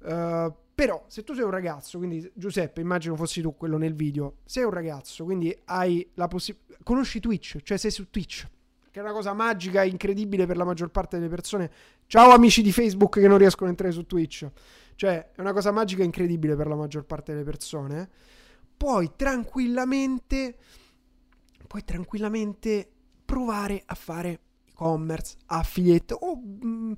Uh, 0.00 0.52
però, 0.74 1.02
se 1.08 1.24
tu 1.24 1.34
sei 1.34 1.44
un 1.44 1.50
ragazzo, 1.50 1.98
quindi 1.98 2.30
Giuseppe, 2.34 2.80
immagino 2.80 3.16
fossi 3.16 3.40
tu 3.40 3.56
quello 3.56 3.78
nel 3.78 3.94
video, 3.94 4.36
sei 4.44 4.62
un 4.62 4.70
ragazzo, 4.70 5.24
quindi 5.24 5.56
hai 5.64 6.08
la 6.14 6.28
possibilità. 6.28 6.76
Conosci 6.84 7.18
Twitch, 7.18 7.62
cioè 7.62 7.78
sei 7.78 7.90
su 7.90 8.10
Twitch 8.10 8.46
che 8.90 9.00
è 9.00 9.02
una 9.02 9.12
cosa 9.12 9.32
magica 9.32 9.82
e 9.82 9.88
incredibile 9.88 10.46
per 10.46 10.56
la 10.56 10.64
maggior 10.64 10.90
parte 10.90 11.16
delle 11.16 11.28
persone. 11.28 11.70
Ciao 12.06 12.30
amici 12.30 12.62
di 12.62 12.72
Facebook 12.72 13.18
che 13.18 13.28
non 13.28 13.38
riescono 13.38 13.66
a 13.66 13.70
entrare 13.70 13.92
su 13.92 14.06
Twitch. 14.06 14.48
Cioè, 14.94 15.32
è 15.34 15.40
una 15.40 15.52
cosa 15.52 15.70
magica 15.70 16.02
e 16.02 16.06
incredibile 16.06 16.56
per 16.56 16.66
la 16.66 16.74
maggior 16.74 17.04
parte 17.04 17.32
delle 17.32 17.44
persone. 17.44 18.08
Puoi 18.76 19.12
tranquillamente 19.16 20.56
puoi 21.68 21.84
tranquillamente 21.84 22.88
provare 23.24 23.82
a 23.84 23.94
fare 23.94 24.40
e-commerce, 24.78 25.36
affiliate 25.46 26.14
o 26.18 26.36
mm, 26.36 26.92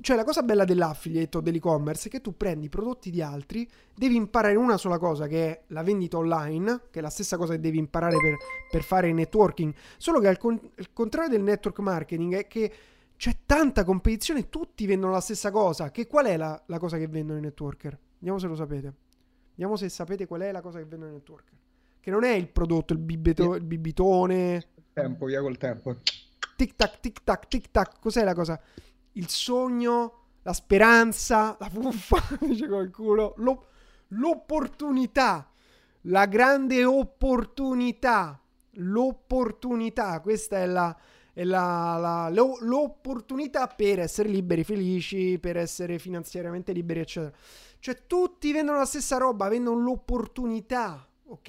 cioè 0.00 0.16
la 0.16 0.24
cosa 0.24 0.42
bella 0.42 0.64
dell'affiliate 0.64 1.36
o 1.36 1.40
dell'e-commerce 1.40 2.08
è 2.08 2.10
che 2.10 2.20
tu 2.20 2.36
prendi 2.36 2.66
i 2.66 2.68
prodotti 2.68 3.10
di 3.10 3.22
altri, 3.22 3.68
devi 3.94 4.16
imparare 4.16 4.56
una 4.56 4.76
sola 4.76 4.98
cosa 4.98 5.26
che 5.26 5.46
è 5.46 5.62
la 5.68 5.82
vendita 5.82 6.16
online, 6.18 6.82
che 6.90 6.98
è 6.98 7.02
la 7.02 7.10
stessa 7.10 7.36
cosa 7.36 7.52
che 7.52 7.60
devi 7.60 7.78
imparare 7.78 8.16
per, 8.16 8.36
per 8.70 8.82
fare 8.82 9.12
networking, 9.12 9.72
solo 9.96 10.18
che 10.18 10.28
al 10.28 10.38
con- 10.38 10.60
il 10.74 10.92
contrario 10.92 11.30
del 11.30 11.42
network 11.42 11.78
marketing 11.78 12.34
è 12.34 12.46
che 12.46 12.72
c'è 13.16 13.38
tanta 13.46 13.84
competizione, 13.84 14.48
tutti 14.48 14.86
vendono 14.86 15.12
la 15.12 15.20
stessa 15.20 15.50
cosa, 15.50 15.90
che 15.90 16.06
qual 16.06 16.26
è 16.26 16.36
la, 16.36 16.60
la 16.66 16.78
cosa 16.78 16.98
che 16.98 17.06
vendono 17.06 17.38
i 17.38 17.42
networker? 17.42 17.98
Vediamo 18.18 18.38
se 18.38 18.46
lo 18.46 18.54
sapete. 18.54 18.94
Vediamo 19.50 19.76
se 19.76 19.88
sapete 19.88 20.26
qual 20.26 20.42
è 20.42 20.52
la 20.52 20.60
cosa 20.60 20.78
che 20.78 20.84
vendono 20.84 21.12
i 21.12 21.14
networker. 21.14 21.54
Che 22.00 22.10
non 22.10 22.24
è 22.24 22.32
il 22.32 22.48
prodotto, 22.48 22.92
il, 22.92 22.98
bibeto- 22.98 23.54
il 23.54 23.64
bibitone, 23.64 24.68
tempo, 24.92 25.26
via 25.26 25.40
col 25.40 25.56
tempo. 25.56 25.96
tic 26.56 26.74
tac, 26.76 27.00
tic 27.00 27.22
tac, 27.24 27.48
tic 27.48 27.70
tac, 27.70 28.00
cos'è 28.00 28.24
la 28.24 28.34
cosa? 28.34 28.60
Il 29.16 29.28
sogno, 29.28 30.12
la 30.42 30.52
speranza, 30.52 31.56
la 31.58 31.68
fuffa, 31.68 32.22
dice 32.40 32.68
qualcuno, 32.68 33.34
lo- 33.36 33.66
l'opportunità, 34.08 35.50
la 36.02 36.26
grande 36.26 36.84
opportunità, 36.84 38.40
l'opportunità, 38.74 40.20
questa 40.20 40.58
è 40.58 40.66
la, 40.66 40.96
è 41.32 41.44
la, 41.44 41.96
la, 41.98 42.30
lo, 42.32 42.58
l'opportunità 42.60 43.66
per 43.66 44.00
essere 44.00 44.28
liberi, 44.28 44.64
felici, 44.64 45.38
per 45.38 45.56
essere 45.56 45.98
finanziariamente 45.98 46.72
liberi, 46.72 47.00
eccetera. 47.00 47.34
Cioè 47.78 48.06
tutti 48.06 48.52
vendono 48.52 48.78
la 48.78 48.84
stessa 48.86 49.16
roba, 49.16 49.48
vendono 49.48 49.80
l'opportunità, 49.80 51.08
ok? 51.26 51.48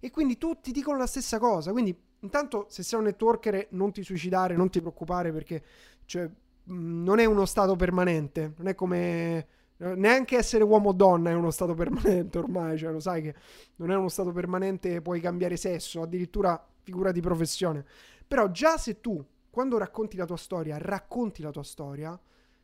E 0.00 0.10
quindi 0.10 0.38
tutti 0.38 0.70
dicono 0.70 0.96
la 0.98 1.06
stessa 1.06 1.38
cosa, 1.38 1.72
quindi 1.72 1.96
intanto 2.20 2.66
se 2.68 2.82
sei 2.82 2.98
un 2.98 3.04
networker 3.06 3.68
non 3.70 3.92
ti 3.92 4.02
suicidare, 4.02 4.56
non 4.56 4.70
ti 4.70 4.80
preoccupare 4.80 5.32
perché 5.32 5.62
cioè, 6.04 6.28
non 6.68 7.18
è 7.18 7.24
uno 7.24 7.44
stato 7.44 7.76
permanente, 7.76 8.52
non 8.56 8.66
è 8.68 8.74
come 8.74 9.46
neanche 9.78 10.36
essere 10.36 10.64
uomo 10.64 10.88
o 10.88 10.92
donna 10.92 11.30
è 11.30 11.34
uno 11.34 11.50
stato 11.50 11.74
permanente 11.74 12.38
ormai, 12.38 12.76
cioè 12.76 12.90
lo 12.90 13.00
sai 13.00 13.22
che 13.22 13.34
non 13.76 13.90
è 13.90 13.96
uno 13.96 14.08
stato 14.08 14.32
permanente, 14.32 15.00
puoi 15.00 15.20
cambiare 15.20 15.56
sesso, 15.56 16.02
addirittura 16.02 16.62
figura 16.82 17.12
di 17.12 17.20
professione. 17.20 17.84
Però 18.26 18.50
già 18.50 18.76
se 18.76 19.00
tu 19.00 19.24
quando 19.50 19.78
racconti 19.78 20.16
la 20.16 20.26
tua 20.26 20.36
storia, 20.36 20.78
racconti 20.78 21.42
la 21.42 21.50
tua 21.50 21.62
storia, 21.62 22.18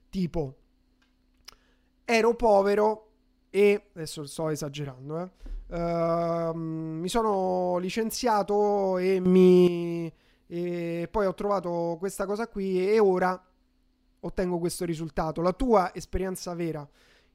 tipo 0.08 0.56
ero 2.04 2.34
povero 2.34 3.08
e 3.50 3.90
adesso 3.94 4.26
sto 4.26 4.48
esagerando, 4.48 5.20
eh. 5.20 5.30
Uh, 5.66 6.52
mi 6.54 7.08
sono 7.08 7.78
licenziato 7.78 8.98
e 8.98 9.18
mi 9.18 10.12
e 10.46 11.08
poi 11.10 11.26
ho 11.26 11.32
trovato 11.32 11.96
questa 11.98 12.26
cosa 12.26 12.46
qui 12.48 12.86
e 12.86 13.00
ora 13.00 13.42
ottengo 14.24 14.58
questo 14.58 14.84
risultato. 14.84 15.40
La 15.40 15.52
tua 15.52 15.94
esperienza 15.94 16.54
vera. 16.54 16.86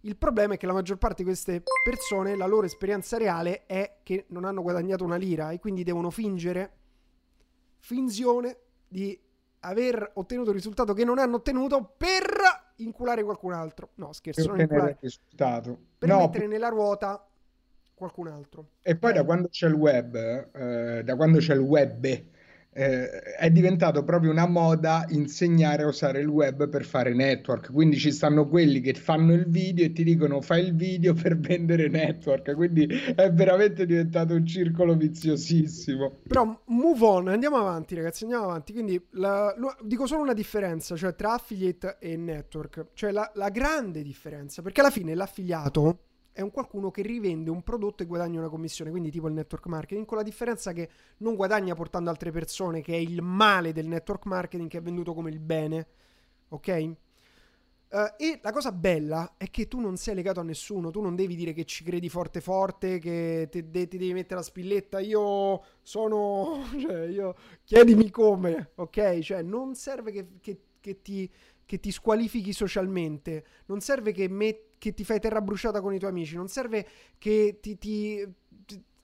Il 0.02 0.16
problema 0.16 0.54
è 0.54 0.58
che 0.58 0.66
la 0.66 0.74
maggior 0.74 0.98
parte 0.98 1.24
di 1.24 1.30
queste 1.30 1.62
persone, 1.84 2.36
la 2.36 2.46
loro 2.46 2.66
esperienza 2.66 3.18
reale 3.18 3.66
è 3.66 3.98
che 4.04 4.26
non 4.30 4.46
hanno 4.46 4.62
guadagnato 4.62 5.04
una 5.04 5.18
lira 5.18 5.52
e 5.52 5.60
quindi 5.60 5.84
devono 5.84 6.10
fingere, 6.10 6.72
finzione 7.80 8.58
di 8.88 9.20
aver 9.62 10.12
ottenuto 10.14 10.52
il 10.52 10.56
risultato 10.56 10.94
che 10.94 11.04
non 11.04 11.20
hanno 11.20 11.36
ottenuto 11.36 11.96
per 11.98 12.24
inculare 12.78 13.24
qualcun 13.24 13.52
altro. 13.52 13.90
No, 13.96 14.14
scherzo, 14.14 14.42
per 14.42 14.52
non 14.52 14.60
inculare. 14.62 14.92
Il 14.92 14.98
risultato. 15.02 15.78
Per 15.98 16.08
no, 16.08 16.20
mettere 16.20 16.40
per... 16.40 16.48
nella 16.48 16.70
ruota 16.70 17.28
qualcun 17.94 18.28
altro. 18.28 18.70
E 18.82 18.96
poi 18.96 19.10
okay. 19.10 19.22
da 19.22 19.28
quando 19.28 19.50
c'è 19.50 19.68
il 19.68 19.74
web, 19.74 20.16
eh, 20.16 21.04
da 21.04 21.16
quando 21.18 21.40
c'è 21.40 21.54
il 21.54 21.60
web 21.60 22.24
eh, 22.80 23.10
è 23.36 23.50
diventato 23.52 24.06
proprio 24.06 24.32
una 24.32 24.48
moda 24.48 25.06
insegnare 25.10 25.84
a 25.84 25.88
usare 25.88 26.22
il 26.22 26.28
web 26.28 26.70
per 26.70 26.86
fare 26.86 27.14
network. 27.14 27.74
Quindi 27.74 27.98
ci 27.98 28.10
stanno 28.10 28.48
quelli 28.48 28.80
che 28.80 28.94
fanno 28.94 29.34
il 29.34 29.50
video 29.50 29.84
e 29.86 29.92
ti 29.92 30.06
dicono 30.06 30.40
fai 30.40 30.64
il 30.64 30.76
video 30.76 31.14
per 31.14 31.36
vendere 31.40 31.90
network. 31.90 32.56
Quindi 32.56 32.88
è 33.16 33.30
veramente 33.34 33.86
diventato 33.86 34.34
un 34.34 34.46
circolo 34.46 34.96
viziosissimo. 34.96 36.20
Però 36.26 36.58
move 36.68 37.06
on, 37.06 37.28
andiamo 37.28 37.58
avanti, 37.58 37.96
ragazzi. 37.96 38.24
Andiamo 38.24 38.46
avanti. 38.46 38.72
Quindi 38.72 39.08
la, 39.12 39.54
lo, 39.58 39.76
dico 39.84 40.08
solo 40.08 40.22
una 40.22 40.34
differenza, 40.34 40.96
cioè 40.96 41.16
tra 41.16 41.34
affiliate 41.34 41.98
e 42.00 42.16
network, 42.16 42.86
cioè 42.94 43.12
la, 43.12 43.30
la 43.36 43.50
grande 43.50 44.02
differenza, 44.04 44.62
perché 44.62 44.80
alla 44.80 44.90
fine 44.90 45.14
l'affiliato 45.16 46.04
è 46.40 46.42
un 46.42 46.52
qualcuno 46.52 46.90
che 46.90 47.02
rivende 47.02 47.50
un 47.50 47.62
prodotto 47.64 48.02
e 48.02 48.06
guadagna 48.06 48.40
una 48.40 48.48
commissione, 48.48 48.92
quindi 48.92 49.12
tipo 49.12 49.28
il 49.28 49.34
network 49.34 49.66
marketing, 49.66 50.06
con 50.06 50.16
la 50.18 50.24
differenza 50.24 50.72
che 50.72 50.90
non 51.18 51.36
guadagna 51.36 51.76
portando 51.76 52.10
altre 52.10 52.32
persone, 52.32 52.82
che 52.82 52.94
è 52.94 52.98
il 52.98 53.22
male 53.22 53.74
del 53.74 53.88
network 53.88 54.26
marketing 54.26 54.70
che 54.70 54.78
è 54.78 54.82
venduto 54.82 55.14
come 55.14 55.30
il 55.32 55.40
bene, 55.40 55.88
ok? 56.48 56.92
Uh, 57.90 58.14
e 58.18 58.40
la 58.42 58.52
cosa 58.54 58.72
bella 58.72 59.34
è 59.36 59.50
che 59.50 59.68
tu 59.68 59.82
non 59.82 59.98
sei 59.98 60.16
legato 60.16 60.40
a 60.40 60.44
nessuno, 60.44 60.92
tu 60.92 61.02
non 61.02 61.16
devi 61.16 61.36
dire 61.36 61.52
che 61.52 61.66
ci 61.66 61.84
credi 61.84 62.08
forte 62.08 62.40
forte, 62.40 63.00
che 63.00 63.50
ti, 63.52 63.70
ti 63.70 63.98
devi 63.98 64.14
mettere 64.14 64.36
la 64.36 64.44
spilletta, 64.44 65.00
io 65.00 65.62
sono, 65.82 66.64
cioè 66.80 67.08
io, 67.08 67.36
chiedimi 67.66 68.10
come, 68.10 68.72
ok? 68.76 69.20
Cioè 69.20 69.42
non 69.42 69.76
serve 69.76 70.12
che, 70.14 70.28
che, 70.40 70.60
che, 70.80 71.02
ti, 71.02 71.30
che 71.66 71.80
ti 71.82 71.92
squalifichi 71.92 72.54
socialmente, 72.54 73.44
non 73.66 73.82
serve 73.82 74.14
che 74.14 74.30
metti 74.30 74.69
che 74.80 74.96
ti 74.96 75.04
fai 75.04 75.20
terra 75.20 75.42
bruciata 75.42 75.82
con 75.82 75.94
i 75.94 76.00
tuoi 76.00 76.10
amici, 76.10 76.36
non 76.36 76.48
serve 76.48 76.88
che 77.20 77.60
ti, 77.62 77.78
ti, 77.78 78.28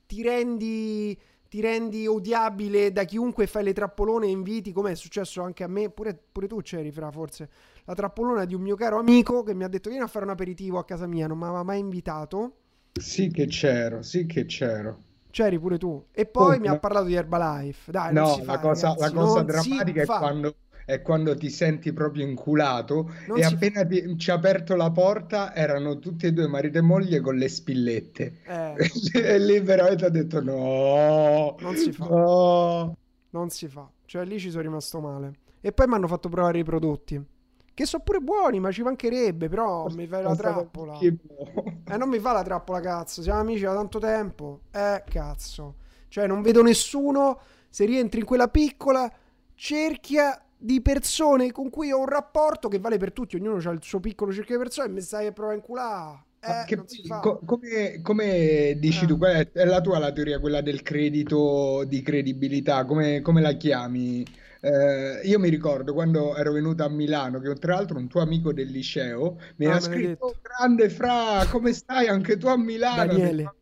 ti 0.07 0.21
rendi 0.23 1.15
ti 1.55 1.61
rendi 1.61 2.05
odiabile 2.05 2.91
da 2.91 3.05
chiunque 3.05 3.47
fai 3.47 3.63
le 3.63 3.71
trappolone 3.71 4.25
e 4.25 4.29
inviti, 4.29 4.73
come 4.73 4.91
è 4.91 4.95
successo 4.95 5.41
anche 5.41 5.63
a 5.63 5.67
me, 5.67 5.89
pure, 5.89 6.19
pure 6.29 6.47
tu 6.47 6.61
c'eri, 6.61 6.91
fra 6.91 7.09
forse, 7.11 7.49
la 7.85 7.93
trappolona 7.93 8.43
di 8.43 8.53
un 8.53 8.61
mio 8.61 8.75
caro 8.75 8.99
amico 8.99 9.41
che 9.41 9.53
mi 9.53 9.63
ha 9.63 9.69
detto 9.69 9.87
vieni 9.87 10.03
a 10.03 10.07
fare 10.07 10.25
un 10.25 10.31
aperitivo 10.31 10.79
a 10.79 10.83
casa 10.83 11.07
mia, 11.07 11.27
non 11.27 11.37
mi 11.37 11.45
aveva 11.45 11.63
mai 11.63 11.79
invitato. 11.79 12.55
Sì 12.99 13.29
che 13.29 13.45
c'ero, 13.45 14.01
sì 14.01 14.25
che 14.25 14.45
c'ero. 14.45 15.03
C'eri 15.29 15.59
pure 15.59 15.77
tu. 15.77 16.05
E 16.11 16.25
poi 16.25 16.55
oh, 16.55 16.59
mi 16.59 16.67
no. 16.67 16.73
ha 16.73 16.79
parlato 16.79 17.05
di 17.05 17.13
Herbalife. 17.13 17.91
Dai, 17.91 18.13
no, 18.13 18.41
la, 18.43 18.59
cosa, 18.59 18.95
la 18.97 19.11
cosa 19.11 19.41
drammatica 19.43 20.01
è 20.01 20.05
quando 20.05 20.55
è 20.85 21.01
quando 21.01 21.35
ti 21.35 21.49
senti 21.49 21.91
proprio 21.91 22.25
inculato 22.25 23.11
non 23.27 23.39
e 23.39 23.43
appena 23.43 23.81
fa... 23.81 23.87
ti, 23.87 24.17
ci 24.17 24.31
ha 24.31 24.35
aperto 24.35 24.75
la 24.75 24.91
porta 24.91 25.53
erano 25.55 25.97
tutti 25.97 26.27
e 26.27 26.31
due 26.31 26.47
marito 26.47 26.77
e 26.77 26.81
moglie 26.81 27.19
con 27.21 27.35
le 27.35 27.49
spillette 27.49 28.37
eh. 28.45 28.75
e 29.19 29.39
lì 29.39 29.59
veramente 29.59 30.05
ha 30.05 30.09
detto 30.09 30.41
no 30.41 31.55
non 31.59 31.75
si 31.75 31.91
fa 31.91 32.07
no. 32.07 32.97
non 33.31 33.49
si 33.49 33.67
fa 33.67 33.89
cioè 34.05 34.25
lì 34.25 34.39
ci 34.39 34.51
sono 34.51 34.61
rimasto 34.61 34.99
male 34.99 35.33
e 35.59 35.71
poi 35.71 35.87
mi 35.87 35.95
hanno 35.95 36.07
fatto 36.07 36.29
provare 36.29 36.59
i 36.59 36.63
prodotti 36.63 37.33
che 37.75 37.85
sono 37.85 38.03
pure 38.03 38.19
buoni, 38.19 38.61
ma 38.61 38.71
ci 38.71 38.83
mancherebbe, 38.83 39.49
però 39.49 39.89
mi 39.89 40.07
fai 40.07 40.23
la 40.23 40.33
trappola. 40.33 40.97
Eh, 40.97 41.97
non 41.97 42.07
mi 42.07 42.19
fa 42.19 42.31
la 42.31 42.41
trappola, 42.41 42.79
cazzo. 42.79 43.21
Siamo 43.21 43.41
amici 43.41 43.63
da 43.63 43.73
tanto 43.73 43.99
tempo. 43.99 44.61
Eh, 44.71 45.03
cazzo. 45.05 45.75
Cioè, 46.07 46.25
non 46.25 46.41
vedo 46.41 46.63
nessuno. 46.63 47.37
Se 47.67 47.83
rientri 47.83 48.21
in 48.21 48.25
quella 48.25 48.47
piccola 48.47 49.11
cerchia 49.53 50.44
di 50.65 50.81
persone 50.81 51.51
con 51.51 51.69
cui 51.69 51.91
ho 51.91 51.99
un 51.99 52.07
rapporto 52.07 52.67
che 52.67 52.79
vale 52.79 52.97
per 52.97 53.13
tutti, 53.13 53.35
ognuno 53.35 53.61
ha 53.63 53.71
il 53.71 53.83
suo 53.83 53.99
piccolo 53.99 54.33
cerchio 54.33 54.57
di 54.57 54.63
persone 54.63 54.87
e 54.87 54.91
mi 54.91 55.01
stai 55.01 55.27
a 55.27 55.31
provare 55.31 55.57
in 55.57 55.61
culà. 55.61 56.19
Eh, 56.39 56.65
che, 56.65 56.83
co- 57.21 57.39
come, 57.45 58.01
come, 58.01 58.75
dici 58.77 59.03
eh. 59.03 59.07
tu, 59.07 59.17
qual 59.17 59.47
è, 59.51 59.65
la 59.65 59.81
tua 59.81 59.99
la 59.99 60.11
teoria, 60.11 60.39
quella 60.39 60.61
del 60.61 60.81
credito 60.81 61.83
di 61.85 62.01
credibilità? 62.01 62.83
Come, 62.85 63.21
come 63.21 63.41
la 63.41 63.53
chiami? 63.53 64.25
Eh, 64.59 65.21
io 65.23 65.39
mi 65.39 65.49
ricordo 65.49 65.93
quando 65.93 66.35
ero 66.35 66.51
venuto 66.51 66.83
a 66.83 66.89
Milano, 66.89 67.39
che 67.39 67.53
tra 67.55 67.75
l'altro 67.75 67.97
un 67.97 68.07
tuo 68.07 68.21
amico 68.21 68.51
del 68.51 68.69
liceo 68.69 69.39
mi 69.57 69.67
ah, 69.67 69.75
ha 69.75 69.79
scritto: 69.79 70.37
Grande 70.41 70.89
Fra, 70.89 71.45
come 71.49 71.73
stai 71.73 72.07
anche 72.07 72.37
tu 72.37 72.47
a 72.47 72.57
Milano? 72.57 73.05
Daniele. 73.05 73.53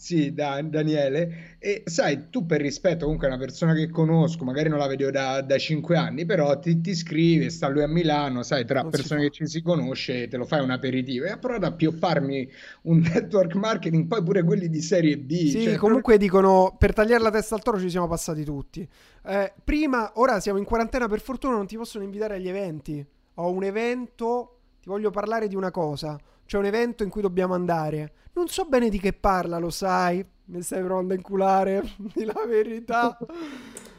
Sì, 0.00 0.32
da, 0.32 0.62
Daniele. 0.62 1.56
E 1.58 1.82
sai, 1.84 2.30
tu 2.30 2.46
per 2.46 2.62
rispetto 2.62 3.04
comunque 3.04 3.26
a 3.26 3.30
una 3.32 3.38
persona 3.38 3.74
che 3.74 3.90
conosco, 3.90 4.44
magari 4.44 4.70
non 4.70 4.78
la 4.78 4.86
vedo 4.86 5.10
da, 5.10 5.42
da 5.42 5.58
5 5.58 5.94
anni, 5.94 6.24
però 6.24 6.58
ti, 6.58 6.80
ti 6.80 6.94
scrive, 6.94 7.50
sta 7.50 7.68
lui 7.68 7.82
a 7.82 7.86
Milano, 7.86 8.42
sai, 8.42 8.64
tra 8.64 8.80
non 8.80 8.90
persone 8.90 9.24
che 9.24 9.30
ci 9.30 9.46
si 9.46 9.60
conosce, 9.60 10.26
te 10.28 10.38
lo 10.38 10.46
fai 10.46 10.62
un 10.62 10.70
aperitivo. 10.70 11.26
E 11.26 11.30
ha 11.32 11.36
provato 11.36 11.66
a 11.66 11.72
piopparmi 11.72 12.50
un 12.84 13.00
network 13.12 13.54
marketing, 13.56 14.06
poi 14.06 14.22
pure 14.22 14.42
quelli 14.42 14.70
di 14.70 14.80
serie 14.80 15.18
B. 15.18 15.34
Sì, 15.50 15.64
cioè, 15.64 15.76
comunque 15.76 16.16
però... 16.16 16.24
dicono, 16.24 16.76
per 16.78 16.94
tagliare 16.94 17.22
la 17.22 17.30
testa 17.30 17.54
al 17.54 17.62
toro 17.62 17.78
ci 17.78 17.90
siamo 17.90 18.08
passati 18.08 18.42
tutti. 18.42 18.88
Eh, 19.26 19.52
prima, 19.62 20.12
ora 20.14 20.40
siamo 20.40 20.58
in 20.58 20.64
quarantena, 20.64 21.08
per 21.08 21.20
fortuna 21.20 21.56
non 21.56 21.66
ti 21.66 21.76
possono 21.76 22.04
invitare 22.04 22.36
agli 22.36 22.48
eventi. 22.48 23.06
Ho 23.34 23.50
un 23.50 23.64
evento, 23.64 24.60
ti 24.80 24.88
voglio 24.88 25.10
parlare 25.10 25.46
di 25.46 25.56
una 25.56 25.70
cosa. 25.70 26.18
C'è 26.50 26.58
un 26.58 26.64
evento 26.64 27.04
in 27.04 27.10
cui 27.10 27.22
dobbiamo 27.22 27.54
andare 27.54 28.14
non 28.32 28.48
so 28.48 28.64
bene 28.64 28.88
di 28.88 28.98
che 28.98 29.12
parla, 29.12 29.58
lo 29.58 29.70
sai. 29.70 30.24
Mi 30.46 30.62
stai 30.62 30.82
provando 30.82 31.12
a 31.12 31.16
inculare, 31.16 31.82
di 32.14 32.24
la 32.24 32.42
verità. 32.46 33.18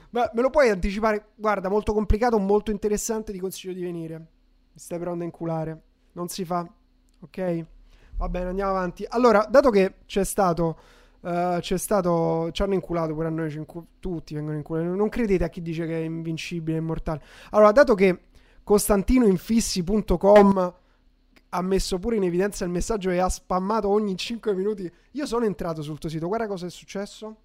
Ma 0.10 0.30
me 0.34 0.42
lo 0.42 0.50
puoi 0.50 0.70
anticipare? 0.70 1.28
Guarda, 1.36 1.70
molto 1.70 1.94
complicato, 1.94 2.40
molto 2.40 2.72
interessante, 2.72 3.32
ti 3.32 3.40
consiglio 3.40 3.74
di 3.74 3.84
venire. 3.84 4.18
Mi 4.18 4.80
stai 4.80 4.98
provando 4.98 5.24
a 5.24 5.28
inculare. 5.28 5.82
Non 6.14 6.28
si 6.28 6.44
fa. 6.44 6.68
Ok? 7.22 7.66
Va 8.18 8.30
bene, 8.30 8.50
andiamo 8.50 8.72
avanti. 8.72 9.06
Allora, 9.08 9.46
dato 9.50 9.70
che 9.70 9.96
c'è 10.06 10.24
stato... 10.24 10.80
Uh, 11.22 11.60
c'è 11.60 11.78
stato. 11.78 12.50
Ci 12.52 12.64
hanno 12.64 12.74
inculato 12.74 13.14
pure 13.14 13.28
a 13.28 13.30
noi. 13.30 13.54
Incu- 13.54 13.86
tutti 14.00 14.34
vengono 14.34 14.58
inculati. 14.58 14.88
Non 14.88 15.08
credete 15.08 15.44
a 15.44 15.50
chi 15.50 15.62
dice 15.62 15.86
che 15.86 16.02
è 16.02 16.04
invincibile, 16.04 16.80
immortale. 16.80 17.22
Allora, 17.52 17.72
dato 17.72 17.94
che 17.94 18.22
CostantinoInfissi.com 18.64 20.81
ha 21.54 21.62
messo 21.62 22.00
pure 22.00 22.16
in 22.16 22.24
evidenza 22.24 22.64
il 22.64 22.72
messaggio 22.72 23.10
e 23.10 23.18
ha 23.20 23.28
spammato 23.28 23.90
ogni 23.90 24.16
5 24.16 24.54
minuti. 24.54 24.90
Io 25.12 25.26
sono 25.26 25.46
entrato 25.46 25.82
sul 25.82 25.98
tuo 25.98 26.10
sito, 26.10 26.28
guarda 26.28 26.48
cosa 26.48 26.66
è 26.66 26.70
successo. 26.70 27.38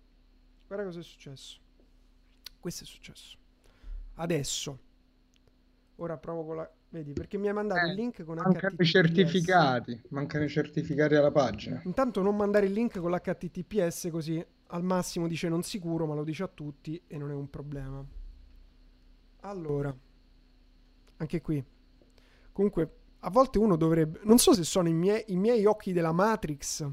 Guarda 0.66 0.85
cosa 0.85 1.01
è 1.01 1.03
successo. 1.03 1.59
Questo 2.61 2.85
è 2.85 2.87
successo. 2.87 3.37
Adesso. 4.15 4.78
Ora 5.97 6.16
provo 6.19 6.45
con 6.45 6.57
la... 6.57 6.70
Vedi, 6.89 7.15
perché 7.15 7.37
mi 7.37 7.49
hai 7.49 7.55
mandato 7.55 7.85
eh, 7.85 7.91
il 7.91 7.95
link 7.95 8.23
con 8.23 8.37
mancano 8.37 8.74
HTTPS. 8.74 8.81
i 8.81 8.85
certificati. 8.85 10.03
Mancano 10.11 10.45
i 10.45 10.49
certificati 10.49 11.15
alla 11.16 11.33
pagina. 11.33 11.81
Intanto 11.85 12.23
non 12.23 12.37
mandare 12.37 12.66
il 12.66 12.73
link 12.73 13.01
con 13.01 13.11
l'HTTPS 13.11 14.09
così 14.11 14.45
al 14.69 14.83
massimo 14.85 15.27
dice 15.27 15.49
non 15.49 15.62
sicuro, 15.62 16.07
ma 16.07 16.15
lo 16.15 16.23
dice 16.23 16.45
a 16.45 16.49
tutti 16.49 17.01
e 17.09 17.19
non 17.19 17.31
è 17.31 17.35
un 17.35 17.51
problema. 17.51 18.05
Allora. 19.41 19.95
Anche 21.16 21.41
qui. 21.41 21.65
Comunque 22.53 22.91
a 23.27 23.31
volte 23.31 23.59
uno 23.59 23.77
dovrebbe... 23.77 24.20
Non 24.23 24.39
so 24.39 24.55
se 24.55 24.62
sono 24.62 24.89
i 24.89 24.93
miei, 24.93 25.24
i 25.28 25.36
miei 25.36 25.65
occhi 25.66 25.93
della 25.93 26.12
Matrix 26.12 26.89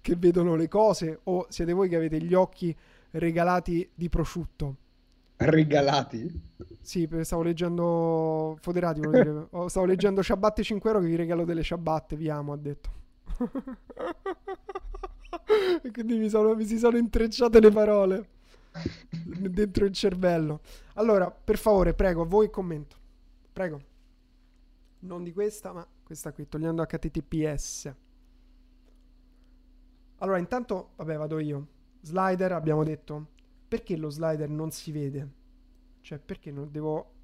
che 0.00 0.14
vedono 0.16 0.54
le 0.54 0.68
cose 0.68 1.18
o 1.24 1.46
siete 1.48 1.72
voi 1.72 1.88
che 1.88 1.96
avete 1.96 2.20
gli 2.20 2.34
occhi 2.34 2.74
regalati 3.10 3.90
di 3.92 4.08
prosciutto? 4.08 4.76
Regalati? 5.36 6.40
Sì, 6.80 7.08
stavo 7.22 7.42
leggendo 7.42 8.56
Foderati, 8.60 9.00
dire. 9.00 9.48
stavo 9.66 9.86
leggendo 9.86 10.22
ciabatte 10.22 10.62
5 10.62 10.88
euro 10.88 11.02
che 11.02 11.08
vi 11.08 11.16
regalo 11.16 11.44
delle 11.44 11.64
ciabatte, 11.64 12.14
vi 12.14 12.28
amo, 12.28 12.52
ha 12.52 12.56
detto. 12.56 12.90
e 15.82 15.90
quindi 15.90 16.16
mi, 16.16 16.28
sono, 16.28 16.54
mi 16.54 16.64
si 16.64 16.78
sono 16.78 16.96
intrecciate 16.96 17.58
le 17.58 17.70
parole 17.70 18.28
dentro 19.50 19.84
il 19.84 19.92
cervello. 19.92 20.60
Allora, 20.94 21.28
per 21.32 21.58
favore, 21.58 21.92
prego, 21.92 22.24
voi 22.24 22.50
commento. 22.50 22.94
Prego. 23.52 23.90
Non 25.02 25.24
di 25.24 25.32
questa, 25.32 25.72
ma 25.72 25.86
questa 26.04 26.32
qui, 26.32 26.48
togliendo 26.48 26.84
HTTPS. 26.84 27.94
Allora, 30.18 30.38
intanto, 30.38 30.90
vabbè, 30.96 31.16
vado 31.16 31.38
io. 31.40 31.66
Slider, 32.02 32.52
abbiamo 32.52 32.84
detto. 32.84 33.30
Perché 33.66 33.96
lo 33.96 34.10
slider 34.10 34.48
non 34.48 34.70
si 34.70 34.92
vede? 34.92 35.28
Cioè, 36.00 36.18
perché 36.18 36.52
non 36.52 36.70
devo... 36.70 37.14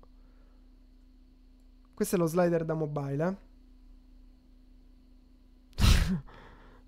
Questo 1.95 2.17
è 2.17 2.19
lo 2.19 2.27
slider 2.27 2.65
da 2.65 2.75
mobile, 2.75 3.39
eh? 5.77 6.27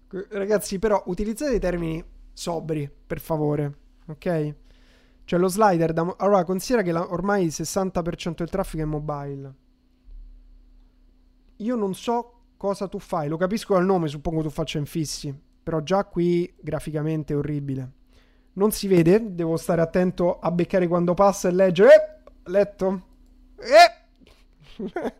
Ragazzi, 0.30 0.78
però, 0.80 1.02
utilizzate 1.06 1.54
i 1.54 1.60
termini 1.60 2.04
sobri, 2.32 2.90
per 3.06 3.20
favore. 3.20 3.78
Ok? 4.06 4.54
Cioè, 5.24 5.38
lo 5.38 5.48
slider 5.48 5.92
da... 5.92 6.02
Mo- 6.02 6.16
allora, 6.18 6.42
considera 6.42 6.82
che 6.82 6.90
la... 6.90 7.08
ormai 7.12 7.44
il 7.44 7.52
60% 7.52 8.34
del 8.38 8.50
traffico 8.50 8.82
è 8.82 8.86
mobile. 8.86 9.54
Io 11.60 11.76
non 11.76 11.94
so 11.94 12.34
cosa 12.56 12.88
tu 12.88 12.98
fai. 12.98 13.28
Lo 13.28 13.36
capisco 13.36 13.74
dal 13.74 13.84
nome, 13.84 14.08
suppongo 14.08 14.42
tu 14.42 14.50
faccia 14.50 14.78
infissi. 14.78 15.34
Però 15.62 15.80
già 15.80 16.04
qui 16.04 16.52
graficamente 16.60 17.32
è 17.32 17.36
orribile. 17.36 17.92
Non 18.54 18.72
si 18.72 18.88
vede, 18.88 19.34
devo 19.34 19.56
stare 19.56 19.80
attento 19.80 20.38
a 20.38 20.50
beccare 20.50 20.88
quando 20.88 21.14
passa 21.14 21.48
e 21.48 21.52
leggere. 21.52 21.90
Eh, 21.94 22.50
letto. 22.50 23.02
Eh. 23.58 23.98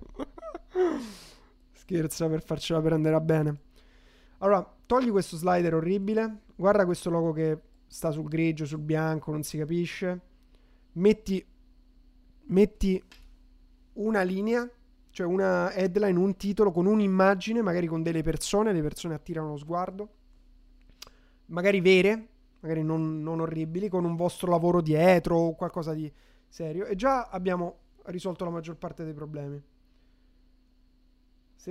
Scherza 1.73 2.29
per 2.29 2.43
farcela 2.43 2.81
prendere 2.81 3.15
a 3.15 3.21
bene. 3.21 3.61
Allora, 4.39 4.67
togli 4.87 5.11
questo 5.11 5.37
slider 5.37 5.75
orribile. 5.75 6.43
Guarda 6.57 6.85
questo 6.85 7.11
logo 7.11 7.33
che 7.33 7.59
sta 7.87 8.11
sul 8.11 8.29
grigio, 8.29 8.65
sul 8.65 8.81
bianco, 8.81 9.31
non 9.31 9.43
si 9.43 9.59
capisce. 9.59 10.21
Metti, 10.93 11.45
metti 12.47 13.03
una 13.95 14.23
linea, 14.23 14.69
cioè 15.20 15.26
una 15.26 15.72
headline, 15.72 16.18
un 16.18 16.36
titolo 16.36 16.70
con 16.70 16.86
un'immagine, 16.86 17.62
magari 17.62 17.86
con 17.86 18.02
delle 18.02 18.22
persone, 18.22 18.72
le 18.72 18.82
persone 18.82 19.14
attirano 19.14 19.51
lo 19.51 19.56
sguardo 19.56 20.09
magari 21.51 21.80
vere, 21.80 22.28
magari 22.60 22.82
non, 22.82 23.22
non 23.22 23.40
orribili, 23.40 23.88
con 23.88 24.05
un 24.05 24.16
vostro 24.16 24.51
lavoro 24.51 24.80
dietro 24.80 25.36
o 25.36 25.55
qualcosa 25.55 25.92
di 25.94 26.10
serio. 26.48 26.86
E 26.86 26.97
già 26.97 27.28
abbiamo 27.28 27.78
risolto 28.06 28.44
la 28.44 28.51
maggior 28.51 28.76
parte 28.76 29.05
dei 29.05 29.14
problemi. 29.14 29.62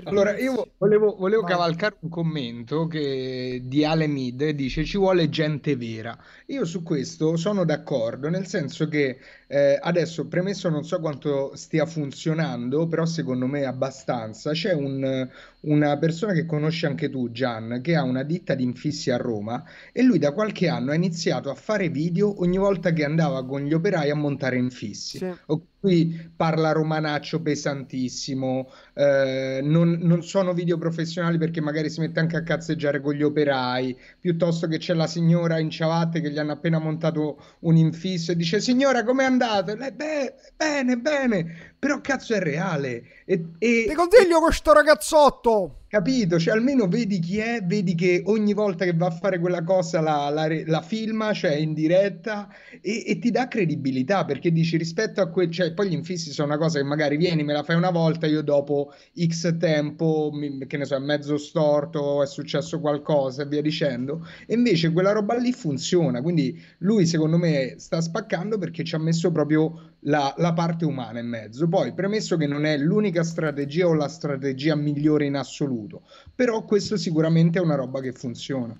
Allora, 0.04 0.38
io 0.38 0.74
volevo, 0.78 1.16
volevo 1.16 1.42
cavalcare 1.42 1.96
un 2.02 2.10
commento 2.10 2.86
che, 2.86 3.64
di 3.64 3.84
Ale 3.84 4.06
Mid, 4.06 4.50
dice 4.50 4.86
ci 4.86 4.98
vuole 5.00 5.30
gente 5.30 5.76
vera. 5.76 6.16
Io 6.48 6.64
su 6.64 6.84
questo 6.84 7.36
sono 7.38 7.66
d'accordo, 7.66 8.30
nel 8.30 8.46
senso 8.46 8.88
che 8.88 9.18
eh, 9.52 9.80
adesso, 9.82 10.28
premesso 10.28 10.70
non 10.70 10.84
so 10.84 11.00
quanto 11.00 11.56
stia 11.56 11.88
funzionando, 11.88 12.86
però 12.86 13.08
secondo 13.08 13.48
me 13.48 13.66
abbastanza, 13.66 14.52
c'è 14.52 14.74
un, 14.74 15.28
una 15.62 15.98
persona 15.98 16.34
che 16.34 16.46
conosci 16.46 16.86
anche 16.86 17.10
tu, 17.10 17.32
Gian, 17.32 17.80
che 17.82 17.96
ha 17.96 18.04
una 18.04 18.22
ditta 18.22 18.54
di 18.54 18.64
infissi 18.64 19.10
a 19.10 19.18
Roma 19.18 19.64
e 19.92 20.04
lui 20.04 20.20
da 20.20 20.34
qualche 20.34 20.68
anno 20.68 20.92
ha 20.92 20.96
iniziato 20.96 21.50
a 21.50 21.56
fare 21.56 21.90
video 21.90 22.42
ogni 22.42 22.60
volta 22.60 22.94
che 22.94 23.04
andava 23.04 23.44
con 23.44 23.62
gli 23.62 23.74
operai 23.74 24.12
a 24.12 24.16
montare 24.16 24.58
infissi. 24.58 25.18
Sì. 25.18 25.34
Qui 25.80 26.32
parla 26.36 26.74
romanaccio 26.74 27.42
pesantissimo, 27.42 28.70
eh, 28.96 29.62
non, 29.64 29.98
non, 30.02 30.22
sono 30.24 30.54
video 30.54 30.78
professionali 30.78 31.38
perché 31.38 31.62
magari 31.62 31.90
si 31.90 32.02
mette 32.02 32.20
anche 32.20 32.36
a 32.36 32.44
cazzeggiare 32.44 33.00
con 33.00 33.14
gli 33.14 33.24
operai, 33.24 33.98
piuttosto 34.20 34.68
che 34.68 34.78
c'è 34.78 34.94
la 34.94 35.08
signora 35.08 35.58
in 35.58 35.70
ciabatte 35.70 36.20
che 36.20 36.32
gli 36.32 36.38
hanno 36.38 36.52
appena 36.52 36.80
montato 36.80 37.42
un 37.60 37.78
infisso 37.78 38.34
e 38.34 38.36
dice 38.36 38.60
signora 38.60 39.06
com'è 39.06 39.24
andato? 39.42 39.76
lei, 39.76 39.92
beh, 39.92 40.34
bene, 40.58 40.98
bene, 40.98 41.69
però 41.80 42.02
cazzo 42.02 42.34
è 42.34 42.40
reale. 42.40 43.04
E, 43.26 43.52
e, 43.58 43.86
Ti 43.88 43.96
consiglio 43.96 44.42
questo 44.42 44.74
ragazzotto! 44.74 45.76
Capito? 45.90 46.38
Cioè, 46.38 46.54
almeno 46.54 46.88
vedi 46.88 47.18
chi 47.18 47.40
è, 47.40 47.64
vedi 47.64 47.96
che 47.96 48.22
ogni 48.28 48.54
volta 48.54 48.86
che 48.86 48.94
va 48.94 49.08
a 49.08 49.12
fare 49.12 49.40
quella 49.40 49.64
cosa 49.64 50.00
la, 50.02 50.30
la, 50.30 50.48
la 50.66 50.82
filma, 50.84 51.34
cioè 51.34 51.56
in 51.56 51.74
diretta, 51.74 52.48
e, 52.80 53.06
e, 53.08 53.18
ti 53.18 53.32
dà 53.32 53.48
credibilità, 53.48 54.24
perché 54.24 54.52
dici 54.52 54.78
rispetto 54.78 55.20
a 55.20 55.30
quel... 55.30 55.50
Cioè, 55.50 55.74
poi 55.74 55.90
gli 55.90 55.94
infissi 55.94 56.32
sono 56.32 56.50
una 56.50 56.60
cosa 56.60 56.78
che 56.78 56.86
magari 56.86 57.18
vieni, 57.18 57.44
me 57.44 57.54
la 57.54 57.64
fai 57.64 57.76
una 57.76 57.90
volta, 57.90 58.28
io 58.28 58.44
dopo 58.44 58.94
X 59.20 59.58
tempo, 59.58 60.30
mi, 60.32 60.68
che 60.68 60.78
ne 60.78 60.86
so, 60.86 60.96
è 60.96 61.00
mezzo 61.00 61.38
storto, 61.38 62.22
è 62.22 62.28
successo 62.28 62.80
qualcosa 62.80 63.42
e 63.42 63.48
via 63.48 63.64
dicendo, 63.64 64.28
e 64.46 64.54
invece 64.54 64.92
quella 64.92 65.12
roba 65.12 65.36
lì 65.38 65.52
funziona, 65.54 66.22
quindi 66.22 66.56
lui 66.80 67.08
secondo 67.08 67.40
me 67.40 67.76
sta 67.78 68.00
spaccando 68.00 68.60
perché 68.60 68.84
ci 68.84 68.94
ha 68.94 69.00
messo 69.00 69.32
proprio 69.32 69.89
la, 70.02 70.34
la 70.38 70.54
parte 70.54 70.86
umana 70.86 71.20
in 71.20 71.28
mezzo. 71.28 71.68
Poi, 71.68 71.94
premesso 71.94 72.38
che 72.38 72.48
non 72.48 72.66
è 72.66 72.78
l'unica 72.78 73.24
strategia 73.24 73.88
o 73.88 73.94
la 73.94 74.08
strategia 74.08 74.76
migliore 74.76 75.26
in 75.26 75.36
assoluto. 75.36 76.04
Però 76.34 76.64
questo 76.64 76.98
sicuramente 76.98 77.60
è 77.60 77.62
una 77.62 77.76
roba 77.76 78.00
che 78.00 78.12
funziona. 78.12 78.80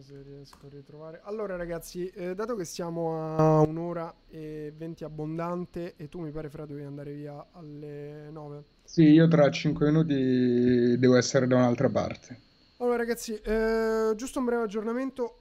Se 0.00 0.22
riesco 0.24 0.66
a 0.66 0.68
ritrovare. 0.70 1.20
Allora, 1.24 1.54
ragazzi, 1.56 2.08
eh, 2.08 2.34
dato 2.34 2.56
che 2.56 2.64
siamo 2.64 3.36
a 3.36 3.60
un'ora 3.60 4.12
e 4.28 4.72
venti 4.76 5.04
abbondante, 5.04 5.94
e 5.96 6.08
tu 6.08 6.20
mi 6.20 6.30
pare, 6.32 6.48
Fra, 6.48 6.66
devi 6.66 6.82
andare 6.82 7.12
via 7.12 7.46
alle 7.52 8.28
9. 8.32 8.64
Sì, 8.82 9.04
io 9.04 9.28
tra 9.28 9.48
5 9.48 9.86
minuti 9.86 10.98
devo 10.98 11.16
essere 11.16 11.46
da 11.46 11.56
un'altra 11.56 11.88
parte. 11.90 12.38
Allora, 12.78 12.96
ragazzi, 12.96 13.34
eh, 13.34 14.14
giusto 14.16 14.38
un 14.38 14.46
breve 14.46 14.62
aggiornamento 14.64 15.39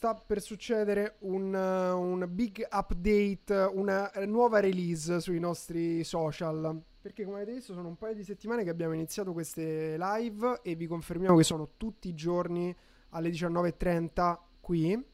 sta 0.00 0.14
per 0.14 0.40
succedere 0.40 1.16
un, 1.20 1.52
un, 1.52 2.26
big 2.30 2.66
update, 2.70 3.52
una 3.74 4.10
nuova 4.24 4.58
release 4.58 5.20
sui 5.20 5.38
nostri 5.38 6.02
social. 6.04 6.82
Perché 7.02 7.22
come 7.26 7.36
avete 7.36 7.52
visto 7.52 7.74
sono 7.74 7.88
un 7.88 7.98
paio 7.98 8.14
di 8.14 8.24
settimane 8.24 8.64
che 8.64 8.70
abbiamo 8.70 8.94
iniziato 8.94 9.34
queste 9.34 9.98
live 9.98 10.60
e 10.62 10.74
vi 10.74 10.86
confermiamo 10.86 11.36
che 11.36 11.44
sono 11.44 11.72
tutti 11.76 12.08
i 12.08 12.14
giorni 12.14 12.74
alle 13.10 13.28
19.30 13.28 14.38
qui, 14.60 15.04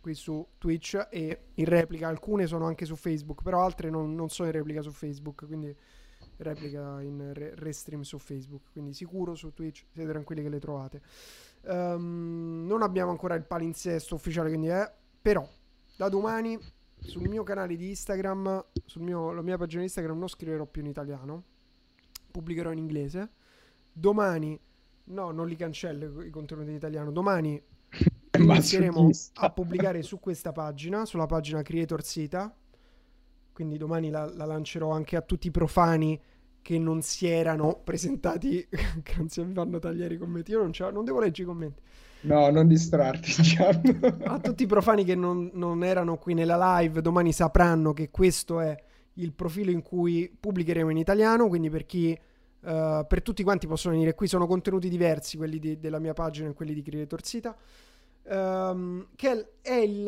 qui 0.00 0.14
su 0.14 0.46
Twitch 0.58 1.08
e 1.10 1.46
in 1.54 1.64
replica. 1.64 2.06
Alcune 2.06 2.46
sono 2.46 2.66
anche 2.66 2.84
su 2.84 2.94
Facebook, 2.94 3.42
però 3.42 3.64
altre 3.64 3.90
non, 3.90 4.14
non 4.14 4.28
sono 4.28 4.46
in 4.46 4.54
replica 4.54 4.80
su 4.80 4.92
Facebook, 4.92 5.44
quindi 5.44 5.76
replica 6.36 7.00
in 7.02 7.32
re- 7.34 7.54
restream 7.56 8.02
su 8.02 8.18
Facebook. 8.18 8.70
Quindi 8.70 8.92
sicuro 8.92 9.34
su 9.34 9.52
Twitch, 9.52 9.86
siete 9.92 10.08
tranquilli 10.08 10.42
che 10.44 10.50
le 10.50 10.60
trovate. 10.60 11.02
Um, 11.68 12.64
non 12.66 12.82
abbiamo 12.82 13.10
ancora 13.10 13.34
il 13.34 13.44
palinsesto 13.44 14.14
ufficiale, 14.14 14.48
quindi 14.48 14.68
è... 14.68 14.92
Però 15.20 15.48
da 15.96 16.08
domani 16.08 16.58
sul 16.98 17.28
mio 17.28 17.42
canale 17.42 17.76
di 17.76 17.88
Instagram, 17.88 18.64
sulla 18.84 19.42
mia 19.42 19.56
pagina 19.56 19.80
di 19.80 19.86
Instagram 19.86 20.18
non 20.18 20.28
scriverò 20.28 20.66
più 20.66 20.82
in 20.82 20.88
italiano, 20.88 21.44
pubblicherò 22.30 22.70
in 22.70 22.78
inglese. 22.78 23.30
Domani, 23.92 24.58
no, 25.04 25.30
non 25.30 25.48
li 25.48 25.56
cancello 25.56 26.22
i 26.22 26.30
contenuti 26.30 26.70
in 26.70 26.76
italiano. 26.76 27.10
Domani 27.10 27.60
inizieremo 28.38 29.10
a 29.34 29.50
pubblicare 29.50 30.02
su 30.02 30.20
questa 30.20 30.52
pagina, 30.52 31.04
sulla 31.04 31.26
pagina 31.26 31.62
Creator 31.62 32.02
Sita. 32.04 32.54
Quindi 33.52 33.78
domani 33.78 34.10
la, 34.10 34.26
la 34.26 34.44
lancerò 34.44 34.90
anche 34.90 35.16
a 35.16 35.22
tutti 35.22 35.46
i 35.46 35.50
profani 35.50 36.20
che 36.66 36.80
non 36.80 37.00
si 37.00 37.28
erano 37.28 37.80
presentati, 37.84 38.66
che 39.04 39.14
non 39.18 39.28
si 39.28 39.46
fanno 39.54 39.78
tagliare 39.78 40.14
i 40.14 40.18
commenti. 40.18 40.50
Io 40.50 40.58
non, 40.58 40.72
non 40.92 41.04
devo 41.04 41.20
leggere 41.20 41.44
i 41.44 41.46
commenti. 41.52 41.80
No, 42.22 42.50
non 42.50 42.66
distrarti, 42.66 43.30
Gian. 43.40 44.18
A 44.26 44.40
tutti 44.40 44.64
i 44.64 44.66
profani 44.66 45.04
che 45.04 45.14
non, 45.14 45.48
non, 45.52 45.84
erano 45.84 46.16
qui 46.18 46.34
nella 46.34 46.78
live, 46.78 47.02
domani 47.02 47.32
sapranno 47.32 47.92
che 47.92 48.10
questo 48.10 48.58
è 48.58 48.76
il 49.14 49.32
profilo 49.32 49.70
in 49.70 49.80
cui 49.80 50.28
pubblicheremo 50.40 50.90
in 50.90 50.96
italiano, 50.96 51.46
quindi 51.46 51.70
per 51.70 51.86
chi... 51.86 52.18
Uh, 52.58 53.06
per 53.06 53.22
tutti 53.22 53.44
quanti 53.44 53.68
possono 53.68 53.94
venire 53.94 54.16
qui, 54.16 54.26
sono 54.26 54.48
contenuti 54.48 54.88
diversi 54.88 55.36
quelli 55.36 55.60
di, 55.60 55.78
della 55.78 56.00
mia 56.00 56.14
pagina 56.14 56.48
e 56.48 56.52
quelli 56.52 56.74
di 56.74 56.82
Creator 56.82 57.24
Sita, 57.24 57.56
um, 58.24 59.06
che 59.14 59.50
è 59.60 59.74
il, 59.74 60.00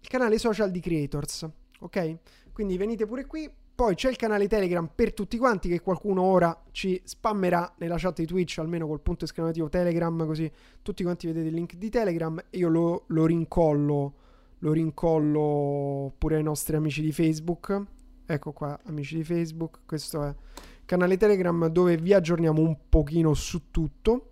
il 0.00 0.08
canale 0.08 0.38
social 0.38 0.72
di 0.72 0.80
Creators, 0.80 1.48
ok? 1.78 2.16
Quindi 2.52 2.76
venite 2.76 3.06
pure 3.06 3.26
qui, 3.26 3.48
poi 3.74 3.96
c'è 3.96 4.08
il 4.08 4.16
canale 4.16 4.46
Telegram 4.46 4.88
per 4.94 5.12
tutti 5.12 5.36
quanti 5.36 5.68
che 5.68 5.80
qualcuno 5.80 6.22
ora 6.22 6.62
ci 6.70 7.00
spammerà 7.02 7.74
nella 7.78 7.96
chat 7.98 8.20
di 8.20 8.26
Twitch, 8.26 8.58
almeno 8.58 8.86
col 8.86 9.00
punto 9.00 9.24
esclamativo 9.24 9.68
Telegram, 9.68 10.24
così 10.26 10.50
tutti 10.80 11.02
quanti 11.02 11.26
vedete 11.26 11.48
il 11.48 11.54
link 11.54 11.74
di 11.74 11.90
Telegram 11.90 12.38
e 12.50 12.58
io 12.58 12.68
lo, 12.68 13.04
lo 13.08 13.26
rincollo, 13.26 14.14
lo 14.58 14.72
rincollo 14.72 16.12
pure 16.16 16.36
ai 16.36 16.44
nostri 16.44 16.76
amici 16.76 17.02
di 17.02 17.10
Facebook. 17.10 17.82
Ecco 18.26 18.52
qua, 18.52 18.78
amici 18.84 19.16
di 19.16 19.24
Facebook, 19.24 19.80
questo 19.86 20.22
è 20.22 20.28
il 20.28 20.84
canale 20.84 21.16
Telegram 21.16 21.66
dove 21.66 21.96
vi 21.96 22.12
aggiorniamo 22.12 22.60
un 22.60 22.76
pochino 22.88 23.34
su 23.34 23.70
tutto. 23.72 24.28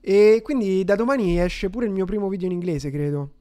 E 0.00 0.40
quindi 0.42 0.82
da 0.82 0.96
domani 0.96 1.38
esce 1.38 1.70
pure 1.70 1.86
il 1.86 1.92
mio 1.92 2.06
primo 2.06 2.28
video 2.28 2.46
in 2.46 2.54
inglese, 2.54 2.90
credo. 2.90 3.34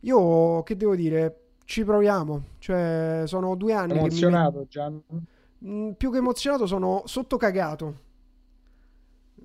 Io, 0.00 0.62
che 0.62 0.76
devo 0.76 0.94
dire, 0.94 1.45
ci 1.66 1.84
proviamo. 1.84 2.42
Cioè, 2.58 3.24
sono 3.26 3.54
due 3.54 3.74
anni. 3.74 3.98
Emozionato, 3.98 4.60
mi... 4.60 4.66
Gian? 4.68 5.02
Mm, 5.66 5.90
più 5.90 6.10
che 6.10 6.18
emozionato, 6.18 6.64
sono 6.64 7.02
sotto 7.04 7.36
cagato. 7.36 8.04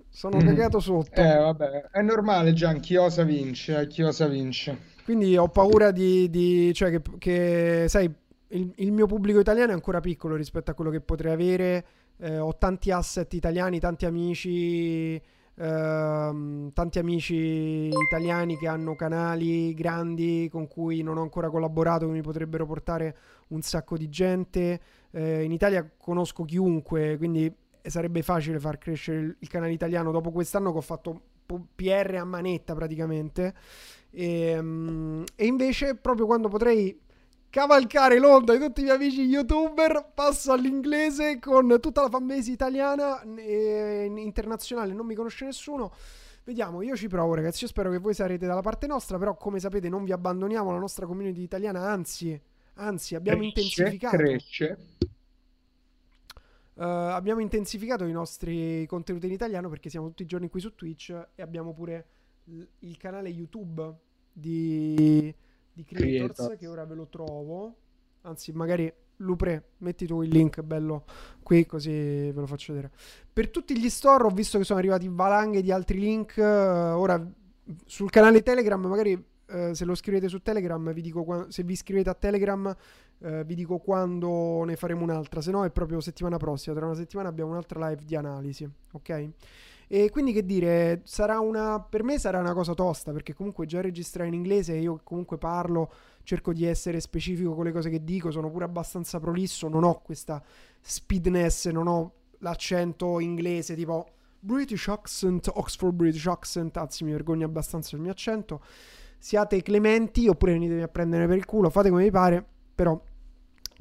Sono 0.07 0.37
mm. 0.37 0.45
cagato 0.45 0.79
sotto. 0.79 1.19
Eh, 1.19 1.35
vabbè, 1.35 1.89
è 1.91 2.01
normale, 2.01 2.53
Gian. 2.53 2.79
Chi 2.79 2.95
osa 2.95 3.23
vince, 3.23 3.81
eh, 3.81 3.87
chi 3.87 4.03
osa 4.03 4.27
vince. 4.27 4.89
Quindi 5.03 5.35
ho 5.35 5.49
paura 5.49 5.91
di... 5.91 6.29
di 6.29 6.71
cioè, 6.73 6.91
che, 6.91 7.01
che 7.17 7.85
sai, 7.89 8.09
il, 8.49 8.71
il, 8.75 8.91
mio 8.91 9.07
pubblico 9.07 9.39
italiano 9.39 9.71
è 9.71 9.73
ancora 9.73 9.99
piccolo 9.99 10.35
rispetto 10.35 10.71
a 10.71 10.73
quello 10.73 10.91
che 10.91 11.01
potrei 11.01 11.33
avere. 11.33 11.85
Eh, 12.17 12.37
ho 12.37 12.55
tanti 12.55 12.91
asset 12.91 13.33
italiani, 13.33 13.79
tanti 13.79 14.05
amici 14.05 15.19
Ehm, 15.55 16.71
tanti 16.73 16.99
amici 16.99 17.89
italiani 17.89 18.57
che 18.57 18.67
hanno 18.67 18.95
canali 18.95 19.73
grandi 19.73 20.47
con 20.51 20.67
cui 20.67 21.01
non 21.01 21.17
ho 21.17 21.21
ancora 21.21 21.49
collaborato, 21.49 22.05
che 22.05 22.11
mi 22.11 22.21
potrebbero 22.21 22.65
portare 22.65 23.15
un 23.49 23.61
sacco 23.61 23.97
di 23.97 24.09
gente. 24.09 24.79
Uh, 25.11 25.41
in 25.41 25.51
Italia 25.51 25.89
conosco 25.97 26.45
chiunque, 26.45 27.17
quindi 27.17 27.53
sarebbe 27.81 28.21
facile 28.21 28.59
far 28.59 28.77
crescere 28.77 29.19
il, 29.19 29.35
il 29.39 29.47
canale 29.49 29.73
italiano 29.73 30.11
dopo 30.11 30.31
quest'anno 30.31 30.71
che 30.71 30.77
ho 30.77 30.81
fatto 30.81 31.21
PR 31.75 32.17
a 32.19 32.23
manetta 32.23 32.73
praticamente. 32.73 33.53
E, 34.09 34.57
um, 34.57 35.23
e 35.35 35.45
invece, 35.45 35.95
proprio 35.95 36.25
quando 36.25 36.47
potrei 36.47 36.97
cavalcare 37.51 38.17
l'onda 38.17 38.55
di 38.55 38.65
tutti 38.65 38.79
i 38.79 38.85
miei 38.85 38.95
amici 38.95 39.21
youtuber, 39.23 40.11
passo 40.15 40.53
all'inglese 40.53 41.37
con 41.37 41.77
tutta 41.79 42.01
la 42.01 42.09
fanbase 42.09 42.49
italiana 42.49 43.21
e 43.35 44.11
internazionale, 44.15 44.93
non 44.93 45.05
mi 45.05 45.13
conosce 45.13 45.45
nessuno. 45.45 45.93
Vediamo, 46.43 46.81
io 46.81 46.95
ci 46.95 47.07
provo 47.07 47.35
ragazzi, 47.35 47.63
io 47.63 47.69
spero 47.69 47.91
che 47.91 47.99
voi 47.99 48.15
sarete 48.15 48.47
dalla 48.47 48.61
parte 48.61 48.87
nostra, 48.87 49.19
però 49.19 49.35
come 49.35 49.59
sapete 49.59 49.89
non 49.89 50.05
vi 50.05 50.13
abbandoniamo 50.13 50.71
la 50.71 50.79
nostra 50.79 51.05
community 51.05 51.41
italiana, 51.41 51.87
anzi, 51.87 52.39
anzi 52.75 53.15
abbiamo 53.15 53.41
cresce, 53.41 53.59
intensificato. 53.59 54.17
Cresce. 54.17 54.77
Uh, 56.73 56.83
abbiamo 56.83 57.41
intensificato 57.41 58.05
i 58.05 58.11
nostri 58.13 58.87
contenuti 58.87 59.27
in 59.27 59.33
italiano 59.33 59.69
perché 59.69 59.89
siamo 59.89 60.07
tutti 60.07 60.23
i 60.23 60.25
giorni 60.25 60.49
qui 60.49 60.61
su 60.61 60.73
Twitch 60.73 61.09
e 61.35 61.41
abbiamo 61.41 61.73
pure 61.73 62.07
il 62.79 62.97
canale 62.97 63.29
YouTube 63.29 63.93
di 64.31 65.35
di 65.81 65.95
Creators, 65.95 66.35
Creators, 66.35 66.59
che 66.59 66.67
ora 66.67 66.85
ve 66.85 66.95
lo 66.95 67.07
trovo. 67.07 67.75
Anzi, 68.21 68.51
magari 68.51 68.91
Lupre, 69.17 69.71
metti 69.77 70.05
tu 70.05 70.21
il 70.21 70.29
link 70.29 70.61
bello 70.61 71.05
qui 71.43 71.65
così 71.65 71.91
ve 71.91 72.33
lo 72.33 72.47
faccio 72.47 72.73
vedere. 72.73 72.91
Per 73.31 73.49
tutti 73.49 73.79
gli 73.79 73.89
store 73.89 74.25
ho 74.25 74.29
visto 74.29 74.57
che 74.57 74.63
sono 74.63 74.79
arrivati 74.79 75.07
valanghe 75.09 75.61
di 75.61 75.71
altri 75.71 75.99
link. 75.99 76.33
Uh, 76.37 76.41
ora 76.41 77.23
sul 77.85 78.09
canale 78.09 78.41
Telegram, 78.41 78.83
magari 78.83 79.13
uh, 79.13 79.73
se 79.73 79.85
lo 79.85 79.95
scrivete 79.95 80.27
su 80.27 80.41
Telegram, 80.41 80.91
vi 80.91 81.01
dico 81.01 81.23
qua- 81.23 81.45
se 81.49 81.63
vi 81.63 81.73
iscrivete 81.73 82.09
a 82.09 82.15
Telegram, 82.15 82.75
uh, 83.19 83.43
vi 83.43 83.55
dico 83.55 83.77
quando 83.77 84.63
ne 84.65 84.75
faremo 84.75 85.03
un'altra. 85.03 85.41
Se 85.41 85.51
no, 85.51 85.63
è 85.65 85.69
proprio 85.69 85.99
settimana 85.99 86.37
prossima. 86.37 86.75
Tra 86.75 86.85
una 86.85 86.95
settimana 86.95 87.29
abbiamo 87.29 87.51
un'altra 87.51 87.89
live 87.89 88.03
di 88.03 88.15
analisi. 88.15 88.67
Ok? 88.91 89.29
E 89.93 90.09
quindi 90.09 90.31
che 90.31 90.45
dire, 90.45 91.01
sarà 91.03 91.41
una, 91.41 91.81
per 91.81 92.01
me 92.01 92.17
sarà 92.17 92.39
una 92.39 92.53
cosa 92.53 92.73
tosta 92.73 93.11
perché 93.11 93.33
comunque 93.33 93.65
già 93.65 93.81
registrare 93.81 94.29
in 94.29 94.33
inglese, 94.33 94.73
io 94.75 95.01
comunque 95.03 95.37
parlo, 95.37 95.91
cerco 96.23 96.53
di 96.53 96.63
essere 96.63 97.01
specifico 97.01 97.53
con 97.53 97.65
le 97.65 97.73
cose 97.73 97.89
che 97.89 98.01
dico, 98.01 98.31
sono 98.31 98.49
pure 98.49 98.63
abbastanza 98.63 99.19
prolisso, 99.19 99.67
non 99.67 99.83
ho 99.83 99.99
questa 99.99 100.41
speedness, 100.79 101.67
non 101.71 101.87
ho 101.87 102.13
l'accento 102.37 103.19
inglese 103.19 103.75
tipo 103.75 104.07
British 104.39 104.87
accent, 104.87 105.51
Oxford 105.53 105.93
British 105.93 106.25
accent, 106.25 106.77
anzi 106.77 107.03
mi 107.03 107.11
vergogno 107.11 107.45
abbastanza 107.45 107.89
del 107.91 107.99
mio 107.99 108.11
accento. 108.11 108.61
Siate 109.17 109.61
clementi 109.61 110.25
oppure 110.29 110.53
venitemi 110.53 110.83
a 110.83 110.87
prendere 110.87 111.27
per 111.27 111.35
il 111.35 111.43
culo, 111.43 111.69
fate 111.69 111.89
come 111.89 112.03
vi 112.03 112.11
pare, 112.11 112.45
però 112.73 112.97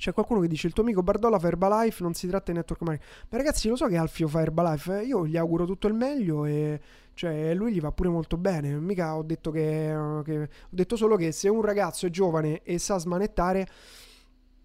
c'è 0.01 0.15
qualcuno 0.15 0.41
che 0.41 0.49
dice 0.49 0.67
il 0.67 0.73
tuo 0.73 0.83
amico 0.83 1.03
Bardolla 1.03 1.39
fa 1.39 1.49
Herbalife, 1.49 2.03
non 2.03 2.15
si 2.15 2.27
tratta 2.27 2.51
di 2.51 2.57
network 2.57 2.81
marketing. 2.83 3.13
Ma 3.29 3.37
ragazzi, 3.37 3.69
lo 3.69 3.77
so 3.77 3.87
che 3.87 3.99
Alfio 3.99 4.29
fa 4.29 4.41
Herbalife, 4.41 5.01
eh? 5.01 5.05
io 5.05 5.27
gli 5.27 5.37
auguro 5.37 5.67
tutto 5.67 5.87
il 5.89 5.95
meglio 5.95 6.47
e 6.47 6.81
cioè, 7.13 7.53
lui 7.53 7.75
gli 7.75 7.81
va 7.81 7.93
pure 7.93 8.09
molto 8.09 8.39
bene. 8.39 8.81
Mica 8.81 9.15
ho 9.15 9.23
detto 9.23 9.51
che, 9.51 9.95
che 10.25 10.39
ho 10.43 10.49
detto 10.71 10.97
solo 10.97 11.17
che 11.17 11.33
se 11.33 11.51
un 11.51 11.61
ragazzo 11.61 12.07
è 12.07 12.11
giovane 12.11 12.63
e 12.63 12.79
sa 12.79 12.97
smanettare, 12.97 13.69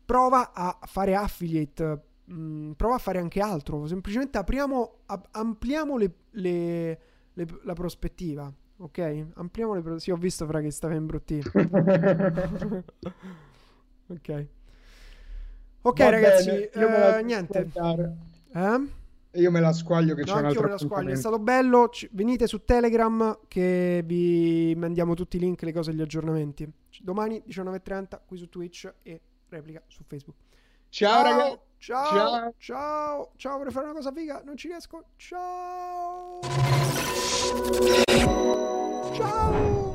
prova 0.05 0.53
a 0.53 0.79
fare 0.83 1.15
affiliate, 1.15 2.01
mh, 2.23 2.33
mm, 2.33 2.71
prova 2.71 2.95
a 2.95 2.99
fare 2.99 3.19
anche 3.19 3.41
altro. 3.41 3.85
Semplicemente 3.87 4.37
apriamo, 4.37 4.99
ampliamo 5.31 5.97
le, 5.97 6.13
le, 6.31 6.99
le, 7.33 7.45
la 7.63 7.73
prospettiva. 7.73 8.49
Ok? 8.77 9.25
Ampliamo 9.33 9.73
le 9.73 9.81
prospettive. 9.81 9.99
Sì, 9.99 10.11
ho 10.11 10.17
visto 10.17 10.45
fra 10.45 10.61
che 10.61 10.71
stava 10.71 10.93
in 10.93 11.05
bruttino. 11.05 11.51
ok. 14.07 14.47
Ok, 15.85 15.99
Va 15.99 16.09
ragazzi, 16.09 16.49
bene, 16.49 16.69
io 16.73 17.17
eh, 17.17 17.21
niente. 17.21 17.69
Eh? 18.53 19.39
Io 19.39 19.51
me 19.51 19.59
la 19.59 19.71
squaglio 19.71 20.15
che 20.15 20.21
no, 20.21 20.33
c'è 20.33 20.39
un 20.39 20.45
altro 20.45 20.63
me 20.63 20.69
la 20.69 20.77
squaglio. 20.79 21.11
È 21.11 21.15
stato 21.15 21.37
bello. 21.37 21.89
C- 21.89 22.09
venite 22.11 22.47
su 22.47 22.65
Telegram 22.65 23.37
che 23.47 24.01
vi 24.03 24.73
mandiamo 24.75 25.13
tutti 25.13 25.37
i 25.37 25.39
link, 25.39 25.61
le 25.61 25.73
cose 25.73 25.93
gli 25.93 26.01
aggiornamenti. 26.01 26.67
Domani 27.01 27.43
19.30 27.47 28.19
qui 28.25 28.37
su 28.37 28.49
Twitch 28.49 28.91
e 29.03 29.21
replica 29.49 29.83
su 29.85 30.01
Facebook. 30.07 30.37
Ciao, 30.89 31.11
ciao 31.11 31.23
ragazzi. 31.23 31.59
Ciao, 31.77 32.05
ciao. 32.07 32.53
Ciao. 32.57 33.31
Ciao, 33.35 33.57
vorrei 33.57 33.71
fare 33.71 33.85
una 33.85 33.95
cosa 33.95 34.11
figa. 34.11 34.41
Non 34.43 34.57
ci 34.57 34.67
riesco. 34.67 35.03
Ciao. 35.17 36.39
Ciao. 39.13 39.94